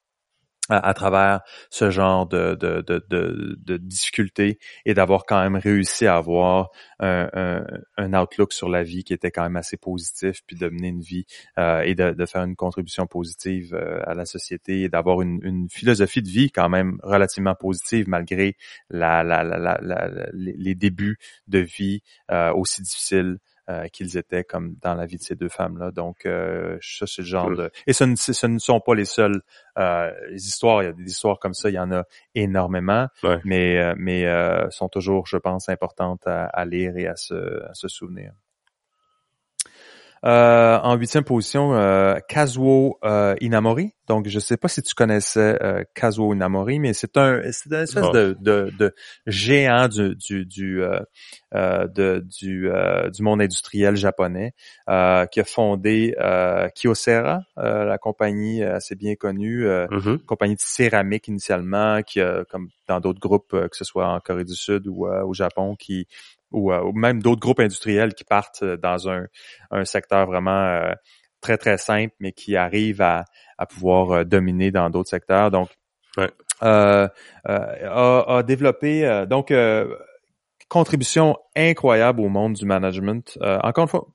à, 0.69 0.95
travers 0.95 1.41
ce 1.71 1.91
genre 1.91 2.27
de, 2.27 2.55
de, 2.55 2.83
de, 2.83 3.05
de, 3.09 3.57
de 3.59 3.77
difficultés 3.77 4.59
et 4.85 4.95
d'avoir 4.95 5.25
quand 5.27 5.41
même 5.41 5.57
réussi 5.57 6.07
à 6.07 6.17
avoir 6.17 6.71
un, 6.99 7.29
un, 7.33 7.65
un, 7.97 8.15
outlook 8.15 8.53
sur 8.53 8.69
la 8.69 8.83
vie 8.83 9.05
qui 9.05 9.13
était 9.13 9.31
quand 9.31 9.43
même 9.43 9.57
assez 9.57 9.77
positif, 9.77 10.43
puis 10.47 10.57
de 10.57 10.69
mener 10.69 10.89
une 10.89 11.01
vie 11.01 11.27
euh, 11.59 11.83
et 11.83 11.95
de, 11.95 12.13
de, 12.13 12.27
faire 12.27 12.43
une 12.43 12.57
contribution 12.57 13.07
positive 13.07 13.75
euh, 13.75 14.01
à 14.07 14.15
la 14.15 14.25
société 14.25 14.83
et 14.83 14.89
d'avoir 14.89 15.23
une, 15.23 15.39
une, 15.43 15.69
philosophie 15.69 16.23
de 16.23 16.29
vie 16.29 16.51
quand 16.51 16.69
même 16.69 16.99
relativement 17.03 17.55
positive 17.55 18.09
malgré 18.09 18.57
la, 18.91 19.23
la, 19.23 19.43
la, 19.43 19.59
la 19.59 20.29
les 20.33 20.75
débuts 20.75 21.19
de 21.49 21.59
vie 21.59 22.03
euh, 22.31 22.53
aussi 22.53 22.83
difficiles 22.83 23.39
euh, 23.69 23.89
qu'ils 23.89 24.17
étaient 24.17 24.45
comme 24.45 24.77
dans 24.83 24.95
la 24.95 25.07
vie 25.07 25.17
de 25.17 25.23
ces 25.23 25.35
deux 25.35 25.49
femmes-là. 25.49 25.91
Donc, 25.91 26.27
euh, 26.27 26.79
ça, 26.81 27.07
c'est 27.07 27.23
le 27.23 27.29
genre 27.29 27.51
de... 27.51 27.71
Et 27.87 27.93
ce 27.93 28.05
ne, 28.05 28.17
ce 28.17 28.47
ne 28.47 28.59
sont 28.59 28.81
pas 28.81 28.95
les 28.95 29.05
seules 29.05 29.43
euh, 29.79 30.13
histoires. 30.33 30.83
Il 30.83 30.87
y 30.87 30.89
a 30.89 30.93
des 30.93 31.11
histoires 31.11 31.39
comme 31.39 31.55
ça, 31.55 31.69
il 31.69 31.75
y 31.75 31.79
en 31.79 31.93
a 31.93 32.05
énormément, 32.35 33.09
mais, 33.45 33.79
euh, 33.79 33.95
mais 33.97 34.25
sont 34.71 34.89
toujours, 34.89 35.27
je 35.27 35.37
pense, 35.37 35.69
importantes 35.69 36.27
à, 36.27 36.45
à 36.45 36.65
lire 36.65 36.97
et 36.97 37.07
à 37.07 37.17
se, 37.17 37.35
à 37.65 37.75
se 37.75 37.89
souvenir. 37.89 38.33
Euh, 40.27 40.79
en 40.83 40.97
huitième 40.97 41.23
position, 41.23 41.77
euh, 41.77 42.17
Kazuo 42.29 42.99
euh, 43.05 43.37
Inamori. 43.41 43.93
Donc, 44.09 44.27
je 44.29 44.41
sais 44.41 44.57
pas 44.57 44.67
si 44.67 44.83
tu 44.83 44.93
connaissais 44.95 45.57
euh, 45.63 45.85
Kazuo 45.95 46.35
Inamori, 46.35 46.81
mais 46.81 46.95
c'est 46.95 47.17
un, 47.17 47.43
c'est 47.53 47.67
une 47.67 47.75
espèce 47.75 48.11
de, 48.11 48.37
de, 48.41 48.73
de, 48.77 48.95
géant 49.27 49.87
du 49.87 50.17
du 50.17 50.45
du 50.45 50.83
euh, 50.83 51.87
de, 51.87 52.25
du, 52.41 52.69
du 53.13 53.23
monde 53.23 53.41
industriel 53.41 53.95
japonais 53.97 54.53
qui 54.87 55.41
a 55.41 55.45
fondé 55.45 56.15
Kyocera, 56.75 57.43
la 57.57 57.99
compagnie 57.99 58.65
assez 58.65 58.97
bien 58.97 59.15
connue, 59.15 59.65
mm-hmm. 59.67 60.19
compagnie 60.25 60.57
de 60.57 60.61
céramique 60.61 61.29
initialement, 61.29 62.03
qui 62.03 62.21
a 62.21 62.45
comme 62.51 62.69
dans 62.89 63.01
d'autres 63.01 63.21
groupes, 63.21 63.51
que 63.51 63.77
ce 63.77 63.85
soit 63.85 64.09
en 64.09 64.21
Corée 64.21 64.45
du 64.45 64.55
Sud 64.55 64.87
ou 64.89 65.07
au 65.07 65.35
Japon, 65.35 65.77
qui 65.77 66.07
euh, 66.55 66.81
ou, 66.83 66.93
même 66.93 67.23
d'autres 67.23 67.41
groupes 67.41 67.61
industriels 67.61 68.15
qui 68.15 68.25
partent 68.25 68.63
euh, 68.63 68.77
dans 68.77 69.09
un, 69.09 69.27
un 69.71 69.85
secteur 69.85 70.27
vraiment 70.27 70.65
euh, 70.65 70.93
très 71.41 71.59
très 71.59 71.79
simple, 71.79 72.15
mais 72.21 72.33
qui 72.33 72.57
arrivent 72.57 73.03
à, 73.03 73.25
à 73.59 73.67
pouvoir 73.67 74.25
dominer 74.25 74.71
dans 74.71 74.91
d'autres 74.91 75.11
secteurs. 75.11 75.51
Donc, 75.51 75.71
a, 76.61 77.11
a, 77.45 78.43
développé 78.43 79.27
donc 79.29 79.53
contribution 80.69 81.37
incroyable 81.55 82.23
au 82.23 82.31
monde 82.31 82.55
du 82.55 82.65
management. 82.65 83.39
encore 83.43 83.83
une 83.83 83.89
fois, 83.89 84.07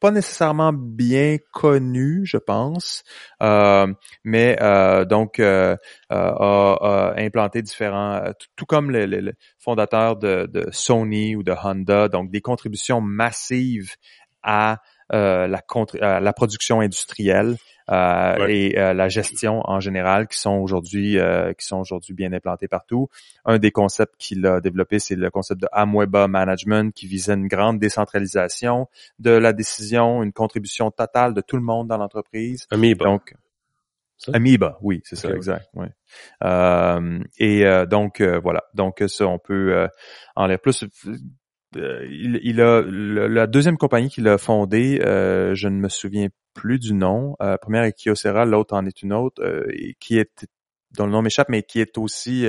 pas 0.00 0.10
nécessairement 0.10 0.72
bien 0.72 1.38
connu, 1.52 2.22
je 2.24 2.36
pense, 2.36 3.02
euh, 3.42 3.92
mais 4.24 4.56
euh, 4.60 5.04
donc 5.04 5.38
euh, 5.40 5.76
a, 6.10 7.14
implanté 7.16 7.62
différents, 7.62 8.22
tout, 8.56 8.66
comme 8.66 8.90
le, 8.90 9.32
fondateur 9.58 10.16
de, 10.16 10.46
de, 10.46 10.68
Sony 10.70 11.36
ou 11.36 11.42
de 11.42 11.52
Honda, 11.52 12.08
donc 12.08 12.30
des 12.30 12.40
contributions 12.40 13.00
massives 13.00 13.94
à 14.42 14.78
la, 15.10 15.62
à 16.00 16.20
la 16.20 16.32
production 16.32 16.80
industrielle. 16.80 17.56
Euh, 17.90 18.46
et 18.48 18.78
euh, 18.78 18.92
la 18.92 19.08
gestion 19.08 19.62
en 19.64 19.80
général 19.80 20.28
qui 20.28 20.38
sont 20.38 20.56
aujourd'hui 20.56 21.18
euh, 21.18 21.52
qui 21.54 21.66
sont 21.66 21.78
aujourd'hui 21.78 22.14
bien 22.14 22.32
implantés 22.32 22.68
partout. 22.68 23.08
Un 23.44 23.58
des 23.58 23.70
concepts 23.70 24.14
qu'il 24.18 24.44
a 24.46 24.60
développé, 24.60 24.98
c'est 24.98 25.16
le 25.16 25.30
concept 25.30 25.62
de 25.62 25.68
Amweba 25.72 26.28
Management 26.28 26.94
qui 26.94 27.06
visait 27.06 27.34
une 27.34 27.48
grande 27.48 27.78
décentralisation 27.78 28.88
de 29.18 29.30
la 29.30 29.52
décision, 29.52 30.22
une 30.22 30.32
contribution 30.32 30.90
totale 30.90 31.34
de 31.34 31.40
tout 31.40 31.56
le 31.56 31.62
monde 31.62 31.88
dans 31.88 31.96
l'entreprise. 31.96 32.66
Amoeba. 32.70 33.04
Donc, 33.04 33.34
Amoeba, 34.32 34.78
oui, 34.82 35.00
c'est 35.04 35.16
ça, 35.16 35.30
exact. 35.30 35.68
Ouais. 35.74 35.90
Euh, 36.42 37.20
et 37.38 37.64
donc 37.88 38.20
voilà, 38.20 38.64
donc 38.74 39.02
ça 39.06 39.26
on 39.26 39.38
peut 39.38 39.88
en 40.34 40.46
l'air 40.46 40.58
plus 40.58 40.84
euh, 41.76 42.06
il, 42.10 42.60
a 42.62 42.82
la 42.82 43.46
deuxième 43.46 43.76
compagnie 43.76 44.08
qu'il 44.08 44.26
a 44.28 44.38
fondée, 44.38 45.00
euh, 45.04 45.54
je 45.54 45.68
ne 45.68 45.76
me 45.76 45.88
souviens 45.88 46.28
plus 46.58 46.78
du 46.78 46.92
nom. 46.92 47.36
Euh, 47.40 47.52
la 47.52 47.58
première 47.58 47.84
est 47.84 47.92
Kyocera, 47.92 48.44
l'autre 48.44 48.74
en 48.74 48.84
est 48.84 49.02
une 49.02 49.12
autre, 49.12 49.42
qui 50.00 50.18
est 50.18 50.46
dont 50.96 51.06
le 51.06 51.12
nom 51.12 51.22
m'échappe, 51.22 51.48
mais 51.48 51.62
qui 51.62 51.80
est 51.80 51.98
aussi 51.98 52.46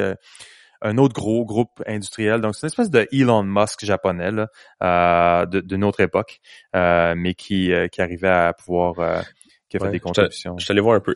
un 0.82 0.98
autre 0.98 1.14
gros 1.14 1.46
groupe 1.46 1.84
industriel. 1.86 2.42
Donc 2.42 2.56
c'est 2.56 2.64
une 2.64 2.70
espèce 2.70 2.90
de 2.90 3.08
Elon 3.12 3.44
Musk 3.44 3.86
japonais 3.86 4.32
là, 4.32 5.46
de, 5.46 5.60
de, 5.60 5.76
notre 5.76 6.00
époque, 6.00 6.40
mais 6.74 7.34
qui, 7.36 7.72
qui 7.92 8.02
arrivait 8.02 8.30
à 8.30 8.54
pouvoir 8.54 9.24
qui 9.70 9.78
a 9.78 9.80
fait 9.82 9.92
des 9.92 10.00
contributions. 10.00 10.58
Je, 10.58 10.66
suis 10.66 10.80
voir 10.80 10.96
un 10.96 11.02
peu. 11.02 11.14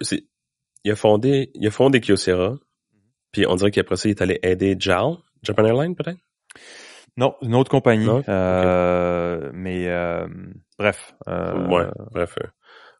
Il 0.84 0.92
a 0.92 0.96
fondé, 0.96 1.50
il 1.56 1.66
a 1.66 1.72
fondé 1.72 2.02
Kyocera, 2.02 2.56
puis 3.32 3.46
on 3.48 3.56
dirait 3.56 3.72
qu'après 3.72 3.96
ça 3.96 4.10
il 4.10 4.12
est 4.12 4.22
allé 4.22 4.40
aider 4.44 4.76
JAL, 4.78 5.16
Japan 5.44 5.66
Airlines 5.66 5.96
peut-être? 5.96 6.20
Non, 7.16 7.36
une 7.42 7.54
autre 7.54 7.70
compagnie. 7.70 8.10
Euh, 8.28 9.52
mais 9.54 9.88
euh, 9.88 10.28
bref. 10.80 11.14
Euh, 11.28 11.68
ouais, 11.68 11.86
bref. 12.12 12.38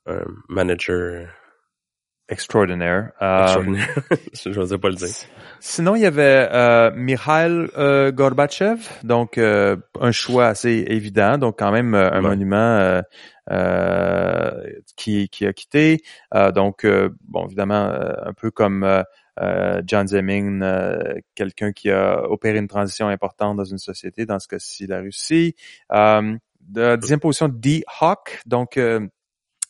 Un 0.06 0.24
manager. 0.50 1.28
extraordinaire. 2.30 3.12
extraordinaire. 3.22 3.88
Je 4.34 4.50
n'osais 4.50 4.78
pas 4.78 4.90
le 4.90 4.96
dire. 4.96 5.08
Sinon, 5.60 5.96
il 5.96 6.02
y 6.02 6.06
avait 6.06 6.50
euh, 6.52 6.92
Mikhail 6.96 7.70
euh, 7.78 8.12
Gorbachev, 8.12 8.80
donc 9.04 9.38
euh, 9.38 9.78
un 10.00 10.12
choix 10.12 10.48
assez 10.48 10.86
évident, 10.88 11.38
donc 11.38 11.60
quand 11.60 11.72
même 11.72 11.94
un 11.96 12.22
monument 12.22 13.02
qui, 14.96 15.30
qui 15.30 15.46
a 15.46 15.54
quitté. 15.54 16.02
donc, 16.54 16.86
bon, 17.22 17.46
évidemment, 17.46 17.94
un 18.26 18.34
peu 18.34 18.52
comme 18.52 19.04
John 19.86 20.08
Zeming, 20.08 20.64
quelqu'un 21.36 21.72
qui 21.72 21.92
a 21.92 22.24
opéré 22.30 22.58
une 22.58 22.68
transition 22.68 23.08
importante 23.08 23.58
dans 23.58 23.66
une 23.66 23.78
société, 23.80 24.26
dans 24.26 24.40
ce 24.40 24.48
cas-ci 24.48 24.88
la 24.88 25.00
Russie. 25.02 25.56
de, 25.92 26.96
deuxième 26.96 27.20
position, 27.20 27.50
D. 27.50 27.84
Hawk, 28.00 28.42
donc 28.46 28.80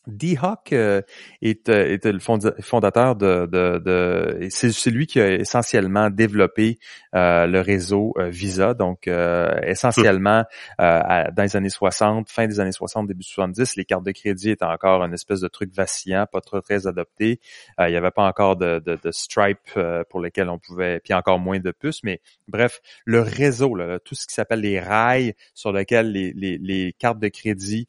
D-Hawk 0.08 0.74
euh, 0.74 1.02
est, 1.42 1.70
euh, 1.70 1.94
est, 1.94 2.06
le 2.06 2.20
fondateur 2.20 3.16
de, 3.16 3.46
de, 3.46 3.78
de 3.80 4.48
c'est 4.50 4.90
lui 4.90 5.08
qui 5.08 5.22
a 5.22 5.32
essentiellement 5.32 6.10
développé 6.10 6.78
euh, 7.16 7.48
le 7.48 7.62
réseau 7.62 8.14
Visa. 8.18 8.74
Donc, 8.74 9.08
essentiellement, 9.08 10.44
dans 10.80 11.34
les 11.38 11.56
années 11.56 11.70
60, 11.70 12.30
fin 12.30 12.48
des 12.48 12.60
années 12.60 12.72
60, 12.72 13.08
début 13.08 13.24
70, 13.24 13.76
les 13.76 13.86
cartes 13.86 14.04
de 14.04 14.12
crédit 14.12 14.52
étaient 14.52 14.66
encore 14.66 15.04
une 15.04 15.14
espèce 15.14 15.40
de 15.40 15.48
truc 15.48 15.74
vacillant, 15.74 16.26
pas 16.32 16.42
trop 16.42 16.62
très 16.62 16.88
adopté. 16.88 17.40
il 17.80 17.88
n'y 17.88 17.96
avait 17.96 18.12
pas 18.12 18.28
encore 18.28 18.56
de, 18.56 18.82
de, 18.86 18.98
de 19.02 19.12
Stripe 19.12 19.80
pour 20.10 20.20
lesquels 20.22 20.50
on 20.50 20.60
pouvait, 20.60 21.00
puis 21.00 21.14
encore 21.14 21.40
moins 21.40 21.60
de 21.60 21.72
puces. 21.72 22.04
Mais 22.04 22.22
bref, 22.48 22.82
le 23.06 23.22
réseau, 23.22 23.76
là, 23.76 24.00
tout 24.00 24.16
ce 24.16 24.28
qui 24.28 24.34
s'appelle 24.34 24.62
les 24.62 24.80
rails 24.80 25.34
sur 25.54 25.72
lesquels 25.72 26.12
les, 26.12 26.34
les, 26.34 26.58
les 26.58 26.94
cartes 26.94 27.20
de 27.20 27.28
crédit 27.30 27.88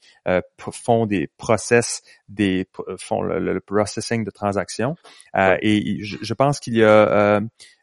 font 0.72 1.06
des 1.06 1.28
process 1.38 2.03
des 2.28 2.68
font 2.98 3.22
le, 3.22 3.60
processing 3.60 4.24
de 4.24 4.30
transactions. 4.30 4.96
Euh, 5.36 5.56
et 5.60 6.02
je, 6.02 6.34
pense 6.34 6.60
qu'il 6.60 6.76
y 6.76 6.84
a, 6.84 6.88
euh, 6.88 7.40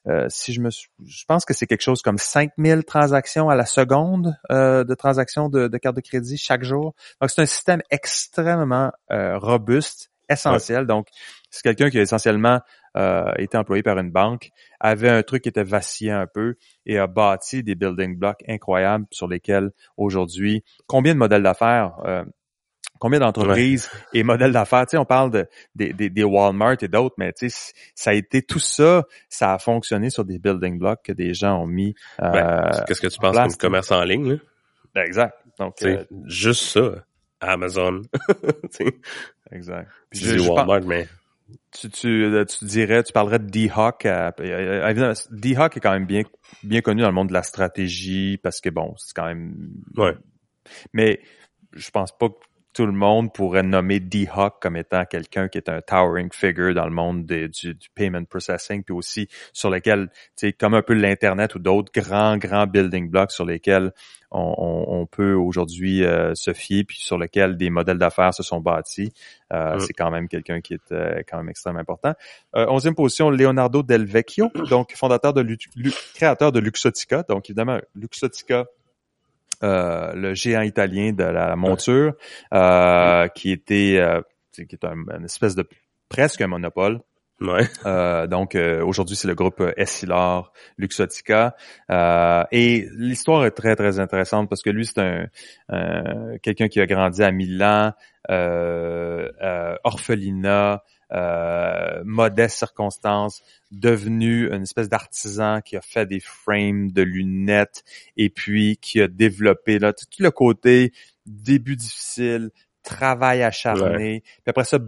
euh, 0.07 0.25
si 0.29 0.53
je 0.53 0.61
me, 0.61 0.69
je 0.69 1.25
pense 1.27 1.45
que 1.45 1.53
c'est 1.53 1.67
quelque 1.67 1.81
chose 1.81 2.01
comme 2.01 2.17
5000 2.17 2.83
transactions 2.83 3.49
à 3.49 3.55
la 3.55 3.65
seconde 3.65 4.35
de 4.49 4.93
transactions 4.95 5.49
de, 5.49 5.67
de 5.67 5.77
cartes 5.77 5.95
de 5.95 6.01
crédit 6.01 6.37
chaque 6.37 6.63
jour. 6.63 6.93
Donc 7.19 7.29
c'est 7.29 7.41
un 7.41 7.45
système 7.45 7.81
extrêmement 7.89 8.91
robuste, 9.09 10.11
essentiel. 10.31 10.85
Donc 10.85 11.07
c'est 11.49 11.63
quelqu'un 11.63 11.89
qui 11.89 11.99
a 11.99 12.01
essentiellement 12.01 12.59
euh, 12.97 13.31
été 13.37 13.57
employé 13.57 13.83
par 13.83 13.97
une 13.99 14.11
banque, 14.11 14.49
avait 14.79 15.09
un 15.09 15.23
truc 15.23 15.43
qui 15.43 15.49
était 15.49 15.63
vacillant 15.63 16.19
un 16.19 16.27
peu 16.27 16.55
et 16.85 16.97
a 16.97 17.07
bâti 17.07 17.63
des 17.63 17.75
building 17.75 18.17
blocks 18.17 18.43
incroyables 18.47 19.05
sur 19.11 19.27
lesquels 19.27 19.71
aujourd'hui, 19.97 20.63
combien 20.87 21.13
de 21.13 21.19
modèles 21.19 21.43
d'affaires 21.43 21.93
Combien 23.01 23.17
d'entreprises 23.17 23.89
et 24.13 24.21
modèles 24.21 24.51
d'affaires, 24.51 24.85
tu 24.85 24.91
sais, 24.91 24.97
on 24.99 25.05
parle 25.05 25.31
de, 25.31 25.47
des, 25.73 25.91
des, 25.91 26.23
Walmart 26.23 26.77
et 26.81 26.87
d'autres, 26.87 27.15
mais 27.17 27.33
tu 27.33 27.49
sais, 27.49 27.73
ça 27.95 28.11
a 28.11 28.13
été 28.13 28.43
tout 28.43 28.59
ça, 28.59 29.05
ça 29.27 29.55
a 29.55 29.57
fonctionné 29.57 30.11
sur 30.11 30.23
des 30.23 30.37
building 30.37 30.77
blocks 30.77 31.01
que 31.03 31.11
des 31.11 31.33
gens 31.33 31.63
ont 31.63 31.65
mis. 31.65 31.95
Ben, 32.19 32.35
euh, 32.35 32.83
Qu'est-ce 32.87 33.01
que 33.01 33.07
tu 33.07 33.17
penses 33.17 33.35
comme 33.35 33.55
commerce 33.55 33.91
en 33.91 34.03
ligne? 34.03 34.33
Là? 34.33 34.35
Ben, 34.93 35.01
exact. 35.03 35.35
Donc, 35.57 35.81
euh, 35.81 36.05
juste 36.25 36.61
ça, 36.61 37.03
Amazon. 37.39 38.03
exact. 39.51 39.89
Puis 40.11 40.19
je, 40.19 40.35
dis 40.35 40.47
Walmart, 40.47 40.81
mais 40.81 41.07
tu, 41.71 41.89
tu, 41.89 42.25
euh, 42.25 42.45
tu 42.45 42.65
dirais, 42.65 43.01
tu 43.01 43.13
parlerais 43.13 43.39
de 43.39 43.49
D-Hawk. 43.49 44.03
D-Hawk 45.31 45.77
est 45.77 45.79
quand 45.79 45.91
même 45.91 46.05
bien, 46.05 46.21
bien 46.61 46.81
connu 46.81 47.01
dans 47.01 47.09
le 47.09 47.15
monde 47.15 47.29
de 47.29 47.33
la 47.33 47.41
stratégie 47.41 48.37
parce 48.37 48.61
que 48.61 48.69
bon, 48.69 48.93
c'est 48.97 49.15
quand 49.15 49.25
même. 49.25 49.55
Ouais. 49.97 50.15
Mais 50.93 51.19
je 51.73 51.89
pense 51.89 52.15
pas 52.15 52.29
que 52.29 52.35
tout 52.73 52.85
le 52.85 52.91
monde 52.91 53.33
pourrait 53.33 53.63
nommer 53.63 53.99
D-Hawk 53.99 54.55
comme 54.61 54.77
étant 54.77 55.05
quelqu'un 55.05 55.47
qui 55.47 55.57
est 55.57 55.69
un 55.69 55.81
towering 55.81 56.29
figure 56.31 56.73
dans 56.73 56.85
le 56.85 56.91
monde 56.91 57.25
du, 57.25 57.49
du, 57.49 57.89
payment 57.95 58.25
processing, 58.25 58.83
puis 58.83 58.93
aussi 58.93 59.27
sur 59.53 59.69
lequel, 59.69 60.09
tu 60.37 60.47
sais, 60.47 60.53
comme 60.53 60.73
un 60.73 60.81
peu 60.81 60.93
l'Internet 60.93 61.55
ou 61.55 61.59
d'autres 61.59 61.91
grands, 61.93 62.37
grands 62.37 62.67
building 62.67 63.09
blocks 63.09 63.31
sur 63.31 63.45
lesquels 63.45 63.91
on, 64.31 64.85
on, 64.87 65.05
peut 65.05 65.33
aujourd'hui 65.33 66.05
euh, 66.05 66.33
se 66.35 66.53
fier, 66.53 66.85
puis 66.85 66.99
sur 67.01 67.17
lesquels 67.17 67.57
des 67.57 67.69
modèles 67.69 67.97
d'affaires 67.97 68.33
se 68.33 68.43
sont 68.43 68.61
bâtis. 68.61 69.11
Euh, 69.51 69.77
C'est 69.79 69.93
quand 69.93 70.09
même 70.09 70.29
quelqu'un 70.29 70.61
qui 70.61 70.75
est 70.75 70.91
euh, 70.93 71.21
quand 71.27 71.37
même 71.37 71.49
extrêmement 71.49 71.81
important. 71.81 72.13
Euh, 72.55 72.65
onzième 72.69 72.95
position, 72.95 73.29
Leonardo 73.29 73.83
Del 73.83 74.05
Vecchio, 74.05 74.49
donc 74.69 74.95
fondateur 74.95 75.33
de, 75.33 75.45
créateur 76.15 76.53
de 76.53 76.59
Luxotica. 76.61 77.23
Donc 77.27 77.49
évidemment, 77.49 77.79
Luxotica, 77.93 78.67
euh, 79.63 80.13
le 80.13 80.33
géant 80.33 80.61
italien 80.61 81.11
de 81.13 81.23
la 81.23 81.55
monture, 81.55 82.13
euh, 82.53 83.27
qui 83.29 83.51
était 83.51 83.97
euh, 83.97 84.21
qui 84.53 84.61
est 84.61 84.83
un, 84.83 84.95
une 85.17 85.25
espèce 85.25 85.55
de 85.55 85.67
presque 86.09 86.41
un 86.41 86.47
monopole. 86.47 87.01
Ouais. 87.39 87.67
Euh, 87.87 88.27
donc 88.27 88.55
aujourd'hui 88.55 89.15
c'est 89.15 89.27
le 89.27 89.33
groupe 89.33 89.63
Essilor 89.75 90.53
Luxotica 90.77 91.55
et 92.51 92.87
l'histoire 92.95 93.45
est 93.45 93.51
très 93.51 93.75
très 93.75 93.99
intéressante 93.99 94.47
parce 94.47 94.61
que 94.61 94.69
lui 94.69 94.85
c'est 94.85 94.99
un 94.99 96.37
quelqu'un 96.43 96.67
qui 96.67 96.79
a 96.79 96.85
grandi 96.85 97.23
à 97.23 97.31
Milan, 97.31 97.93
orphelinat, 99.83 100.83
euh, 101.13 102.01
modeste 102.05 102.57
circonstance, 102.57 103.43
devenu 103.71 104.51
une 104.51 104.63
espèce 104.63 104.89
d'artisan 104.89 105.61
qui 105.61 105.75
a 105.75 105.81
fait 105.81 106.05
des 106.05 106.19
frames 106.19 106.91
de 106.91 107.01
lunettes 107.01 107.83
et 108.17 108.29
puis 108.29 108.77
qui 108.77 109.01
a 109.01 109.07
développé 109.07 109.79
là 109.79 109.93
tout 109.93 110.05
le 110.19 110.31
côté 110.31 110.93
début 111.25 111.75
difficile, 111.75 112.51
travail 112.83 113.43
acharné, 113.43 114.21
puis 114.21 114.49
après 114.49 114.63
ça 114.63 114.79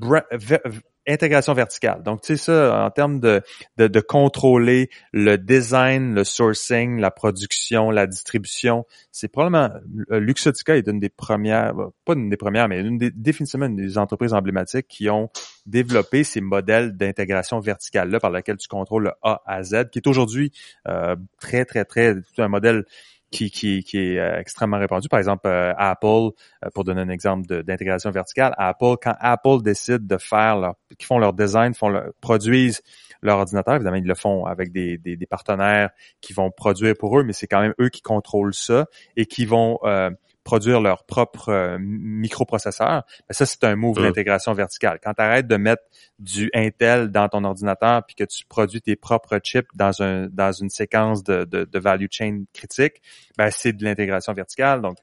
intégration 1.07 1.53
verticale. 1.53 2.03
Donc, 2.03 2.21
tu 2.21 2.37
sais 2.37 2.43
ça, 2.43 2.85
en 2.85 2.89
termes 2.91 3.19
de, 3.19 3.41
de, 3.77 3.87
de, 3.87 3.99
contrôler 3.99 4.89
le 5.11 5.37
design, 5.37 6.13
le 6.13 6.23
sourcing, 6.23 6.99
la 6.99 7.11
production, 7.11 7.91
la 7.91 8.07
distribution, 8.07 8.85
c'est 9.11 9.27
probablement 9.27 9.69
euh, 10.11 10.19
Luxotica 10.19 10.77
est 10.77 10.87
une 10.87 10.99
des 10.99 11.09
premières, 11.09 11.73
pas 12.05 12.13
une 12.13 12.29
des 12.29 12.37
premières, 12.37 12.67
mais 12.67 12.79
une 12.79 12.97
des, 12.97 13.11
définitivement 13.11 13.65
une 13.65 13.75
des 13.75 13.97
entreprises 13.97 14.33
emblématiques 14.33 14.87
qui 14.87 15.09
ont 15.09 15.29
développé 15.65 16.23
ces 16.23 16.41
modèles 16.41 16.95
d'intégration 16.95 17.59
verticale 17.59 18.09
là 18.09 18.19
par 18.19 18.31
lequel 18.31 18.57
tu 18.57 18.67
contrôles 18.67 19.03
le 19.03 19.11
A 19.21 19.41
à 19.45 19.63
Z, 19.63 19.89
qui 19.91 19.99
est 19.99 20.07
aujourd'hui 20.07 20.51
euh, 20.87 21.15
très 21.39 21.65
très 21.65 21.85
très 21.85 22.15
un 22.37 22.47
modèle 22.47 22.85
qui, 23.33 23.49
qui, 23.49 23.83
qui 23.83 23.97
est 23.97 24.19
euh, 24.19 24.39
extrêmement 24.39 24.77
répandu. 24.77 25.09
Par 25.09 25.19
exemple, 25.19 25.47
euh, 25.47 25.73
Apple, 25.77 26.05
euh, 26.63 26.69
pour 26.73 26.83
donner 26.83 27.01
un 27.01 27.09
exemple 27.09 27.63
d'intégration 27.63 28.11
verticale, 28.11 28.53
Apple, 28.57 28.95
quand 29.01 29.15
Apple 29.19 29.61
décide 29.63 30.05
de 30.05 30.17
faire 30.17 30.57
leur, 30.57 30.75
qui 30.97 31.05
font 31.05 31.17
leur 31.17 31.33
design, 31.33 31.73
font 31.73 31.89
leur, 31.89 32.11
produisent 32.21 32.81
leur 33.21 33.39
ordinateur, 33.39 33.75
évidemment, 33.75 33.97
ils 33.97 34.05
le 34.05 34.15
font 34.15 34.45
avec 34.45 34.71
des, 34.71 34.97
des, 34.97 35.17
des 35.17 35.25
partenaires 35.25 35.89
qui 36.21 36.33
vont 36.33 36.51
produire 36.51 36.93
pour 36.97 37.17
eux, 37.17 37.23
mais 37.23 37.33
c'est 37.33 37.47
quand 37.47 37.61
même 37.61 37.73
eux 37.79 37.89
qui 37.89 38.01
contrôlent 38.01 38.53
ça 38.53 38.85
et 39.15 39.25
qui 39.25 39.45
vont 39.45 39.79
produire 40.43 40.81
leur 40.81 41.05
propre 41.05 41.49
euh, 41.49 41.77
microprocesseur, 41.79 43.03
ben 43.27 43.33
ça, 43.33 43.45
c'est 43.45 43.63
un 43.63 43.75
move 43.75 43.99
mm. 43.99 44.03
d'intégration 44.03 44.53
verticale. 44.53 44.99
Quand 45.01 45.13
tu 45.13 45.21
arrêtes 45.21 45.47
de 45.47 45.57
mettre 45.57 45.83
du 46.19 46.49
Intel 46.53 47.09
dans 47.09 47.29
ton 47.29 47.43
ordinateur 47.43 48.05
puis 48.05 48.15
que 48.15 48.23
tu 48.23 48.45
produis 48.45 48.81
tes 48.81 48.95
propres 48.95 49.39
chips 49.43 49.69
dans 49.75 50.01
un 50.01 50.27
dans 50.27 50.51
une 50.51 50.69
séquence 50.69 51.23
de, 51.23 51.45
de, 51.45 51.65
de 51.65 51.79
value 51.79 52.07
chain 52.09 52.43
critique, 52.53 53.01
ben 53.37 53.49
c'est 53.51 53.73
de 53.73 53.83
l'intégration 53.83 54.33
verticale. 54.33 54.81
Donc, 54.81 54.97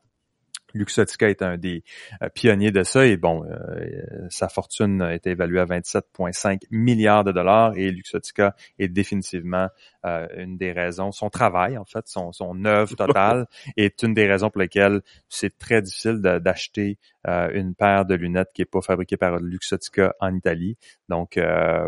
Luxotica 0.75 1.29
est 1.29 1.43
un 1.43 1.57
des 1.57 1.83
euh, 2.23 2.29
pionniers 2.29 2.71
de 2.71 2.83
ça 2.83 3.07
et 3.07 3.17
bon, 3.17 3.45
euh, 3.45 4.27
sa 4.29 4.49
fortune 4.49 5.03
a 5.03 5.15
été 5.15 5.31
évaluée 5.31 5.61
à 5.61 5.67
27,5 5.67 6.63
milliards 6.71 7.25
de 7.25 7.33
dollars 7.33 7.73
et 7.77 7.91
Luxotica 7.91 8.55
est 8.79 8.89
définitivement 8.89 9.69
euh, 10.07 10.27
une 10.37 10.57
des 10.57 10.73
raisons, 10.73 11.13
son 11.13 11.31
travail 11.31 11.77
en 11.77 11.85
fait, 11.85 12.09
son, 12.09 12.33
son 12.33 12.65
œuvre 12.65 12.95
totale 12.95 13.47
est 13.77 14.03
une 14.03 14.15
des 14.15 14.27
raisons 14.27 14.51
pour 14.51 14.61
lesquelles 14.61 15.03
c'est 15.29 15.59
très 15.59 15.83
difficile 15.83 16.21
d'acheter 16.21 16.99
une 17.27 17.75
paire 17.75 18.07
de 18.07 18.15
lunettes 18.15 18.49
qui 18.55 18.63
est 18.63 18.67
pas 18.67 18.81
fabriquée 18.81 19.19
par 19.19 19.39
Luxotica 19.39 20.15
en 20.21 20.35
Italie. 20.35 20.79
Donc 21.11 21.39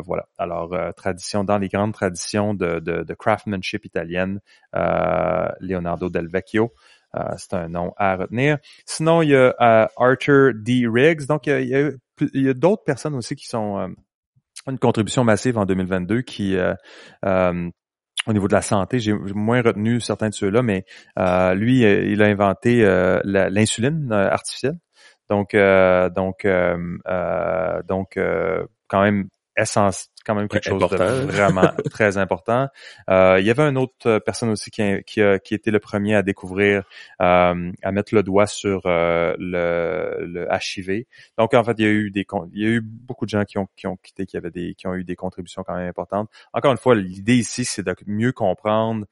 voilà. 0.05 0.29
Alors 0.37 0.77
tradition 0.95 1.43
dans 1.43 1.57
les 1.57 1.69
grandes 1.69 1.95
traditions 1.95 2.53
de, 2.53 2.81
de, 2.81 3.03
de 3.03 3.15
craftsmanship 3.15 3.87
italienne, 3.87 4.41
Leonardo 4.75 6.11
Del 6.11 6.29
Vecchio. 6.29 6.75
Euh, 7.17 7.35
c'est 7.37 7.55
un 7.55 7.69
nom 7.69 7.93
à 7.97 8.17
retenir. 8.17 8.59
Sinon, 8.87 9.23
il 9.23 9.31
y 9.31 9.37
a 9.37 9.55
euh, 9.61 9.87
Arthur 9.97 10.53
D. 10.55 10.87
Riggs. 10.87 11.27
Donc, 11.27 11.47
il 11.47 11.69
y 11.69 11.75
a, 11.75 12.51
a, 12.51 12.55
d'autres 12.55 12.85
personnes 12.85 13.15
aussi 13.15 13.37
qui 13.37 13.47
sont 13.47 13.79
euh, 13.79 13.89
une 14.67 14.79
contribution 14.79 15.25
massive 15.25 15.59
en 15.59 15.67
2022 15.67 16.23
qui 16.23 16.57
au 18.29 18.33
niveau 18.33 18.47
de 18.47 18.53
la 18.53 18.63
santé, 18.63 19.01
j'ai 19.01 19.13
moins 19.13 19.63
retenu 19.63 20.01
certains 20.01 20.29
de 20.29 20.35
ceux-là, 20.35 20.63
mais 20.63 20.85
lui, 21.57 21.81
il 21.81 22.23
a 22.23 22.27
inventé 22.27 22.83
l'insuline 23.25 24.13
artificielle. 24.13 24.79
Donc, 25.29 25.57
donc, 26.15 26.47
donc, 27.89 28.19
quand 28.89 29.03
même 29.03 29.29
essence, 29.57 30.09
quand 30.25 30.35
même 30.35 30.49
quelque 30.49 30.65
chose 30.69 30.89
de 30.89 30.97
important. 30.97 31.27
vraiment 31.27 31.71
très 31.91 32.17
important. 32.17 32.69
Euh, 33.11 33.39
il 33.41 33.47
y 33.47 33.51
avait 33.51 33.63
une 33.69 33.79
autre 33.79 34.19
personne 34.21 34.51
aussi 34.51 34.71
qui, 34.71 34.83
a- 34.83 35.03
qui, 35.03 35.21
a, 35.21 35.39
qui 35.39 35.55
était 35.55 35.71
le 35.71 35.81
premier 35.81 36.15
à 36.15 36.23
découvrir, 36.23 36.85
euh, 37.21 37.73
à 37.83 37.93
mettre 37.93 38.15
le 38.15 38.23
doigt 38.23 38.47
sur 38.47 38.83
euh, 38.87 39.35
le, 39.39 40.25
le 40.27 40.49
HIV. 40.51 41.05
Donc 41.39 41.55
en 41.55 41.65
fait, 41.65 41.75
il 41.79 41.85
y 41.85 41.89
a 41.89 41.91
eu 41.91 42.11
des, 42.11 42.27
il 42.53 42.63
y 42.63 42.67
a 42.67 42.69
eu 42.69 42.81
beaucoup 42.83 43.25
de 43.25 43.31
gens 43.31 43.45
qui 43.45 43.59
ont 43.59 43.69
qui 43.77 43.87
ont 43.87 43.97
quitté, 43.97 44.27
qui 44.27 44.37
avaient 44.37 44.51
des, 44.51 44.75
qui 44.75 44.87
ont 44.87 44.95
eu 44.95 45.05
des 45.05 45.17
contributions 45.17 45.63
quand 45.65 45.77
même 45.77 45.89
importantes. 45.89 46.31
Encore 46.53 46.73
une 46.73 46.79
fois, 46.79 46.95
l'idée 46.95 47.37
ici, 47.37 47.65
c'est 47.65 47.83
de 47.83 47.95
mieux 48.07 48.33
comprendre. 48.33 49.07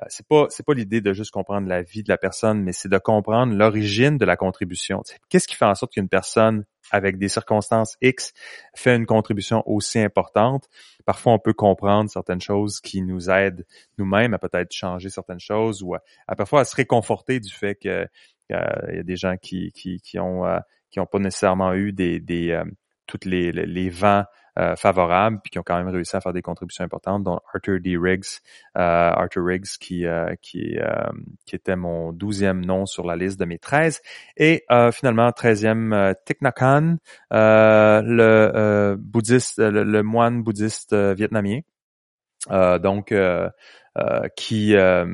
Euh, 0.00 0.06
c'est 0.08 0.26
pas 0.26 0.46
c'est 0.50 0.66
pas 0.66 0.74
l'idée 0.74 1.00
de 1.00 1.12
juste 1.12 1.30
comprendre 1.30 1.68
la 1.68 1.82
vie 1.82 2.02
de 2.02 2.08
la 2.08 2.18
personne, 2.18 2.62
mais 2.62 2.72
c'est 2.72 2.88
de 2.88 2.98
comprendre 2.98 3.54
l'origine 3.54 4.18
de 4.18 4.24
la 4.24 4.36
contribution. 4.36 5.02
Qu'est-ce 5.28 5.46
qui 5.46 5.54
fait 5.54 5.64
en 5.64 5.74
sorte 5.74 5.92
qu'une 5.92 6.08
personne 6.08 6.64
avec 6.90 7.16
des 7.18 7.28
circonstances 7.28 7.96
X 8.02 8.32
fait 8.74 8.96
une 8.96 9.06
contribution 9.06 9.62
aussi 9.66 10.00
importante? 10.00 10.68
Parfois, 11.04 11.32
on 11.32 11.38
peut 11.38 11.52
comprendre 11.52 12.10
certaines 12.10 12.40
choses 12.40 12.80
qui 12.80 13.02
nous 13.02 13.30
aident 13.30 13.64
nous-mêmes 13.98 14.34
à 14.34 14.38
peut-être 14.38 14.72
changer 14.72 15.10
certaines 15.10 15.40
choses 15.40 15.82
ou 15.82 15.94
à, 15.94 16.00
parfois 16.36 16.60
à 16.60 16.64
se 16.64 16.74
réconforter 16.74 17.38
du 17.38 17.52
fait 17.52 17.76
que 17.76 18.06
euh, 18.52 18.68
il 18.90 18.96
y 18.96 19.00
a 19.00 19.02
des 19.02 19.16
gens 19.16 19.36
qui 19.36 19.70
qui, 19.72 20.18
ont 20.18 20.44
euh, 20.44 20.58
qui 20.90 20.98
ont 20.98 21.06
pas 21.06 21.18
nécessairement 21.18 21.72
eu 21.74 21.92
des 21.92 22.20
des 22.20 22.60
toutes 23.06 23.26
les, 23.26 23.52
les, 23.52 23.66
les 23.66 23.90
vents 23.90 24.24
euh, 24.58 24.76
favorables 24.76 25.40
puis 25.42 25.50
qui 25.50 25.58
ont 25.58 25.62
quand 25.64 25.76
même 25.76 25.88
réussi 25.88 26.16
à 26.16 26.20
faire 26.20 26.32
des 26.32 26.42
contributions 26.42 26.84
importantes 26.84 27.24
dont 27.24 27.40
Arthur 27.52 27.80
D. 27.80 27.96
Riggs. 27.96 28.40
Euh, 28.76 28.80
Arthur 28.80 29.44
Riggs 29.44 29.78
qui 29.80 30.06
euh, 30.06 30.34
qui 30.42 30.78
euh, 30.78 31.10
qui 31.46 31.56
était 31.56 31.76
mon 31.76 32.12
douzième 32.12 32.64
nom 32.64 32.86
sur 32.86 33.04
la 33.06 33.16
liste 33.16 33.38
de 33.38 33.44
mes 33.44 33.58
13 33.58 34.00
et 34.36 34.64
euh, 34.70 34.92
finalement 34.92 35.30
treizième 35.32 35.92
euh, 35.92 36.12
Thich 36.24 36.40
Nhat 36.40 36.54
Hanh 36.58 36.96
euh, 37.32 38.02
le 38.02 38.52
euh, 38.54 38.96
bouddhiste 38.98 39.58
le, 39.58 39.84
le 39.84 40.02
moine 40.02 40.42
bouddhiste 40.42 40.92
euh, 40.92 41.14
vietnamien. 41.14 41.60
Euh, 42.50 42.78
donc 42.78 43.10
euh, 43.10 43.48
euh, 43.96 44.26
qui, 44.36 44.74
euh, 44.74 45.06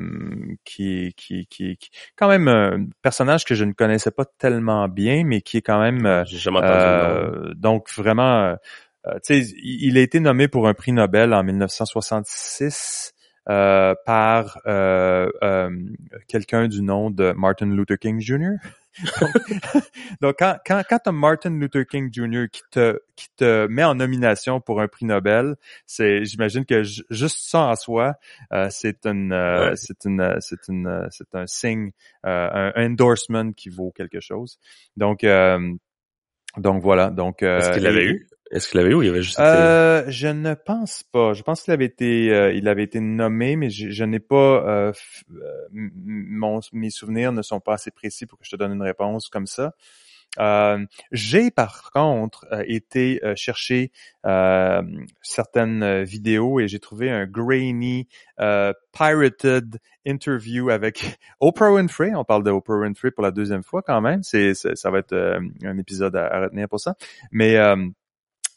qui, 0.65 1.13
qui, 1.15 1.45
qui, 1.45 1.77
qui, 1.77 1.89
quand 2.15 2.27
même 2.27 2.47
un 2.47 2.87
personnage 3.03 3.45
que 3.45 3.53
je 3.53 3.63
ne 3.63 3.73
connaissais 3.73 4.09
pas 4.09 4.25
tellement 4.25 4.87
bien, 4.87 5.23
mais 5.23 5.41
qui 5.41 5.57
est 5.57 5.61
quand 5.61 5.79
même 5.79 6.05
euh, 6.07 6.25
J'ai 6.25 6.39
jamais 6.39 6.57
entendu 6.57 6.73
euh, 6.73 7.53
donc 7.55 7.91
vraiment, 7.91 8.55
euh, 9.07 9.19
il 9.29 9.97
a 9.97 10.01
été 10.01 10.19
nommé 10.19 10.47
pour 10.47 10.67
un 10.67 10.73
prix 10.73 10.91
Nobel 10.91 11.33
en 11.33 11.43
1966 11.43 13.13
euh, 13.49 13.95
par 14.05 14.59
euh, 14.67 15.27
quelqu'un 16.27 16.67
du 16.67 16.81
nom 16.83 17.09
de 17.09 17.33
Martin 17.35 17.65
Luther 17.75 17.97
King 17.97 18.19
Jr. 18.19 18.57
donc, 19.21 19.31
donc, 20.21 20.35
quand, 20.37 20.57
quand, 20.65 20.81
quand 20.87 20.99
t'as 21.03 21.11
Martin 21.11 21.57
Luther 21.57 21.85
King 21.87 22.09
Jr. 22.13 22.45
qui 22.51 22.61
te, 22.69 22.99
qui 23.15 23.29
te 23.35 23.65
met 23.67 23.83
en 23.83 23.95
nomination 23.95 24.59
pour 24.61 24.81
un 24.81 24.87
prix 24.87 25.05
Nobel, 25.05 25.55
c'est, 25.87 26.25
j'imagine 26.25 26.65
que 26.65 26.83
ju- 26.83 27.03
juste 27.09 27.37
ça 27.39 27.61
en 27.67 27.75
soi, 27.75 28.13
euh, 28.53 28.67
c'est 28.69 29.05
une, 29.05 29.31
euh, 29.33 29.69
Ouais. 29.69 29.75
c'est 29.75 30.05
une, 30.05 30.37
c'est 30.41 30.67
une, 30.67 31.07
c'est 31.09 31.33
un 31.33 31.47
signe, 31.47 31.91
euh, 32.25 32.71
un, 32.75 32.85
endorsement 32.85 33.51
qui 33.53 33.69
vaut 33.69 33.91
quelque 33.91 34.19
chose. 34.19 34.59
Donc, 34.97 35.23
euh, 35.23 35.73
donc 36.57 36.83
voilà. 36.83 37.09
Donc, 37.09 37.43
euh, 37.43 37.59
Est-ce 37.59 37.71
qu'il 37.71 37.83
l'avait 37.83 38.05
eu? 38.05 38.27
Est-ce 38.51 38.67
qu'il 38.67 38.79
l'avait 38.79 38.91
eu 38.91 38.95
ou 38.95 39.01
il 39.01 39.09
avait 39.09 39.21
juste 39.21 39.39
été... 39.39 39.47
euh, 39.47 40.03
je 40.09 40.27
ne 40.27 40.53
pense 40.53 41.03
pas. 41.03 41.33
Je 41.33 41.41
pense 41.41 41.61
qu'il 41.61 41.71
avait 41.71 41.85
été, 41.85 42.31
euh, 42.33 42.51
il 42.53 42.67
avait 42.67 42.83
été 42.83 42.99
nommé, 42.99 43.55
mais 43.55 43.69
je, 43.69 44.03
n'ai 44.03 44.19
pas. 44.19 44.35
euh, 44.67 44.91
euh, 45.33 45.67
mon, 45.73 46.59
mes 46.73 46.89
souvenirs 46.89 47.31
ne 47.31 47.41
sont 47.41 47.61
pas 47.61 47.73
assez 47.75 47.91
précis 47.91 48.25
pour 48.25 48.37
que 48.37 48.45
je 48.45 48.51
te 48.51 48.55
donne 48.57 48.73
une 48.73 48.81
réponse 48.81 49.29
comme 49.29 49.47
ça. 49.47 49.73
Euh, 50.39 50.85
J'ai 51.11 51.51
par 51.51 51.91
contre 51.91 52.45
euh, 52.51 52.63
été 52.65 53.21
chercher 53.35 53.91
certaines 55.21 56.03
vidéos 56.03 56.59
et 56.59 56.67
j'ai 56.67 56.79
trouvé 56.79 57.09
un 57.09 57.25
grainy 57.25 58.07
pirated 58.91 59.77
interview 60.05 60.69
avec 60.69 61.17
Oprah 61.39 61.71
Winfrey. 61.71 62.13
On 62.15 62.23
parle 62.25 62.43
de 62.43 62.51
Oprah 62.51 62.77
Winfrey 62.79 63.11
pour 63.11 63.23
la 63.23 63.31
deuxième 63.31 63.63
fois 63.63 63.81
quand 63.81 64.01
même. 64.01 64.23
C'est 64.23 64.53
ça 64.55 64.89
va 64.91 64.99
être 64.99 65.39
un 65.63 65.77
épisode 65.77 66.15
à, 66.15 66.27
à 66.27 66.41
retenir 66.41 66.67
pour 66.67 66.79
ça. 66.79 66.95
Mais 67.31 67.55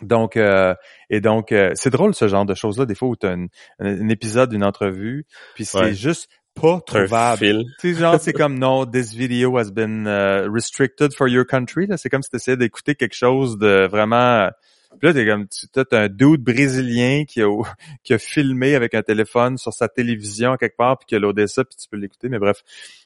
donc, 0.04 0.36
euh, 0.36 0.74
et 1.10 1.20
donc, 1.20 1.52
euh, 1.52 1.70
c'est 1.74 1.90
drôle 1.90 2.14
ce 2.14 2.28
genre 2.28 2.44
de 2.46 2.54
choses-là, 2.54 2.86
des 2.86 2.94
fois 2.94 3.08
où 3.08 3.16
tu 3.16 3.26
as 3.26 3.30
un, 3.32 3.46
un 3.80 4.08
épisode 4.08 4.50
d'une 4.50 4.64
entrevue, 4.64 5.26
puis 5.54 5.64
c'est 5.64 5.78
Ouais. 5.78 5.94
juste 5.94 6.28
pas 6.60 6.80
trouvable. 6.86 7.64
sais, 7.80 7.94
genre, 7.94 8.20
c'est 8.20 8.32
comme, 8.32 8.58
non, 8.58 8.86
this 8.86 9.12
video 9.12 9.58
has 9.58 9.70
been 9.72 10.06
uh, 10.06 10.48
restricted 10.48 11.12
for 11.12 11.26
your 11.28 11.44
country. 11.44 11.86
là. 11.88 11.96
C'est 11.96 12.08
comme 12.08 12.22
si 12.22 12.30
tu 12.30 12.36
essayais 12.36 12.56
d'écouter 12.56 12.94
quelque 12.94 13.16
chose 13.16 13.58
de 13.58 13.86
vraiment... 13.90 14.48
Puis 15.00 15.08
là, 15.08 15.12
t'es 15.14 15.26
comme, 15.26 15.48
tu 15.48 15.66
as 15.80 15.98
un 15.98 16.08
dude 16.08 16.42
brésilien 16.44 17.24
qui 17.24 17.42
a, 17.42 17.48
qui 18.04 18.14
a 18.14 18.18
filmé 18.18 18.76
avec 18.76 18.94
un 18.94 19.02
téléphone 19.02 19.58
sur 19.58 19.72
sa 19.72 19.88
télévision 19.88 20.54
quelque 20.56 20.76
part, 20.76 20.96
puis 20.98 21.06
qui 21.06 21.16
a 21.16 21.18
loadé 21.18 21.48
ça, 21.48 21.64
puis 21.64 21.74
tu 21.76 21.88
peux 21.88 21.96
l'écouter. 21.96 22.28
Mais 22.28 22.38
bref, 22.38 22.62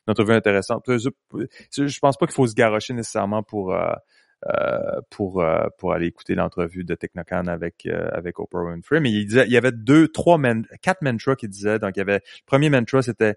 une 0.07 0.11
entrevue 0.13 0.35
intéressante. 0.35 0.85
Je, 0.87 1.09
je 1.87 1.99
pense 2.01 2.19
pas 2.19 2.27
qu'il 2.27 2.35
faut 2.35 2.47
se 2.47 2.55
garocher 2.55 2.93
nécessairement 2.93 3.43
pour... 3.43 3.73
euh, 3.73 3.79
euh, 3.79 3.95
pour 5.11 5.43
euh, 5.43 5.67
pour 5.79 5.93
aller 5.93 6.07
écouter 6.07 6.35
l'entrevue 6.35 6.85
de 6.85 6.95
Technocan 6.95 7.47
avec 7.47 7.87
euh, 7.87 8.09
avec 8.13 8.39
Oprah 8.39 8.63
Winfrey. 8.65 9.01
Mais 9.01 9.11
il 9.11 9.27
disait, 9.27 9.45
il 9.47 9.53
y 9.53 9.57
avait 9.57 9.73
deux, 9.73 10.09
trois, 10.09 10.39
men, 10.39 10.67
quatre 10.83 11.03
mantras 11.03 11.35
qu'il 11.37 11.49
disait. 11.51 11.79
Donc 11.79 11.97
il 11.97 11.99
y 11.99 12.03
avait 12.03 12.19
le 12.25 12.47
premier 12.47 12.71
mantra 12.71 13.03
c'était 13.03 13.37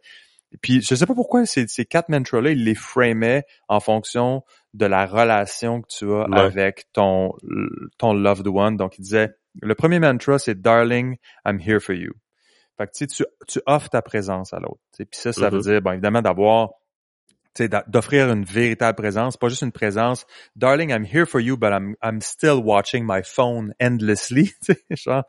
puis 0.61 0.81
je 0.81 0.95
sais 0.95 1.05
pas 1.05 1.15
pourquoi 1.15 1.45
ces, 1.45 1.65
ces 1.67 1.85
quatre 1.85 2.09
mantras 2.09 2.41
là, 2.41 2.51
il 2.51 2.65
les 2.65 2.75
framait 2.75 3.45
en 3.69 3.79
fonction 3.79 4.43
de 4.73 4.85
la 4.85 5.05
relation 5.05 5.81
que 5.81 5.87
tu 5.87 6.11
as 6.11 6.29
Ouais. 6.29 6.39
avec 6.39 6.85
ton 6.93 7.33
ton 7.97 8.13
loved 8.13 8.47
one. 8.47 8.75
Donc 8.77 8.97
il 8.99 9.01
disait 9.03 9.29
le 9.61 9.75
premier 9.75 9.99
mantra 9.99 10.37
c'est 10.39 10.59
darling, 10.61 11.17
I'm 11.45 11.59
here 11.59 11.79
for 11.79 11.95
you. 11.95 12.11
Fait 12.77 12.87
que 12.87 12.91
tu 12.93 13.07
sais, 13.07 13.25
tu 13.47 13.59
offres 13.65 13.89
ta 13.89 14.01
présence 14.01 14.53
à 14.53 14.59
l'autre. 14.59 14.79
Puis 14.97 15.07
ça 15.13 15.33
ça 15.33 15.49
veut 15.49 15.57
Mhm. 15.57 15.63
dire 15.63 15.81
bon 15.81 15.91
évidemment 15.93 16.21
d'avoir 16.21 16.71
d'offrir 17.59 18.31
une 18.31 18.45
véritable 18.45 18.95
présence, 18.95 19.37
pas 19.37 19.49
juste 19.49 19.61
une 19.61 19.71
présence. 19.71 20.25
Darling, 20.55 20.91
I'm 20.91 21.05
here 21.05 21.25
for 21.25 21.41
you, 21.41 21.57
but 21.57 21.71
I'm 21.71 21.95
I'm 22.01 22.21
still 22.21 22.61
watching 22.63 23.05
my 23.05 23.21
phone 23.23 23.73
endlessly. 23.79 24.53
genre, 24.91 25.23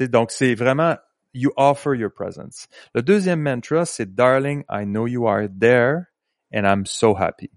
donc 0.00 0.30
c'est 0.30 0.54
vraiment 0.54 0.96
you 1.34 1.52
offer 1.56 1.94
your 1.94 2.10
presence. 2.10 2.68
Le 2.94 3.02
deuxième 3.02 3.40
mantra, 3.40 3.84
c'est 3.84 4.14
Darling, 4.14 4.64
I 4.70 4.84
know 4.84 5.06
you 5.06 5.26
are 5.26 5.48
there 5.48 6.08
and 6.52 6.66
I'm 6.66 6.86
so 6.86 7.14
happy. 7.14 7.50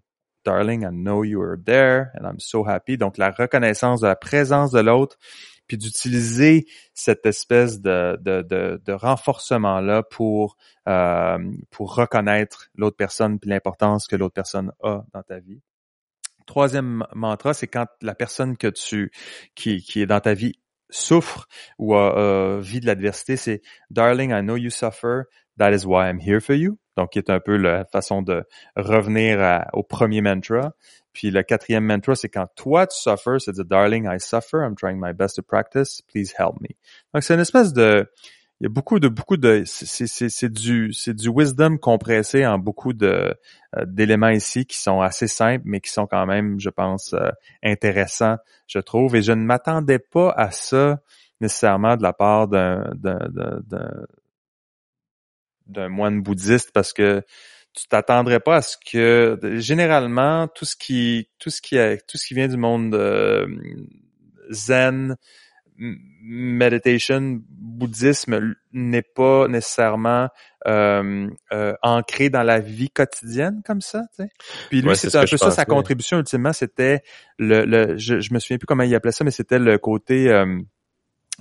Darling, 0.44 0.84
I 0.84 0.92
know 0.92 1.24
you 1.24 1.42
are 1.42 1.58
there 1.58 2.12
and 2.16 2.26
I'm 2.26 2.40
so 2.40 2.64
happy. 2.66 2.98
Donc 2.98 3.18
la 3.18 3.32
reconnaissance 3.32 4.02
de 4.02 4.08
la 4.08 4.16
présence 4.16 4.72
de 4.72 4.80
l'autre, 4.80 5.18
puis 5.72 5.78
d'utiliser 5.78 6.68
cette 6.94 7.26
espèce 7.26 7.80
de, 7.80 8.20
de, 8.22 8.42
de, 8.84 8.92
renforcement-là 8.92 10.04
pour, 10.04 10.58
euh, 10.90 11.38
pour 11.70 11.96
reconnaître 11.96 12.68
l'autre 12.76 12.98
personne 12.98 13.40
puis 13.40 13.50
l'importance 13.50 14.06
que 14.06 14.18
l'autre 14.18 14.34
personne 14.34 14.74
a 14.84 15.06
dans 15.14 15.24
ta 15.24 15.40
vie. 15.40 15.62
Troisième 16.46 17.06
mantra, 17.16 17.54
c'est 17.54 17.68
quand 17.68 17.86
la 18.02 18.16
personne 18.16 18.58
que 18.58 18.68
tu 18.68 19.14
qui, 19.56 19.82
qui 19.82 20.02
est 20.02 20.06
dans 20.06 20.20
ta 20.20 20.34
vie 20.34 20.60
souffre 20.90 21.48
ou 21.80 21.94
vit 22.60 22.82
de 22.82 22.86
l'adversité, 22.86 23.38
c'est 23.38 23.62
Darling, 23.92 24.32
I 24.32 24.42
know 24.42 24.58
you 24.58 24.72
suffer, 24.72 25.22
that 25.58 25.72
is 25.72 25.86
why 25.86 26.10
I'm 26.10 26.20
here 26.20 26.42
for 26.42 26.54
you. 26.54 26.80
Donc, 26.98 27.12
qui 27.12 27.20
est 27.20 27.30
un 27.30 27.40
peu 27.40 27.56
la 27.56 27.86
façon 27.86 28.22
de 28.22 28.44
revenir 28.76 29.64
au 29.72 29.84
premier 29.84 30.20
mantra. 30.20 30.74
Puis 31.14 31.32
le 31.32 31.44
quatrième 31.44 31.86
mantra, 31.86 32.16
c'est 32.16 32.30
quand 32.30 32.48
toi 32.56 32.88
tu 32.88 32.98
suffers, 32.98 33.42
c'est 33.42 33.56
de 33.56 33.64
Darling, 33.64 34.08
I 34.10 34.20
suffer, 34.20 34.58
I'm 34.66 34.76
trying 34.76 35.00
my 35.00 35.14
best 35.14 35.36
to 35.36 35.44
practice, 35.44 36.02
please 36.02 36.34
help 36.38 36.62
me. 36.62 36.70
Donc, 37.14 37.24
c'est 37.24 37.34
une 37.34 37.40
espèce 37.40 37.74
de 37.74 38.10
il 38.62 38.66
y 38.66 38.68
a 38.68 38.70
beaucoup 38.70 39.00
de 39.00 39.08
beaucoup 39.08 39.38
de 39.38 39.64
c'est 39.66 40.54
du 40.54 40.94
c'est 40.94 41.16
du 41.16 41.30
wisdom 41.30 41.80
compressé 41.80 42.46
en 42.46 42.60
beaucoup 42.60 42.94
de 42.94 43.34
euh, 43.76 43.86
d'éléments 43.88 44.30
ici 44.30 44.68
qui 44.68 44.78
sont 44.78 45.02
assez 45.02 45.28
simples 45.28 45.64
mais 45.66 45.80
qui 45.80 45.90
sont 45.90 46.06
quand 46.06 46.28
même 46.28 46.60
je 46.60 46.70
pense 46.70 47.14
euh, 47.14 47.32
intéressants 47.64 48.38
je 48.68 48.78
trouve 48.78 49.16
et 49.16 49.24
je 49.24 49.32
ne 49.32 49.44
m'attendais 49.44 49.98
pas 49.98 50.30
à 50.38 50.52
ça 50.52 51.00
nécessairement 51.40 51.98
de 51.98 52.04
la 52.04 52.14
part 52.14 52.48
d'un 52.48 52.84
d'un 55.66 55.90
moine 55.90 56.22
bouddhiste 56.22 56.72
parce 56.72 56.94
que 56.94 57.24
tu 57.74 57.88
t'attendrais 57.88 58.40
pas 58.40 58.58
à 58.58 58.62
ce 58.62 58.78
que 58.92 59.40
généralement 59.60 60.48
tout 60.48 60.66
ce 60.66 60.76
qui 60.76 61.30
tout 61.40 61.50
ce 61.50 61.62
qui 61.62 61.78
tout 62.08 62.18
ce 62.18 62.28
qui 62.28 62.34
vient 62.34 62.48
du 62.48 62.58
monde 62.58 62.94
euh, 62.96 63.48
zen 64.50 65.16
meditation 66.24 67.42
bouddhisme 67.50 68.56
n'est 68.72 69.02
pas 69.02 69.48
nécessairement 69.48 70.28
euh, 70.68 71.28
euh, 71.52 71.74
ancré 71.82 72.30
dans 72.30 72.44
la 72.44 72.60
vie 72.60 72.90
quotidienne 72.90 73.62
comme 73.66 73.82
ça 73.82 74.02
tu 74.16 74.24
sais. 74.24 74.30
puis 74.70 74.82
lui 74.82 74.90
Ouais, 74.90 74.96
c'est 74.96 75.16
un 75.16 75.26
peu 75.26 75.38
ça 75.38 75.50
sa 75.50 75.66
contribution 75.66 76.20
ultimement 76.20 76.54
c'était 76.54 77.02
le, 77.40 77.66
le 77.66 77.98
je, 77.98 78.20
je 78.20 78.34
me 78.34 78.40
souviens 78.40 78.58
plus 78.58 78.68
comment 78.68 78.84
il 78.84 78.94
appelait 78.94 79.12
ça 79.12 79.24
mais 79.24 79.32
c'était 79.32 79.60
le 79.60 79.78
côté 79.78 80.30
euh, 80.30 80.60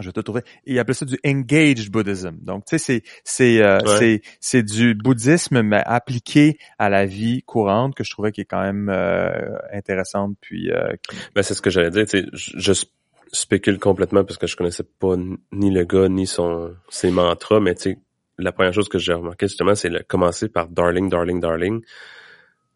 je 0.00 0.10
te 0.10 0.20
trouver. 0.20 0.42
Il 0.66 0.78
appelait 0.78 0.94
ça 0.94 1.04
du 1.06 1.18
engaged 1.26 1.90
Buddhism. 1.90 2.36
Donc, 2.42 2.64
tu 2.66 2.78
sais, 2.78 2.84
c'est 2.84 3.02
c'est 3.24 3.62
euh, 3.62 3.78
Ouais. 3.80 3.96
c'est 3.98 4.22
c'est 4.40 4.62
du 4.62 4.94
bouddhisme 4.94 5.62
mais 5.62 5.82
appliqué 5.86 6.58
à 6.78 6.88
la 6.88 7.06
vie 7.06 7.42
courante 7.42 7.94
que 7.94 8.04
je 8.04 8.10
trouvais 8.10 8.32
qui 8.32 8.40
est 8.42 8.44
quand 8.46 8.62
même 8.62 8.88
euh, 8.88 9.56
intéressante. 9.72 10.36
Puis, 10.40 10.70
euh, 10.70 10.92
qui- 11.08 11.16
Ben, 11.34 11.42
c'est 11.42 11.54
ce 11.54 11.62
que 11.62 11.70
j'allais 11.70 11.90
dire. 11.90 12.04
tu 12.06 12.20
sais, 12.20 12.26
Je, 12.32 12.52
je, 12.72 12.84
spécule 13.32 13.78
complètement 13.78 14.24
parce 14.24 14.38
que 14.38 14.48
je 14.48 14.56
connaissais 14.56 14.82
pas 14.82 15.14
ni 15.52 15.70
le 15.70 15.84
gars 15.84 16.08
ni 16.08 16.26
son 16.26 16.74
ses 16.88 17.12
mantras, 17.12 17.60
mais 17.60 17.76
tu 17.76 17.82
sais, 17.82 17.98
la 18.38 18.50
première 18.50 18.72
chose 18.72 18.88
que 18.88 18.98
j'ai 18.98 19.12
remarqué 19.12 19.46
justement, 19.46 19.74
c'est 19.76 19.88
le 19.88 20.00
commencer 20.02 20.48
par 20.48 20.68
darling, 20.68 21.08
darling, 21.08 21.38
darling. 21.40 21.80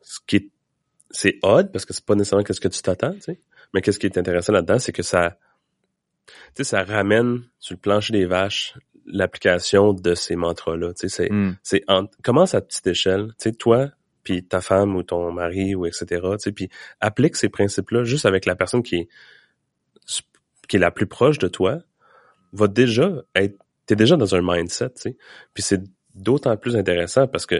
Ce 0.03 0.21
qui 0.27 0.37
est 0.37 0.49
c'est 1.11 1.39
odd 1.43 1.73
parce 1.73 1.85
que 1.85 1.93
c'est 1.93 2.05
pas 2.05 2.15
nécessairement 2.15 2.45
qu'est-ce 2.45 2.61
que 2.61 2.69
tu 2.69 2.83
t'attends, 2.83 3.13
tu 3.15 3.21
sais. 3.21 3.41
Mais 3.73 3.81
qu'est-ce 3.83 3.99
qui 3.99 4.07
est 4.07 4.19
intéressant 4.19 4.53
là-dedans, 4.53 4.79
c'est 4.79 4.93
que 4.93 5.03
ça 5.03 5.37
tu 6.27 6.33
sais, 6.57 6.65
ça 6.65 6.83
ramène 6.85 7.43
sur 7.59 7.75
le 7.75 7.81
plancher 7.81 8.13
des 8.13 8.25
vaches 8.27 8.75
l'application 9.07 9.93
de 9.93 10.15
ces 10.15 10.35
mantras-là. 10.35 10.95
Tu 10.95 11.09
sais, 11.09 11.09
c'est, 11.09 11.31
Mm. 11.31 11.57
c'est 11.63 11.83
en, 11.89 12.07
commence 12.23 12.55
à 12.55 12.61
petite 12.63 12.87
échelle. 12.87 13.29
Tu 13.39 13.51
sais, 13.51 13.53
toi, 13.53 13.91
puis 14.23 14.43
ta 14.43 14.63
femme 14.63 14.97
ou 14.97 15.03
ton 15.03 15.31
mari 15.31 15.75
ou 15.75 15.85
etc. 15.85 16.07
Tu 16.23 16.39
sais, 16.39 16.53
puis 16.53 16.71
applique 17.01 17.37
ces 17.37 17.51
principes-là 17.51 18.05
juste 18.05 18.25
avec 18.25 18.47
la 18.47 18.57
personne 18.57 18.83
qui 18.83 18.97
est 18.97 19.09
qui 20.69 20.77
est 20.77 20.81
la 20.81 20.91
plus 20.91 21.07
proche 21.07 21.39
de 21.39 21.49
toi, 21.49 21.81
va 22.53 22.69
déjà 22.69 23.13
être, 23.35 23.57
t'es 23.85 23.97
déjà 23.97 24.17
dans 24.17 24.35
un 24.35 24.41
mindset, 24.43 24.91
tu 24.91 25.03
sais. 25.03 25.17
Puis 25.53 25.63
c'est 25.63 25.83
d'autant 26.15 26.57
plus 26.57 26.75
intéressant 26.77 27.27
parce 27.27 27.45
que 27.45 27.57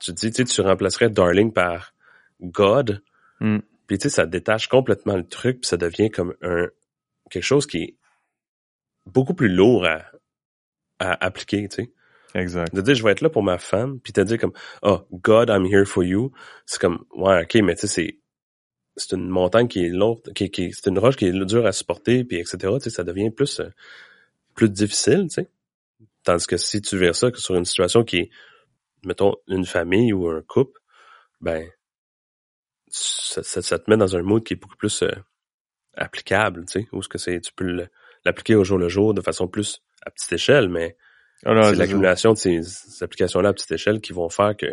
tu 0.00 0.14
te 0.14 0.18
dis, 0.20 0.30
tu 0.30 0.46
sais, 0.46 0.54
tu 0.54 0.60
remplacerais 0.62 1.10
Darling 1.10 1.52
par 1.52 1.92
God, 2.40 3.02
Mm. 3.40 3.58
puis 3.86 3.98
tu 3.98 4.04
sais, 4.04 4.08
ça 4.08 4.24
détache 4.24 4.68
complètement 4.68 5.16
le 5.16 5.26
truc, 5.26 5.60
puis 5.60 5.68
ça 5.68 5.76
devient 5.76 6.10
comme 6.10 6.34
un 6.42 6.68
quelque 7.32 7.42
chose 7.42 7.66
qui 7.66 7.78
est 7.78 7.96
beaucoup 9.06 9.34
plus 9.34 9.48
lourd 9.48 9.84
à, 9.86 10.04
à 10.98 11.24
appliquer, 11.24 11.68
tu 11.68 11.84
sais. 11.84 11.92
Exact. 12.34 12.74
De 12.74 12.80
dire, 12.80 12.94
je 12.94 13.02
vais 13.02 13.10
être 13.10 13.20
là 13.20 13.28
pour 13.28 13.42
ma 13.42 13.58
femme, 13.58 14.00
puis 14.00 14.12
te 14.12 14.20
dire 14.20 14.38
comme, 14.38 14.52
oh, 14.82 15.02
God, 15.12 15.50
I'm 15.50 15.66
here 15.66 15.84
for 15.84 16.02
you. 16.02 16.32
C'est 16.64 16.80
comme, 16.80 17.04
ouais, 17.14 17.42
ok, 17.42 17.56
mais 17.56 17.74
tu 17.74 17.82
sais, 17.82 17.86
c'est, 17.88 18.18
c'est 18.96 19.16
une 19.16 19.28
montagne 19.28 19.68
qui 19.68 19.84
est 19.84 19.88
lourde, 19.88 20.32
qui, 20.34 20.50
qui, 20.50 20.72
c'est 20.72 20.88
une 20.88 20.98
roche 20.98 21.16
qui 21.16 21.26
est 21.26 21.44
dure 21.44 21.66
à 21.66 21.72
supporter, 21.72 22.24
puis 22.24 22.38
etc. 22.38 22.58
Tu 22.74 22.84
sais, 22.84 22.90
ça 22.90 23.04
devient 23.04 23.30
plus, 23.30 23.60
euh, 23.60 23.68
plus 24.54 24.70
difficile, 24.70 25.24
tu 25.28 25.34
sais. 25.42 25.50
Tandis 26.24 26.46
que 26.46 26.56
si 26.56 26.80
tu 26.80 26.96
verras 26.96 27.14
ça 27.14 27.30
que 27.30 27.38
sur 27.38 27.54
une 27.56 27.64
situation 27.64 28.04
qui 28.04 28.18
est, 28.18 28.30
mettons, 29.04 29.34
une 29.48 29.66
famille 29.66 30.12
ou 30.12 30.28
un 30.28 30.40
couple, 30.42 30.80
ben, 31.40 31.68
ça, 32.88 33.42
ça, 33.42 33.60
ça 33.60 33.78
te 33.78 33.90
met 33.90 33.96
dans 33.96 34.16
un 34.16 34.22
mood 34.22 34.44
qui 34.44 34.54
est 34.54 34.56
beaucoup 34.56 34.76
plus 34.76 35.02
euh, 35.02 35.10
applicable, 35.96 36.64
tu 36.66 36.80
sais, 36.82 36.88
où 36.92 37.02
ce 37.02 37.08
que 37.08 37.18
c'est, 37.18 37.40
tu 37.40 37.52
peux 37.52 37.86
l'appliquer 38.24 38.54
au 38.54 38.64
jour 38.64 38.78
le 38.78 38.88
jour 38.88 39.14
de 39.14 39.20
façon 39.20 39.48
plus 39.48 39.82
à 40.04 40.10
petite 40.10 40.32
échelle, 40.32 40.68
mais 40.68 40.96
Ah, 41.44 41.50
c'est 41.64 41.76
l'accumulation 41.76 42.32
de 42.32 42.38
ces, 42.38 42.62
ces 42.62 43.02
applications-là 43.04 43.50
à 43.50 43.52
petite 43.52 43.72
échelle 43.72 44.00
qui 44.00 44.12
vont 44.12 44.28
faire 44.28 44.56
que 44.56 44.66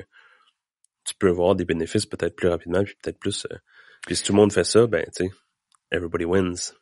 tu 1.06 1.16
peux 1.16 1.30
avoir 1.30 1.56
des 1.56 1.66
bénéfices 1.66 2.06
peut-être 2.06 2.36
plus 2.36 2.48
rapidement, 2.48 2.84
puis 2.84 2.96
peut-être 3.02 3.20
plus. 3.20 3.48
euh, 3.52 3.58
puis 4.06 4.16
si 4.16 4.24
tout 4.24 4.34
le 4.34 4.38
monde 4.38 4.54
fait 4.54 4.64
ça, 4.64 4.86
ben 4.88 5.04
tu 5.16 5.26
sais, 5.26 5.32
everybody 5.92 6.26
wins. 6.26 6.74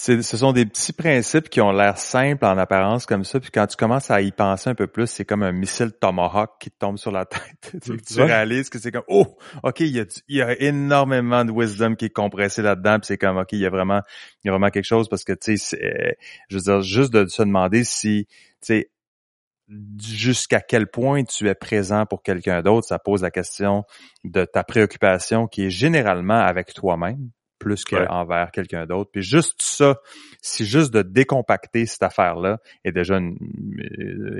C'est- 0.00 0.22
ce 0.22 0.36
sont 0.36 0.52
des 0.52 0.64
petits 0.64 0.92
principes 0.92 1.48
qui 1.48 1.60
ont 1.60 1.72
l'air 1.72 1.98
simples 1.98 2.44
en 2.44 2.56
apparence 2.56 3.04
comme 3.04 3.24
ça, 3.24 3.40
puis 3.40 3.50
quand 3.50 3.66
tu 3.66 3.76
commences 3.76 4.12
à 4.12 4.20
y 4.20 4.30
penser 4.30 4.70
un 4.70 4.76
peu 4.76 4.86
plus, 4.86 5.08
c'est 5.08 5.24
comme 5.24 5.42
un 5.42 5.50
missile 5.50 5.90
Tomahawk 5.90 6.52
qui 6.60 6.70
te 6.70 6.78
tombe 6.78 6.98
sur 6.98 7.10
la 7.10 7.24
tête. 7.26 7.72
tu, 8.06 8.22
réalises 8.22 8.70
que 8.70 8.78
c'est 8.78 8.92
comme 8.92 9.02
oh, 9.08 9.26
ok, 9.64 9.80
il 9.80 9.88
y 9.88 9.98
a, 9.98 10.04
il 10.28 10.36
y 10.36 10.40
a 10.40 10.62
énormément 10.62 11.44
de 11.44 11.50
wisdom 11.50 11.96
qui 11.96 12.04
est 12.04 12.10
compressé 12.10 12.62
là-dedans, 12.62 13.00
puis 13.00 13.08
c'est 13.08 13.18
comme 13.18 13.38
ok, 13.38 13.48
il 13.50 13.58
y 13.58 13.66
a 13.66 13.70
vraiment, 13.70 14.00
il 14.44 14.46
y 14.46 14.50
a 14.50 14.52
vraiment 14.52 14.70
quelque 14.70 14.84
chose 14.84 15.08
parce 15.08 15.24
que 15.24 15.32
tu 15.32 15.56
sais, 15.56 15.76
c'est- 15.76 16.16
je 16.48 16.56
veux 16.56 16.62
dire, 16.62 16.80
juste 16.82 17.12
de 17.12 17.26
se 17.26 17.42
demander 17.42 17.82
si, 17.82 18.28
tu 18.28 18.36
sais, 18.60 18.90
jusqu'à 20.00 20.60
quel 20.60 20.86
point 20.86 21.24
tu 21.24 21.48
es 21.48 21.56
présent 21.56 22.06
pour 22.06 22.22
quelqu'un 22.22 22.62
d'autre, 22.62 22.86
ça 22.86 23.00
pose 23.00 23.22
la 23.22 23.32
question 23.32 23.82
de 24.22 24.44
ta 24.44 24.62
préoccupation 24.62 25.48
qui 25.48 25.64
est 25.64 25.70
généralement 25.70 26.38
avec 26.38 26.72
toi-même 26.72 27.30
plus 27.58 27.82
Ouais. 27.92 28.06
qu'envers 28.06 28.50
quelqu'un 28.50 28.86
d'autre. 28.86 29.10
Puis 29.12 29.22
juste 29.22 29.60
ça, 29.62 29.96
si 30.40 30.64
juste 30.64 30.92
de 30.92 31.02
décompacter 31.02 31.86
cette 31.86 32.02
affaire-là 32.02 32.58
est 32.84 32.92
déjà 32.92 33.16
une, 33.18 33.36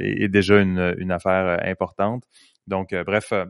est 0.00 0.28
déjà 0.28 0.58
une, 0.58 0.94
une 0.98 1.10
affaire 1.12 1.46
euh, 1.46 1.70
importante. 1.70 2.24
Donc, 2.66 2.92
euh, 2.92 3.04
bref, 3.04 3.32
euh, 3.32 3.44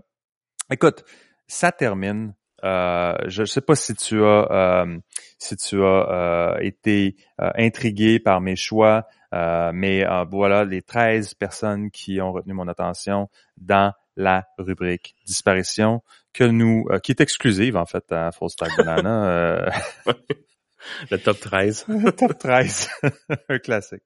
écoute, 0.71 1.05
ça 1.47 1.73
termine. 1.73 2.35
Euh, 2.65 3.15
je 3.27 3.43
ne 3.43 3.47
sais 3.47 3.61
pas 3.61 3.77
si 3.77 3.95
tu 3.95 4.21
as 4.25 4.49
euh, 4.51 4.99
si 5.39 5.57
tu 5.57 5.81
as 5.81 5.87
euh, 5.87 6.59
été 6.61 7.15
intrigué 7.39 8.19
par 8.19 8.41
mes 8.41 8.57
choix, 8.57 9.07
euh, 9.33 9.71
mais 9.73 10.05
voilà 10.31 10.65
les 10.65 10.83
13 10.83 11.35
personnes 11.35 11.91
qui 11.93 12.21
ont 12.21 12.33
retenu 12.33 12.55
mon 12.55 12.67
attention 12.67 13.29
dans 13.59 13.93
la 14.19 14.45
rubrique 14.59 15.15
disparition 15.25 16.03
que 16.35 16.45
nous 16.45 16.85
euh, 16.91 16.99
qui 16.99 17.13
est 17.13 17.21
exclusive 17.23 17.77
en 17.77 17.87
fait 17.87 18.05
à 18.13 18.31
Full 18.33 18.51
Stack 18.51 18.77
Banana. 18.77 19.25
euh, 19.31 19.71
Le 21.11 21.19
top 21.19 21.39
13. 21.41 21.87
Top 22.17 22.39
13, 22.39 22.89
un 23.49 23.59
classique. 23.59 24.03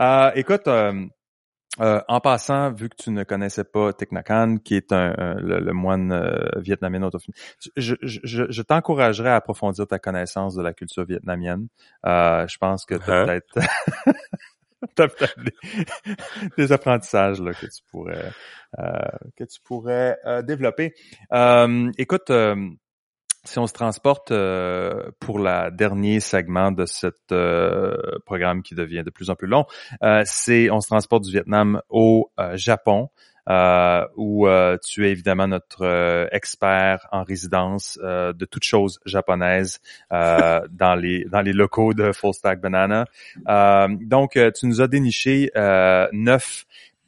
Euh, 0.00 0.30
écoute, 0.34 0.68
euh, 0.68 1.06
euh, 1.80 2.00
en 2.06 2.20
passant, 2.20 2.70
vu 2.72 2.90
que 2.90 2.96
tu 2.96 3.10
ne 3.10 3.24
connaissais 3.24 3.64
pas 3.64 3.92
Thich 3.94 4.10
Nhat 4.12 4.24
Hanh, 4.28 4.58
qui 4.58 4.76
est 4.76 4.92
un, 4.92 5.14
un- 5.16 5.34
le, 5.40 5.58
le 5.60 5.72
moine 5.72 6.12
euh, 6.12 6.48
vietnamien 6.56 7.02
autochtone, 7.02 7.34
je, 7.76 7.94
je, 8.02 8.20
je, 8.24 8.44
je 8.50 8.62
t'encouragerais 8.62 9.30
à 9.30 9.36
approfondir 9.36 9.86
ta 9.86 9.98
connaissance 9.98 10.54
de 10.54 10.62
la 10.62 10.74
culture 10.74 11.04
vietnamienne. 11.06 11.68
Euh, 12.06 12.46
je 12.46 12.58
pense 12.58 12.84
que 12.84 12.94
tu 12.96 13.10
Hein? 13.10 13.40
des, 16.56 16.72
apprentissages 16.72 17.40
là, 17.40 17.52
que 17.54 17.66
tu 17.66 17.82
pourrais 17.90 18.32
euh, 18.78 18.84
que 19.36 19.44
tu 19.44 19.60
pourrais 19.62 20.18
euh, 20.26 20.42
développer. 20.42 20.94
Euh, 21.32 21.90
écoute, 21.98 22.30
si 23.44 23.58
on 23.58 23.66
se 23.66 23.72
transporte 23.72 24.32
pour 25.20 25.38
la 25.38 25.70
dernier 25.70 26.20
segment 26.20 26.70
de 26.70 26.86
cet 26.86 27.34
programme 28.24 28.62
qui 28.62 28.74
devient 28.74 29.02
de 29.04 29.10
plus 29.10 29.30
en 29.30 29.34
plus 29.34 29.48
long, 29.48 29.66
c'est 30.24 30.70
on 30.70 30.80
se 30.80 30.88
transporte 30.88 31.24
du 31.24 31.32
Vietnam 31.32 31.82
au 31.88 32.30
Japon. 32.54 33.08
Euh, 33.48 34.06
où 34.16 34.46
euh, 34.46 34.76
tu 34.84 35.06
es 35.06 35.10
évidemment 35.10 35.48
notre 35.48 35.84
euh, 35.84 36.26
expert 36.32 37.06
en 37.10 37.24
résidence 37.24 37.98
euh, 38.02 38.32
de 38.32 38.44
toutes 38.44 38.64
choses 38.64 39.00
japonaises 39.04 39.80
euh, 40.12 40.60
dans 40.70 40.94
les 40.94 41.24
dans 41.24 41.40
les 41.40 41.52
locaux 41.52 41.94
de 41.94 42.12
Full 42.12 42.34
Stack 42.34 42.60
Banana. 42.60 43.06
Euh, 43.48 43.88
donc, 44.00 44.38
tu 44.54 44.66
nous 44.66 44.80
as 44.80 44.88
déniché 44.88 45.50
euh, 45.56 46.08
neuf 46.12 46.66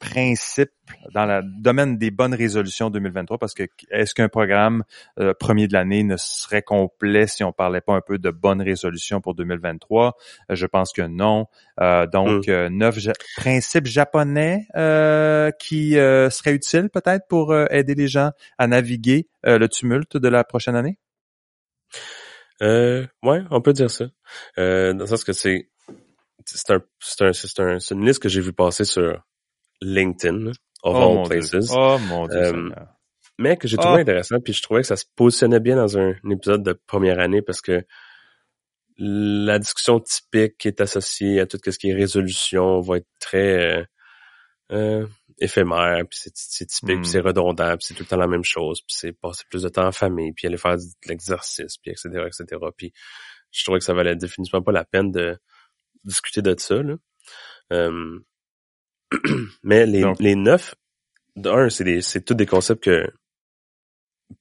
principes 0.09 0.71
dans 1.13 1.25
le 1.25 1.41
domaine 1.61 1.97
des 1.97 2.11
bonnes 2.11 2.33
résolutions 2.35 2.89
2023 2.89 3.37
parce 3.37 3.53
que 3.53 3.63
est-ce 3.89 4.13
qu'un 4.13 4.29
programme 4.29 4.83
euh, 5.19 5.33
premier 5.33 5.67
de 5.67 5.73
l'année 5.73 6.03
ne 6.03 6.15
serait 6.17 6.61
complet 6.61 7.27
si 7.27 7.43
on 7.43 7.51
parlait 7.51 7.81
pas 7.81 7.93
un 7.93 8.01
peu 8.01 8.17
de 8.17 8.29
bonnes 8.29 8.61
résolutions 8.61 9.21
pour 9.21 9.33
2023 9.35 10.15
Euh, 10.51 10.55
Je 10.55 10.65
pense 10.67 10.93
que 10.93 11.01
non. 11.01 11.47
Euh, 11.81 12.05
donc 12.07 12.47
euh, 12.49 12.69
neuf 12.69 12.97
ja- 12.99 13.13
principes 13.37 13.87
japonais 13.87 14.67
euh, 14.75 15.51
qui 15.59 15.91
seraient 15.93 16.53
utiles 16.53 16.89
peut-être 16.89 17.27
pour 17.27 17.55
aider 17.71 17.95
les 17.95 18.07
gens 18.07 18.31
à 18.57 18.67
naviguer 18.67 19.27
le 19.43 19.67
tumulte 19.67 20.17
de 20.17 20.27
la 20.27 20.43
prochaine 20.43 20.75
année? 20.75 20.97
Euh, 22.61 23.05
ouais, 23.23 23.41
on 23.51 23.61
peut 23.61 23.73
dire 23.73 23.91
ça. 23.91 24.05
Dans 24.57 24.97
le 24.97 25.05
sens 25.05 25.23
que 25.23 25.33
c'est 25.33 25.69
c'est 26.45 26.71
un 26.73 26.81
c'est 26.99 27.21
un 27.25 27.33
c'est 27.33 27.59
un 27.59 27.79
c'est 27.79 27.95
une 27.95 28.05
liste 28.05 28.21
que 28.21 28.29
j'ai 28.29 28.41
vu 28.41 28.53
passer 28.53 28.85
sur 28.85 29.21
LinkedIn 29.85 30.47
of 30.83 30.95
all 30.95 31.15
mon 31.15 31.23
places. 31.23 31.51
Dieu. 31.51 31.59
Oh 31.71 31.97
mon 32.07 32.27
Dieu. 32.27 32.37
Euh, 32.37 32.69
mais 33.37 33.57
que 33.57 33.67
j'ai 33.67 33.77
trouvé 33.77 33.97
Ah. 33.97 34.01
intéressant, 34.01 34.39
puis 34.39 34.53
je 34.53 34.61
trouvais 34.61 34.81
que 34.81 34.87
ça 34.87 34.95
se 34.95 35.05
positionnait 35.15 35.59
bien 35.59 35.75
dans 35.75 35.97
un, 35.97 36.13
un 36.23 36.29
épisode 36.29 36.63
de 36.63 36.73
première 36.87 37.19
année 37.19 37.41
parce 37.41 37.61
que 37.61 37.85
la 38.97 39.59
discussion 39.59 39.99
typique 39.99 40.57
qui 40.57 40.67
est 40.69 40.79
associée 40.79 41.41
à 41.41 41.45
tout 41.45 41.59
ce 41.65 41.77
qui 41.77 41.89
est 41.89 41.93
résolution 41.93 42.79
va 42.79 42.97
être 42.97 43.07
très 43.19 43.79
euh, 43.79 43.83
euh, 44.71 45.07
éphémère, 45.39 46.01
puis 46.09 46.17
c'est, 46.21 46.31
c'est 46.35 46.65
typique, 46.65 46.97
Mm. 46.97 47.01
puis 47.01 47.09
c'est 47.11 47.19
redondant, 47.19 47.75
puis 47.75 47.85
c'est 47.87 47.93
tout 47.93 48.03
le 48.03 48.07
temps 48.07 48.15
la 48.17 48.27
même 48.27 48.45
chose, 48.45 48.79
puis 48.81 48.95
c'est 48.97 49.11
passer 49.11 49.43
plus 49.49 49.63
de 49.63 49.69
temps 49.69 49.85
en 49.87 49.91
famille, 49.91 50.31
puis 50.31 50.47
aller 50.47 50.57
faire 50.57 50.77
de 50.77 50.83
l'exercice, 51.07 51.77
puis 51.77 51.91
etc., 51.91 52.07
etc. 52.25 52.61
Puis 52.77 52.93
je 53.51 53.63
trouvais 53.65 53.79
que 53.79 53.85
ça 53.85 53.93
valait 53.93 54.15
définitivement 54.15 54.61
pas 54.63 54.71
la 54.71 54.85
peine 54.85 55.11
de 55.11 55.37
discuter 56.05 56.41
de 56.41 56.55
ça. 56.57 56.75
Là. 56.81 56.95
Euh, 57.73 58.19
mais 59.63 59.85
les, 59.85 60.01
Donc. 60.01 60.19
les 60.19 60.35
neuf, 60.35 60.75
d'un, 61.35 61.69
c'est 61.69 61.83
des, 61.83 62.01
c'est 62.01 62.21
tous 62.21 62.33
des 62.33 62.45
concepts 62.45 62.83
que 62.83 63.07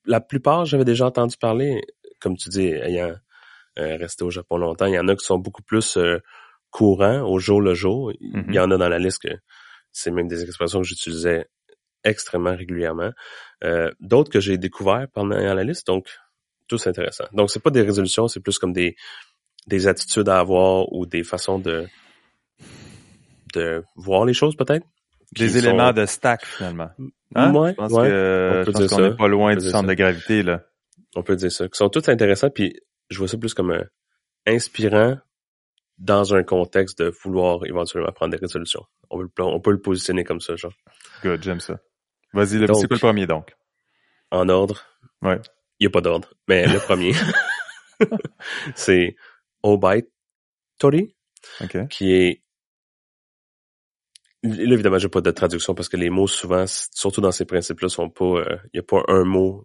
la 0.06 0.20
plupart 0.20 0.64
j'avais 0.64 0.84
déjà 0.84 1.06
entendu 1.06 1.36
parler, 1.36 1.82
comme 2.20 2.36
tu 2.36 2.48
dis, 2.48 2.68
ayant 2.68 3.14
euh, 3.78 3.96
resté 3.96 4.24
au 4.24 4.30
Japon 4.30 4.58
longtemps. 4.58 4.86
Il 4.86 4.94
y 4.94 4.98
en 4.98 5.08
a 5.08 5.16
qui 5.16 5.24
sont 5.24 5.38
beaucoup 5.38 5.62
plus 5.62 5.96
euh, 5.96 6.18
courants 6.70 7.22
au 7.22 7.38
jour 7.38 7.60
le 7.60 7.74
jour. 7.74 8.12
Il 8.20 8.36
Mhm. 8.36 8.52
y 8.54 8.58
en 8.58 8.70
a 8.70 8.76
dans 8.76 8.88
la 8.88 8.98
liste 8.98 9.22
que 9.22 9.34
c'est 9.92 10.10
même 10.10 10.28
des 10.28 10.42
expressions 10.42 10.80
que 10.80 10.86
j'utilisais 10.86 11.46
extrêmement 12.04 12.56
régulièrement. 12.56 13.12
Euh, 13.64 13.90
D'autres 14.00 14.30
que 14.30 14.40
j'ai 14.40 14.58
découvert 14.58 15.06
pendant 15.12 15.36
la 15.38 15.64
liste, 15.64 15.86
donc 15.86 16.08
tous 16.68 16.86
intéressants. 16.86 17.28
Donc 17.32 17.50
c'est 17.50 17.62
pas 17.62 17.70
des 17.70 17.82
résolutions, 17.82 18.28
c'est 18.28 18.40
plus 18.40 18.58
comme 18.58 18.72
des 18.72 18.96
des 19.66 19.86
attitudes 19.86 20.28
à 20.28 20.38
avoir 20.40 20.92
ou 20.92 21.06
des 21.06 21.24
façons 21.24 21.58
de 21.58 21.86
de 23.58 23.84
voir 23.96 24.24
les 24.24 24.34
choses 24.34 24.56
peut-être? 24.56 24.86
Des 25.32 25.58
éléments 25.58 25.88
sont- 25.88 26.00
de 26.00 26.06
stack 26.06 26.44
finalement. 26.44 26.90
Ouais, 26.98 27.70
Je 27.70 27.74
pense 27.74 27.92
ouais, 27.92 28.08
que 28.08 28.52
on 28.60 28.64
je 28.64 28.70
pense 28.70 28.86
qu'on 28.94 29.00
n'est 29.00 29.16
pas 29.16 29.28
loin 29.28 29.54
du 29.56 29.64
centre 29.68 29.80
ça. 29.88 29.94
de 29.94 29.94
gravité 29.94 30.42
là. 30.42 30.62
on 31.16 31.22
peut 31.22 31.36
dire 31.36 31.50
ça, 31.50 31.66
qui 31.68 31.76
sont 31.76 31.88
tous 31.88 32.08
intéressants, 32.08 32.50
puis 32.50 32.78
je 33.10 33.18
vois 33.18 33.28
ça 33.28 33.36
plus 33.38 33.54
comme 33.54 33.76
inspirant 34.46 35.16
dans 35.98 36.34
un 36.34 36.42
contexte 36.42 36.98
de 37.00 37.12
vouloir 37.22 37.64
éventuellement 37.66 38.10
prendre 38.12 38.32
des 38.32 38.38
résolutions. 38.40 38.84
On 39.10 39.18
peut, 39.18 39.28
le- 39.38 39.44
on 39.44 39.60
peut 39.60 39.70
le 39.72 39.80
positionner 39.80 40.24
comme 40.24 40.40
ça, 40.40 40.56
genre. 40.56 40.72
Good, 41.22 41.42
j'aime 41.42 41.60
ça. 41.60 41.78
Vas-y, 42.32 42.58
le- 42.58 42.66
c'est 42.74 42.86
quoi 42.88 42.96
le 42.96 42.98
premier 42.98 43.26
donc? 43.26 43.52
En 44.30 44.48
ordre, 44.48 44.84
Ouais. 45.22 45.40
il 45.78 45.84
n'y 45.84 45.86
a 45.86 45.90
pas 45.90 46.00
d'ordre, 46.00 46.34
mais 46.48 46.66
le 46.66 46.78
premier, 46.80 47.12
c'est 48.74 49.16
Obite 49.62 50.08
Tori, 50.78 51.14
OK. 51.62 51.88
qui 51.88 52.12
est 52.12 52.42
Là, 54.44 54.74
évidemment, 54.74 54.98
j'ai 54.98 55.08
pas 55.08 55.22
de 55.22 55.30
traduction 55.32 55.74
parce 55.74 55.88
que 55.88 55.96
les 55.96 56.10
mots, 56.10 56.28
souvent, 56.28 56.66
surtout 56.66 57.20
dans 57.22 57.32
ces 57.32 57.46
principes-là, 57.46 57.88
sont 57.88 58.10
pas, 58.10 58.24
euh, 58.26 58.56
il 58.72 58.78
y 58.78 58.80
a 58.80 58.84
pas 58.84 59.02
un 59.08 59.24
mot 59.24 59.64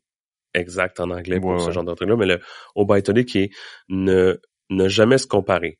exact 0.53 0.99
en 1.01 1.11
anglais 1.11 1.39
pour 1.39 1.51
Ouais, 1.51 1.59
ce 1.59 1.67
ouais. 1.67 1.73
genre 1.73 1.83
de 1.83 1.93
truc-là, 1.93 2.15
mais 2.17 2.25
le 2.25 2.39
Obaitoli 2.75 3.25
qui 3.25 3.39
est 3.39 3.51
ne, 3.89 4.39
ne 4.71 4.87
jamais 4.87 5.17
se 5.19 5.27
comparer. 5.27 5.79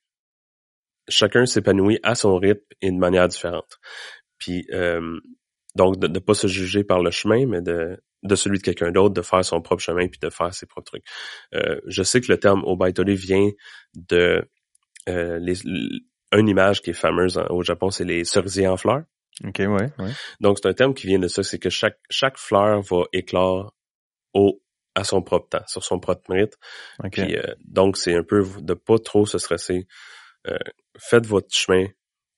Chacun 1.08 1.46
s'épanouit 1.46 2.00
à 2.04 2.16
son 2.16 2.38
rythme 2.38 2.64
et 2.82 2.92
de 2.92 2.98
manière 2.98 3.28
différente. 3.28 3.80
Puis, 4.38 4.68
euh, 4.74 5.20
donc, 5.76 6.00
de 6.00 6.08
ne 6.08 6.20
pas 6.20 6.34
se 6.36 6.48
juger 6.48 6.84
par 6.84 7.02
le 7.02 7.12
chemin, 7.12 7.46
mais 7.48 7.62
de, 7.62 7.98
de 8.24 8.36
celui 8.36 8.60
de 8.60 8.64
quelqu'un 8.64 8.92
d'autre, 8.92 9.14
de 9.16 9.22
faire 9.22 9.46
son 9.46 9.62
propre 9.62 9.82
chemin 9.82 10.08
puis 10.08 10.20
de 10.22 10.30
faire 10.30 10.54
ses 10.54 10.66
propres 10.68 10.92
trucs. 10.92 11.06
Euh, 11.56 11.80
je 11.88 12.04
sais 12.04 12.22
que 12.22 12.32
le 12.32 12.40
terme 12.40 12.64
Obaitoli 12.66 13.16
vient 13.16 13.50
de 13.96 14.48
euh, 15.08 15.40
les, 15.40 15.56
une 16.34 16.48
image 16.48 16.82
qui 16.82 16.92
est 16.92 16.94
fameuse 16.94 17.38
au 17.50 17.64
Japon, 17.64 17.90
c'est 17.90 18.06
les 18.06 18.24
cerisiers 18.24 18.68
en 18.68 18.78
fleurs. 18.78 19.04
OK, 19.46 19.60
ouais, 19.60 19.68
ouais. 19.68 20.12
Donc, 20.42 20.58
c'est 20.62 20.68
un 20.68 20.74
terme 20.74 20.94
qui 20.94 21.08
vient 21.08 21.20
de 21.20 21.28
ça, 21.28 21.44
c'est 21.44 21.60
que 21.60 21.70
chaque, 21.70 21.98
chaque 22.10 22.38
fleur 22.38 22.82
va 22.82 23.04
éclore 23.14 23.74
au, 24.34 24.62
à 24.96 25.04
son 25.04 25.22
propre 25.22 25.50
temps, 25.50 25.66
sur 25.68 25.84
son 25.84 26.00
propre 26.00 26.30
mérite. 26.30 26.58
OK. 27.04 27.12
Puis, 27.12 27.38
euh, 27.38 27.56
donc, 27.66 27.98
c'est 27.98 28.16
un 28.16 28.24
peu 28.24 28.44
de 28.60 28.74
pas 28.74 29.00
trop 29.00 29.26
se 29.26 29.38
stresser. 29.38 29.88
Euh, 30.48 30.58
faites 30.98 31.26
votre 31.26 31.54
chemin, 31.54 31.86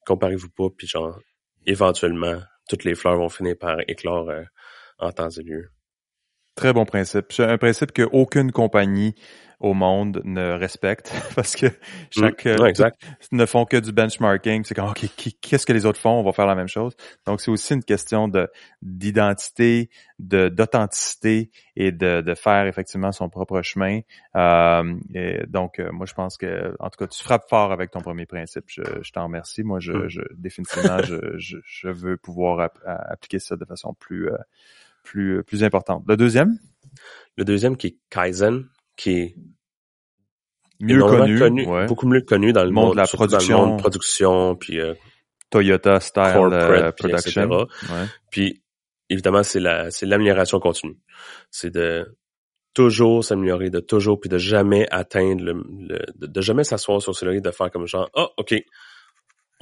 comparez-vous 0.05 0.49
pas, 0.49 0.67
puis 0.75 0.87
genre, 0.87 1.19
éventuellement, 1.65 2.39
toutes 2.69 2.83
les 2.83 2.95
fleurs 2.95 3.17
vont 3.17 3.29
finir 3.29 3.55
par 3.59 3.77
éclore 3.87 4.29
euh, 4.29 4.43
en 4.99 5.11
temps 5.11 5.29
et 5.29 5.43
lieu. 5.43 5.69
Très 6.55 6.73
bon 6.73 6.85
principe. 6.85 7.27
C'est 7.31 7.45
un 7.45 7.57
principe 7.57 7.91
que 7.93 8.03
aucune 8.11 8.51
compagnie 8.51 9.15
au 9.61 9.73
monde 9.75 10.21
ne 10.25 10.53
respecte 10.53 11.13
parce 11.35 11.55
que 11.55 11.67
chaque 12.09 12.45
Mm. 12.45 12.61
Ouais, 12.61 12.69
exact. 12.71 12.99
toutes 13.21 13.31
ne 13.31 13.45
font 13.45 13.65
que 13.65 13.77
du 13.77 13.91
benchmarking. 13.91 14.63
C'est 14.65 14.73
comme 14.73 14.89
OK, 14.89 15.05
qu'est-ce 15.39 15.65
que 15.67 15.71
les 15.73 15.85
autres 15.85 15.99
font? 15.99 16.19
On 16.19 16.23
va 16.23 16.31
faire 16.33 16.47
la 16.47 16.55
même 16.55 16.67
chose. 16.67 16.95
Donc 17.27 17.41
c'est 17.41 17.51
aussi 17.51 17.75
une 17.75 17.83
question 17.83 18.27
de 18.27 18.49
d'identité, 18.81 19.89
de 20.19 20.49
d'authenticité 20.49 21.51
et 21.75 21.91
de, 21.91 22.21
de 22.21 22.33
faire 22.33 22.65
effectivement 22.65 23.11
son 23.11 23.29
propre 23.29 23.61
chemin. 23.61 23.99
Euh, 24.35 24.95
et 25.13 25.41
donc 25.47 25.79
euh, 25.79 25.91
moi 25.91 26.05
je 26.07 26.13
pense 26.15 26.37
que 26.37 26.75
en 26.79 26.89
tout 26.89 26.97
cas 26.97 27.07
tu 27.07 27.23
frappes 27.23 27.47
fort 27.47 27.71
avec 27.71 27.91
ton 27.91 27.99
premier 28.01 28.25
principe. 28.25 28.65
Je, 28.67 28.81
je 29.01 29.11
t'en 29.11 29.23
remercie. 29.25 29.63
Moi 29.63 29.79
je, 29.79 29.91
Mm. 29.93 30.09
je 30.09 30.21
définitivement 30.33 31.01
je, 31.03 31.37
je, 31.37 31.57
je 31.63 31.87
veux 31.87 32.17
pouvoir 32.17 32.59
app- 32.61 32.79
appliquer 32.85 33.39
ça 33.39 33.55
de 33.55 33.65
façon 33.65 33.93
plus 33.93 34.27
euh, 34.29 34.37
plus 35.03 35.43
plus 35.43 35.63
importante. 35.63 36.03
Le 36.07 36.17
deuxième? 36.17 36.57
Le 37.37 37.45
deuxième 37.45 37.77
qui 37.77 37.87
est 37.87 37.97
Kaizen, 38.09 38.67
qui 38.97 39.11
est 39.11 39.35
mieux 40.79 40.99
connu, 41.01 41.65
ouais. 41.67 41.85
beaucoup 41.85 42.07
mieux 42.07 42.21
connu 42.21 42.53
dans 42.53 42.63
le 42.63 42.71
Monde 42.71 42.85
monde, 42.85 42.93
de 42.93 42.97
la 42.97 43.05
surtout 43.05 43.27
dans 43.27 43.37
le 43.37 43.37
production. 43.37 43.65
monde 43.67 43.79
production, 43.79 44.55
puis 44.55 44.79
euh, 44.79 44.93
Toyota 45.49 45.99
style 45.99 46.23
corporate, 46.33 46.51
euh, 46.61 46.91
puis 46.91 47.09
production. 47.09 47.43
etc. 47.43 47.65
Ouais. 47.93 48.05
Puis 48.31 48.63
évidemment, 49.09 49.43
c'est 49.43 49.59
la 49.59 49.91
c'est 49.91 50.05
l'amélioration 50.05 50.59
continue. 50.59 50.97
C'est 51.51 51.71
de 51.71 52.17
toujours 52.73 53.23
s'améliorer, 53.23 53.69
de 53.69 53.79
toujours 53.79 54.19
puis 54.19 54.29
de 54.29 54.37
jamais 54.37 54.87
atteindre 54.91 55.43
le, 55.43 55.53
le- 55.53 56.05
de, 56.15 56.27
de 56.27 56.41
jamais 56.41 56.63
s'asseoir 56.63 57.01
sur 57.01 57.15
ce 57.15 57.25
laurier, 57.25 57.41
de 57.41 57.51
faire 57.51 57.69
comme 57.69 57.85
genre 57.85 58.09
ah 58.15 58.29
ok 58.37 58.55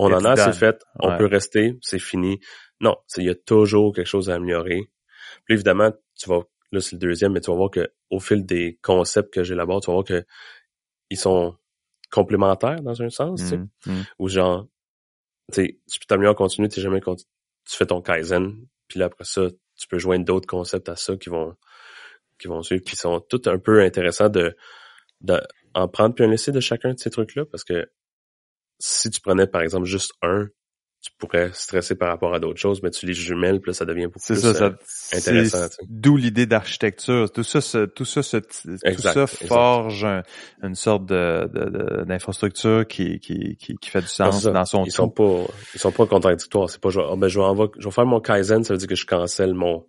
on 0.01 0.13
en 0.13 0.23
a 0.23 0.31
assez 0.31 0.53
fait, 0.57 0.81
on 1.01 1.09
Ouais. 1.09 1.17
peut 1.17 1.25
rester, 1.25 1.77
c'est 1.81 1.99
fini. 1.99 2.39
Non, 2.79 2.95
il 3.17 3.25
y 3.25 3.29
a 3.29 3.35
toujours 3.35 3.93
quelque 3.93 4.07
chose 4.07 4.29
à 4.29 4.35
améliorer. 4.35 4.89
Puis 5.45 5.53
évidemment, 5.55 5.91
tu 6.15 6.29
vas 6.29 6.41
là 6.71 6.81
c'est 6.81 6.93
le 6.93 6.99
deuxième, 6.99 7.33
mais 7.33 7.41
tu 7.41 7.49
vas 7.49 7.57
voir 7.57 7.71
que 7.71 7.91
au 8.09 8.19
fil 8.19 8.45
des 8.45 8.79
concepts 8.81 9.33
que 9.33 9.43
j'élabore, 9.43 9.81
tu 9.81 9.87
vas 9.87 9.93
voir 9.93 10.05
que 10.05 10.25
ils 11.09 11.17
sont 11.17 11.55
complémentaires 12.11 12.81
dans 12.81 13.01
un 13.01 13.09
sens, 13.09 13.41
tu 13.41 13.47
sais 13.49 13.57
Mm, 13.57 13.69
mm. 13.85 14.03
ou 14.19 14.29
genre, 14.29 14.67
tu 15.51 15.55
sais, 15.55 15.79
tu 15.91 15.99
peux 15.99 16.05
t'améliorer 16.07 16.33
en 16.33 16.35
continu, 16.35 16.69
tu 16.69 16.81
jamais 16.81 17.01
conti- 17.01 17.27
tu 17.65 17.75
fais 17.75 17.85
ton 17.85 18.01
Kaizen, 18.01 18.55
puis 18.87 18.99
là, 18.99 19.05
après 19.05 19.25
ça, 19.25 19.47
tu 19.75 19.87
peux 19.87 19.99
joindre 19.99 20.25
d'autres 20.25 20.47
concepts 20.47 20.89
à 20.89 20.95
ça 20.95 21.15
qui 21.17 21.29
vont, 21.29 21.55
qui 22.39 22.47
vont 22.47 22.61
suivre, 22.63 22.83
qui 22.83 22.95
sont 22.95 23.19
tous 23.19 23.47
un 23.47 23.59
peu 23.59 23.81
intéressants 23.81 24.29
de, 24.29 24.55
de 25.21 25.39
en 25.75 25.87
prendre 25.87 26.15
puis 26.15 26.25
en 26.25 26.29
laisser 26.29 26.51
de 26.51 26.59
chacun 26.59 26.93
de 26.93 26.99
ces 26.99 27.09
trucs-là, 27.11 27.45
parce 27.45 27.63
que 27.63 27.89
si 28.79 29.09
tu 29.09 29.21
prenais, 29.21 29.45
par 29.45 29.61
exemple, 29.61 29.85
juste 29.85 30.13
un, 30.21 30.47
tu 31.01 31.11
pourrais 31.17 31.49
stresser 31.53 31.95
par 31.95 32.09
rapport 32.09 32.33
à 32.33 32.39
d'autres 32.39 32.59
choses, 32.59 32.83
mais 32.83 32.89
tu 32.89 33.05
les 33.05 33.13
jumelles, 33.13 33.61
puis 33.61 33.69
là, 33.69 33.73
ça 33.73 33.85
devient 33.85 34.07
beaucoup 34.07 34.19
plus 34.25 34.35
ça, 34.41 34.47
euh, 34.49 34.71
ça 34.85 35.17
intéressant. 35.17 35.67
D'où 35.87 36.17
l'idée 36.17 36.45
d'architecture. 36.45 37.31
Tout 37.31 37.43
ça, 37.43 37.61
ce- 37.61 37.85
tout 37.85 38.03
ça, 38.03 38.21
ce- 38.21 38.37
tout 38.37 39.01
ça 39.01 39.25
forge 39.25 40.03
un- 40.03 40.23
une 40.61 40.75
sorte 40.75 41.05
de, 41.05 41.49
de- 41.53 41.69
de- 41.69 42.03
d'infrastructure 42.03 42.85
qui, 42.85 43.19
qui, 43.19 43.55
qui, 43.55 43.75
qui 43.77 43.89
fait 43.89 44.01
du 44.01 44.07
sens 44.07 44.43
dans 44.43 44.65
son 44.65 44.83
ils 44.83 44.91
sont 44.91 45.07
tout. 45.07 45.23
pas 45.47 45.53
ils 45.73 45.79
sont 45.79 45.91
pas 45.93 46.05
contradictoires 46.05 46.69
c'est 46.69 46.81
pas 46.81 46.89
genre 46.89 47.11
ah, 47.13 47.15
ben 47.15 47.27
je 47.29 47.39
vais, 47.39 47.45
envo- 47.45 47.71
je 47.79 47.85
vais 47.85 47.91
faire 47.91 48.05
mon 48.05 48.19
kaizen 48.19 48.63
ça 48.65 48.73
veut 48.73 48.77
dire 48.77 48.87
que 48.89 48.95
je 48.95 49.05
cancelle 49.05 49.53
mon 49.53 49.85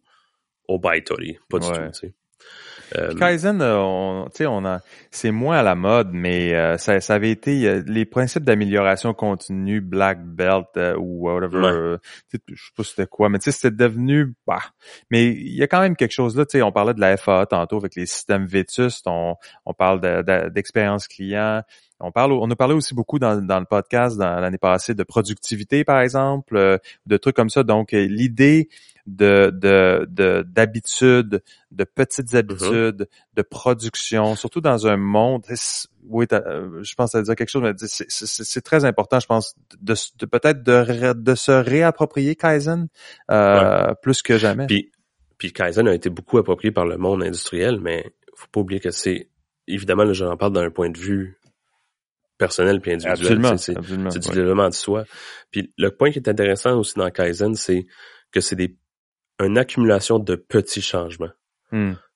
Obaitori 0.68 1.38
pas 1.48 1.58
du 1.58 1.66
Ouais. 1.66 1.72
tout 1.86 1.92
tu 1.92 2.06
sais 2.08 2.14
Euh, 2.96 3.14
Kaizen, 3.14 3.60
euh, 3.62 3.76
on, 3.78 4.24
tu 4.26 4.38
sais, 4.38 4.46
on 4.46 4.64
a, 4.64 4.80
c'est 5.10 5.30
moins 5.30 5.58
à 5.58 5.62
la 5.62 5.74
mode, 5.74 6.10
mais 6.12 6.54
euh, 6.54 6.76
ça, 6.78 7.00
ça 7.00 7.14
avait 7.14 7.30
été 7.30 7.66
euh, 7.68 7.82
les 7.86 8.04
principes 8.04 8.44
d'amélioration 8.44 9.14
continue, 9.14 9.80
black 9.80 10.24
belt 10.24 10.66
euh, 10.76 10.96
ou 10.96 11.28
whatever. 11.28 11.58
Euh, 11.72 11.98
je 12.32 12.38
sais 12.38 12.70
pas 12.76 12.82
c'était 12.84 13.06
quoi, 13.06 13.28
mais 13.28 13.38
tu 13.38 13.44
sais, 13.44 13.52
c'était 13.52 13.76
devenu, 13.76 14.34
bah. 14.46 14.60
Mais 15.10 15.26
il 15.26 15.54
y 15.54 15.62
a 15.62 15.66
quand 15.66 15.80
même 15.80 15.96
quelque 15.96 16.12
chose 16.12 16.36
là. 16.36 16.44
Tu 16.46 16.58
sais, 16.58 16.62
on 16.62 16.72
parlait 16.72 16.94
de 16.94 17.00
la 17.00 17.16
FAA 17.16 17.46
tantôt 17.46 17.76
avec 17.76 17.94
les 17.96 18.06
systèmes 18.06 18.46
vétustes. 18.46 19.06
On, 19.06 19.36
on 19.66 19.74
parle 19.74 20.00
de- 20.00 20.22
de- 20.22 20.48
d'expérience 20.48 21.06
client. 21.08 21.62
On 22.00 22.12
parle, 22.12 22.32
on 22.32 22.50
a 22.50 22.56
parlé 22.56 22.74
aussi 22.74 22.94
beaucoup 22.94 23.18
dans, 23.18 23.40
dans 23.44 23.60
le 23.60 23.66
podcast 23.66 24.16
dans 24.16 24.40
l'année 24.40 24.58
passée 24.58 24.94
de 24.94 25.02
productivité, 25.02 25.84
par 25.84 26.00
exemple, 26.00 26.56
euh, 26.56 26.78
de 27.06 27.16
trucs 27.16 27.36
comme 27.36 27.50
ça. 27.50 27.62
Donc, 27.62 27.92
euh, 27.92 28.06
l'idée 28.06 28.68
de 29.06 29.50
de 29.52 30.06
de- 30.08 30.44
d'habitudes, 30.46 31.42
de, 31.70 31.84
petites 31.84 32.34
habitudes, 32.34 33.08
de 33.34 33.42
production, 33.42 34.34
surtout 34.36 34.60
dans 34.60 34.86
un 34.86 34.96
monde. 34.96 35.44
Oui, 36.08 36.26
euh, 36.32 36.82
je 36.82 36.94
pense 36.94 37.14
à 37.14 37.22
dire 37.22 37.34
quelque 37.34 37.48
chose, 37.50 37.62
mais 37.62 37.72
c'est- 37.76 38.60
très 38.62 38.84
important, 38.84 39.20
je 39.20 39.26
pense, 39.26 39.54
de, 39.80 39.94
de 40.18 40.26
peut-être 40.26 40.62
de, 40.62 41.34
se 41.34 41.52
réapproprier 41.52 42.36
Kaizen 42.36 42.88
euh, 43.30 43.94
plus 44.02 44.22
que 44.22 44.38
jamais. 44.38 44.66
Puis, 44.66 44.90
puis 45.38 45.52
Kaizen 45.52 45.88
a 45.88 45.94
été 45.94 46.10
beaucoup 46.10 46.38
approprié 46.38 46.70
par 46.72 46.86
le 46.86 46.96
monde 46.96 47.22
industriel, 47.22 47.80
mais 47.80 48.12
faut 48.34 48.48
pas 48.52 48.60
oublier 48.60 48.80
que 48.80 48.90
c'est 48.90 49.28
évidemment 49.66 50.04
là, 50.04 50.12
j'en 50.12 50.36
parle 50.36 50.52
d'un 50.52 50.70
point 50.70 50.90
de 50.90 50.98
vue 50.98 51.38
personnel 52.40 52.80
puis 52.80 52.92
individuel. 52.92 53.58
C'est 53.58 53.74
du 53.74 54.28
ouais. 54.28 54.34
développement 54.34 54.68
de 54.68 54.74
soi. 54.74 55.04
Puis 55.52 55.72
le 55.76 55.90
point 55.90 56.10
qui 56.10 56.18
est 56.18 56.28
intéressant 56.28 56.78
aussi 56.78 56.94
dans 56.96 57.10
Kaizen, 57.10 57.54
c'est 57.54 57.86
que 58.32 58.40
c'est 58.40 58.56
des 58.56 58.76
une 59.38 59.56
accumulation 59.56 60.18
de 60.18 60.34
petits 60.34 60.82
changements. 60.82 61.30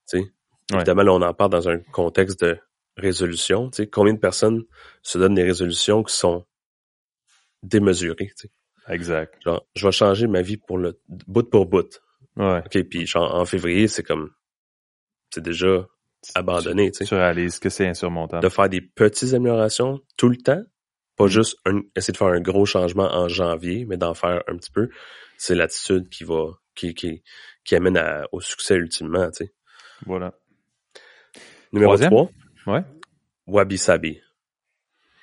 Sais. 0.05 0.19
Ouais. 0.19 0.27
Évidemment, 0.75 1.03
là, 1.03 1.13
on 1.13 1.23
en 1.23 1.35
parle 1.35 1.51
dans 1.51 1.69
un 1.69 1.79
contexte 1.79 2.43
de 2.45 2.59
résolution. 2.97 3.71
Tu 3.71 3.77
sais, 3.77 3.87
combien 3.87 4.15
de 4.15 4.19
personnes 4.19 4.65
se 5.03 5.19
donnent 5.19 5.35
des 5.35 5.45
résolutions 5.45 6.03
qui 6.03 6.15
sont 6.15 6.45
démesurées? 7.63 8.33
Tu 8.37 8.49
sais? 8.49 8.51
Exact. 8.89 9.35
Genre, 9.43 9.67
je 9.75 9.87
vais 9.87 9.93
changer 9.93 10.27
ma 10.27 10.43
vie 10.43 10.59
pour 10.59 10.79
le 10.79 11.01
bout 11.09 11.49
pour 11.49 11.67
bout. 11.67 12.01
Ouais. 12.37 12.63
OK, 12.65 12.83
puis 12.89 13.07
genre, 13.07 13.35
en 13.35 13.45
février, 13.47 13.89
c'est 13.89 14.03
comme 14.03 14.31
c'est 15.31 15.43
déjà 15.43 15.87
abandonné, 16.35 16.91
tu. 16.91 17.05
Tu 17.05 17.15
réalises 17.15 17.59
que 17.59 17.69
c'est 17.69 17.87
insurmontable. 17.87 18.43
De 18.43 18.49
faire 18.49 18.69
des 18.69 18.81
petites 18.81 19.35
améliorations 19.35 20.01
tout 20.17 20.29
le 20.29 20.37
temps, 20.37 20.63
pas 21.17 21.27
juste 21.29 21.57
un, 21.67 21.81
essayer 21.97 22.13
de 22.13 22.17
faire 22.19 22.29
un 22.29 22.41
gros 22.41 22.67
changement 22.67 23.05
en 23.13 23.29
janvier, 23.29 23.85
mais 23.85 23.97
d'en 23.97 24.15
faire 24.15 24.43
un 24.49 24.57
petit 24.57 24.71
peu, 24.71 24.89
c'est 25.39 25.55
l'attitude 25.55 26.09
qui 26.09 26.25
va 26.25 26.47
qui, 26.75 26.93
qui, 26.95 27.23
qui 27.65 27.77
amène 27.77 27.97
à- 27.97 28.27
au 28.33 28.41
succès 28.41 28.75
ultimement, 28.75 29.31
tu 29.31 29.45
sais. 29.45 29.55
Voilà. 30.07 30.33
Numéro 31.73 31.93
Troisième? 31.93 32.11
3, 32.11 32.31
Ouais. 32.67 32.83
Wabi 33.47 33.79
Sabi. 33.79 34.21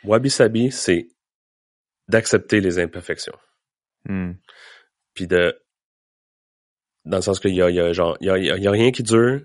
Wabi 0.03 0.29
Sabi, 0.29 0.71
c'est 0.71 1.07
d'accepter 2.07 2.61
les 2.61 2.79
imperfections. 2.79 3.37
Hmm. 4.05 4.33
Puis 5.13 5.27
de 5.27 5.57
dans 7.05 7.17
le 7.17 7.21
sens 7.21 7.39
qu'il 7.39 7.55
y 7.55 7.61
a, 7.61 7.69
il 7.69 7.75
y 7.75 7.79
a 7.79 7.91
genre 7.93 8.15
il 8.21 8.27
y 8.27 8.29
a, 8.29 8.37
il 8.37 8.45
y 8.45 8.51
a- 8.51 8.57
il 8.57 8.63
y 8.63 8.67
a 8.67 8.71
rien 8.71 8.91
qui 8.91 9.03
dure, 9.03 9.41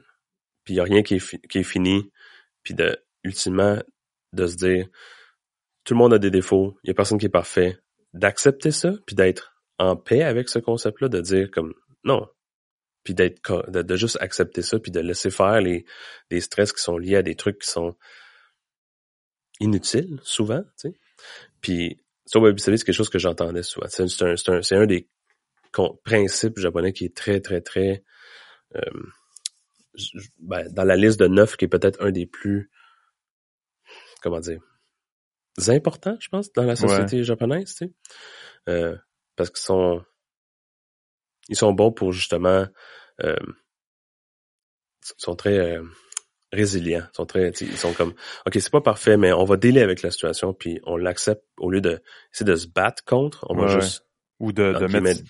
puis 0.66 0.74
il 0.74 0.76
y 0.76 0.80
a 0.80 0.84
rien 0.84 1.02
qui 1.02 1.14
est, 1.14 1.48
qui 1.48 1.58
est 1.58 1.62
fini, 1.62 2.10
puis 2.62 2.74
de 2.74 2.98
ultimement 3.24 3.82
de 4.34 4.46
se 4.46 4.56
dire 4.56 4.86
tout 5.84 5.94
le 5.94 5.98
monde 5.98 6.12
a 6.12 6.18
des 6.18 6.30
défauts, 6.30 6.78
il 6.84 6.88
y 6.88 6.90
a 6.90 6.94
personne 6.94 7.18
qui 7.18 7.26
est 7.26 7.30
parfait, 7.30 7.78
d'accepter 8.12 8.70
ça, 8.72 8.92
puis 9.06 9.16
d'être 9.16 9.56
en 9.78 9.96
paix 9.96 10.22
avec 10.22 10.50
ce 10.50 10.58
concept-là, 10.58 11.08
de 11.08 11.22
dire 11.22 11.50
comme 11.50 11.72
non, 12.04 12.28
puis 13.02 13.14
d'être 13.14 13.40
de, 13.70 13.80
de 13.80 13.96
juste 13.96 14.18
accepter 14.20 14.60
ça, 14.60 14.78
puis 14.78 14.92
de 14.92 15.00
laisser 15.00 15.30
faire 15.30 15.62
les 15.62 15.86
les 16.30 16.42
stress 16.42 16.74
qui 16.74 16.82
sont 16.82 16.98
liés 16.98 17.16
à 17.16 17.22
des 17.22 17.36
trucs 17.36 17.60
qui 17.60 17.70
sont 17.70 17.96
inutile, 19.60 20.20
souvent, 20.22 20.62
tu 20.62 20.90
sais. 20.90 20.94
Puis, 21.60 21.98
ça, 22.24 22.38
Wabi 22.38 22.60
Sabi, 22.60 22.78
c'est 22.78 22.84
quelque 22.84 22.94
chose 22.94 23.08
que 23.08 23.18
j'entendais 23.18 23.62
souvent. 23.62 23.86
C'est 23.88 24.02
un, 24.22 24.34
un, 24.48 24.60
un 24.72 24.86
des 24.86 25.08
principes 26.04 26.58
japonais 26.58 26.92
qui 26.92 27.04
est 27.04 27.16
très, 27.16 27.40
très, 27.40 27.60
très... 27.60 28.02
Euh, 28.74 29.02
ben, 30.38 30.68
dans 30.72 30.84
la 30.84 30.96
liste 30.96 31.18
de 31.18 31.26
neuf, 31.26 31.56
qui 31.56 31.64
est 31.64 31.68
peut-être 31.68 32.02
un 32.02 32.10
des 32.10 32.26
plus... 32.26 32.70
Comment 34.22 34.40
dire 34.40 34.60
importants, 35.68 36.16
je 36.20 36.28
pense, 36.28 36.52
dans 36.52 36.64
la 36.64 36.76
société 36.76 37.24
japonaise, 37.24 37.74
tu 37.74 37.86
sais. 37.86 37.92
Euh, 38.68 38.96
parce 39.36 39.50
qu'ils 39.50 39.64
sont 39.64 40.02
ils 41.48 41.56
sont 41.56 41.72
bons 41.72 41.92
pour 41.92 42.12
justement 42.12 42.66
euh, 43.22 43.36
sont 45.18 45.36
très 45.36 45.58
euh, 45.58 45.82
résilients, 46.52 47.06
sont 47.12 47.26
très 47.26 47.50
ils 47.60 47.76
sont 47.76 47.92
comme 47.92 48.14
OK, 48.46 48.54
c'est 48.54 48.72
pas 48.72 48.80
parfait 48.80 49.16
mais 49.16 49.32
on 49.32 49.44
va 49.44 49.56
délai 49.56 49.82
avec 49.82 50.02
la 50.02 50.10
situation 50.10 50.52
puis 50.52 50.80
on 50.84 50.96
l'accepte 50.96 51.44
au 51.58 51.70
lieu 51.70 51.80
de 51.80 52.02
essayer 52.34 52.50
de 52.50 52.56
se 52.56 52.66
battre 52.66 53.04
contre, 53.04 53.46
on 53.48 53.56
va 53.56 53.78
juste 53.78 54.04
ou 54.40 54.52
de, 54.52 54.72
de 54.72 55.00
mettre 55.00 55.22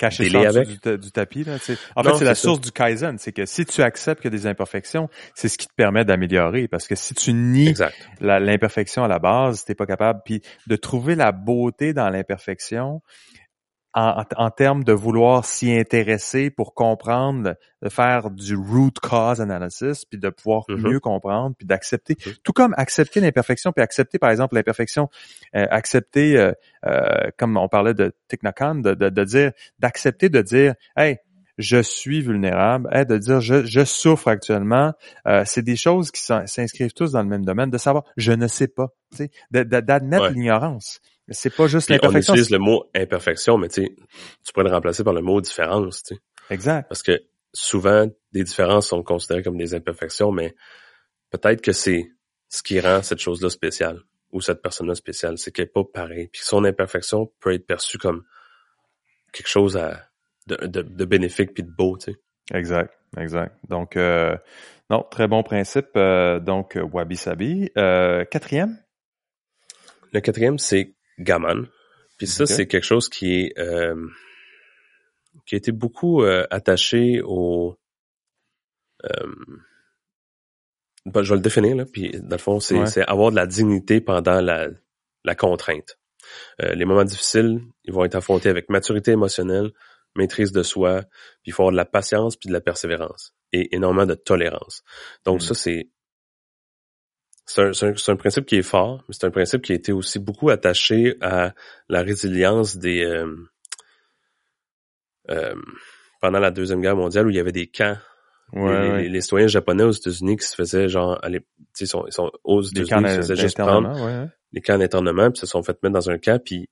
cacher 0.00 0.30
ça 0.30 0.40
avec. 0.40 0.68
Du, 0.68 1.12
tapis 1.12 1.44
là, 1.44 1.56
En 1.94 2.02
fait, 2.02 2.14
c'est 2.16 2.24
la 2.24 2.34
source 2.34 2.60
du 2.60 2.72
kaizen, 2.72 3.18
c'est 3.18 3.32
que 3.32 3.44
si 3.44 3.64
tu 3.64 3.82
acceptes 3.82 4.22
qu'il 4.22 4.32
y 4.32 4.34
a 4.34 4.38
des 4.38 4.46
imperfections, 4.46 5.08
c'est 5.34 5.48
ce 5.48 5.58
qui 5.58 5.66
te 5.66 5.74
permet 5.74 6.04
d'améliorer 6.04 6.68
parce 6.68 6.88
que 6.88 6.94
si 6.94 7.14
tu 7.14 7.32
nies 7.32 7.74
l'imperfection 8.20 9.04
à 9.04 9.08
la 9.08 9.18
base, 9.18 9.64
t'es 9.64 9.74
pas 9.74 9.86
capable. 9.86 10.20
Puis 10.24 10.42
de 10.66 10.76
trouver 10.76 11.14
la 11.14 11.32
beauté 11.32 11.92
dans 11.92 12.08
l'imperfection, 12.08 13.02
en, 13.94 14.24
en, 14.36 14.50
termes 14.50 14.84
de 14.84 14.92
vouloir 14.92 15.44
s'y 15.44 15.72
intéresser 15.72 16.50
pour 16.50 16.74
comprendre, 16.74 17.56
de 17.82 17.88
faire 17.88 18.30
du 18.30 18.54
root 18.54 18.92
cause 19.02 19.40
analysis, 19.40 20.04
puis 20.04 20.18
de 20.18 20.28
pouvoir 20.28 20.62
mm-hmm. 20.68 20.90
mieux 20.90 21.00
comprendre, 21.00 21.56
puis 21.56 21.66
d'accepter, 21.66 22.14
mm-hmm. 22.14 22.36
tout 22.44 22.52
comme 22.52 22.74
accepter 22.76 23.20
l'imperfection, 23.20 23.72
puis 23.72 23.82
accepter 23.82 24.18
par 24.18 24.30
exemple 24.30 24.54
l'imperfection, 24.54 25.08
euh, 25.56 25.66
accepter, 25.70 26.36
euh, 26.36 26.52
euh, 26.86 27.30
comme 27.36 27.56
on 27.56 27.68
parlait 27.68 27.94
de 27.94 28.12
Technocan, 28.28 28.76
de, 28.76 28.94
de, 28.94 29.08
de 29.08 29.24
dire, 29.24 29.52
d'accepter 29.78 30.28
de 30.28 30.40
dire, 30.40 30.74
hey, 30.96 31.18
je 31.60 31.82
suis 31.82 32.22
vulnérable, 32.22 32.88
hey, 32.92 33.06
de 33.06 33.18
dire 33.18 33.40
je, 33.40 33.64
je 33.64 33.84
souffre 33.84 34.28
actuellement, 34.28 34.92
euh, 35.26 35.42
c'est 35.44 35.62
des 35.62 35.76
choses 35.76 36.10
qui 36.10 36.22
s'inscrivent 36.22 36.92
tous 36.92 37.12
dans 37.12 37.22
le 37.22 37.28
même 37.28 37.44
domaine, 37.44 37.70
de 37.70 37.78
savoir 37.78 38.04
je 38.16 38.32
ne 38.32 38.46
sais 38.46 38.68
pas, 38.68 38.88
d'admettre 39.50 40.30
l'ignorance. 40.30 41.00
C'est 41.30 41.54
pas 41.54 41.66
juste 41.66 41.90
l'imperfection. 41.90 42.32
On 42.32 42.36
utilise 42.36 42.50
le 42.50 42.58
mot 42.58 42.90
imperfection, 42.94 43.56
mais 43.58 43.68
tu 43.68 43.88
tu 44.44 44.52
pourrais 44.52 44.68
le 44.68 44.74
remplacer 44.74 45.04
par 45.04 45.12
le 45.12 45.20
mot 45.20 45.40
différence, 45.40 46.02
tu. 46.02 46.14
Exact. 46.50 46.88
Parce 46.88 47.02
que 47.02 47.22
souvent, 47.52 48.06
des 48.32 48.44
différences 48.44 48.88
sont 48.88 49.02
considérées 49.02 49.42
comme 49.42 49.56
des 49.56 49.74
imperfections, 49.74 50.32
mais 50.32 50.54
peut-être 51.30 51.60
que 51.62 51.72
c'est 51.72 52.10
ce 52.48 52.62
qui 52.62 52.80
rend 52.80 53.02
cette 53.02 53.20
chose-là 53.20 53.48
spéciale 53.48 54.00
ou 54.32 54.40
cette 54.40 54.62
personne-là 54.62 54.94
spéciale, 54.94 55.38
c'est 55.38 55.50
qu'elle 55.52 55.66
n'est 55.66 55.70
pas 55.70 55.84
pareille. 55.84 56.28
Puis 56.28 56.42
son 56.44 56.64
imperfection 56.64 57.32
peut 57.40 57.52
être 57.52 57.66
perçue 57.66 57.98
comme 57.98 58.24
quelque 59.32 59.48
chose 59.48 59.76
à, 59.76 60.08
de, 60.46 60.66
de, 60.66 61.04
bénéfique 61.04 61.54
puis 61.54 61.62
de 61.62 61.70
beau, 61.70 61.96
tu 61.96 62.12
sais. 62.12 62.18
Exact, 62.52 62.92
exact. 63.16 63.56
Donc, 63.68 63.96
euh, 63.96 64.36
non, 64.88 65.04
très 65.08 65.28
bon 65.28 65.42
principe. 65.44 65.90
Euh, 65.96 66.40
donc, 66.40 66.76
Wabi 66.92 67.16
Sabi. 67.16 67.70
Euh, 67.78 68.24
quatrième? 68.24 68.76
Le 70.12 70.20
quatrième, 70.20 70.58
c'est 70.58 70.94
Gaman. 71.20 71.66
Puis 72.18 72.26
ça, 72.26 72.44
c'est 72.46 72.66
quelque 72.66 72.84
chose 72.84 73.08
qui 73.08 73.40
est 73.40 73.58
euh, 73.58 74.08
qui 75.46 75.54
a 75.54 75.58
été 75.58 75.72
beaucoup 75.72 76.22
euh, 76.22 76.46
attaché 76.50 77.22
au 77.24 77.78
euh, 79.04 79.34
ben, 81.06 81.22
je 81.22 81.30
vais 81.30 81.36
le 81.36 81.42
définir 81.42 81.76
là, 81.76 81.86
puis 81.90 82.10
dans 82.20 82.36
le 82.36 82.38
fond, 82.38 82.60
c'est 82.60 83.02
avoir 83.08 83.30
de 83.30 83.36
la 83.36 83.46
dignité 83.46 84.02
pendant 84.02 84.42
la, 84.42 84.68
la 85.24 85.34
contrainte. 85.34 85.98
les 86.58 86.84
moments 86.84 87.04
difficiles, 87.04 87.62
ils 87.84 87.94
vont 87.94 88.04
être 88.04 88.16
affrontés 88.16 88.50
avec 88.50 88.68
maturité 88.68 89.12
émotionnelle, 89.12 89.70
maîtrise 90.14 90.52
de 90.52 90.62
soi, 90.62 91.02
puis 91.42 91.46
il 91.46 91.52
faut 91.52 91.62
avoir 91.62 91.72
de 91.72 91.78
la 91.78 91.86
patience 91.86 92.36
puis 92.36 92.48
de 92.48 92.52
la 92.52 92.60
persévérance 92.60 93.34
et 93.52 93.74
énormément 93.74 94.04
de 94.04 94.14
tolérance. 94.14 94.82
Donc 95.24 95.38
mm. 95.38 95.40
ça, 95.40 95.54
c'est 95.54 95.88
c'est 97.50 97.84
un, 97.84 98.12
un, 98.12 98.16
principe 98.16 98.46
qui 98.46 98.56
est 98.56 98.62
fort, 98.62 99.02
mais 99.08 99.14
c'est 99.18 99.26
un 99.26 99.30
principe 99.30 99.62
qui 99.62 99.72
a 99.72 99.74
été 99.74 99.92
aussi 99.92 100.18
beaucoup 100.18 100.50
attaché 100.50 101.16
à 101.20 101.52
la 101.88 102.02
résilience 102.02 102.76
des 102.76 103.04
euh, 103.04 103.26
euh, 105.30 105.54
pendant 106.20 106.38
la 106.38 106.52
deuxième 106.52 106.80
guerre 106.80 106.96
mondiale 106.96 107.26
où 107.26 107.30
il 107.30 107.36
y 107.36 107.40
avait 107.40 107.52
des 107.52 107.66
camps. 107.66 107.96
les, 108.52 109.08
les, 109.08 109.20
citoyens 109.20 109.48
japonais 109.48 109.82
aux 109.82 109.90
États-Unis 109.90 110.36
qui 110.36 110.46
se 110.46 110.54
faisaient 110.54 110.88
genre 110.88 111.18
aller, 111.24 111.40
ils 111.80 111.86
sont, 111.86 112.04
ils 112.06 112.12
sont 112.12 112.30
aux 112.44 112.62
États-Unis, 112.62 113.02
ils 113.04 113.10
se 113.10 113.16
faisaient 113.16 113.36
juste 113.36 113.58
prendre 113.58 114.28
les 114.52 114.60
camps 114.60 114.78
d'internement, 114.78 115.30
puis 115.30 115.40
se 115.40 115.46
sont 115.46 115.62
fait 115.62 115.76
mettre 115.82 115.94
dans 115.94 116.10
un 116.10 116.18
camp, 116.18 116.40
puis 116.44 116.68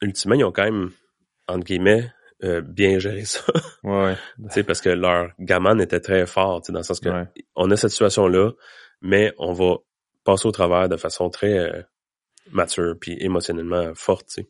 ultimement 0.00 0.36
ils 0.36 0.44
ont 0.44 0.52
quand 0.52 0.64
même 0.64 0.90
entre 1.48 1.64
guillemets 1.64 2.10
euh, 2.42 2.62
bien 2.62 2.98
géré 2.98 3.24
ça. 3.24 3.40
ouais. 3.82 4.16
parce 4.66 4.80
que 4.80 4.90
leur 4.90 5.32
gamin 5.38 5.78
était 5.78 6.00
très 6.00 6.24
fort, 6.26 6.62
dans 6.68 6.78
le 6.78 6.82
sens 6.82 7.00
que 7.00 7.10
on 7.54 7.70
a 7.70 7.76
cette 7.76 7.90
situation 7.90 8.26
là 8.26 8.52
mais 9.04 9.34
on 9.38 9.52
va 9.52 9.76
passer 10.24 10.48
au 10.48 10.50
travers 10.50 10.88
de 10.88 10.96
façon 10.96 11.28
très 11.28 11.58
euh, 11.58 11.82
mature 12.50 12.94
puis 12.98 13.16
émotionnellement 13.20 13.94
forte. 13.94 14.40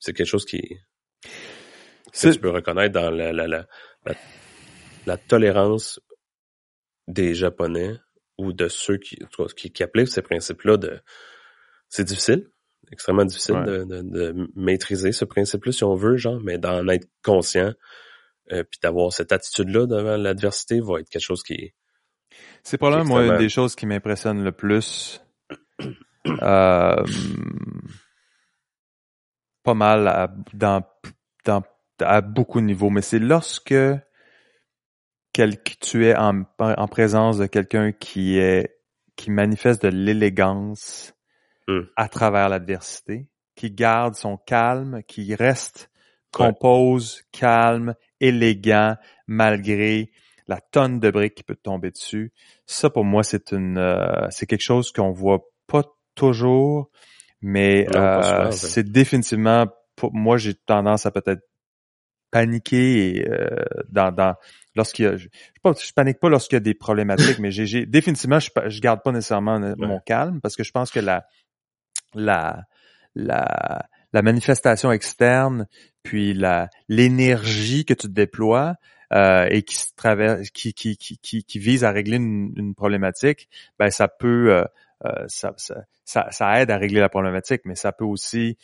C'est 0.00 0.12
quelque 0.12 0.26
chose 0.26 0.44
qui 0.44 0.78
que 2.12 2.32
tu 2.32 2.40
peux 2.40 2.50
reconnaître 2.50 2.92
dans 2.92 3.10
la, 3.10 3.32
la, 3.32 3.46
la, 3.46 3.66
la, 5.06 5.16
tolérance 5.16 6.00
des 7.08 7.34
Japonais 7.34 7.94
ou 8.36 8.52
de 8.52 8.68
ceux 8.68 8.98
qui, 8.98 9.18
qui, 9.56 9.72
qui 9.72 9.82
appliquent 9.82 10.08
ces 10.08 10.22
principes-là 10.22 10.76
de 10.76 11.00
c'est 11.88 12.04
difficile, 12.04 12.50
extrêmement 12.92 13.24
difficile 13.24 13.62
de, 13.64 13.84
de, 13.84 14.48
maîtriser 14.56 15.12
ce 15.12 15.24
principe-là 15.24 15.72
si 15.72 15.84
on 15.84 15.94
veut, 15.94 16.16
genre, 16.16 16.40
mais 16.40 16.58
d'en 16.58 16.86
être 16.88 17.08
conscient 17.22 17.72
euh, 18.52 18.64
puis 18.64 18.80
d'avoir 18.82 19.12
cette 19.12 19.32
attitude-là 19.32 19.86
devant 19.86 20.16
l'adversité 20.16 20.80
va 20.80 21.00
être 21.00 21.08
quelque 21.08 21.22
chose 21.22 21.42
qui, 21.42 21.72
c'est 22.62 22.78
probablement, 22.78 23.08
moi, 23.08 23.26
une 23.26 23.38
des 23.38 23.48
choses 23.48 23.74
qui 23.74 23.86
m'impressionne 23.86 24.42
le 24.42 24.52
plus. 24.52 25.20
Euh, 26.40 27.04
pas 29.62 29.74
mal 29.74 30.08
à, 30.08 30.34
dans, 30.54 30.82
dans, 31.44 31.62
à 32.00 32.22
beaucoup 32.22 32.60
de 32.62 32.64
niveaux, 32.64 32.88
mais 32.88 33.02
c'est 33.02 33.18
lorsque 33.18 33.74
quel, 35.34 35.62
tu 35.62 36.06
es 36.06 36.16
en, 36.16 36.44
en 36.58 36.88
présence 36.88 37.36
de 37.36 37.44
quelqu'un 37.44 37.92
qui 37.92 38.38
est 38.38 38.74
qui 39.16 39.30
manifeste 39.30 39.82
de 39.82 39.88
l'élégance 39.88 41.14
hmm. 41.68 41.82
à 41.96 42.08
travers 42.08 42.48
l'adversité, 42.48 43.28
qui 43.54 43.70
garde 43.70 44.14
son 44.14 44.36
calme, 44.36 45.02
qui 45.06 45.34
reste, 45.34 45.90
compose, 46.32 47.22
calme, 47.32 47.94
élégant, 48.20 48.96
malgré 49.26 50.10
la 50.46 50.60
tonne 50.60 51.00
de 51.00 51.10
briques 51.10 51.34
qui 51.34 51.42
peut 51.42 51.56
tomber 51.56 51.90
dessus. 51.90 52.32
Ça, 52.66 52.90
pour 52.90 53.04
moi, 53.04 53.22
c'est 53.22 53.52
une, 53.52 53.78
euh, 53.78 54.28
c'est 54.30 54.46
quelque 54.46 54.62
chose 54.62 54.92
qu'on 54.92 55.10
voit 55.10 55.44
pas 55.66 55.84
toujours, 56.14 56.90
mais 57.40 57.86
euh, 57.94 58.50
c'est 58.50 58.90
définitivement, 58.90 59.66
pour 59.96 60.14
moi, 60.14 60.36
j'ai 60.36 60.54
tendance 60.54 61.06
à 61.06 61.10
peut-être 61.10 61.42
paniquer 62.30 63.16
et, 63.16 63.28
euh, 63.28 63.48
dans, 63.88 64.10
dans 64.10 64.34
lorsqu'il 64.74 65.04
y 65.04 65.08
a, 65.08 65.16
je, 65.16 65.28
je, 65.28 65.92
panique 65.94 66.18
pas 66.18 66.28
lorsqu'il 66.28 66.56
y 66.56 66.58
a 66.58 66.60
des 66.60 66.74
problématiques, 66.74 67.38
mais 67.40 67.50
j'ai 67.50 67.86
définitivement, 67.86 68.40
je, 68.40 68.50
je 68.66 68.80
garde 68.80 69.02
pas 69.02 69.12
nécessairement 69.12 69.60
mon 69.78 70.00
calme 70.00 70.40
parce 70.40 70.56
que 70.56 70.64
je 70.64 70.72
pense 70.72 70.90
que 70.90 71.00
la, 71.00 71.26
la, 72.14 72.64
la, 73.14 73.86
la 74.12 74.22
manifestation 74.22 74.90
externe, 74.92 75.66
puis 76.02 76.34
la 76.34 76.68
l'énergie 76.88 77.84
que 77.84 77.94
tu 77.94 78.08
déploies, 78.08 78.74
euh, 79.14 79.46
et 79.48 79.62
qui, 79.62 79.76
traverse, 79.94 80.50
qui, 80.50 80.74
qui, 80.74 80.96
qui, 80.96 81.44
qui, 81.44 81.58
vise 81.60 81.84
à 81.84 81.92
régler 81.92 82.16
une, 82.16 82.74
problématique, 82.74 83.48
ben 83.78 83.88
ça 83.90 84.08
peut 84.08 84.52
euh, 84.52 84.64
euh, 85.04 85.24
ça, 85.28 85.54
ça, 85.56 86.30
ça, 86.30 86.60
aide 86.60 86.72
à 86.72 86.78
régler 86.78 86.98
la 86.98 87.08
problématique, 87.08 87.60
mais 87.64 87.76
ça 87.76 87.92
peut 87.92 88.04
aussi 88.04 88.58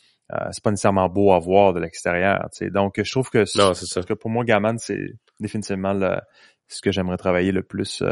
c'est 0.53 0.63
pas 0.63 0.71
nécessairement 0.71 1.09
beau 1.09 1.33
à 1.33 1.41
voir 1.41 1.73
de 1.73 1.81
l'extérieur. 1.81 2.49
Donc 2.73 3.03
je 3.03 3.11
trouve 3.11 3.31
que, 3.31 3.39
non, 3.59 3.75
ça. 3.75 4.03
que 4.03 4.15
pour 4.15 4.31
moi, 4.31 4.45
Gaman, 4.45 4.79
c'est 4.79 5.15
définitivement 5.41 5.93
le, 5.93 6.21
ce 6.69 6.81
que 6.81 6.93
j'aimerais 6.93 7.17
travailler 7.17 7.51
le 7.51 7.65
plus 7.65 8.05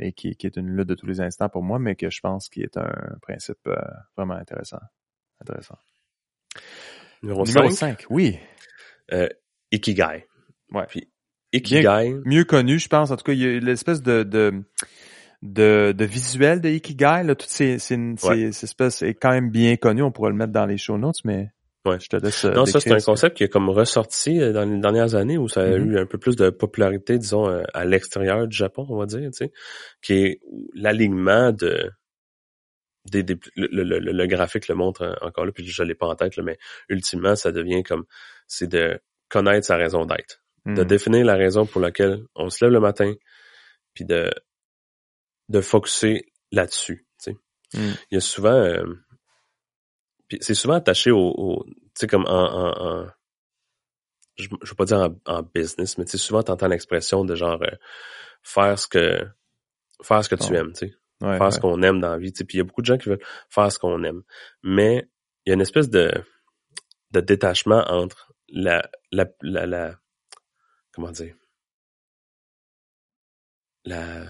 et 0.00 0.12
qui, 0.12 0.36
qui, 0.36 0.46
est 0.46 0.56
une 0.56 0.70
lutte 0.70 0.88
de 0.88 0.94
tous 0.94 1.06
les 1.06 1.20
instants 1.20 1.50
pour 1.50 1.62
moi, 1.62 1.78
mais 1.78 1.94
que 1.94 2.08
je 2.08 2.20
pense 2.20 2.48
qui 2.48 2.62
est 2.62 2.78
un 2.78 3.18
principe 3.20 3.68
vraiment 4.16 4.36
intéressant. 4.36 4.80
Intéressant. 5.42 5.76
Numéro, 7.22 7.44
5. 7.44 8.06
oui. 8.08 8.38
Ikigai. 9.70 10.26
Ouais. 10.72 10.86
Puis 10.88 11.10
Ikigai. 11.56 12.14
mieux 12.24 12.44
connu, 12.44 12.78
je 12.78 12.88
pense. 12.88 13.10
En 13.10 13.16
tout 13.16 13.24
cas, 13.24 13.32
il 13.32 13.40
y 13.40 13.46
a 13.46 13.60
l'espèce 13.60 14.02
de, 14.02 14.22
de, 14.22 14.62
de, 15.42 15.92
de, 15.92 16.04
visuel 16.04 16.60
de 16.60 16.68
Ikigai. 16.68 17.22
Là, 17.24 17.34
toutes 17.34 17.50
ces, 17.50 17.78
ces, 17.78 17.98
ces, 18.16 18.64
espèces 18.64 19.02
est 19.02 19.14
quand 19.14 19.30
même 19.30 19.50
bien 19.50 19.76
connu. 19.76 20.02
On 20.02 20.12
pourrait 20.12 20.30
le 20.30 20.36
mettre 20.36 20.52
dans 20.52 20.66
les 20.66 20.78
show 20.78 20.98
notes, 20.98 21.24
mais 21.24 21.50
ouais. 21.86 21.98
je 22.00 22.08
te 22.08 22.16
laisse. 22.16 22.44
Euh, 22.44 22.52
non, 22.52 22.66
ça 22.66 22.80
c'est 22.80 22.92
un 22.92 23.00
concept 23.00 23.36
qui 23.36 23.44
est 23.44 23.48
comme 23.48 23.68
ressorti 23.68 24.40
euh, 24.40 24.52
dans 24.52 24.64
les 24.64 24.78
dernières 24.78 25.14
années 25.14 25.38
où 25.38 25.48
ça 25.48 25.62
a 25.62 25.66
mm-hmm. 25.68 25.84
eu 25.84 25.98
un 25.98 26.06
peu 26.06 26.18
plus 26.18 26.36
de 26.36 26.50
popularité, 26.50 27.18
disons, 27.18 27.48
euh, 27.48 27.62
à 27.74 27.84
l'extérieur 27.84 28.46
du 28.46 28.56
Japon, 28.56 28.86
on 28.88 28.96
va 28.96 29.06
dire, 29.06 29.20
tu 29.20 29.32
sais, 29.32 29.52
qui 30.02 30.14
est 30.14 30.40
l'alignement 30.74 31.52
de 31.52 31.90
des, 33.10 33.22
des- 33.22 33.38
le, 33.54 33.84
le- 33.84 33.98
le- 33.98 34.26
graphique 34.26 34.68
le 34.68 34.74
montre 34.74 35.16
encore 35.22 35.46
là, 35.46 35.52
puis 35.52 35.66
je 35.66 35.82
l'ai 35.82 35.94
pas 35.94 36.06
en 36.06 36.14
tête, 36.14 36.36
là, 36.36 36.42
mais 36.42 36.58
ultimement, 36.88 37.36
ça 37.36 37.52
devient 37.52 37.82
comme 37.82 38.04
c'est 38.46 38.66
de 38.66 38.98
connaître 39.28 39.66
sa 39.66 39.76
raison 39.76 40.06
d'être, 40.06 40.42
de 40.66 40.82
Hmm. 40.82 40.86
définir 40.86 41.24
la 41.24 41.34
raison 41.36 41.64
pour 41.66 41.80
laquelle 41.80 42.24
on 42.34 42.50
se 42.50 42.64
lève 42.64 42.72
le 42.72 42.80
matin, 42.80 43.12
puis 43.94 44.04
de 44.04 44.30
de 45.48 45.60
focuser 45.60 46.32
là-dessus. 46.52 47.06
tu 47.22 47.32
sais. 47.32 47.36
Hmm. 47.78 47.94
Il 48.10 48.14
y 48.14 48.18
a 48.18 48.20
souvent, 48.20 48.52
euh, 48.52 48.84
c'est 50.40 50.54
souvent 50.54 50.74
attaché 50.74 51.10
au, 51.12 51.18
au- 51.36 51.64
tu 51.64 51.72
sais 51.94 52.06
comme 52.08 52.24
en, 52.26 52.28
en, 52.30 52.72
en- 53.04 53.06
je, 54.36 54.48
je 54.62 54.70
veux 54.70 54.74
pas 54.76 54.84
dire 54.84 54.98
en, 54.98 55.16
en 55.26 55.42
business, 55.54 55.96
mais 55.98 56.04
tu 56.04 56.12
sais 56.12 56.18
souvent 56.18 56.42
t'entends 56.42 56.68
l'expression 56.68 57.24
de 57.24 57.34
genre 57.34 57.62
euh, 57.62 57.76
faire 58.42 58.78
ce 58.78 58.88
que 58.88 59.24
faire 60.02 60.22
ce 60.24 60.28
que 60.28 60.34
tu 60.34 60.48
Oh. 60.50 60.54
aimes, 60.54 60.72
tu 60.72 60.88
sais 60.88 60.94
Ouais, 61.22 61.38
faire 61.38 61.50
ce 61.50 61.58
qu'on 61.60 61.80
aime 61.82 61.98
dans 62.00 62.10
la 62.10 62.18
vie. 62.18 62.30
tu 62.32 62.38
sais. 62.38 62.44
Puis 62.44 62.56
il 62.56 62.58
y 62.58 62.60
a 62.60 62.64
beaucoup 62.64 62.82
de 62.82 62.86
gens 62.86 62.98
qui 62.98 63.08
veulent 63.08 63.24
faire 63.48 63.72
ce 63.72 63.78
qu'on 63.78 64.02
aime. 64.04 64.22
Mais 64.62 65.08
il 65.46 65.50
y 65.50 65.52
a 65.52 65.54
une 65.54 65.62
espèce 65.62 65.88
de, 65.88 66.10
de 67.12 67.20
détachement 67.20 67.82
entre 67.88 68.34
la, 68.48 68.90
la, 69.12 69.24
la, 69.40 69.64
la- 69.64 69.98
comment 70.96 71.12
dire, 71.12 71.36
la, 73.84 74.24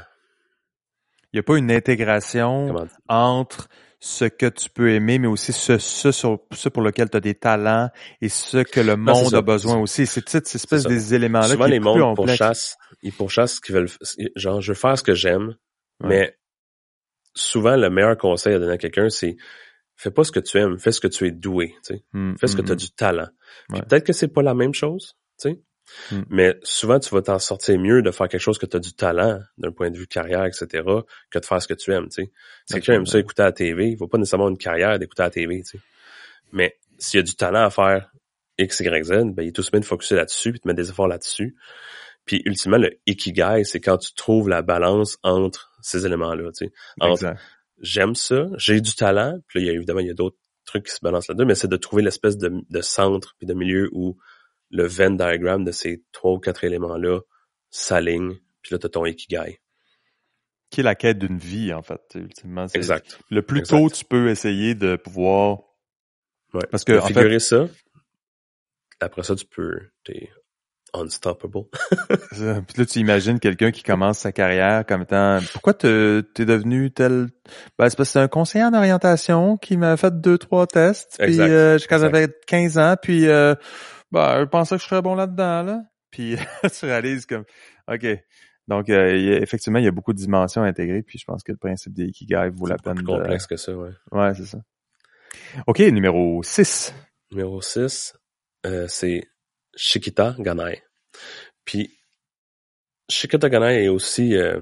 Il 1.32 1.36
n'y 1.36 1.40
a 1.40 1.43
pas 1.43 1.56
une 1.56 1.70
intégration 1.70 2.74
entre 3.09 3.68
ce 3.98 4.26
que 4.26 4.47
tu 4.47 4.68
peux 4.68 4.90
aimer, 4.93 5.18
mais 5.18 5.26
aussi 5.26 5.52
ce, 5.52 5.78
ce, 5.78 6.12
sur- 6.12 6.40
ce 6.52 6.68
pour 6.68 6.82
lequel 6.82 7.09
tu 7.09 7.16
as 7.16 7.20
des 7.20 7.34
talents 7.34 7.88
et 8.20 8.28
ce 8.28 8.59
que 8.59 8.80
le 8.80 8.97
Non, 8.97 9.14
monde 9.14 9.30
ça. 9.30 9.38
a 9.38 9.43
besoin 9.43 9.76
aussi. 9.78 10.06
C'est 10.06 10.28
cette 10.28 10.55
espèce 10.55 10.84
des 10.84 11.14
éléments-là 11.14 11.48
souvent 11.48 11.64
qui 11.64 11.70
les 11.70 11.80
mondes 11.80 12.14
pourchassent, 12.14 12.76
ils 13.02 13.12
pourchassent 13.12 13.55
ce 13.56 13.60
qu'ils 13.60 13.74
veulent, 13.74 13.88
genre, 14.36 14.60
je 14.60 14.72
veux 14.72 14.76
faire 14.78 14.98
ce 14.98 15.02
que 15.02 15.14
j'aime, 15.14 15.56
Ouais. 16.01 16.09
mais 16.10 16.38
souvent, 17.34 17.74
le 17.76 17.88
meilleur 17.88 18.18
conseil 18.18 18.52
à 18.55 18.59
donner 18.59 18.74
à 18.74 18.78
quelqu'un, 18.78 19.09
c'est, 19.09 19.36
fais 19.97 20.10
pas 20.10 20.24
ce 20.24 20.30
que 20.32 20.40
tu 20.40 20.59
aimes, 20.59 20.78
fais 20.78 20.93
ce 20.93 21.01
que 21.01 21.09
tu 21.09 21.26
es 21.26 21.30
doué, 21.30 21.74
tu 21.82 21.94
sais. 21.94 22.05
Hmm, 22.12 22.34
Fais 22.36 22.48
ce 22.48 22.55
que 22.56 22.60
hmm, 22.60 22.66
tu 22.66 22.72
as 22.72 22.76
du 22.76 22.90
talent. 22.90 23.28
Ouais. 23.70 23.80
Peut-être 23.80 24.05
que 24.05 24.12
c'est 24.12 24.28
pas 24.28 24.43
la 24.43 24.52
même 24.55 24.74
chose, 24.74 25.16
tu 25.40 25.48
sais. 25.51 25.62
Mm. 26.10 26.22
Mais 26.28 26.58
souvent, 26.62 26.98
tu 26.98 27.10
vas 27.10 27.22
t'en 27.22 27.38
sortir 27.38 27.78
mieux 27.78 28.02
de 28.02 28.10
faire 28.10 28.28
quelque 28.28 28.40
chose 28.40 28.58
que 28.58 28.66
tu 28.66 28.76
as 28.76 28.80
du 28.80 28.92
talent 28.92 29.40
d'un 29.58 29.72
point 29.72 29.90
de 29.90 29.96
vue 29.96 30.06
carrière, 30.06 30.44
etc., 30.44 30.84
que 31.30 31.38
de 31.38 31.44
faire 31.44 31.62
ce 31.62 31.68
que 31.68 31.74
tu 31.74 31.92
aimes, 31.92 32.08
tu 32.08 32.24
sais. 32.24 32.32
Si 32.66 32.74
quelqu'un 32.74 32.94
aime 32.94 33.06
ça 33.06 33.18
écouter 33.18 33.42
à 33.42 33.46
la 33.46 33.52
TV, 33.52 33.90
il 33.90 33.96
va 33.96 34.06
pas 34.06 34.18
nécessairement 34.18 34.44
avoir 34.44 34.52
une 34.52 34.58
carrière 34.58 34.98
d'écouter 34.98 35.22
à 35.22 35.26
la 35.26 35.30
TV, 35.30 35.62
tu 35.62 35.78
sais. 35.78 35.84
Mais 36.52 36.76
s'il 36.98 37.18
y 37.18 37.20
a 37.20 37.24
du 37.24 37.34
talent 37.34 37.64
à 37.64 37.70
faire 37.70 38.10
X, 38.58 38.80
Y, 38.80 39.04
Z, 39.04 39.10
ben, 39.34 39.42
il 39.42 39.48
est 39.48 39.52
tout 39.52 39.62
de 39.62 39.84
focuser 39.84 40.16
là-dessus, 40.16 40.52
puis 40.52 40.60
de 40.64 40.68
mettre 40.68 40.80
des 40.80 40.90
efforts 40.90 41.08
là-dessus. 41.08 41.56
Puis, 42.24 42.42
ultimement, 42.44 42.78
le 42.78 42.98
ikigai, 43.06 43.62
c'est 43.64 43.80
quand 43.80 43.98
tu 43.98 44.12
trouves 44.14 44.48
la 44.48 44.62
balance 44.62 45.18
entre 45.22 45.72
ces 45.80 46.06
éléments-là, 46.06 46.50
tu 46.52 46.66
sais. 46.66 46.72
Entre 47.00 47.34
j'aime 47.80 48.14
ça, 48.14 48.46
j'ai 48.56 48.80
du 48.80 48.94
talent, 48.94 49.38
puis 49.46 49.58
là, 49.58 49.64
il 49.64 49.66
y 49.68 49.70
a 49.70 49.74
évidemment, 49.74 50.00
il 50.00 50.06
y 50.06 50.10
a 50.10 50.14
d'autres 50.14 50.38
trucs 50.64 50.86
qui 50.86 50.92
se 50.92 51.00
balancent 51.02 51.28
là-dedans, 51.28 51.46
mais 51.46 51.54
c'est 51.54 51.68
de 51.68 51.76
trouver 51.76 52.02
l'espèce 52.02 52.36
de, 52.36 52.52
de 52.68 52.80
centre 52.80 53.34
puis 53.38 53.46
de 53.46 53.54
milieu 53.54 53.88
où 53.92 54.16
le 54.70 54.86
Venn 54.86 55.16
diagram 55.16 55.64
de 55.64 55.72
ces 55.72 56.02
trois 56.12 56.32
ou 56.32 56.38
quatre 56.38 56.64
éléments-là 56.64 57.20
s'aligne, 57.70 58.34
puis 58.62 58.72
là, 58.72 58.78
t'as 58.78 58.88
ton 58.88 59.05
ikigai. 59.06 59.60
Qui 60.70 60.80
est 60.80 60.84
la 60.84 60.94
quête 60.94 61.18
d'une 61.18 61.38
vie, 61.38 61.72
en 61.72 61.82
fait, 61.82 62.01
tu 62.10 62.18
ultimement. 62.18 62.66
Exact. 62.74 63.18
Le 63.30 63.43
plus 63.43 63.60
Exact. 63.60 63.76
tôt 63.78 63.88
tu 63.90 64.05
peux 64.05 64.28
essayer 64.28 64.74
de 64.74 64.97
pouvoir... 64.97 65.59
Ouais. 66.55 66.66
Parce 66.70 66.84
que, 66.84 66.98
en 66.98 67.02
fait, 67.02 67.14
figurer 67.14 67.38
ça, 67.38 67.68
après 69.01 69.22
ça, 69.22 69.36
tu 69.36 69.44
peux, 69.47 69.78
t'es 70.05 70.30
unstoppable. 70.94 71.64
Puis 72.30 72.40
là, 72.78 72.86
tu 72.86 72.98
imagines 73.01 73.38
quelqu'un 73.38 73.70
qui 73.70 73.82
commence 73.82 74.18
sa 74.20 74.32
carrière 74.32 74.86
comme 74.86 75.02
étant 75.02 75.40
pourquoi 75.52 75.74
te- 75.74 76.20
t'es 76.34 76.44
devenu 76.47 76.90
tel 76.90 77.28
ben 77.78 77.88
c'est 77.90 77.97
parce 77.97 78.09
que 78.09 78.12
c'est 78.12 78.20
un 78.20 78.28
conseiller 78.28 78.64
en 78.64 78.72
orientation 78.72 79.56
qui 79.59 79.76
m'a 79.76 79.97
fait 79.97 80.20
deux 80.20 80.38
trois 80.38 80.66
tests 80.66 81.16
puis 81.18 81.38
euh, 81.40 81.78
quand 81.88 81.98
j'avais 81.98 82.28
15 82.47 82.78
ans 82.78 82.94
puis 83.01 83.28
euh, 83.28 83.55
ben 84.10 84.40
je 84.40 84.44
pensais 84.44 84.76
que 84.76 84.82
je 84.82 84.86
serais 84.86 85.02
bon 85.02 85.14
là-dedans 85.14 85.62
là 85.62 85.82
puis 86.10 86.36
tu 86.78 86.84
réalises 86.86 87.26
comme 87.26 87.44
OK 87.88 88.06
donc 88.68 88.88
euh, 88.90 89.16
il 89.16 89.24
y 89.24 89.32
a- 89.32 89.40
effectivement 89.40 89.78
il 89.78 89.84
y 89.84 89.88
a 89.88 89.92
beaucoup 89.92 90.12
de 90.12 90.18
dimensions 90.18 90.62
intégrées 90.62 91.02
puis 91.02 91.18
je 91.18 91.24
pense 91.24 91.42
que 91.42 91.52
le 91.52 91.58
principe 91.58 91.92
des 91.92 92.04
ikigai 92.06 92.50
vaut 92.54 92.66
la 92.66 92.76
C'est 92.76 92.82
peine 92.84 92.94
plus 92.96 93.04
de 93.04 93.08
complexe 93.08 93.46
que 93.46 93.56
ça, 93.56 93.72
ouais. 93.76 93.90
Ouais, 94.12 94.34
c'est 94.34 94.44
ça. 94.46 94.58
OK, 95.66 95.78
numéro 95.80 96.42
6. 96.42 96.94
Numéro 97.30 97.60
6, 97.60 98.14
euh, 98.64 98.86
c'est 98.88 99.28
Shikita 99.76 100.34
Ganai. 100.38 100.82
Puis, 101.64 101.92
Shikita 103.10 103.48
Ganai 103.48 103.84
est 103.84 103.88
aussi, 103.88 104.36
euh, 104.36 104.60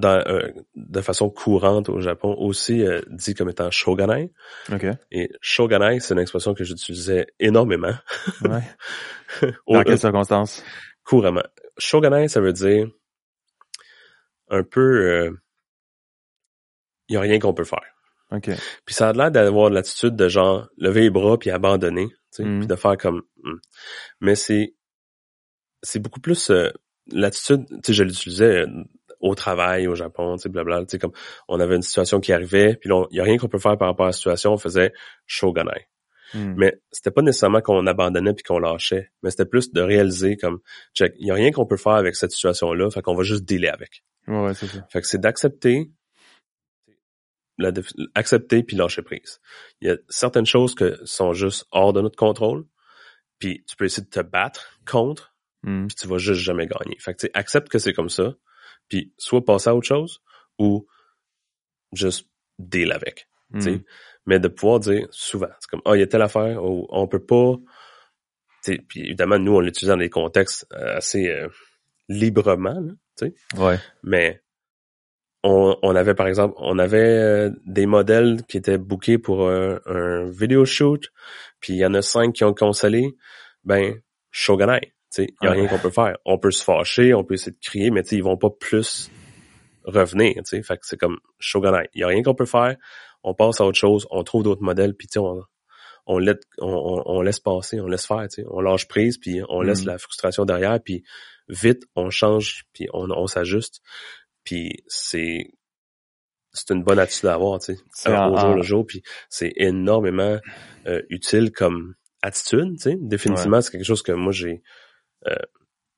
dans, 0.00 0.22
euh, 0.26 0.48
de 0.74 1.00
façon 1.00 1.30
courante 1.30 1.88
au 1.88 2.00
Japon, 2.00 2.34
aussi 2.38 2.82
euh, 2.84 3.00
dit 3.08 3.34
comme 3.34 3.48
étant 3.50 3.70
Shoganai. 3.70 4.32
OK. 4.72 4.86
Et 5.12 5.30
Shoganai, 5.40 6.00
c'est 6.00 6.14
une 6.14 6.20
expression 6.20 6.54
que 6.54 6.64
j'utilisais 6.64 7.26
énormément, 7.38 7.94
Ouais. 8.42 8.62
au- 9.66 9.74
Dans 9.74 9.80
euh, 9.80 9.84
quelles 9.84 9.98
circonstances? 9.98 10.64
couramment. 11.04 11.42
Shoganai, 11.78 12.28
ça 12.28 12.40
veut 12.40 12.52
dire 12.52 12.88
un 14.48 14.62
peu, 14.64 15.30
il 17.08 17.14
y 17.14 17.16
a 17.16 17.20
rien 17.20 17.38
qu'on 17.38 17.54
peut 17.54 17.64
faire. 17.64 17.84
OK. 18.32 18.48
Puis 18.84 18.94
ça 18.94 19.08
a 19.08 19.12
l'air 19.12 19.30
d'avoir 19.30 19.70
l'attitude 19.70 20.14
de 20.14 20.28
genre 20.28 20.68
lever 20.76 21.00
les 21.02 21.10
bras 21.10 21.36
puis 21.38 21.50
abandonner, 21.50 22.08
tu 22.08 22.14
sais, 22.30 22.44
Mhm. 22.44 22.58
puis 22.60 22.66
de 22.68 22.76
faire 22.76 22.96
comme. 22.96 23.22
hmm. 23.42 23.56
Mais 24.20 24.34
c'est 24.36 24.74
c'est 25.82 25.98
beaucoup 25.98 26.20
plus 26.20 26.50
euh, 26.50 26.70
l'attitude. 27.10 27.66
Tu 27.68 27.78
sais, 27.86 27.92
je 27.94 28.04
l'utilisais 28.04 28.62
euh, 28.66 28.84
au 29.20 29.34
travail 29.34 29.86
au 29.86 29.94
Japon, 29.94 30.36
tu 30.36 30.42
sais, 30.42 30.48
blabla. 30.48 30.80
Tu 30.80 30.92
sais, 30.92 30.98
comme 30.98 31.12
on 31.48 31.60
avait 31.60 31.76
une 31.76 31.82
situation 31.82 32.20
qui 32.20 32.32
arrivait, 32.32 32.76
puis 32.76 32.90
il 33.10 33.16
y 33.16 33.20
a 33.20 33.24
rien 33.24 33.38
qu'on 33.38 33.48
peut 33.48 33.58
faire 33.58 33.76
par 33.78 33.88
rapport 33.88 34.06
à 34.06 34.08
la 34.10 34.12
situation, 34.12 34.52
on 34.52 34.58
faisait 34.58 34.92
shogunai. 35.26 35.88
Hmm. 36.34 36.54
Mais 36.56 36.80
c'était 36.92 37.10
pas 37.10 37.22
nécessairement 37.22 37.60
qu'on 37.60 37.86
abandonnait 37.86 38.34
puis 38.34 38.44
qu'on 38.44 38.58
lâchait, 38.58 39.10
mais 39.22 39.30
c'était 39.30 39.46
plus 39.46 39.72
de 39.72 39.80
réaliser 39.80 40.36
comme 40.36 40.60
check, 40.94 41.14
il 41.18 41.26
y 41.26 41.30
a 41.30 41.34
rien 41.34 41.50
qu'on 41.50 41.66
peut 41.66 41.76
faire 41.76 41.94
avec 41.94 42.14
cette 42.14 42.30
situation-là, 42.30 42.90
fait 42.90 43.02
qu'on 43.02 43.14
va 43.14 43.24
juste 43.24 43.44
dealer 43.44 43.68
avec. 43.68 44.04
Ouais, 44.28 44.54
c'est 44.54 44.66
ça. 44.66 44.86
Fait 44.90 45.00
que 45.00 45.08
c'est 45.08 45.20
d'accepter, 45.20 45.90
la 47.58 47.72
accepter 48.14 48.62
puis 48.62 48.76
lâcher 48.76 49.02
prise. 49.02 49.40
Il 49.80 49.88
y 49.88 49.90
a 49.90 49.96
certaines 50.08 50.46
choses 50.46 50.74
que 50.74 50.98
sont 51.04 51.32
juste 51.32 51.66
hors 51.72 51.92
de 51.92 52.00
notre 52.00 52.16
contrôle, 52.16 52.64
puis 53.40 53.64
tu 53.68 53.74
peux 53.74 53.86
essayer 53.86 54.04
de 54.04 54.10
te 54.10 54.20
battre 54.20 54.78
contre, 54.88 55.30
Hmm. 55.62 55.86
puis 55.88 55.96
tu 55.96 56.06
vas 56.08 56.18
juste 56.18 56.40
jamais 56.40 56.66
gagner. 56.66 56.96
Fait 56.98 57.12
que 57.12 57.18
tu 57.18 57.26
sais, 57.26 57.30
accepte 57.34 57.68
que 57.68 57.78
c'est 57.78 57.92
comme 57.92 58.08
ça, 58.08 58.34
puis 58.90 59.14
soit 59.16 59.42
passer 59.44 59.70
à 59.70 59.74
autre 59.74 59.86
chose 59.86 60.20
ou 60.58 60.86
juste 61.94 62.28
deal 62.58 62.92
avec. 62.92 63.28
tu 63.54 63.60
sais. 63.62 63.70
Hmm. 63.72 63.82
Mais 64.26 64.38
de 64.38 64.48
pouvoir 64.48 64.80
dire 64.80 65.06
souvent, 65.10 65.48
c'est 65.60 65.70
comme 65.70 65.80
ah 65.86 65.96
il 65.96 66.00
y 66.00 66.02
a 66.02 66.06
telle 66.06 66.20
affaire, 66.22 66.62
ou 66.62 66.86
on 66.90 67.08
peut 67.08 67.24
pas. 67.24 67.54
tu 68.62 68.74
sais, 68.74 68.78
Puis 68.86 69.00
évidemment 69.06 69.38
nous 69.38 69.54
on 69.56 69.60
l'utilise 69.60 69.88
dans 69.88 69.96
des 69.96 70.10
contextes 70.10 70.66
euh, 70.74 70.98
assez 70.98 71.28
euh, 71.30 71.48
librement, 72.10 72.78
là, 72.78 72.92
tu 73.16 73.26
sais 73.26 73.34
Ouais. 73.58 73.78
mais 74.02 74.42
on, 75.42 75.74
on 75.82 75.96
avait 75.96 76.14
par 76.14 76.26
exemple 76.26 76.54
on 76.58 76.78
avait 76.78 76.98
euh, 76.98 77.50
des 77.64 77.86
modèles 77.86 78.42
qui 78.46 78.58
étaient 78.58 78.76
bookés 78.76 79.16
pour 79.16 79.48
un, 79.48 79.80
un 79.86 80.28
vidéo 80.28 80.66
shoot 80.66 81.08
puis 81.60 81.72
il 81.72 81.78
y 81.78 81.86
en 81.86 81.94
a 81.94 82.02
cinq 82.02 82.34
qui 82.34 82.44
ont 82.44 82.52
consolé 82.52 83.16
ben 83.64 83.94
shogunai 84.30 84.92
il 85.18 85.24
y 85.42 85.46
a 85.46 85.50
Ouais. 85.50 85.56
rien 85.60 85.68
qu'on 85.68 85.78
peut 85.78 85.90
faire 85.90 86.16
on 86.24 86.38
peut 86.38 86.50
se 86.50 86.62
fâcher 86.64 87.14
on 87.14 87.24
peut 87.24 87.34
essayer 87.34 87.52
de 87.52 87.58
crier 87.60 87.90
mais 87.90 88.02
ils 88.12 88.22
vont 88.22 88.36
pas 88.36 88.50
plus 88.50 89.10
revenir 89.84 90.34
tu 90.36 90.42
sais 90.44 90.62
fait 90.62 90.76
que 90.76 90.86
c'est 90.86 90.98
comme 90.98 91.18
shogunai 91.38 91.88
il 91.94 92.00
y 92.00 92.04
a 92.04 92.06
rien 92.08 92.22
qu'on 92.22 92.34
peut 92.34 92.46
faire 92.46 92.76
on 93.22 93.34
passe 93.34 93.60
à 93.60 93.64
autre 93.66 93.78
chose 93.78 94.06
on 94.10 94.22
trouve 94.24 94.42
d'autres 94.44 94.62
modèles 94.62 94.94
puis 94.94 95.08
on 95.18 95.42
on, 96.06 96.18
laisse, 96.18 96.38
on, 96.58 97.20
laisse 97.22 97.38
passer, 97.38 97.78
on 97.78 97.86
laisse 97.86 98.06
faire, 98.06 98.22
tu 98.22 98.42
sais. 98.42 98.44
on 98.50 98.60
lâche 98.60 98.88
prise, 98.88 99.16
puis 99.18 99.42
on 99.48 99.60
laisse 99.60 99.82
Mhm. 99.82 99.88
la 99.92 99.98
frustration 99.98 100.44
derrière, 100.44 100.80
puis 100.82 101.04
vite, 101.48 101.84
on 101.94 102.10
change, 102.10 102.64
puis 102.72 102.88
on, 102.92 103.08
on 103.10 103.26
s'ajuste. 103.28 103.80
Puis 104.42 104.82
c'est 104.88 105.52
c'est 106.52 106.70
une 106.74 106.82
bonne 106.82 106.98
attitude 106.98 107.28
à 107.28 107.34
avoir, 107.34 107.60
tu 107.60 107.76
sais, 107.92 108.10
au 108.10 108.36
jour 108.38 108.54
le 108.56 108.62
jour, 108.62 108.84
puis 108.86 109.02
c'est 109.28 109.52
énormément 109.56 110.40
euh, 110.86 111.02
utile 111.10 111.52
comme 111.52 111.94
attitude, 112.22 112.76
tu 112.78 112.90
sais. 112.90 112.96
Définitivement, 112.98 113.60
c'est 113.60 113.70
quelque 113.70 113.84
chose 113.84 114.02
que 114.02 114.12
moi 114.12 114.32
j'ai 114.32 114.62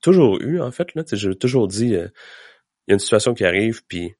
toujours 0.02 0.40
eu, 0.40 0.60
en 0.60 0.70
fait, 0.70 0.94
là, 0.94 1.02
j'ai 1.12 1.34
toujours 1.36 1.68
dit, 1.68 1.94
euh, 1.94 2.08
il 2.86 2.90
y 2.90 2.92
a 2.92 2.94
une 2.94 2.98
situation 2.98 3.34
qui 3.34 3.44
arrive, 3.44 3.84
puis 3.86 4.14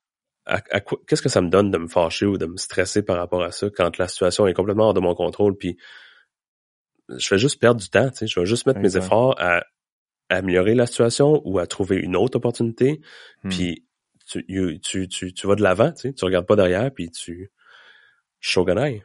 à, 0.47 0.61
à 0.70 0.81
quoi- 0.81 1.01
qu'est-ce 1.07 1.23
que 1.23 1.29
ça 1.29 1.41
me 1.41 1.49
donne 1.49 1.70
de 1.70 1.79
me 1.79 1.89
fâcher 1.89 2.27
ou 2.27 2.39
de 2.39 2.47
me 2.47 2.57
stresser 2.57 3.03
par 3.03 3.16
rapport 3.16 3.43
à 3.43 3.51
ça 3.53 3.69
quand 3.70 3.99
la 3.99 4.09
situation 4.09 4.47
est 4.47 4.55
complètement 4.55 4.87
hors 4.87 4.95
de 4.95 5.01
mon 5.01 5.15
contrôle, 5.15 5.57
puis 5.57 5.77
je 7.09 7.35
vais 7.35 7.39
juste 7.39 7.61
perdre 7.61 7.81
du 7.81 7.91
temps, 7.91 8.11
tu 8.11 8.19
sais, 8.19 8.27
je 8.27 8.39
vais 8.41 8.47
juste 8.47 8.66
mettre 8.66 8.79
mes 8.81 8.97
efforts 8.97 9.35
à, 9.41 9.59
à 10.29 10.37
améliorer 10.37 10.74
la 10.74 10.87
situation 10.87 11.43
ou 11.45 11.59
à 11.59 11.66
trouver 11.66 11.97
une 11.97 12.16
autre 12.16 12.37
opportunité, 12.37 13.01
Hmm. 13.43 13.49
puis 13.51 13.85
tu, 14.27 14.81
tu, 14.81 15.09
tu, 15.09 15.35
tu 15.35 15.47
vas 15.47 15.57
de 15.57 15.62
l'avant, 15.62 15.93
tu 15.93 16.03
sais, 16.03 16.12
tu 16.12 16.24
regardes 16.24 16.47
pas 16.47 16.57
derrière, 16.57 16.91
puis 16.93 17.11
tu 17.11 17.51
shogunai. 18.41 19.03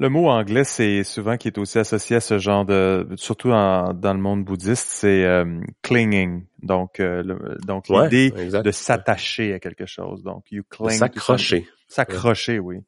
Le 0.00 0.08
mot 0.08 0.28
anglais, 0.28 0.62
c'est 0.64 1.02
souvent 1.02 1.36
qui 1.36 1.48
est 1.48 1.58
aussi 1.58 1.78
associé 1.78 2.16
à 2.16 2.20
ce 2.20 2.38
genre 2.38 2.64
de, 2.64 3.08
surtout 3.16 3.50
en- 3.50 3.92
dans 3.94 4.12
le 4.14 4.20
monde 4.20 4.44
bouddhiste, 4.44 4.86
c'est 4.86 5.24
euh, 5.24 5.60
clinging. 5.82 6.44
Donc, 6.62 7.00
euh, 7.00 7.22
le- 7.24 7.58
donc 7.66 7.88
Ouais, 7.88 8.04
l'idée 8.04 8.30
de 8.62 8.70
s'attacher 8.70 9.54
à 9.54 9.58
quelque 9.58 9.86
chose. 9.86 10.22
Donc, 10.22 10.52
you 10.52 10.62
cling. 10.68 10.90
s'accrocher. 10.90 11.66
S'accrocher, 11.88 12.58
oui. 12.60 12.78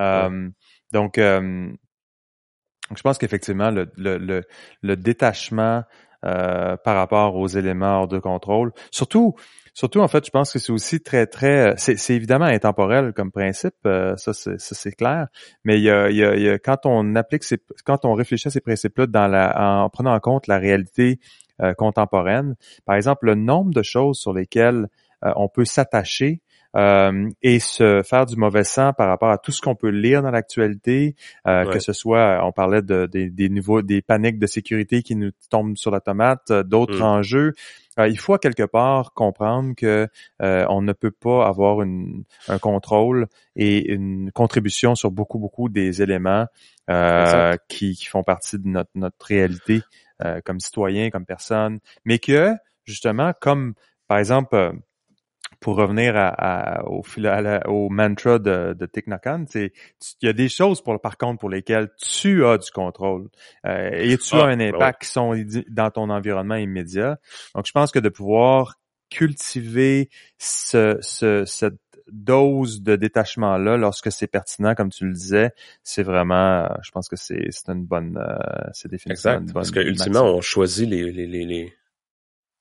Euh, 0.00 0.50
donc, 0.92 1.16
euh, 1.16 1.70
je 2.94 3.02
pense 3.02 3.18
qu'effectivement, 3.18 3.70
le, 3.70 3.90
le, 3.96 4.42
le, 4.82 4.96
détachement 4.96 5.84
euh, 6.24 6.76
par 6.78 6.96
rapport 6.96 7.36
aux 7.36 7.46
éléments 7.46 8.00
hors 8.00 8.08
de 8.08 8.18
contrôle, 8.18 8.72
surtout, 8.90 9.34
surtout 9.78 10.00
en 10.00 10.08
fait, 10.08 10.26
je 10.26 10.30
pense 10.30 10.52
que 10.52 10.58
c'est 10.58 10.72
aussi 10.72 11.00
très, 11.00 11.26
très, 11.26 11.74
c'est 11.76 12.14
évidemment 12.14 12.46
intemporel 12.46 13.12
comme 13.12 13.30
principe, 13.30 13.76
ça 13.84 14.32
c'est 14.32 14.92
clair, 14.92 15.28
mais 15.64 15.78
il 15.78 15.84
y 15.84 15.90
a, 15.90 16.10
il 16.10 16.16
y 16.16 16.48
a, 16.48 16.58
quand 16.58 16.84
on 16.84 17.14
applique 17.14 17.44
ces, 17.44 17.58
quand 17.84 18.04
on 18.04 18.14
réfléchit 18.14 18.48
à 18.48 18.50
ces 18.50 18.60
principes-là 18.60 19.06
dans 19.06 19.28
la, 19.28 19.82
en 19.82 19.88
prenant 19.88 20.12
en 20.14 20.20
compte 20.20 20.46
la 20.48 20.58
réalité 20.58 21.20
contemporaine, 21.76 22.56
par 22.86 22.96
exemple, 22.96 23.26
le 23.26 23.34
nombre 23.34 23.72
de 23.72 23.82
choses 23.82 24.18
sur 24.18 24.32
lesquelles 24.32 24.88
on 25.22 25.48
peut 25.48 25.64
s'attacher 25.64 26.42
euh, 26.76 27.30
et 27.42 27.60
se 27.60 28.02
faire 28.02 28.26
du 28.26 28.36
mauvais 28.36 28.64
sang 28.64 28.92
par 28.92 29.08
rapport 29.08 29.30
à 29.30 29.38
tout 29.38 29.52
ce 29.52 29.62
qu'on 29.62 29.74
peut 29.74 29.88
lire 29.88 30.22
dans 30.22 30.30
l'actualité, 30.30 31.16
euh, 31.46 31.64
que 31.64 31.78
ce 31.78 31.94
soit, 31.94 32.40
on 32.44 32.52
parlait 32.52 32.82
de, 32.82 33.06
des 33.06 33.48
niveaux, 33.48 33.80
des 33.80 34.02
paniques 34.02 34.38
de 34.38 34.46
sécurité 34.46 35.02
qui 35.02 35.16
nous 35.16 35.30
tombent 35.50 35.78
sur 35.78 35.90
la 35.90 36.00
tomate, 36.00 36.50
euh, 36.50 36.62
d'autres 36.62 37.00
mm. 37.00 37.02
enjeux. 37.02 37.52
Il 38.06 38.18
faut 38.18 38.34
à 38.34 38.38
quelque 38.38 38.64
part 38.64 39.12
comprendre 39.12 39.74
que 39.76 40.08
on 40.40 40.82
ne 40.82 40.92
peut 40.92 41.10
pas 41.10 41.46
avoir 41.46 41.82
une, 41.82 42.24
un 42.48 42.58
contrôle 42.58 43.26
et 43.56 43.92
une 43.92 44.30
contribution 44.32 44.94
sur 44.94 45.10
beaucoup 45.10 45.38
beaucoup 45.38 45.68
des 45.68 46.02
éléments 46.02 46.46
qui, 47.68 47.94
qui, 47.94 48.04
font 48.06 48.22
partie 48.22 48.58
de 48.58 48.68
notre, 48.68 48.90
notre 48.94 49.26
réalité 49.26 49.82
comme 50.44 50.60
citoyen, 50.60 51.10
comme 51.10 51.26
personne, 51.26 51.80
mais 52.04 52.18
que 52.18 52.54
justement 52.84 53.32
comme 53.40 53.74
par 54.06 54.18
exemple 54.18 54.74
pour 55.60 55.76
revenir 55.76 56.14
à, 56.16 56.84
au, 56.86 57.02
au, 57.66 57.88
mantra 57.90 58.38
de, 58.38 58.74
de 58.74 58.86
Thich 58.86 59.04
il 60.22 60.26
y 60.26 60.28
a 60.28 60.32
des 60.32 60.48
choses 60.48 60.82
pour 60.82 61.00
par 61.00 61.16
contre 61.16 61.40
pour 61.40 61.50
lesquelles 61.50 61.90
tu 62.00 62.44
as 62.44 62.58
du 62.58 62.70
contrôle 62.70 63.28
euh, 63.66 63.90
et 63.92 64.16
tu 64.18 64.36
as 64.36 64.44
ah, 64.44 64.46
un 64.46 64.56
ben 64.56 64.74
impact 64.74 65.02
qui 65.02 65.08
sont 65.08 65.34
dans 65.68 65.90
ton 65.90 66.10
environnement 66.10 66.56
immédiat. 66.56 67.18
Donc 67.54 67.66
je 67.66 67.72
pense 67.72 67.90
que 67.90 67.98
de 67.98 68.08
pouvoir 68.08 68.78
cultiver 69.10 70.10
ce, 70.38 70.98
ce, 71.00 71.44
cette 71.44 71.80
dose 72.10 72.82
de 72.82 72.96
détachement 72.96 73.58
là 73.58 73.76
lorsque 73.76 74.10
c'est 74.10 74.26
pertinent 74.26 74.74
comme 74.74 74.90
tu 74.90 75.06
le 75.06 75.12
disais 75.12 75.50
c'est 75.82 76.02
vraiment 76.02 76.66
je 76.82 76.90
pense 76.90 77.06
que 77.08 77.16
c'est 77.16 77.48
c'est 77.50 77.68
une 77.70 77.84
bonne 77.84 78.16
euh, 78.16 78.70
c'est 78.72 78.90
définitivement 78.90 79.40
exact, 79.40 79.52
parce 79.52 79.70
que 79.70 79.80
ultimement 79.80 80.22
on 80.22 80.40
choisit 80.40 80.88
les, 80.88 81.12
les, 81.12 81.26
les, 81.26 81.44
les 81.44 81.74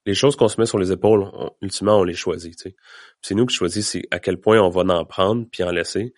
les 0.07 0.13
choses 0.13 0.37
qu'on 0.37 0.47
se 0.47 0.59
met 0.59 0.65
sur 0.65 0.79
les 0.79 0.93
épaules, 0.93 1.29
ultimement, 1.61 1.99
on 1.99 2.03
les 2.05 2.13
choisit. 2.13 2.73
C'est 3.21 3.35
nous 3.35 3.45
qui 3.45 3.53
choisissons 3.53 3.99
à 4.09 4.19
quel 4.19 4.39
point 4.39 4.57
on 4.57 4.69
va 4.69 4.81
en 4.81 5.03
prendre 5.03 5.45
puis 5.51 5.63
en 5.63 5.69
laisser. 5.69 6.13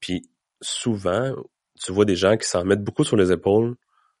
Puis 0.00 0.28
souvent, 0.60 1.36
tu 1.80 1.92
vois 1.92 2.04
des 2.04 2.16
gens 2.16 2.36
qui 2.36 2.48
s'en 2.48 2.64
mettent 2.64 2.82
beaucoup 2.82 3.04
sur 3.04 3.16
les 3.16 3.30
épaules 3.30 3.76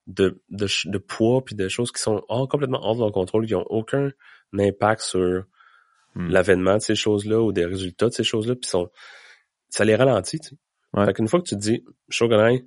de, 0.06 0.40
de, 0.50 0.68
de 0.84 0.98
poids 0.98 1.44
puis 1.44 1.56
des 1.56 1.68
choses 1.68 1.90
qui 1.90 2.00
sont 2.00 2.22
complètement 2.48 2.78
hors 2.80 2.94
de 2.94 3.00
leur 3.00 3.10
contrôle, 3.10 3.44
qui 3.46 3.56
ont 3.56 3.66
aucun 3.68 4.12
impact 4.56 5.02
sur 5.02 5.42
hmm. 6.14 6.28
l'avènement 6.28 6.76
de 6.76 6.82
ces 6.82 6.94
choses-là 6.94 7.42
ou 7.42 7.50
des 7.50 7.64
résultats 7.64 8.06
de 8.06 8.14
ces 8.14 8.24
choses-là, 8.24 8.54
puis 8.54 8.70
sont 8.70 8.88
ça 9.68 9.84
les 9.84 9.96
ralentit. 9.96 10.38
Tu 10.38 10.50
sais. 10.50 11.04
Fait 11.04 11.12
qu'une 11.12 11.26
fois 11.26 11.40
que 11.40 11.48
tu 11.48 11.56
te 11.56 11.60
dis, 11.60 11.84
Shogunai, 12.08 12.66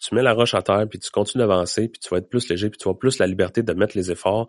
tu 0.00 0.14
mets 0.14 0.22
la 0.22 0.32
roche 0.32 0.54
à 0.54 0.62
terre, 0.62 0.86
puis 0.88 0.98
tu 0.98 1.10
continues 1.10 1.42
d'avancer, 1.42 1.88
puis 1.88 2.00
tu 2.00 2.08
vas 2.08 2.16
être 2.16 2.30
plus 2.30 2.48
léger, 2.48 2.70
puis 2.70 2.78
tu 2.78 2.88
vas 2.88 2.94
plus 2.94 3.18
la 3.18 3.26
liberté 3.26 3.62
de 3.62 3.72
mettre 3.74 3.98
les 3.98 4.10
efforts 4.10 4.48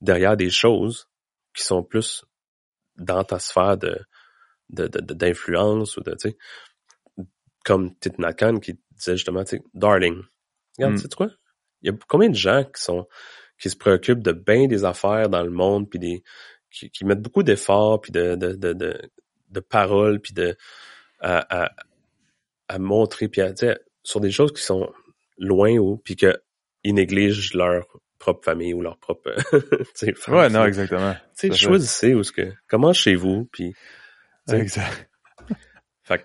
derrière 0.00 0.36
des 0.36 0.50
choses 0.50 1.08
qui 1.54 1.64
sont 1.64 1.82
plus 1.82 2.24
dans 2.96 3.24
ta 3.24 3.38
sphère 3.38 3.76
de 3.76 3.98
d'influence 4.68 5.96
ou 5.96 6.02
de 6.02 6.12
tu 6.12 6.30
sais 6.30 6.36
comme 7.64 7.96
Titnakan 7.98 8.58
qui 8.58 8.78
disait 8.92 9.16
justement 9.16 9.44
tu 9.44 9.56
sais 9.56 9.62
darling 9.74 10.22
regarde 10.76 10.94
mm. 10.94 10.96
tu 10.96 11.02
sais 11.02 11.08
quoi? 11.16 11.30
Il 11.82 11.90
y 11.90 11.94
a 11.94 11.98
combien 12.08 12.28
de 12.28 12.34
gens 12.34 12.64
qui 12.64 12.82
sont 12.82 13.06
qui 13.60 13.70
se 13.70 13.76
préoccupent 13.76 14.22
de 14.22 14.32
bien 14.32 14.66
des 14.66 14.84
affaires 14.84 15.28
dans 15.28 15.42
le 15.42 15.50
monde 15.50 15.88
puis 15.88 15.98
des 15.98 16.22
qui, 16.70 17.04
mettent 17.04 17.22
beaucoup 17.22 17.42
d'efforts 17.42 18.00
puis 18.00 18.12
de 18.12 18.34
de, 18.34 18.52
de 18.52 18.72
de 18.72 19.00
de 19.48 19.60
paroles 19.60 20.20
puis 20.20 20.34
de 20.34 20.56
à, 21.20 21.64
à, 21.64 21.72
à 22.68 22.78
montrer 22.78 23.28
puis 23.28 23.40
à 23.40 23.52
tu 23.52 23.66
sais 23.66 23.78
sur 24.02 24.20
des 24.20 24.30
choses 24.30 24.52
qui 24.52 24.62
sont 24.62 24.92
loin 25.38 25.76
ou 25.78 25.96
puis 25.96 26.16
que 26.16 26.36
ils 26.82 26.94
négligent 26.94 27.54
leur 27.54 27.86
propre 28.26 28.44
famille 28.44 28.74
ou 28.74 28.82
leur 28.82 28.98
propre 28.98 29.30
Ouais, 30.28 30.48
non, 30.48 30.64
exactement. 30.64 31.14
Tu 31.38 31.52
choisissez 31.54 32.12
où 32.12 32.24
ce 32.24 32.32
que 32.32 32.52
comment 32.68 32.92
chez 32.92 33.14
vous 33.14 33.48
puis 33.52 33.72
Exact. 34.52 35.08
fait, 36.02 36.24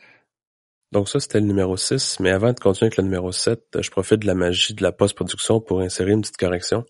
donc 0.91 1.09
ça 1.09 1.19
c'était 1.19 1.39
le 1.39 1.45
numéro 1.45 1.77
6, 1.77 2.19
mais 2.19 2.31
avant 2.31 2.53
de 2.53 2.59
continuer 2.59 2.87
avec 2.87 2.97
le 2.97 3.03
numéro 3.03 3.31
7, 3.31 3.77
je 3.79 3.89
profite 3.91 4.19
de 4.19 4.27
la 4.27 4.33
magie 4.33 4.73
de 4.73 4.81
la 4.81 4.91
post-production 4.91 5.61
pour 5.61 5.81
insérer 5.81 6.11
une 6.11 6.21
petite 6.21 6.37
correction. 6.37 6.85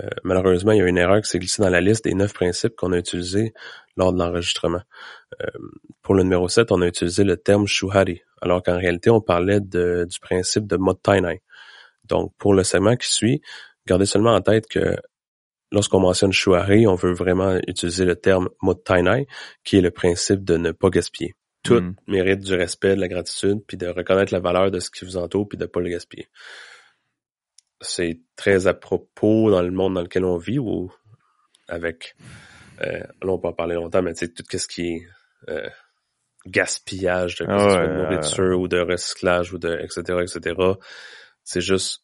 Euh, 0.00 0.08
malheureusement, 0.22 0.72
il 0.72 0.78
y 0.78 0.82
a 0.82 0.86
une 0.86 0.98
erreur 0.98 1.20
qui 1.20 1.30
s'est 1.30 1.38
glissée 1.38 1.62
dans 1.62 1.68
la 1.68 1.80
liste 1.80 2.04
des 2.04 2.14
neuf 2.14 2.32
principes 2.32 2.76
qu'on 2.76 2.92
a 2.92 2.98
utilisés 2.98 3.54
lors 3.96 4.12
de 4.12 4.18
l'enregistrement. 4.18 4.82
Euh, 5.40 5.46
pour 6.02 6.14
le 6.14 6.22
numéro 6.22 6.48
7, 6.48 6.70
on 6.70 6.80
a 6.80 6.86
utilisé 6.86 7.24
le 7.24 7.36
terme 7.36 7.66
shuhari, 7.66 8.22
alors 8.40 8.62
qu'en 8.62 8.76
réalité, 8.76 9.10
on 9.10 9.20
parlait 9.20 9.60
de, 9.60 10.06
du 10.08 10.20
principe 10.20 10.66
de 10.66 10.76
mottainai. 10.76 11.42
Donc, 12.04 12.32
pour 12.38 12.54
le 12.54 12.64
segment 12.64 12.96
qui 12.96 13.12
suit, 13.12 13.40
Gardez 13.86 14.06
seulement 14.06 14.34
en 14.34 14.40
tête 14.40 14.66
que 14.66 14.96
lorsqu'on 15.70 16.00
mentionne 16.00 16.32
shuari, 16.32 16.86
on 16.86 16.94
veut 16.94 17.12
vraiment 17.12 17.58
utiliser 17.66 18.04
le 18.04 18.16
terme 18.16 18.48
mottainai, 18.62 19.26
qui 19.64 19.76
est 19.76 19.80
le 19.80 19.90
principe 19.90 20.44
de 20.44 20.56
ne 20.56 20.72
pas 20.72 20.88
gaspiller. 20.88 21.34
Tout 21.62 21.80
mm. 21.80 21.96
mérite 22.06 22.40
du 22.40 22.54
respect, 22.54 22.94
de 22.94 23.00
la 23.00 23.08
gratitude, 23.08 23.60
puis 23.66 23.76
de 23.76 23.86
reconnaître 23.86 24.32
la 24.32 24.40
valeur 24.40 24.70
de 24.70 24.80
ce 24.80 24.90
qui 24.90 25.04
vous 25.04 25.16
entoure, 25.16 25.48
puis 25.48 25.58
de 25.58 25.66
pas 25.66 25.80
le 25.80 25.88
gaspiller. 25.88 26.28
C'est 27.80 28.20
très 28.36 28.66
à 28.66 28.74
propos 28.74 29.50
dans 29.50 29.62
le 29.62 29.70
monde 29.70 29.94
dans 29.94 30.02
lequel 30.02 30.24
on 30.24 30.36
vit, 30.36 30.58
ou 30.58 30.92
avec, 31.68 32.14
euh, 32.80 33.00
là 33.00 33.32
on 33.32 33.38
peut 33.38 33.48
en 33.48 33.52
parler 33.52 33.74
longtemps, 33.74 34.02
mais 34.02 34.14
tu 34.14 34.26
sais, 34.26 34.32
tout 34.32 34.44
ce 34.56 34.68
qui 34.68 34.88
est 34.88 35.06
euh, 35.48 35.68
gaspillage 36.46 37.36
de, 37.36 37.46
nourriture 37.46 38.60
ou 38.60 38.68
de 38.68 38.78
recyclage 38.78 39.52
ou 39.52 39.58
de 39.58 39.78
etc 39.82 40.20
etc. 40.22 40.54
C'est 41.42 41.60
juste 41.60 42.02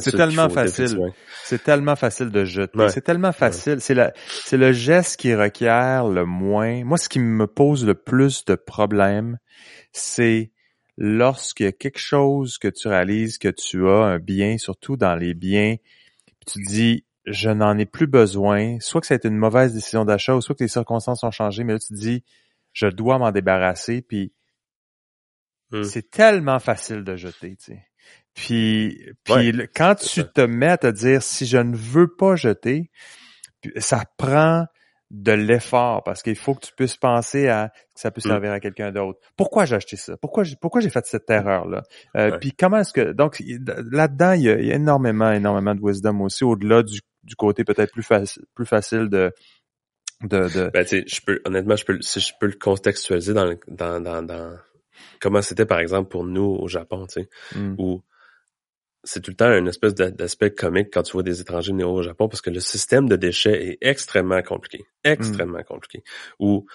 c'est 0.00 0.16
tellement 0.16 0.48
facile. 0.48 0.98
C'est 1.44 1.62
tellement 1.62 1.96
facile 1.96 2.30
de 2.30 2.44
jeter. 2.44 2.88
C'est 2.88 3.02
tellement 3.02 3.32
facile. 3.32 3.80
C'est 3.80 3.94
la, 3.94 4.12
c'est 4.44 4.56
le 4.56 4.72
geste 4.72 5.18
qui 5.18 5.34
requiert 5.34 6.08
le 6.08 6.24
moins. 6.24 6.84
Moi, 6.84 6.98
ce 6.98 7.08
qui 7.08 7.20
me 7.20 7.46
pose 7.46 7.86
le 7.86 7.94
plus 7.94 8.44
de 8.44 8.54
problèmes, 8.54 9.38
c'est 9.92 10.50
lorsqu'il 10.96 11.66
y 11.66 11.68
a 11.68 11.72
quelque 11.72 11.98
chose 11.98 12.58
que 12.58 12.68
tu 12.68 12.88
réalises 12.88 13.38
que 13.38 13.48
tu 13.48 13.88
as 13.88 14.04
un 14.04 14.18
bien, 14.18 14.58
surtout 14.58 14.96
dans 14.96 15.14
les 15.14 15.34
biens, 15.34 15.76
tu 16.46 16.60
dis 16.66 17.04
je 17.26 17.50
n'en 17.50 17.76
ai 17.76 17.86
plus 17.86 18.06
besoin, 18.06 18.78
soit 18.80 19.00
que 19.00 19.06
ça 19.06 19.14
a 19.14 19.16
été 19.16 19.28
une 19.28 19.36
mauvaise 19.36 19.74
décision 19.74 20.04
d'achat, 20.04 20.36
ou 20.36 20.40
soit 20.40 20.54
que 20.54 20.62
les 20.62 20.68
circonstances 20.68 21.24
ont 21.24 21.30
changé, 21.30 21.64
mais 21.64 21.72
là 21.72 21.78
tu 21.78 21.88
te 21.88 21.94
dis 21.94 22.24
je 22.72 22.86
dois 22.86 23.18
m'en 23.18 23.32
débarrasser, 23.32 24.02
puis 24.02 24.32
hmm. 25.72 25.82
c'est 25.82 26.10
tellement 26.10 26.58
facile 26.60 27.04
de 27.04 27.16
jeter, 27.16 27.56
tu 27.56 27.72
sais. 27.72 27.85
Puis, 28.36 29.02
puis 29.24 29.52
quand 29.74 29.94
tu 29.94 30.22
te 30.22 30.42
mets 30.42 30.68
à 30.68 30.76
te 30.76 30.86
dire 30.86 31.22
si 31.22 31.46
je 31.46 31.56
ne 31.56 31.74
veux 31.74 32.14
pas 32.14 32.36
jeter, 32.36 32.90
ça 33.78 34.04
prend 34.18 34.66
de 35.10 35.32
l'effort 35.32 36.02
parce 36.04 36.22
qu'il 36.22 36.36
faut 36.36 36.54
que 36.54 36.66
tu 36.66 36.72
puisses 36.74 36.98
penser 36.98 37.48
à 37.48 37.70
que 37.94 38.00
ça 38.00 38.10
peut 38.10 38.20
mm. 38.22 38.28
servir 38.28 38.52
à 38.52 38.60
quelqu'un 38.60 38.92
d'autre. 38.92 39.18
Pourquoi 39.36 39.64
j'ai 39.64 39.76
acheté 39.76 39.96
ça? 39.96 40.16
Pourquoi 40.18 40.44
j'ai 40.44 40.56
pourquoi 40.56 40.82
j'ai 40.82 40.90
fait 40.90 41.06
cette 41.06 41.30
erreur 41.30 41.66
là 41.66 41.82
euh, 42.16 42.36
Puis 42.38 42.52
comment 42.52 42.78
est-ce 42.78 42.92
que 42.92 43.12
donc 43.12 43.42
là-dedans 43.90 44.32
il 44.32 44.42
y, 44.42 44.50
a, 44.50 44.74
énormément 44.74 45.32
énormément 45.32 45.74
de 45.74 45.80
wisdom 45.80 46.20
aussi 46.20 46.44
au-delà 46.44 46.82
du, 46.82 47.00
du 47.22 47.36
côté 47.36 47.64
peut-être 47.64 47.92
plus 47.92 48.02
facile 48.02 48.44
plus 48.54 48.66
facile 48.66 49.08
de 49.08 49.32
de, 50.22 50.48
de... 50.48 50.70
Ben, 50.72 50.84
tu 50.84 51.00
sais, 51.00 51.04
je 51.06 51.20
peux 51.24 51.40
honnêtement 51.44 51.76
je 51.76 51.84
peux 51.84 52.02
si 52.02 52.20
je 52.20 52.32
peux 52.38 52.46
le 52.46 52.58
contextualiser 52.60 53.32
dans 53.32 53.54
dans 53.68 54.00
dans, 54.00 54.22
dans 54.22 54.58
comment 55.20 55.40
c'était 55.40 55.66
par 55.66 55.78
exemple 55.78 56.10
pour 56.10 56.24
nous 56.24 56.42
au 56.60 56.68
Japon, 56.68 57.06
tu 57.06 57.22
sais, 57.22 57.28
mm. 57.54 57.76
où 57.78 58.02
c'est 59.06 59.20
tout 59.20 59.30
le 59.30 59.36
temps 59.36 59.52
une 59.52 59.68
espèce 59.68 59.94
d'aspect 59.94 60.50
comique 60.50 60.88
quand 60.92 61.02
tu 61.02 61.12
vois 61.12 61.22
des 61.22 61.40
étrangers 61.40 61.72
venir 61.72 61.90
au 61.90 62.02
Japon 62.02 62.28
parce 62.28 62.40
que 62.40 62.50
le 62.50 62.60
système 62.60 63.08
de 63.08 63.16
déchets 63.16 63.68
est 63.68 63.78
extrêmement 63.80 64.42
compliqué. 64.42 64.84
Extrêmement 65.04 65.62
compliqué. 65.62 66.02
Où 66.40 66.66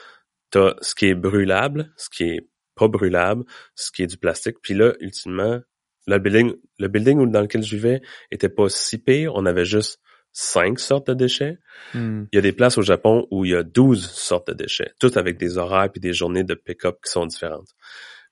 t'as 0.50 0.76
ce 0.82 0.96
qui 0.96 1.08
est 1.08 1.16
brûlable, 1.16 1.92
ce 1.98 2.10
qui 2.10 2.24
est 2.24 2.48
pas 2.76 2.88
brûlable, 2.88 3.44
ce 3.76 3.92
qui 3.92 4.04
est 4.04 4.08
du 4.08 4.18
plastique. 4.18 4.58
Puis 4.62 4.74
là, 4.74 4.94
ultimement, 5.02 5.60
le 6.08 6.18
building, 6.20 6.54
le 6.80 6.88
building 6.88 7.30
dans 7.30 7.42
lequel 7.42 7.64
je 7.64 7.76
vivais 7.76 8.02
était 8.32 8.50
pas 8.50 8.70
si 8.70 8.98
pire. 8.98 9.34
On 9.36 9.46
avait 9.46 9.66
juste 9.66 10.00
cinq 10.32 10.80
sortes 10.80 11.08
de 11.08 11.14
déchets. 11.14 11.58
Hmm. 11.94 12.24
Il 12.32 12.36
y 12.36 12.40
a 12.40 12.42
des 12.42 12.54
places 12.54 12.78
au 12.78 12.82
Japon 12.82 13.28
où 13.30 13.44
il 13.44 13.52
y 13.52 13.56
a 13.56 13.64
douze 13.64 14.10
sortes 14.10 14.48
de 14.48 14.54
déchets, 14.54 14.94
toutes 15.00 15.18
avec 15.18 15.38
des 15.38 15.58
horaires 15.58 15.90
et 15.94 16.00
des 16.00 16.14
journées 16.14 16.46
de 16.46 16.54
pick-up 16.54 16.98
qui 17.04 17.12
sont 17.12 17.26
différentes. 17.26 17.70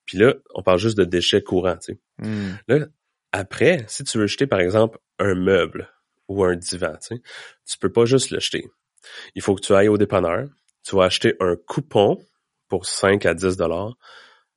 Puis 0.06 0.18
là, 0.18 0.34
on 0.56 0.64
parle 0.64 0.80
juste 0.80 0.98
de 0.98 1.04
déchets 1.04 1.44
courants, 1.44 1.78
tu 1.78 1.94
sais. 1.94 2.00
Hmm. 2.18 2.56
Là, 2.68 2.88
après, 3.32 3.84
si 3.88 4.04
tu 4.04 4.18
veux 4.18 4.28
jeter, 4.28 4.48
par 4.48 4.60
exemple, 4.60 4.98
un 5.20 5.36
meuble 5.36 5.90
ou 6.28 6.44
un 6.44 6.56
divan, 6.56 6.94
tu, 7.02 7.16
sais, 7.16 7.22
tu 7.66 7.78
peux 7.80 7.92
pas 7.92 8.06
juste 8.06 8.32
le 8.32 8.40
jeter. 8.40 8.66
Il 9.36 9.42
faut 9.42 9.56
que 9.56 9.62
tu 9.62 9.74
ailles 9.74 9.88
au 9.88 9.98
dépanneur, 9.98 10.48
tu 10.84 10.96
vas 10.96 11.06
acheter 11.06 11.36
un 11.40 11.56
coupon 11.56 12.18
pour 12.68 12.86
5 12.86 13.26
à 13.26 13.34
10 13.34 13.58
dollars 13.58 13.96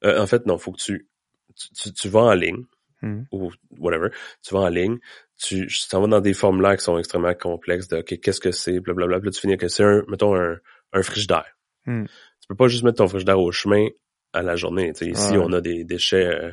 Euh, 0.04 0.20
en 0.20 0.26
fait, 0.26 0.46
non, 0.46 0.58
faut 0.58 0.72
que 0.72 0.80
tu, 0.82 1.08
tu, 1.54 1.68
tu, 1.74 1.92
tu 1.92 2.08
vas 2.08 2.22
en 2.22 2.34
ligne, 2.34 2.64
Mhm. 3.02 3.26
ou 3.32 3.52
whatever, 3.78 4.08
tu 4.42 4.54
vas 4.54 4.60
en 4.60 4.68
ligne, 4.68 4.98
tu 5.36 5.66
t'en 5.90 6.00
vas 6.00 6.06
dans 6.08 6.20
des 6.20 6.34
formulaires 6.34 6.76
qui 6.76 6.84
sont 6.84 6.98
extrêmement 6.98 7.34
complexes 7.34 7.88
de 7.88 7.98
OK, 7.98 8.18
qu'est-ce 8.20 8.40
que 8.40 8.52
c'est, 8.52 8.78
blablabla, 8.80 9.18
puis 9.20 9.26
là, 9.26 9.32
tu 9.32 9.40
finis 9.40 9.56
que 9.56 9.68
c'est 9.68 9.82
un, 9.84 10.02
mettons, 10.08 10.34
un, 10.36 10.56
un 10.92 11.02
frigidaire. 11.02 11.56
Hmm. 11.86 12.04
Tu 12.06 12.46
peux 12.48 12.54
pas 12.54 12.68
juste 12.68 12.82
mettre 12.84 12.98
ton 12.98 13.08
frigidaire 13.08 13.40
au 13.40 13.50
chemin 13.52 13.86
à 14.32 14.42
la 14.42 14.56
journée. 14.56 14.92
Ici, 15.00 15.34
on 15.36 15.52
a 15.52 15.60
des 15.60 15.84
déchets, 15.84 16.26
euh, 16.26 16.50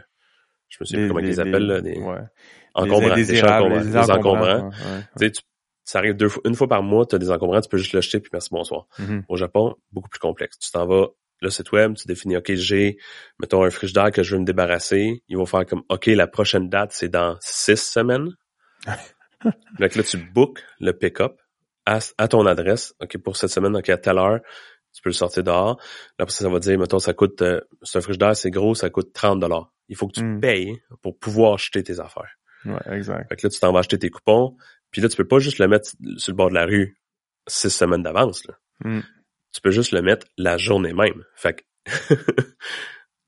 je 0.69 0.77
me 0.79 0.85
souviens 0.85 1.07
comment 1.07 1.19
ils 1.19 1.25
les- 1.27 1.39
appellent, 1.39 1.65
là, 1.67 1.81
des 1.81 1.97
ouais. 1.99 2.17
encombrants, 2.73 3.15
les 3.15 3.25
des 3.25 3.43
encombrants. 3.43 3.75
ouais, 3.75 4.63
ouais. 4.63 5.01
Tu 5.17 5.25
sais, 5.25 5.31
tu- 5.31 5.41
ça 5.83 5.97
arrive 5.99 6.13
deux 6.15 6.29
fois, 6.29 6.41
une 6.45 6.53
fois 6.55 6.67
par 6.67 6.83
mois, 6.83 7.05
tu 7.07 7.15
as 7.15 7.17
des 7.19 7.31
encombrants, 7.31 7.61
tu 7.61 7.69
peux 7.69 7.77
juste 7.77 7.93
le 7.93 8.01
jeter 8.01 8.19
puis 8.19 8.29
merci, 8.31 8.49
bonsoir. 8.51 8.85
Mhm. 8.99 9.23
Au 9.27 9.35
Japon, 9.37 9.75
beaucoup 9.91 10.09
plus 10.09 10.19
complexe. 10.19 10.59
Tu 10.59 10.69
t'en 10.71 10.85
vas, 10.85 11.07
le 11.41 11.49
site 11.49 11.71
web, 11.71 11.95
tu 11.95 12.05
définis, 12.07 12.37
OK, 12.37 12.53
j'ai, 12.53 12.97
mettons, 13.39 13.63
un 13.63 13.69
frigidaire 13.71 14.11
que 14.11 14.21
je 14.21 14.35
veux 14.35 14.39
me 14.41 14.45
débarrasser. 14.45 15.23
Ils 15.29 15.37
vont 15.37 15.45
faire 15.47 15.65
comme, 15.65 15.81
OK, 15.89 16.05
la 16.07 16.27
prochaine 16.27 16.69
date, 16.69 16.91
c'est 16.93 17.09
dans 17.09 17.37
six 17.41 17.77
semaines. 17.81 18.29
Donc 19.79 19.95
là, 19.95 20.03
tu 20.03 20.17
bookes 20.17 20.63
le 20.79 20.91
pick-up 20.93 21.39
à, 21.85 21.99
à 22.17 22.27
ton 22.27 22.45
adresse. 22.45 22.93
OK, 23.01 23.17
pour 23.19 23.37
cette 23.37 23.49
semaine, 23.49 23.75
OK, 23.75 23.89
à 23.89 23.97
telle 23.97 24.17
heure, 24.17 24.39
tu 24.93 25.01
peux 25.01 25.09
le 25.09 25.13
sortir 25.13 25.43
dehors. 25.43 25.77
Là, 26.17 26.23
après 26.23 26.31
ça, 26.33 26.43
ça 26.45 26.49
va 26.49 26.59
dire, 26.59 26.77
mettons, 26.79 26.99
ça 26.99 27.13
coûte, 27.13 27.41
euh, 27.41 27.61
ce 27.83 27.99
frigidaire, 28.01 28.35
c'est 28.35 28.51
gros, 28.51 28.75
ça 28.75 28.89
coûte 28.89 29.13
30 29.13 29.39
dollars. 29.39 29.71
Il 29.87 29.95
faut 29.95 30.07
que 30.07 30.13
tu 30.13 30.23
Mm. 30.23 30.39
payes 30.39 30.81
pour 31.01 31.17
pouvoir 31.17 31.53
acheter 31.53 31.83
tes 31.83 31.99
affaires. 31.99 32.35
Ouais, 32.65 32.79
exact. 32.97 33.29
Fait 33.29 33.35
que 33.35 33.47
là, 33.47 33.49
tu 33.49 33.59
t'en 33.59 33.71
vas 33.71 33.79
acheter 33.79 33.97
tes 33.99 34.09
coupons. 34.09 34.55
Puis 34.91 35.01
là, 35.01 35.07
tu 35.09 35.15
peux 35.17 35.27
pas 35.27 35.39
juste 35.39 35.59
le 35.59 35.67
mettre 35.67 35.89
sur 36.17 36.31
le 36.33 36.35
bord 36.35 36.49
de 36.49 36.55
la 36.55 36.65
rue 36.65 36.97
six 37.47 37.69
semaines 37.69 38.03
d'avance. 38.03 38.45
là. 38.47 38.55
Mm. 38.83 38.99
Tu 39.53 39.61
peux 39.61 39.71
juste 39.71 39.91
le 39.93 40.01
mettre 40.01 40.27
la 40.37 40.57
journée 40.57 40.93
même. 40.93 41.23
Fait 41.35 41.53
que, 41.53 41.63
tu 42.13 42.15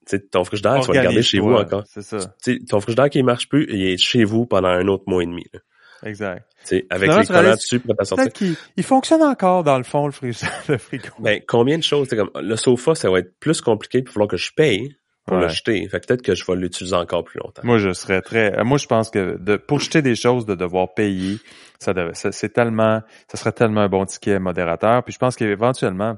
sais, 0.05 0.19
ton 0.19 0.43
frigidaire, 0.43 0.79
tu 0.81 0.87
vas 0.87 0.93
le 0.93 1.03
garder 1.03 1.21
chez 1.23 1.39
vous 1.39 1.53
encore. 1.53 1.83
C'est 1.87 2.01
ça, 2.01 2.17
Tu 2.43 2.57
sais, 2.57 2.59
ton 2.67 2.79
frigidaire 2.79 3.09
qui 3.09 3.23
marche 3.23 3.47
plus, 3.49 3.65
il 3.69 3.81
est 3.83 3.97
chez 3.97 4.23
vous 4.23 4.45
pendant 4.45 4.67
un 4.69 4.87
autre 4.87 5.03
mois 5.07 5.23
et 5.23 5.25
demi. 5.27 5.45
là. 5.53 5.59
Exact. 6.03 6.45
Tu 6.63 6.67
sais, 6.67 6.85
avec 6.89 7.09
Finalement, 7.11 7.21
les 7.21 7.27
réalises- 7.27 7.27
collants 7.29 7.55
dessus 7.55 7.79
pour. 7.79 7.95
Peut-être 7.95 8.33
qu'il 8.33 8.55
il 8.77 8.83
fonctionne 8.83 9.21
encore 9.23 9.63
dans 9.63 9.77
le 9.77 9.83
fond, 9.83 10.05
le 10.05 10.11
frigo. 10.11 10.37
Le 10.69 10.77
frigo. 10.77 11.09
Ben, 11.19 11.41
combien 11.47 11.77
de 11.77 11.83
choses? 11.83 12.07
Comme, 12.09 12.29
le 12.35 12.55
sofa, 12.55 12.95
ça 12.95 13.09
va 13.09 13.19
être 13.19 13.39
plus 13.39 13.61
compliqué, 13.61 13.99
il 13.99 14.05
va 14.05 14.11
falloir 14.11 14.27
que 14.29 14.37
je 14.37 14.51
paye 14.55 14.95
pour 15.27 15.37
le 15.37 15.43
Ouais. 15.43 15.49
jeter. 15.49 15.87
Fait 15.87 15.99
que 15.99 16.07
peut-être 16.07 16.21
que 16.23 16.33
je 16.35 16.43
vais 16.45 16.55
l'utiliser 16.55 16.95
encore 16.95 17.23
plus 17.23 17.39
longtemps. 17.39 17.61
Moi, 17.63 17.77
je 17.77 17.93
serais 17.93 18.21
très. 18.21 18.63
Moi, 18.63 18.77
je 18.77 18.87
pense 18.87 19.09
que 19.09 19.37
de 19.39 19.55
pour 19.55 19.79
jeter 19.79 20.01
des 20.01 20.15
choses, 20.15 20.45
de 20.45 20.55
devoir 20.55 20.93
payer, 20.93 21.37
ça, 21.79 21.93
ça- 22.13 22.31
c'est 22.31 22.49
tellement, 22.49 23.01
ça 23.31 23.37
serait 23.37 23.51
tellement 23.51 23.81
un 23.81 23.89
bon 23.89 24.05
ticket 24.05 24.39
modérateur. 24.39 25.03
Puis 25.03 25.13
je 25.13 25.19
pense 25.19 25.35
qu'éventuellement, 25.35 26.17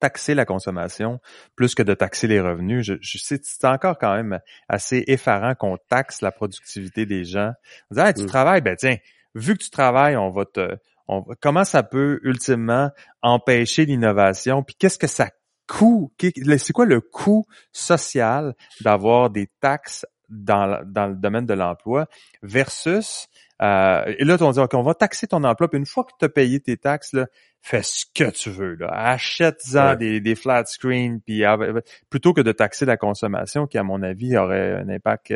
taxer 0.00 0.34
la 0.34 0.44
consommation 0.44 1.20
plus 1.56 1.74
que 1.74 1.82
de 1.82 1.94
taxer 1.94 2.26
les 2.26 2.40
revenus, 2.40 2.84
je, 2.86 2.94
je 3.00 3.18
sais, 3.18 3.40
c'est 3.42 3.64
encore 3.66 3.98
quand 3.98 4.14
même 4.14 4.40
assez 4.68 5.04
effarant 5.06 5.54
qu'on 5.54 5.76
taxe 5.88 6.20
la 6.22 6.32
productivité 6.32 7.06
des 7.06 7.24
gens. 7.24 7.52
On 7.90 7.94
dit, 7.94 8.00
Ah, 8.00 8.12
tu 8.12 8.22
Mm. 8.22 8.26
travailles, 8.26 8.60
ben 8.60 8.76
tiens, 8.76 8.96
vu 9.34 9.56
que 9.56 9.62
tu 9.64 9.70
travailles, 9.70 10.16
on 10.16 10.30
va 10.30 10.44
te, 10.44 10.76
on 11.08 11.24
comment 11.40 11.64
ça 11.64 11.82
peut 11.82 12.20
ultimement 12.22 12.90
empêcher 13.22 13.84
l'innovation? 13.86 14.62
Puis 14.62 14.74
qu'est-ce 14.78 14.98
que 14.98 15.06
ça 15.06 15.30
coûte 15.66 16.12
C'est 16.58 16.72
quoi 16.72 16.86
le 16.86 17.00
coût 17.00 17.46
social 17.72 18.54
d'avoir 18.80 19.30
des 19.30 19.48
taxes 19.60 20.06
dans, 20.28 20.82
dans 20.86 21.06
le 21.06 21.14
domaine 21.14 21.46
de 21.46 21.54
l'emploi 21.54 22.06
versus 22.42 23.28
euh, 23.62 24.04
et 24.18 24.24
là 24.24 24.36
on 24.40 24.50
dit 24.52 24.60
ok 24.60 24.74
on 24.74 24.82
va 24.82 24.94
taxer 24.94 25.26
ton 25.26 25.42
emploi 25.44 25.68
puis 25.68 25.78
une 25.78 25.86
fois 25.86 26.04
que 26.04 26.12
tu 26.18 26.24
as 26.24 26.28
payé 26.28 26.60
tes 26.60 26.76
taxes 26.76 27.12
là 27.12 27.26
fais 27.60 27.82
ce 27.82 28.04
que 28.14 28.30
tu 28.30 28.50
veux 28.50 28.76
achète-en 28.88 29.88
Ouais. 29.90 29.96
des, 29.96 30.20
des 30.20 30.34
flat 30.34 30.64
screens 30.66 31.18
puis 31.24 31.44
ah, 31.44 31.56
ben, 31.56 31.80
plutôt 32.10 32.32
que 32.32 32.40
de 32.40 32.52
taxer 32.52 32.84
la 32.86 32.96
consommation 32.96 33.66
qui 33.66 33.78
à 33.78 33.82
mon 33.82 34.02
avis 34.02 34.36
aurait 34.36 34.74
un 34.74 34.88
impact 34.88 35.32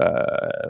euh, 0.00 0.24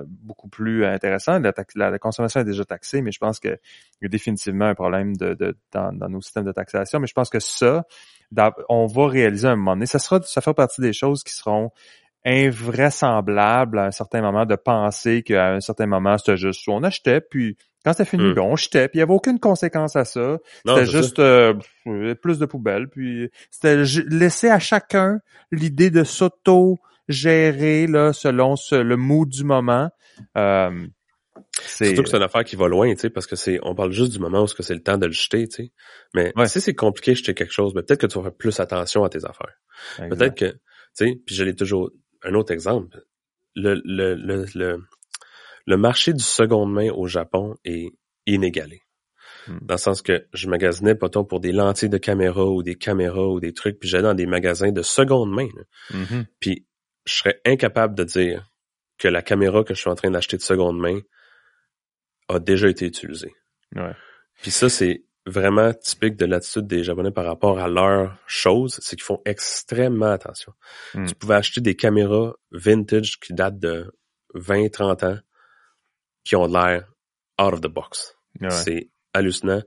beaucoup 0.07 0.49
plus 0.49 0.85
intéressant. 0.85 1.39
La, 1.41 1.53
la- 1.77 1.91
la 1.91 1.99
consommation 1.99 2.41
est 2.41 2.45
déjà 2.45 2.65
taxée 2.65 3.01
mais 3.03 3.13
je 3.13 3.19
pense 3.19 3.39
que 3.39 3.49
il 3.49 4.03
y 4.03 4.07
a 4.07 4.09
définitivement 4.09 4.65
un 4.67 4.75
problème 4.75 5.17
de, 5.17 5.35
de- 5.35 5.57
dans, 5.73 5.93
dans 5.93 6.09
nos 6.09 6.21
systèmes 6.21 6.45
de 6.45 6.53
taxation. 6.53 6.99
Mais 7.01 7.07
je 7.07 7.15
pense 7.15 7.31
que 7.31 7.39
ça 7.41 7.85
on 8.69 8.87
va 8.87 9.09
réaliser 9.09 9.49
un 9.49 9.57
moment 9.57 9.75
donné. 9.75 9.87
Ça 9.87 9.99
sera 9.99 10.21
ça 10.23 10.41
fait 10.41 10.55
partie 10.55 10.81
des 10.81 10.93
choses 10.93 11.23
qui 11.25 11.33
seront 11.35 11.71
invraisemblable 12.25 13.79
à 13.79 13.87
un 13.87 13.91
certain 13.91 14.21
moment 14.23 14.47
de 14.47 14.57
penser 14.57 15.23
qu'à 15.23 15.53
un 15.55 15.61
certain 15.61 15.87
moment, 15.87 16.19
c'était 16.19 16.37
juste 16.37 16.67
on 16.69 16.83
achetait, 16.83 17.21
puis 17.21 17.57
quand 17.85 17.93
c'était 17.93 18.05
fini, 18.11 18.25
Hmm. 18.31 18.35
ben, 18.35 18.43
on 18.43 18.57
jetait, 18.57 18.89
puis 18.89 18.99
il 18.99 19.01
n'y 19.01 19.03
avait 19.05 19.13
aucune 19.15 19.39
conséquence 19.41 19.97
à 19.97 20.05
ça. 20.05 20.39
C'était 20.67 20.87
juste 20.87 21.19
euh, 21.19 21.55
plus 22.23 22.39
de 22.39 22.45
poubelles, 22.47 22.89
puis 22.89 23.31
c'était 23.51 23.83
laisser 24.09 24.49
à 24.51 24.59
chacun 24.59 25.21
l'idée 25.51 25.91
de 25.91 26.05
s'auto-gérer 26.05 27.87
là, 27.87 28.13
selon 28.13 28.57
ce- 28.57 28.75
le 28.75 28.97
mood 28.97 29.29
du 29.29 29.45
moment. 29.45 29.89
Euh, 30.37 30.87
c'est 31.63 31.87
Surtout 31.87 32.03
que 32.03 32.09
c'est 32.11 32.17
une 32.19 32.23
affaire 32.23 32.45
qui 32.45 32.57
va 32.57 32.69
loin, 32.69 32.93
tu 32.95 33.01
sais, 33.01 33.11
parce 33.11 33.27
que 33.27 33.35
c'est, 33.37 33.59
on 33.63 33.75
parle 33.75 33.93
juste 33.93 34.13
du 34.13 34.19
moment 34.19 34.43
où 34.43 34.47
c'est 34.47 34.75
le 34.75 34.83
temps 34.83 34.99
de 34.99 35.07
le 35.07 35.13
jeter, 35.13 35.49
tu 35.49 35.65
sais. 35.65 35.73
Mais 36.15 36.33
Ouais. 36.37 36.49
si 36.49 36.61
c'est 36.61 36.75
compliqué 36.75 37.13
de 37.13 37.17
jeter 37.17 37.35
quelque 37.35 37.53
chose, 37.53 37.73
ben, 37.75 37.83
peut-être 37.83 38.01
que 38.03 38.07
tu 38.07 38.19
vas 38.19 38.25
faire 38.25 38.35
plus 38.35 38.61
attention 38.61 39.05
à 39.05 39.09
tes 39.09 39.25
affaires. 39.25 39.55
Peut-être 39.97 40.35
que, 40.35 40.45
tu 40.53 40.59
sais, 40.93 41.19
puis 41.25 41.35
je 41.35 41.45
l'ai 41.45 41.55
toujours, 41.55 41.91
un 42.23 42.35
autre 42.35 42.53
exemple, 42.53 43.03
le, 43.55 43.81
le, 43.85 44.15
le, 44.15 44.45
le, 44.55 44.85
le 45.67 45.77
marché 45.77 46.13
du 46.13 46.23
seconde 46.23 46.73
main 46.73 46.91
au 46.91 47.07
Japon 47.07 47.57
est 47.65 47.93
inégalé. 48.27 48.83
Hmm. 49.47 49.59
Dans 49.63 49.75
le 49.75 49.79
sens 49.79 50.03
que 50.03 50.27
je 50.33 50.49
magasinais, 50.49 50.95
pas 50.95 51.09
pour 51.09 51.41
des 51.41 51.53
lentilles 51.53 51.89
de 51.89 51.99
caméra 51.99 52.45
ou 52.45 52.63
des 52.63 52.77
caméras 52.77 53.27
ou 53.29 53.41
des 53.41 53.53
trucs, 53.53 53.79
puis 53.79 53.89
j'allais 53.89 54.05
dans 54.05 54.15
des 54.15 54.27
magasins 54.27 54.73
de 54.73 54.83
seconde 54.83 55.31
main. 55.31 55.49
Mhm. 55.93 56.27
puis 56.39 56.67
je 57.07 57.15
serais 57.15 57.41
incapable 57.47 57.95
de 57.95 58.05
dire 58.05 58.51
que 58.99 59.09
la 59.09 59.23
caméra 59.23 59.65
que 59.65 59.75
je 59.75 59.81
suis 59.81 59.91
en 59.91 59.95
train 59.95 60.11
d'acheter 60.11 60.37
de 60.37 60.43
seconde 60.43 60.79
main 60.79 61.01
a 62.29 62.39
déjà 62.39 62.69
été 62.69 62.87
utilisée. 62.87 63.33
Ouais. 63.75 63.95
Puis 64.43 64.51
ça, 64.51 64.69
c'est 64.69 65.05
vraiment 65.27 65.73
typique 65.75 66.17
de 66.17 66.25
l'attitude 66.25 66.67
des 66.67 66.83
Japonais 66.83 67.11
par 67.11 67.25
rapport 67.25 67.59
à 67.59 67.69
leurs 67.69 68.17
choses, 68.27 68.79
c'est 68.83 68.97
qu'ils 68.97 69.05
font 69.05 69.21
extrêmement 69.25 70.11
attention. 70.11 70.53
Mm. 70.95 71.07
Tu 71.07 71.15
pouvais 71.15 71.35
acheter 71.35 71.61
des 71.61 71.77
caméras 71.77 72.35
vintage 72.51 73.21
qui 73.21 73.35
datent 73.35 73.59
de 73.59 73.93
20, 74.35 74.71
30 74.71 75.03
ans, 75.05 75.19
qui 76.25 76.37
ont 76.37 76.47
l'air 76.47 76.85
out 77.41 77.53
of 77.53 77.61
the 77.61 77.69
box. 77.69 78.17
Ouais. 78.41 78.51
C'est 78.51 78.91
hallucinant. 79.13 79.63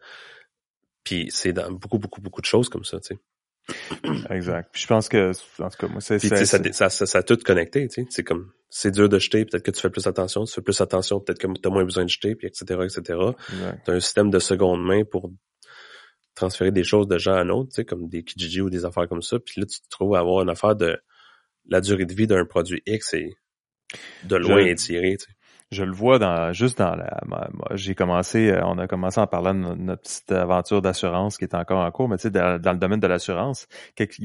Puis 1.03 1.27
c'est 1.31 1.53
dans 1.53 1.71
beaucoup, 1.71 1.99
beaucoup, 1.99 2.21
beaucoup 2.21 2.41
de 2.41 2.45
choses 2.45 2.69
comme 2.69 2.85
ça, 2.85 2.99
tu 2.99 3.15
sais. 3.15 3.19
Exact. 4.29 4.69
Puis 4.71 4.81
je 4.81 4.87
pense 4.87 5.09
que, 5.09 5.31
en 5.61 5.69
tout 5.69 5.77
cas, 5.77 5.87
moi, 5.87 6.01
c'est 6.01 6.19
ça, 6.19 6.45
ça, 6.45 6.89
ça, 6.89 7.05
ça 7.05 7.17
a 7.17 7.23
tout 7.23 7.37
connecté, 7.37 7.87
tu 7.87 8.01
sais. 8.01 8.07
C'est 8.09 8.23
comme, 8.23 8.51
c'est 8.75 8.89
dur 8.89 9.07
de 9.07 9.19
jeter, 9.19 9.45
peut-être 9.45 9.61
que 9.63 9.69
tu 9.69 9.79
fais 9.79 9.91
plus 9.91 10.07
attention, 10.07 10.45
tu 10.45 10.51
fais 10.53 10.61
plus 10.63 10.81
attention, 10.81 11.19
peut-être 11.19 11.37
que 11.37 11.45
tu 11.45 11.67
as 11.67 11.69
moins 11.69 11.83
besoin 11.83 12.05
de 12.05 12.09
jeter, 12.09 12.33
puis 12.33 12.47
etc., 12.47 12.63
etc. 12.83 13.01
exact. 13.53 13.85
Tu 13.85 13.91
as 13.91 13.93
un 13.93 13.99
système 13.99 14.31
de 14.31 14.39
seconde 14.39 14.83
main 14.83 15.03
pour 15.03 15.31
transférer 16.33 16.71
des 16.71 16.83
choses 16.83 17.07
de 17.07 17.19
gens 17.19 17.33
à 17.35 17.41
un 17.41 17.49
autre, 17.49 17.69
tu 17.69 17.75
sais, 17.75 17.85
comme 17.85 18.07
des 18.09 18.23
Kijiji 18.23 18.61
ou 18.61 18.71
des 18.71 18.83
affaires 18.83 19.07
comme 19.07 19.21
ça. 19.21 19.37
Puis 19.39 19.61
là, 19.61 19.67
tu 19.67 19.79
te 19.79 19.87
trouves 19.89 20.15
à 20.15 20.19
avoir 20.19 20.41
une 20.41 20.49
affaire 20.49 20.75
de 20.75 20.97
la 21.69 21.81
durée 21.81 22.05
de 22.05 22.13
vie 22.15 22.25
d'un 22.25 22.45
produit 22.45 22.81
X 22.87 23.13
et 23.13 23.29
de 24.23 24.35
loin 24.37 24.63
Je- 24.63 24.69
étiré, 24.71 25.17
tu 25.17 25.25
sais. 25.25 25.31
Je 25.73 25.83
le 25.83 25.91
vois 25.91 26.19
dans 26.19 26.53
juste 26.53 26.77
dans 26.77 26.95
la 26.95 27.19
j'ai 27.73 27.95
commencé 27.95 28.49
euh, 28.49 28.61
on 28.63 28.77
a 28.77 28.87
commencé 28.87 29.19
en 29.19 29.27
parlant 29.27 29.53
de 29.53 29.59
no- 29.59 29.75
notre 29.75 30.01
petite 30.03 30.31
aventure 30.31 30.81
d'assurance 30.81 31.37
qui 31.37 31.43
est 31.43 31.55
encore 31.55 31.79
en 31.83 31.91
cours 31.91 32.07
mais 32.07 32.17
tu 32.17 32.23
sais 32.23 32.29
dans, 32.31 32.59
dans 32.61 32.71
le 32.71 32.77
domaine 32.77 32.99
de 32.99 33.07
l'assurance 33.07 33.67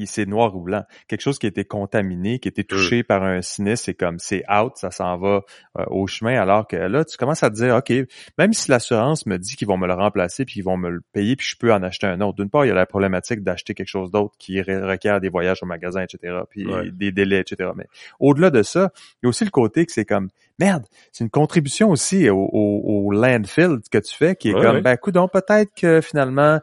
c'est 0.05 0.25
noir 0.25 0.55
ou 0.55 0.61
blanc. 0.61 0.83
Quelque 1.07 1.21
chose 1.21 1.39
qui 1.39 1.45
a 1.47 1.49
été 1.49 1.65
contaminé 1.65 2.39
qui 2.39 2.47
a 2.47 2.51
été 2.51 2.63
touché 2.63 3.03
par 3.03 3.23
un 3.23 3.41
sinistre 3.41 3.85
c'est 3.85 3.93
comme 3.93 4.19
c'est 4.19 4.43
out 4.51 4.73
ça 4.75 4.91
s'en 4.91 5.17
va 5.17 5.41
euh, 5.77 5.83
au 5.87 6.07
chemin 6.07 6.39
alors 6.39 6.67
que 6.67 6.75
là 6.77 7.03
tu 7.05 7.17
commences 7.17 7.43
à 7.43 7.49
te 7.49 7.55
dire 7.55 7.75
OK 7.75 7.91
même 8.37 8.53
si 8.53 8.69
l'assurance 8.71 9.25
me 9.25 9.37
dit 9.37 9.55
qu'ils 9.55 9.67
vont 9.67 9.77
me 9.77 9.87
le 9.87 9.93
remplacer 9.93 10.45
puis 10.45 10.53
qu'ils 10.55 10.63
vont 10.63 10.77
me 10.77 10.89
le 10.89 11.01
payer 11.13 11.35
puis 11.35 11.47
je 11.49 11.57
peux 11.57 11.73
en 11.73 11.81
acheter 11.83 12.07
un 12.07 12.21
autre. 12.21 12.35
D'une 12.37 12.49
part 12.49 12.65
il 12.65 12.69
y 12.69 12.71
a 12.71 12.75
la 12.75 12.85
problématique 12.85 13.43
d'acheter 13.43 13.73
quelque 13.73 13.87
chose 13.87 14.11
d'autre 14.11 14.35
qui 14.37 14.57
re- 14.61 14.83
requiert 14.85 15.19
des 15.19 15.29
voyages 15.29 15.63
au 15.63 15.65
magasin 15.65 16.01
etc 16.03 16.39
puis 16.49 16.67
Ouais. 16.69 16.91
des 16.91 17.11
délais 17.11 17.39
etc 17.39 17.71
mais 17.75 17.87
au-delà 18.19 18.49
de 18.51 18.61
ça 18.63 18.91
il 19.21 19.25
y 19.25 19.27
a 19.27 19.29
aussi 19.29 19.43
le 19.45 19.49
côté 19.49 19.85
que 19.85 19.91
c'est 19.91 20.05
comme 20.05 20.29
merde, 20.59 20.85
c'est 21.11 21.23
une 21.23 21.29
contribution 21.29 21.89
aussi 21.89 22.29
au, 22.29 22.37
au, 22.51 23.05
au 23.07 23.11
landfill 23.11 23.77
que 23.91 23.97
tu 23.97 24.15
fais 24.15 24.35
qui 24.35 24.49
est 24.49 24.53
Ouais, 24.53 24.61
comme 24.61 24.75
ouais. 24.75 24.81
ben 24.81 24.97
coudon 24.97 25.27
peut-être 25.27 25.71
que 25.75 26.01
finalement 26.01 26.59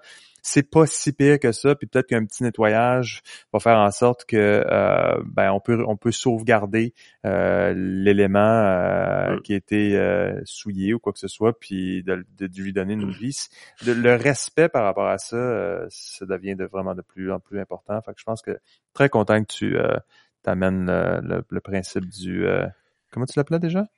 c'est 0.48 0.70
pas 0.70 0.86
si 0.86 1.12
pire 1.12 1.40
que 1.40 1.51
ça 1.51 1.74
puis 1.74 1.89
peut-être 1.89 2.06
qu'un 2.06 2.24
petit 2.24 2.44
nettoyage 2.44 3.23
va 3.52 3.59
faire 3.59 3.78
en 3.78 3.90
sorte 3.90 4.24
que 4.27 4.36
euh, 4.64 5.20
ben 5.24 5.51
on 5.51 5.59
peut 5.59 5.82
on 5.89 5.97
peut 5.97 6.12
sauvegarder 6.12 6.94
euh, 7.24 7.74
l'élément 7.77 8.39
euh, 8.39 9.36
Mm. 9.36 9.40
qui 9.43 9.55
a 9.55 9.56
été 9.56 9.97
euh, 9.97 10.40
souillé 10.44 10.94
ou 10.94 11.01
quoi 11.01 11.12
que 11.12 11.18
ce 11.18 11.27
soit 11.27 11.59
puis 11.59 12.05
de, 12.05 12.24
de- 12.39 12.47
de 12.47 12.62
lui 12.62 12.73
donner 12.73 12.93
une 12.93 13.10
vie 13.10 13.36
De- 13.85 13.93
le 13.93 14.14
respect 14.14 14.68
par 14.68 14.85
rapport 14.85 15.09
à 15.09 15.18
ça 15.18 15.35
euh, 15.36 15.86
ça 15.90 16.27
devient 16.27 16.55
de 16.55 16.64
vraiment 16.64 16.94
de 16.94 17.02
plus 17.02 17.32
en 17.32 17.40
plus 17.40 17.59
important 17.59 18.01
fait 18.02 18.12
que 18.12 18.20
je 18.20 18.24
pense 18.24 18.43
que 18.43 18.56
très 18.94 19.09
content 19.09 19.40
que 19.43 19.52
tu 19.52 19.77
euh, 19.77 19.97
t'amènes 20.44 20.86
le, 20.86 21.20
le- 21.39 21.44
le 21.51 21.60
principe 21.60 22.06
du 22.09 22.47
euh, 22.47 22.66
comment 23.16 23.24
tu 23.24 23.38
l'appelais 23.38 23.59
déjà? 23.59 23.88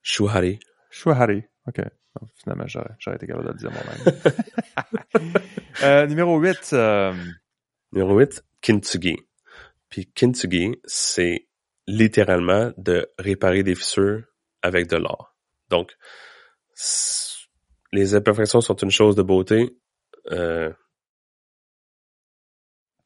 Shuhari. 0.00 0.58
Shuhari. 0.88 1.44
OK. 1.66 1.82
Finalement, 2.36 2.66
j'aurais, 2.66 2.94
j'aurais 2.98 3.16
été 3.16 3.26
capable 3.26 3.48
de 3.48 3.52
le 3.52 3.58
dire 3.58 3.70
moi-même. 3.70 5.42
euh, 5.82 6.06
numéro 6.06 6.38
8. 6.38 6.70
Euh, 6.72 7.12
Numéro 7.92 8.18
8, 8.18 8.42
Kintsugi. 8.62 9.18
Puis 9.90 10.06
kintsugi, 10.06 10.80
c'est 10.86 11.46
littéralement 11.86 12.72
de 12.78 13.10
réparer 13.18 13.62
des 13.62 13.74
fissures 13.74 14.24
avec 14.62 14.86
de 14.86 14.96
l'or. 14.96 15.36
Donc, 15.68 15.94
les 17.92 18.14
imperfections 18.14 18.62
sont 18.62 18.76
une 18.76 18.90
chose 18.90 19.14
de 19.14 19.22
beauté. 19.22 19.76
Euh, 20.30 20.72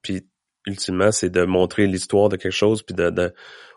puis 0.02 0.30
ultimement, 0.66 1.12
c'est 1.12 1.30
de 1.30 1.44
montrer 1.44 1.86
l'histoire 1.86 2.28
de 2.28 2.36
quelque 2.36 2.52
chose, 2.52 2.82
puis 2.82 2.94
de, 2.94 3.10
de 3.10 3.32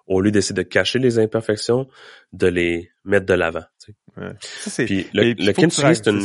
au 0.08 0.22
lieu 0.22 0.30
d'essayer 0.32 0.54
de 0.54 0.62
cacher 0.62 1.00
les 1.00 1.18
imperfections, 1.18 1.88
de 2.32 2.48
les 2.48 2.92
mettre 3.04 3.26
de 3.26 3.34
l'avant. 3.34 3.64
Tu 3.84 3.96
sais. 4.16 4.84
ouais. 4.84 4.86
Puis 4.86 5.08
le, 5.14 5.34
le 5.34 5.52
kintsugi, 5.54 5.96
c'est 5.96 6.08
une, 6.08 6.22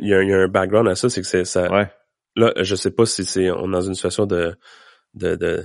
il 0.00 0.08
y, 0.08 0.14
a 0.14 0.18
un, 0.18 0.22
il 0.22 0.28
y 0.28 0.32
a 0.32 0.38
un 0.38 0.48
background 0.48 0.88
à 0.88 0.94
ça, 0.94 1.08
c'est 1.08 1.20
que 1.20 1.26
c'est 1.26 1.44
ça. 1.44 1.70
Ouais. 1.72 1.90
Là, 2.36 2.52
je 2.60 2.74
sais 2.76 2.92
pas 2.92 3.04
si 3.04 3.24
c'est 3.24 3.50
on 3.50 3.68
est 3.68 3.72
dans 3.72 3.82
une 3.82 3.94
situation 3.94 4.26
de 4.26 4.54
de 5.14 5.34
de 5.34 5.64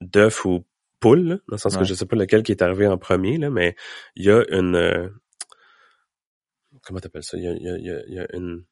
d'œuf 0.00 0.44
ou 0.46 0.66
poule, 1.00 1.28
là, 1.28 1.34
dans 1.48 1.52
le 1.52 1.58
sens 1.58 1.74
Ouais. 1.74 1.80
que 1.80 1.84
je 1.84 1.94
sais 1.94 2.06
pas 2.06 2.16
lequel 2.16 2.42
qui 2.42 2.52
est 2.52 2.62
arrivé 2.62 2.86
en 2.86 2.96
premier, 2.98 3.36
là, 3.36 3.50
mais 3.50 3.76
il 4.16 4.24
y 4.24 4.30
a 4.30 4.42
une 4.50 4.74
euh, 4.76 5.08
comment 6.82 6.98
t'appelles 7.00 7.22
ça? 7.22 7.36
Il 7.36 7.44
y 7.44 7.48
a, 7.48 7.52
il 7.52 7.62
y 7.62 7.68
a, 7.68 7.76
il 7.76 7.84
y 7.84 7.90
a, 7.90 8.00
il 8.08 8.14
y 8.14 8.18
a 8.18 8.26
une 8.34 8.64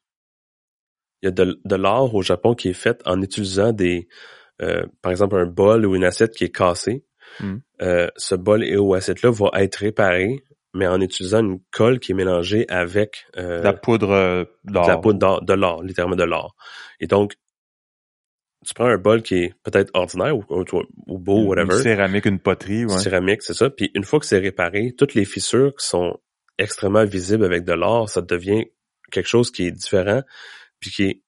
il 1.21 1.25
y 1.25 1.27
a 1.27 1.31
de, 1.31 1.59
de 1.63 1.75
l'art 1.75 2.13
au 2.15 2.21
Japon 2.21 2.55
qui 2.55 2.69
est 2.69 2.73
fait 2.73 3.01
en 3.05 3.21
utilisant 3.21 3.71
des 3.73 4.07
euh, 4.61 4.83
par 5.01 5.11
exemple 5.11 5.35
un 5.35 5.45
bol 5.45 5.85
ou 5.85 5.95
une 5.95 6.03
assiette 6.03 6.35
qui 6.35 6.45
est 6.45 6.55
cassée. 6.55 7.03
Mm. 7.39 7.57
Euh, 7.81 8.07
ce 8.17 8.35
bol 8.35 8.63
et 8.63 8.77
ou 8.77 8.93
assiette-là 8.93 9.31
va 9.31 9.49
être 9.55 9.77
réparé, 9.77 10.43
mais 10.73 10.87
en 10.87 10.99
utilisant 11.01 11.39
une 11.39 11.59
colle 11.71 11.99
qui 11.99 12.11
est 12.11 12.15
mélangée 12.15 12.65
avec 12.69 13.25
euh, 13.37 13.59
De 13.59 13.63
la 13.63 13.73
poudre 13.73 14.11
euh, 14.11 14.43
d'or. 14.65 14.85
de 14.85 14.89
la 14.89 14.97
poudre 14.97 15.19
d'or, 15.19 15.41
de 15.43 15.53
l'or, 15.53 15.83
littéralement 15.83 16.15
de 16.15 16.23
l'or. 16.23 16.55
Et 16.99 17.07
donc, 17.07 17.35
tu 18.65 18.73
prends 18.73 18.87
un 18.87 18.97
bol 18.97 19.21
qui 19.21 19.35
est 19.35 19.53
peut-être 19.63 19.89
ordinaire 19.93 20.35
ou, 20.37 20.43
ou, 20.49 20.65
ou 21.07 21.17
beau, 21.17 21.37
Une 21.37 21.47
whatever, 21.47 21.81
céramique, 21.81 22.25
une 22.25 22.39
poterie, 22.39 22.85
ouais. 22.85 22.97
céramique, 22.97 23.41
c'est 23.41 23.53
ça. 23.53 23.69
Puis 23.69 23.89
une 23.93 24.03
fois 24.03 24.19
que 24.19 24.25
c'est 24.25 24.39
réparé, 24.39 24.93
toutes 24.97 25.13
les 25.13 25.25
fissures 25.25 25.73
qui 25.77 25.87
sont 25.87 26.19
extrêmement 26.57 27.05
visibles 27.05 27.45
avec 27.45 27.63
de 27.63 27.73
l'or, 27.73 28.09
ça 28.09 28.21
devient 28.21 28.65
quelque 29.11 29.29
chose 29.29 29.49
qui 29.49 29.67
est 29.67 29.71
différent, 29.71 30.23
puis 30.79 30.91
qui 30.91 31.03
est 31.03 31.21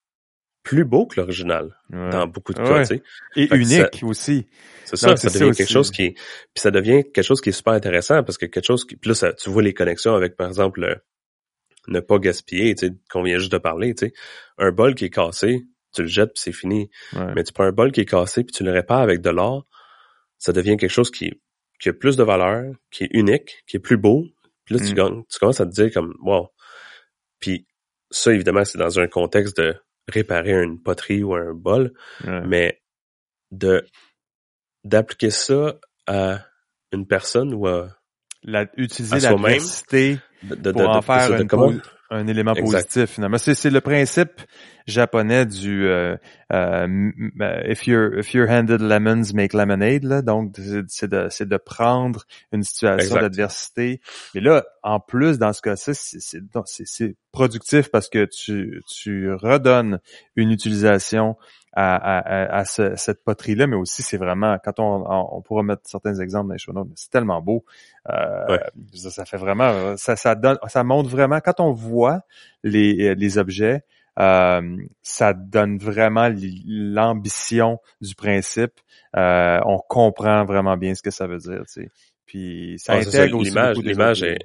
plus 0.63 0.85
beau 0.85 1.07
que 1.07 1.19
l'original 1.19 1.75
Ouais. 1.89 2.09
dans 2.11 2.27
beaucoup 2.27 2.53
de 2.53 2.61
Ouais. 2.61 2.67
cas, 2.67 2.79
tu 2.85 2.95
sais. 2.97 3.03
Et 3.35 3.47
Fait 3.47 3.57
unique 3.57 4.03
aussi. 4.03 4.47
C'est 4.85 4.95
ça, 4.95 5.15
ça 5.15 5.27
devient 5.29 5.39
quelque 5.55 5.63
aussi. 5.63 5.73
chose 5.73 5.91
qui 5.91 6.11
puis 6.11 6.21
ça 6.55 6.69
devient 6.71 7.03
quelque 7.13 7.23
chose 7.23 7.41
qui 7.41 7.49
est 7.49 7.53
super 7.53 7.73
intéressant 7.73 8.23
parce 8.23 8.37
que 8.37 8.45
quelque 8.45 8.65
chose 8.65 8.85
qui, 8.85 8.95
puis 8.95 9.09
là, 9.09 9.15
ça, 9.15 9.33
tu 9.33 9.49
vois 9.49 9.63
les 9.63 9.73
connexions 9.73 10.13
avec, 10.15 10.35
par 10.35 10.47
exemple, 10.47 10.81
le- 10.81 10.97
ne 11.87 11.99
pas 11.99 12.19
gaspiller, 12.19 12.75
tu 12.75 12.87
sais, 12.87 12.93
qu'on 13.09 13.23
vient 13.23 13.37
juste 13.39 13.51
de 13.51 13.57
parler, 13.57 13.95
tu 13.95 14.07
sais. 14.07 14.13
Un 14.59 14.71
bol 14.71 14.93
qui 14.93 15.05
est 15.05 15.09
cassé, 15.09 15.63
tu 15.93 16.03
le 16.03 16.07
jettes 16.07 16.33
puis 16.33 16.41
c'est 16.43 16.51
fini. 16.51 16.89
Ouais. 17.13 17.33
Mais 17.35 17.43
tu 17.43 17.53
prends 17.53 17.63
un 17.63 17.71
bol 17.71 17.91
qui 17.91 18.01
est 18.01 18.05
cassé 18.05 18.43
puis 18.43 18.53
tu 18.53 18.63
le 18.63 18.71
répares 18.71 18.99
avec 19.01 19.21
de 19.21 19.29
l'or, 19.31 19.65
ça 20.37 20.51
devient 20.53 20.77
quelque 20.77 20.91
chose 20.91 21.09
qui, 21.09 21.31
qui 21.79 21.89
a 21.89 21.93
plus 21.93 22.17
de 22.17 22.23
valeur, 22.23 22.71
qui 22.91 23.05
est 23.05 23.09
unique, 23.13 23.63
qui 23.67 23.77
est 23.77 23.79
plus 23.79 23.97
beau. 23.97 24.25
Puis 24.65 24.75
là, 24.75 24.85
tu, 24.85 24.91
Mm. 24.91 24.95
gagnes- 24.95 25.23
tu 25.27 25.39
commences 25.39 25.59
à 25.59 25.65
te 25.65 25.71
dire 25.71 25.91
comme, 25.91 26.13
wow. 26.21 26.49
Puis 27.39 27.65
ça, 28.11 28.31
évidemment, 28.33 28.63
c'est 28.63 28.77
dans 28.77 28.99
un 28.99 29.07
contexte 29.07 29.57
de 29.57 29.75
réparer 30.07 30.51
une 30.63 30.81
poterie 30.81 31.23
ou 31.23 31.35
un 31.35 31.53
bol, 31.53 31.93
Ouais. 32.25 32.41
mais 32.47 32.81
de 33.51 33.85
d'appliquer 34.83 35.29
ça 35.29 35.75
à 36.07 36.39
une 36.91 37.05
personne 37.05 37.53
ou 37.53 37.67
à 37.67 37.89
La, 38.43 38.65
utiliser 38.77 39.15
à 39.15 39.19
soi-même, 39.19 39.43
l'adversité 39.43 40.19
de, 40.43 40.55
de, 40.55 40.71
pour 40.71 40.81
de- 40.81 40.85
en 40.87 41.01
faire 41.01 41.39
une 41.39 41.47
comment- 41.47 41.73
un 42.11 42.27
élément 42.27 42.53
Exact. 42.53 42.83
positif 42.83 43.15
finalement. 43.15 43.37
C'est, 43.37 43.55
c'est 43.55 43.69
le 43.69 43.81
principe 43.81 44.41
japonais 44.85 45.45
du 45.45 45.87
euh, 45.87 46.15
euh, 46.51 46.83
m- 46.83 47.13
if 47.65 47.87
you're 47.87 48.17
if 48.19 48.33
you're 48.33 48.49
handed 48.49 48.81
lemons 48.81 49.33
make 49.33 49.53
lemonade 49.53 50.03
là. 50.03 50.21
Donc 50.21 50.55
c'est, 50.89 51.09
de 51.09 51.27
c'est 51.29 51.47
de 51.47 51.57
prendre 51.57 52.25
une 52.51 52.63
situation 52.63 53.15
d'adversité. 53.21 54.01
Et 54.35 54.41
là, 54.41 54.65
en 54.83 54.99
plus 54.99 55.39
dans 55.39 55.53
ce 55.53 55.61
cas-ci, 55.61 55.91
c'est 55.95 57.15
productif 57.31 57.89
parce 57.89 58.09
que 58.09 58.25
tu 58.25 58.83
tu 58.87 59.31
redonnes 59.33 59.99
une 60.35 60.51
utilisation 60.51 61.37
à, 61.73 61.95
à, 61.95 62.57
à- 62.59 62.65
ce- 62.65 62.95
cette 62.95 63.23
poterie-là, 63.23 63.65
mais 63.67 63.75
aussi 63.75 64.01
c'est 64.03 64.17
vraiment, 64.17 64.57
quand 64.63 64.79
on, 64.79 65.05
on, 65.37 65.41
pourra 65.41 65.63
mettre 65.63 65.83
certains 65.85 66.15
exemples 66.19 66.47
dans 66.47 66.53
les 66.53 66.59
show 66.59 66.73
notes, 66.73 66.87
mais 66.89 66.95
c'est 66.97 67.09
tellement 67.09 67.41
beau. 67.41 67.63
Euh, 68.09 68.45
Ouais. 68.49 68.59
dire, 68.75 69.11
Ça 69.11 69.25
fait 69.25 69.37
vraiment, 69.37 69.95
ça, 69.97 70.15
ça 70.15 70.35
donne, 70.35 70.57
ça 70.67 70.83
montre 70.83 71.09
vraiment, 71.09 71.39
quand 71.39 71.59
on 71.59 71.71
voit 71.71 72.21
les, 72.63 73.15
les 73.15 73.37
objets, 73.37 73.83
euh, 74.19 74.77
ça 75.01 75.33
donne 75.33 75.77
vraiment 75.77 76.29
l'ambition 76.85 77.79
du 78.01 78.15
principe. 78.15 78.73
Euh, 79.15 79.59
on 79.65 79.79
comprend 79.79 80.43
vraiment 80.45 80.77
bien 80.77 80.95
ce 80.95 81.01
que 81.01 81.11
ça 81.11 81.27
veut 81.27 81.37
dire, 81.37 81.61
tu 81.67 81.83
sais. 81.83 81.89
Puis 82.25 82.75
ça 82.77 82.93
Ah, 82.93 82.97
intègre 82.97 83.37
aussi 83.39 83.49
l'image, 83.49 83.77
l'image 83.77 84.21
les, 84.21 84.37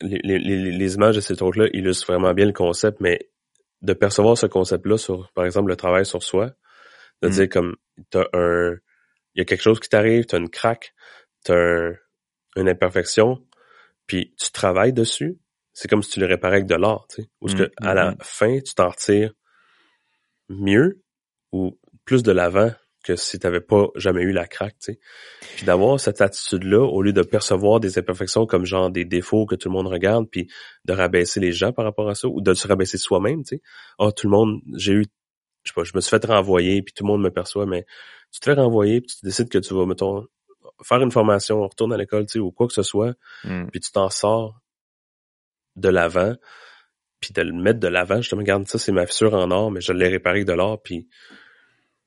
les, 0.00 0.38
les- 0.38 0.72
les 0.72 0.94
images 0.94 1.16
de 1.16 1.20
ces 1.20 1.34
trucs-là 1.36 1.66
illustrent 1.72 2.12
vraiment 2.12 2.32
bien 2.34 2.46
le 2.46 2.52
concept, 2.52 3.00
mais 3.00 3.18
de 3.82 3.92
percevoir 3.92 4.36
ce 4.36 4.46
concept-là 4.46 4.98
sur, 4.98 5.30
par 5.32 5.44
exemple, 5.44 5.68
le 5.70 5.76
travail 5.76 6.04
sur 6.06 6.22
soi, 6.22 6.52
de 7.22 7.28
Mm. 7.28 7.32
dire 7.32 7.48
comme, 7.48 7.76
t'as 8.10 8.24
un, 8.32 8.72
il 9.34 9.38
y 9.38 9.40
a 9.40 9.44
quelque 9.44 9.62
chose 9.62 9.80
qui 9.80 9.88
t'arrive, 9.88 10.26
t'as 10.26 10.38
une 10.38 10.50
craque, 10.50 10.94
t'as 11.44 11.54
un, 11.56 11.94
une 12.56 12.68
imperfection, 12.68 13.44
puis 14.06 14.34
tu 14.38 14.50
travailles 14.52 14.92
dessus, 14.92 15.38
c'est 15.72 15.88
comme 15.88 16.02
si 16.02 16.10
tu 16.10 16.20
le 16.20 16.26
réparais 16.26 16.56
avec 16.56 16.66
de 16.66 16.74
l'art, 16.74 17.06
tu 17.08 17.22
sais. 17.22 17.30
Ou 17.40 17.46
est-ce 17.48 17.54
Mm, 17.54 17.64
que, 17.64 17.70
à 17.78 17.94
la 17.94 18.14
mm, 18.14 18.18
fin, 18.20 18.60
tu 18.60 18.74
t'en 18.74 18.88
retires 18.90 19.32
mieux 20.48 21.02
ou 21.52 21.78
plus 22.04 22.22
de 22.22 22.32
l'avant 22.32 22.72
que 23.08 23.16
si 23.16 23.38
t'avais 23.38 23.60
pas 23.60 23.88
jamais 23.94 24.22
eu 24.22 24.32
la 24.32 24.46
craque, 24.46 24.76
tu 24.80 24.92
sais. 24.92 25.00
Puis 25.56 25.66
d'avoir 25.66 25.98
cette 25.98 26.20
attitude-là, 26.20 26.80
au 26.80 27.02
lieu 27.02 27.12
de 27.12 27.22
percevoir 27.22 27.80
des 27.80 27.98
imperfections 27.98 28.46
comme 28.46 28.64
genre 28.64 28.90
des 28.90 29.04
défauts 29.04 29.46
que 29.46 29.54
tout 29.54 29.68
le 29.68 29.74
monde 29.74 29.88
regarde, 29.88 30.28
puis 30.30 30.48
de 30.84 30.92
rabaisser 30.92 31.40
les 31.40 31.52
gens 31.52 31.72
par 31.72 31.84
rapport 31.84 32.08
à 32.08 32.14
ça, 32.14 32.28
ou 32.28 32.40
de 32.40 32.54
se 32.54 32.68
rabaisser 32.68 32.98
soi-même, 32.98 33.42
tu 33.42 33.56
sais. 33.56 33.62
Ah, 33.98 34.12
tout 34.12 34.26
le 34.26 34.30
monde, 34.30 34.60
j'ai 34.76 34.92
eu, 34.92 35.04
je 35.64 35.70
sais 35.70 35.74
pas, 35.74 35.84
je 35.84 35.92
me 35.94 36.00
suis 36.00 36.10
fait 36.10 36.24
renvoyer, 36.24 36.82
puis 36.82 36.92
tout 36.94 37.04
le 37.04 37.08
monde 37.08 37.22
me 37.22 37.30
perçoit, 37.30 37.66
mais 37.66 37.86
tu 38.32 38.40
te 38.40 38.44
fais 38.44 38.54
renvoyer, 38.54 39.00
puis 39.00 39.16
tu 39.18 39.24
décides 39.24 39.48
que 39.48 39.58
tu 39.58 39.74
vas, 39.74 39.86
mettons, 39.86 40.26
faire 40.82 41.02
une 41.02 41.10
formation, 41.10 41.66
retourner 41.66 41.94
à 41.94 41.98
l'école, 41.98 42.26
tu 42.26 42.34
sais, 42.34 42.38
ou 42.38 42.50
quoi 42.52 42.66
que 42.68 42.74
ce 42.74 42.82
soit, 42.82 43.14
Mm. 43.44 43.66
puis 43.70 43.80
tu 43.80 43.90
t'en 43.90 44.10
sors 44.10 44.60
de 45.76 45.88
l'avant, 45.88 46.34
puis 47.20 47.32
de 47.32 47.42
le 47.42 47.52
mettre 47.52 47.80
de 47.80 47.88
l'avant, 47.88 48.16
justement, 48.16 48.40
regarde, 48.40 48.68
ça, 48.68 48.78
c'est 48.78 48.92
ma 48.92 49.06
fissure 49.06 49.34
en 49.34 49.50
or, 49.50 49.70
mais 49.70 49.80
je 49.80 49.92
l'ai 49.92 50.08
réparé 50.08 50.44
de 50.44 50.52
l'or, 50.52 50.80
puis 50.82 51.08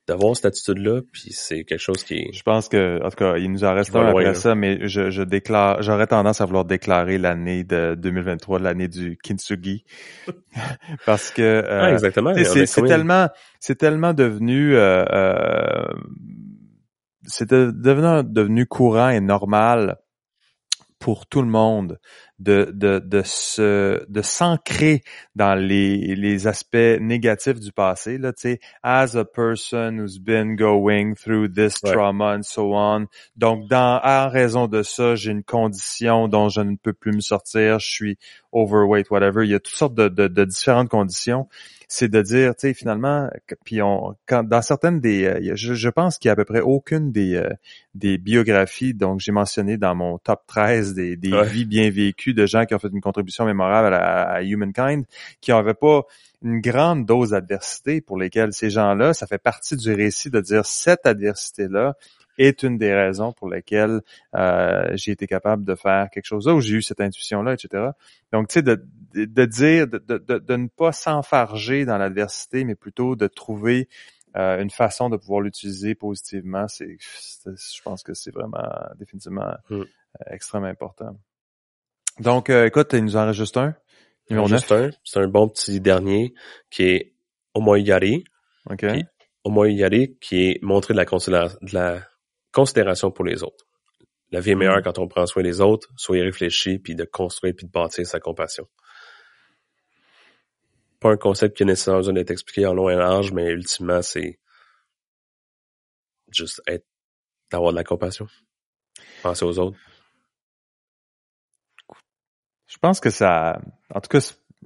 d'avoir 0.08 0.34
cette 0.34 0.46
attitude-là, 0.46 1.00
puis 1.12 1.32
c'est 1.32 1.64
quelque 1.64 1.78
chose 1.80 2.02
qui 2.02 2.14
est... 2.14 2.32
Je 2.32 2.42
pense 2.42 2.68
que, 2.68 3.00
en 3.04 3.08
tout 3.10 3.16
cas, 3.16 3.36
il 3.36 3.50
nous 3.52 3.62
en 3.62 3.72
reste 3.72 3.94
un 3.94 4.00
loin, 4.00 4.10
après 4.10 4.24
là. 4.24 4.34
ça, 4.34 4.54
mais 4.56 4.88
je, 4.88 5.10
je 5.10 5.22
déclare, 5.22 5.80
j'aurais 5.82 6.08
tendance 6.08 6.40
à 6.40 6.44
vouloir 6.44 6.64
déclarer 6.64 7.18
l'année 7.18 7.62
de 7.62 7.94
2023, 7.94 8.58
l'année 8.58 8.88
du 8.88 9.16
kintsugi, 9.22 9.84
parce 11.06 11.30
que 11.30 11.42
euh, 11.42 11.82
Ah, 11.82 11.92
exactement. 11.92 12.34
c'est, 12.34 12.82
tellement, 12.82 13.28
c'est 13.60 13.76
tellement 13.78 14.12
devenu, 14.12 14.74
euh, 14.74 15.04
euh, 15.12 15.86
c'est 17.24 17.48
de- 17.50 17.70
devenu, 17.72 18.28
devenu 18.28 18.66
courant 18.66 19.10
et 19.10 19.20
normal 19.20 19.98
pour 20.98 21.26
tout 21.26 21.42
le 21.42 21.48
monde 21.48 21.98
de 22.38 22.72
de 22.74 22.98
de 22.98 23.22
se 23.24 24.04
de 24.08 24.22
s'ancrer 24.22 25.02
dans 25.36 25.54
les 25.54 26.16
les 26.16 26.46
aspects 26.46 26.76
négatifs 27.00 27.60
du 27.60 27.72
passé 27.72 28.18
là 28.18 28.32
tu 28.32 28.40
sais. 28.42 28.60
As 28.82 29.16
a 29.16 29.24
person 29.24 29.98
who's 30.00 30.18
been 30.18 30.56
going 30.56 31.14
through 31.14 31.48
this 31.52 31.76
Ouais. 31.84 31.92
trauma 31.92 32.36
and 32.36 32.42
so 32.42 32.74
on. 32.74 33.06
Donc 33.36 33.68
dans 33.68 34.00
en 34.02 34.28
raison 34.28 34.66
de 34.66 34.82
ça 34.82 35.14
j'ai 35.14 35.30
une 35.30 35.44
condition 35.44 36.26
dont 36.28 36.48
je 36.48 36.60
ne 36.62 36.76
peux 36.76 36.92
plus 36.94 37.12
me 37.12 37.20
sortir. 37.20 37.78
Je 37.78 37.88
suis 37.90 38.18
overweight 38.52 39.10
whatever. 39.10 39.44
Il 39.44 39.50
y 39.50 39.54
a 39.54 39.60
toutes 39.60 39.74
sortes 39.76 39.94
de 39.94 40.08
de, 40.08 40.26
de 40.28 40.44
différentes 40.44 40.88
conditions. 40.88 41.48
C'est 41.94 42.08
de 42.08 42.22
dire, 42.22 42.54
tu 42.56 42.68
sais, 42.68 42.72
finalement, 42.74 43.28
que- 43.46 43.54
puis 43.66 43.82
on, 43.82 44.16
quand, 44.24 44.44
dans 44.44 44.62
certaines 44.62 44.98
des, 44.98 45.24
euh, 45.26 45.52
je, 45.54 45.74
je 45.74 45.88
pense 45.90 46.16
qu'il 46.16 46.28
y 46.28 46.30
a 46.30 46.32
à 46.32 46.36
peu 46.36 46.46
près 46.46 46.60
aucune 46.62 47.12
des, 47.12 47.34
euh, 47.34 47.50
des 47.94 48.16
biographies, 48.16 48.94
donc 48.94 49.20
j'ai 49.20 49.30
mentionné 49.30 49.76
dans 49.76 49.94
mon 49.94 50.16
top 50.16 50.40
13 50.46 50.94
des, 50.94 51.16
des 51.18 51.32
Ouais. 51.34 51.46
vies 51.46 51.66
bien 51.66 51.90
vécues 51.90 52.31
de 52.34 52.46
gens 52.46 52.64
qui 52.66 52.74
ont 52.74 52.78
fait 52.78 52.88
une 52.92 53.00
contribution 53.00 53.44
mémorable 53.44 53.94
à, 53.94 54.22
à 54.30 54.42
Humankind, 54.42 55.04
qui 55.40 55.50
n'avaient 55.50 55.74
pas 55.74 56.02
une 56.42 56.60
grande 56.60 57.06
dose 57.06 57.30
d'adversité 57.30 58.00
pour 58.00 58.18
lesquelles 58.18 58.52
ces 58.52 58.70
gens-là, 58.70 59.14
ça 59.14 59.26
fait 59.26 59.38
partie 59.38 59.76
du 59.76 59.92
récit 59.94 60.30
de 60.30 60.40
dire 60.40 60.66
cette 60.66 61.06
adversité-là 61.06 61.94
est 62.38 62.62
une 62.62 62.78
des 62.78 62.94
raisons 62.94 63.32
pour 63.32 63.48
lesquelles 63.50 64.00
euh, 64.34 64.90
j'ai 64.94 65.12
été 65.12 65.26
capable 65.26 65.64
de 65.64 65.74
faire 65.74 66.08
quelque 66.10 66.24
chose 66.24 66.46
là, 66.46 66.54
où 66.54 66.60
j'ai 66.60 66.76
eu 66.76 66.82
cette 66.82 67.00
intuition-là, 67.00 67.52
etc. 67.52 67.90
Donc, 68.32 68.48
tu 68.48 68.54
sais, 68.54 68.62
de, 68.62 68.82
de, 69.14 69.26
de 69.26 69.44
dire, 69.44 69.86
de, 69.86 69.98
de, 69.98 70.16
de- 70.18 70.38
de 70.38 70.56
ne 70.56 70.66
pas 70.68 70.92
s'enfarger 70.92 71.84
dans 71.84 71.98
l'adversité, 71.98 72.64
mais 72.64 72.74
plutôt 72.74 73.16
de 73.16 73.26
trouver 73.26 73.88
euh, 74.34 74.62
une 74.62 74.70
façon 74.70 75.10
de 75.10 75.18
pouvoir 75.18 75.42
l'utiliser 75.42 75.94
positivement, 75.94 76.66
c'est, 76.68 76.96
c'est- 77.00 77.50
je 77.76 77.82
pense 77.82 78.02
que 78.02 78.14
c'est 78.14 78.32
vraiment 78.32 78.66
définitivement 78.98 79.52
Mm. 79.68 79.80
euh, 79.80 79.84
extrêmement 80.30 80.68
important. 80.68 81.14
Donc, 82.20 82.50
euh, 82.50 82.66
écoute, 82.66 82.90
il 82.92 83.04
nous 83.04 83.16
en 83.16 83.26
reste 83.26 83.38
juste 83.38 83.56
un. 83.56 83.74
Numéro 84.30 84.48
9. 84.48 84.58
Juste 84.60 84.72
un, 84.72 84.90
c'est 85.04 85.20
un 85.20 85.28
bon 85.28 85.48
petit 85.48 85.80
dernier 85.80 86.34
qui 86.70 86.84
est 86.84 87.14
Omoyari. 87.54 88.24
OK. 88.70 88.84
Omoyari 89.44 90.16
qui 90.20 90.44
est 90.44 90.62
montrer 90.62 90.94
de 90.94 90.98
la, 91.30 91.48
de 91.48 91.74
la 91.74 92.02
considération 92.52 93.10
pour 93.10 93.24
les 93.24 93.42
autres. 93.42 93.66
La 94.30 94.40
vie 94.40 94.52
est 94.52 94.54
meilleure 94.54 94.78
Mm. 94.78 94.82
quand 94.82 94.98
on 94.98 95.08
prend 95.08 95.26
soin 95.26 95.42
des 95.42 95.60
autres, 95.60 95.88
soyez 95.96 96.22
réfléchi, 96.22 96.78
puis 96.78 96.94
de 96.94 97.04
construire, 97.04 97.54
puis 97.54 97.66
de 97.66 97.70
bâtir 97.70 98.06
sa 98.06 98.20
compassion. 98.20 98.66
Pas 101.00 101.10
un 101.10 101.16
concept 101.16 101.56
qui 101.56 101.64
est 101.64 101.66
nécessairement 101.66 101.98
besoin 101.98 102.14
d'être 102.14 102.30
expliqué 102.30 102.64
en 102.66 102.72
long 102.72 102.88
et 102.88 102.94
large, 102.94 103.32
mais 103.32 103.50
ultimement, 103.50 104.00
c'est 104.00 104.38
juste 106.30 106.62
être, 106.66 106.86
d'avoir 107.50 107.72
de 107.72 107.76
la 107.76 107.84
compassion. 107.84 108.26
Penser 109.22 109.44
aux 109.44 109.58
autres. 109.58 109.76
Je 112.82 112.88
pense 112.88 112.98
que 112.98 113.10
ça, 113.10 113.60
en 113.94 114.00
tout 114.00 114.08
cas, 114.08 114.18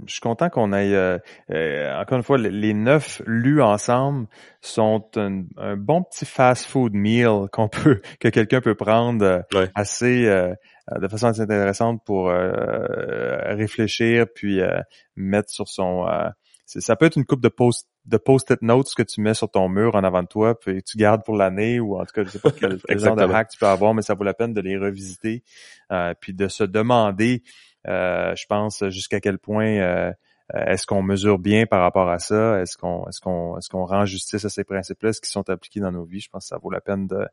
je 0.07 0.11
suis 0.11 0.23
content 0.23 0.49
qu'on 0.49 0.73
ait, 0.73 0.95
euh, 0.95 1.19
euh, 1.51 2.01
encore 2.01 2.17
une 2.17 2.25
fois, 2.25 2.39
les- 2.39 2.73
neuf 2.73 3.21
lus 3.27 3.61
ensemble 3.61 4.27
sont 4.63 5.05
un, 5.17 5.43
un 5.59 5.77
bon 5.77 6.03
petit 6.03 6.25
fast-food 6.25 6.95
meal 6.95 7.49
qu'on 7.53 7.69
peut, 7.69 8.01
que 8.19 8.29
quelqu'un 8.29 8.63
peut 8.63 8.75
prendre 8.75 9.23
euh, 9.23 9.41
Ouais. 9.53 9.69
assez, 9.75 10.27
euh, 10.29 10.55
de 10.99 11.09
façon 11.09 11.27
assez 11.27 11.43
intéressante 11.43 12.01
pour 12.07 12.31
euh, 12.31 13.37
réfléchir 13.55 14.25
puis 14.35 14.63
euh, 14.63 14.81
mettre 15.17 15.51
sur 15.51 15.69
son. 15.69 16.07
euh, 16.09 16.31
ça 16.65 16.97
peut 16.97 17.05
être 17.05 17.17
une 17.17 17.27
coupe 17.27 17.43
de 17.43 17.49
post 17.51 17.87
de 18.07 18.17
post-it 18.19 18.63
notes 18.63 18.95
que 18.97 19.03
tu 19.03 19.21
mets 19.21 19.35
sur 19.35 19.51
ton 19.51 19.69
mur 19.69 19.95
en 19.97 20.05
avant 20.05 20.23
de 20.23 20.29
toi 20.29 20.59
puis 20.59 20.81
tu 20.85 20.97
gardes 20.97 21.25
pour 21.25 21.37
l'année 21.37 21.81
ou 21.81 21.97
en 21.99 22.05
tout 22.05 22.13
cas 22.15 22.23
je 22.25 22.29
sais 22.31 22.39
pas 22.39 22.51
quel, 22.53 22.79
genre 23.01 23.17
de 23.17 23.23
hack 23.25 23.49
tu 23.51 23.59
peux 23.59 23.67
avoir 23.67 23.95
mais 23.95 24.03
ça 24.03 24.15
vaut 24.15 24.23
la 24.25 24.33
peine 24.35 24.53
de 24.55 24.61
les 24.61 24.77
revisiter 24.79 25.43
euh, 25.91 26.15
puis 26.21 26.33
de 26.33 26.47
se 26.47 26.63
demander 26.63 27.43
je 27.87 28.47
pense 28.47 28.89
jusqu'à 28.89 29.21
quel 29.21 29.39
point 29.39 29.79
euh, 29.79 30.13
euh, 30.55 30.65
est-ce 30.67 30.87
qu'on 30.87 31.03
mesure 31.03 31.39
bien 31.39 31.67
par 31.67 31.83
rapport 31.83 32.09
à 32.09 32.19
ça? 32.19 32.61
Est-ce 32.61 32.77
qu'on 32.77 33.85
rend 33.85 34.05
justice 34.05 34.45
à 34.45 34.49
ces 34.49 34.65
principes-là? 34.65 35.11
Est-ce 35.11 35.21
qu'ils 35.21 35.31
sont 35.31 35.49
appliqués 35.51 35.81
dans 35.81 35.91
nos 35.91 36.05
vies? 36.05 36.21
Je 36.21 36.31
pense 36.31 36.45
que 36.45 36.49
ça 36.49 36.59
vaut 36.59 36.71
la 36.71 36.81
peine 36.81 37.07
de 37.07 37.27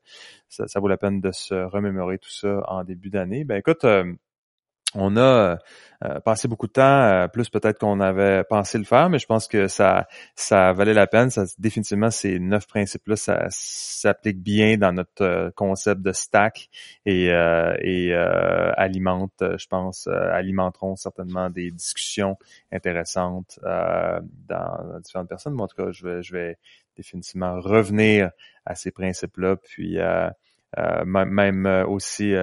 ça, 0.50 0.68
ça 0.68 0.80
vaut 0.80 0.88
la 0.88 0.98
peine 0.98 1.22
de 1.22 1.32
se 1.32 1.54
remémorer 1.54 2.18
tout 2.18 2.32
ça 2.32 2.64
en 2.68 2.84
début 2.84 3.10
d'année. 3.10 3.44
Ben 3.44 3.58
écoute, 3.58 3.84
euh, 3.86 4.12
on 4.96 5.18
a 5.18 5.58
euh, 6.06 6.20
passé 6.20 6.48
beaucoup 6.48 6.68
de 6.68 6.74
temps, 6.74 6.82
euh, 7.04 7.28
plus 7.28 7.50
peut-être 7.50 7.80
qu'on 7.80 8.02
avait 8.02 8.44
pensé 8.44 8.78
le 8.78 8.84
faire, 8.84 9.10
mais 9.10 9.20
je 9.20 9.26
pense 9.26 9.48
que 9.48 9.68
ça 9.68 10.08
ça 10.36 10.74
valait 10.74 10.94
la 10.94 11.08
peine. 11.08 11.30
Ça, 11.30 11.46
définitivement, 11.60 12.10
ces 12.12 12.40
neuf 12.40 12.68
principes-là, 12.68 13.16
ça 13.16 13.46
s'applique 13.50 14.42
bien 14.42 14.78
dans 14.78 14.92
notre 14.92 15.24
euh, 15.24 15.52
concept 15.56 16.02
de 16.02 16.12
stack 16.12 16.70
et, 17.06 17.32
euh, 17.32 18.72
alimente, 18.76 19.44
je 19.58 19.68
pense, 19.68 20.08
alimenteront 20.08 20.96
certainement 20.96 21.50
des 21.50 21.72
discussions 21.72 22.38
intéressantes 22.72 23.60
dans, 23.64 25.00
différentes 25.04 25.30
personnes. 25.30 25.56
Mais 25.56 25.64
en 25.64 25.68
tout 25.68 25.82
cas, 25.82 25.92
je 25.92 26.06
vais, 26.06 26.22
je 26.22 26.34
vais 26.34 26.58
définitivement 26.98 27.60
revenir 27.62 28.32
à 28.66 28.76
ces 28.76 28.92
principes-là, 28.92 29.56
puis 29.56 29.98
même, 31.06 31.86
aussi 31.88 32.34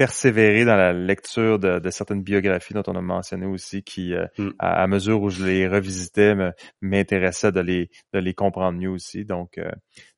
persévérer 0.00 0.64
dans 0.64 0.76
la 0.76 0.94
lecture 0.94 1.58
de, 1.58 1.78
de 1.78 1.90
certaines 1.90 2.22
biographies 2.22 2.72
dont 2.72 2.82
on 2.86 2.96
a 2.96 3.02
mentionné 3.02 3.44
aussi, 3.44 3.82
qui, 3.82 4.14
euh, 4.14 4.24
Mm. 4.38 4.48
à, 4.58 4.82
à 4.82 4.86
mesure 4.86 5.20
où 5.20 5.28
je 5.28 5.44
les 5.44 5.68
revisitais, 5.68 6.34
m'intéressait 6.80 7.52
de 7.52 7.60
les, 7.60 7.90
de 8.14 8.18
les 8.18 8.32
comprendre 8.32 8.78
mieux 8.78 8.88
aussi. 8.88 9.26
Donc, 9.26 9.58
euh, 9.58 9.70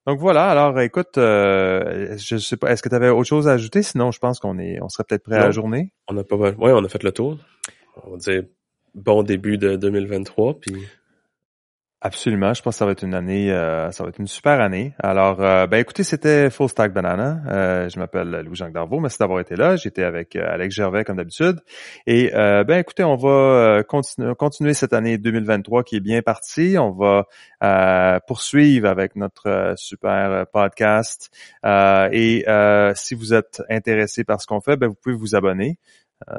donc 0.06 0.20
voilà. 0.20 0.48
Alors, 0.48 0.78
écoute, 0.80 1.18
euh, 1.18 2.16
je 2.16 2.36
sais 2.36 2.56
pas, 2.56 2.70
est-ce 2.70 2.80
que 2.80 2.88
tu 2.88 2.94
avais 2.94 3.08
autre 3.08 3.28
chose 3.28 3.48
à 3.48 3.54
ajouter? 3.54 3.82
Sinon, 3.82 4.12
je 4.12 4.20
pense 4.20 4.38
qu'on 4.38 4.56
est, 4.60 4.80
on 4.80 4.88
serait 4.88 5.02
peut-être 5.02 5.24
prêt 5.24 5.34
à 5.34 5.40
la 5.40 5.50
journée. 5.50 5.92
On 6.06 6.16
a 6.16 6.22
pas 6.22 6.36
mal, 6.36 6.54
ouais, 6.58 6.70
on 6.72 6.84
a 6.84 6.88
fait 6.88 7.02
le 7.02 7.10
tour. 7.10 7.38
On 8.04 8.12
va 8.12 8.16
dire 8.18 8.44
bon 8.94 9.24
début 9.24 9.58
de 9.58 9.74
2023, 9.74 10.60
puis 10.60 10.76
Absolument, 12.04 12.52
je 12.52 12.62
pense 12.62 12.74
que 12.74 12.78
ça 12.78 12.84
va 12.84 12.90
être 12.90 13.04
une 13.04 13.14
année, 13.14 13.52
euh, 13.52 13.92
ça 13.92 14.02
va 14.02 14.08
être 14.08 14.18
une 14.18 14.26
super 14.26 14.60
année. 14.60 14.92
Alors, 14.98 15.40
euh, 15.40 15.68
ben 15.68 15.78
écoutez, 15.78 16.02
c'était 16.02 16.50
Full 16.50 16.68
Stack 16.68 16.92
Banana. 16.92 17.40
Euh, 17.46 17.88
je 17.88 17.96
m'appelle 18.00 18.28
Louis-Jean 18.44 18.70
Darvaux, 18.70 18.98
merci 18.98 19.18
d'avoir 19.20 19.38
été 19.38 19.54
là. 19.54 19.76
J'étais 19.76 20.02
avec 20.02 20.34
euh, 20.34 20.44
Alex 20.52 20.74
Gervais 20.74 21.04
comme 21.04 21.18
d'habitude. 21.18 21.60
Et 22.08 22.34
euh, 22.34 22.64
ben 22.64 22.80
écoutez, 22.80 23.04
on 23.04 23.14
va 23.14 23.28
euh, 23.28 23.82
continuer, 24.34 24.74
cette 24.74 24.94
année 24.94 25.16
2023 25.16 25.84
qui 25.84 25.94
est 25.94 26.00
bien 26.00 26.22
partie. 26.22 26.76
On 26.76 26.90
va 26.90 28.20
poursuivre 28.26 28.88
avec 28.88 29.14
notre 29.14 29.74
super 29.76 30.46
podcast. 30.52 31.30
Et 31.64 32.44
si 32.96 33.14
vous 33.14 33.32
êtes 33.32 33.62
intéressé 33.70 34.24
par 34.24 34.40
ce 34.40 34.48
qu'on 34.48 34.60
fait, 34.60 34.76
ben 34.76 34.88
vous 34.88 34.96
pouvez 35.00 35.14
vous 35.14 35.36
abonner 35.36 35.78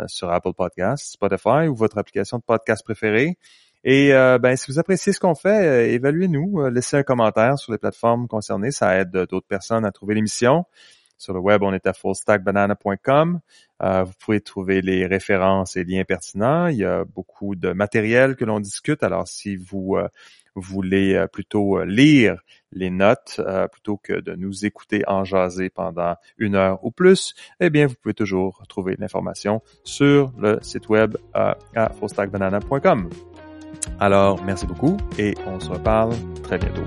sur 0.07 0.30
Apple 0.30 0.52
Podcasts, 0.57 1.14
Spotify 1.14 1.69
ou 1.69 1.76
votre 1.76 1.98
application 1.98 2.40
de 2.40 2.44
podcast 2.44 2.84
préférée. 2.84 3.38
Et 3.84 4.14
euh, 4.14 4.39
ben, 4.39 4.55
si 4.55 4.72
vous 4.72 4.80
appréciez 4.80 5.11
ce 5.11 5.19
qu'on 5.19 5.35
fait, 5.35 5.68
euh, 5.68 5.93
évaluez-nous, 5.93 6.61
euh, 6.61 6.69
laissez 6.69 6.95
un 6.95 7.03
commentaire 7.03 7.57
sur 7.60 7.73
les 7.73 7.77
plateformes 7.77 8.27
concernées, 8.27 8.72
ça 8.72 8.97
aide 8.97 9.14
euh, 9.15 9.26
d'autres 9.26 9.47
personnes 9.47 9.84
à 9.84 9.91
trouver 9.91 10.15
l'émission. 10.15 10.65
Sur 11.18 11.34
le 11.34 11.39
web, 11.39 11.64
on 11.64 11.73
est 11.73 11.85
à 11.85 11.93
fullstackbanana.com. 11.93 13.39
Vous 13.80 14.11
pouvez 14.19 14.41
trouver 14.41 14.81
les 14.81 15.05
références 15.05 15.77
et 15.77 15.85
liens 15.85 16.03
pertinents. 16.03 16.68
Il 16.68 16.77
y 16.77 16.85
a 16.85 17.05
beaucoup 17.05 17.55
de 17.55 17.72
matériel 17.72 18.35
que 18.35 18.43
l'on 18.43 18.60
discute. 18.60 19.03
Alors, 19.03 19.27
si 19.27 19.55
vous 19.55 19.97
voulez 20.55 21.26
plutôt 21.31 21.81
lire 21.84 22.41
les 22.73 22.89
notes 22.89 23.39
plutôt 23.72 23.95
que 23.95 24.19
de 24.19 24.35
nous 24.35 24.65
écouter 24.65 25.03
en 25.07 25.23
jaser 25.23 25.69
pendant 25.69 26.15
une 26.38 26.55
heure 26.55 26.84
ou 26.84 26.91
plus, 26.91 27.35
eh 27.61 27.69
bien, 27.69 27.88
vous 27.88 27.95
pouvez 28.01 28.15
toujours 28.15 28.61
trouver 28.68 28.95
l'information 28.99 29.61
sur 29.85 30.34
le 30.38 30.60
site 30.61 30.89
web 30.89 31.15
à 31.34 31.55
fullstackbanana.com. 31.99 33.10
Alors, 33.99 34.44
merci 34.44 34.65
beaucoup 34.65 34.98
et 35.18 35.36
on 35.48 35.60
se 35.60 35.70
reparle 35.70 36.14
très 36.44 36.57
bientôt. 36.57 36.84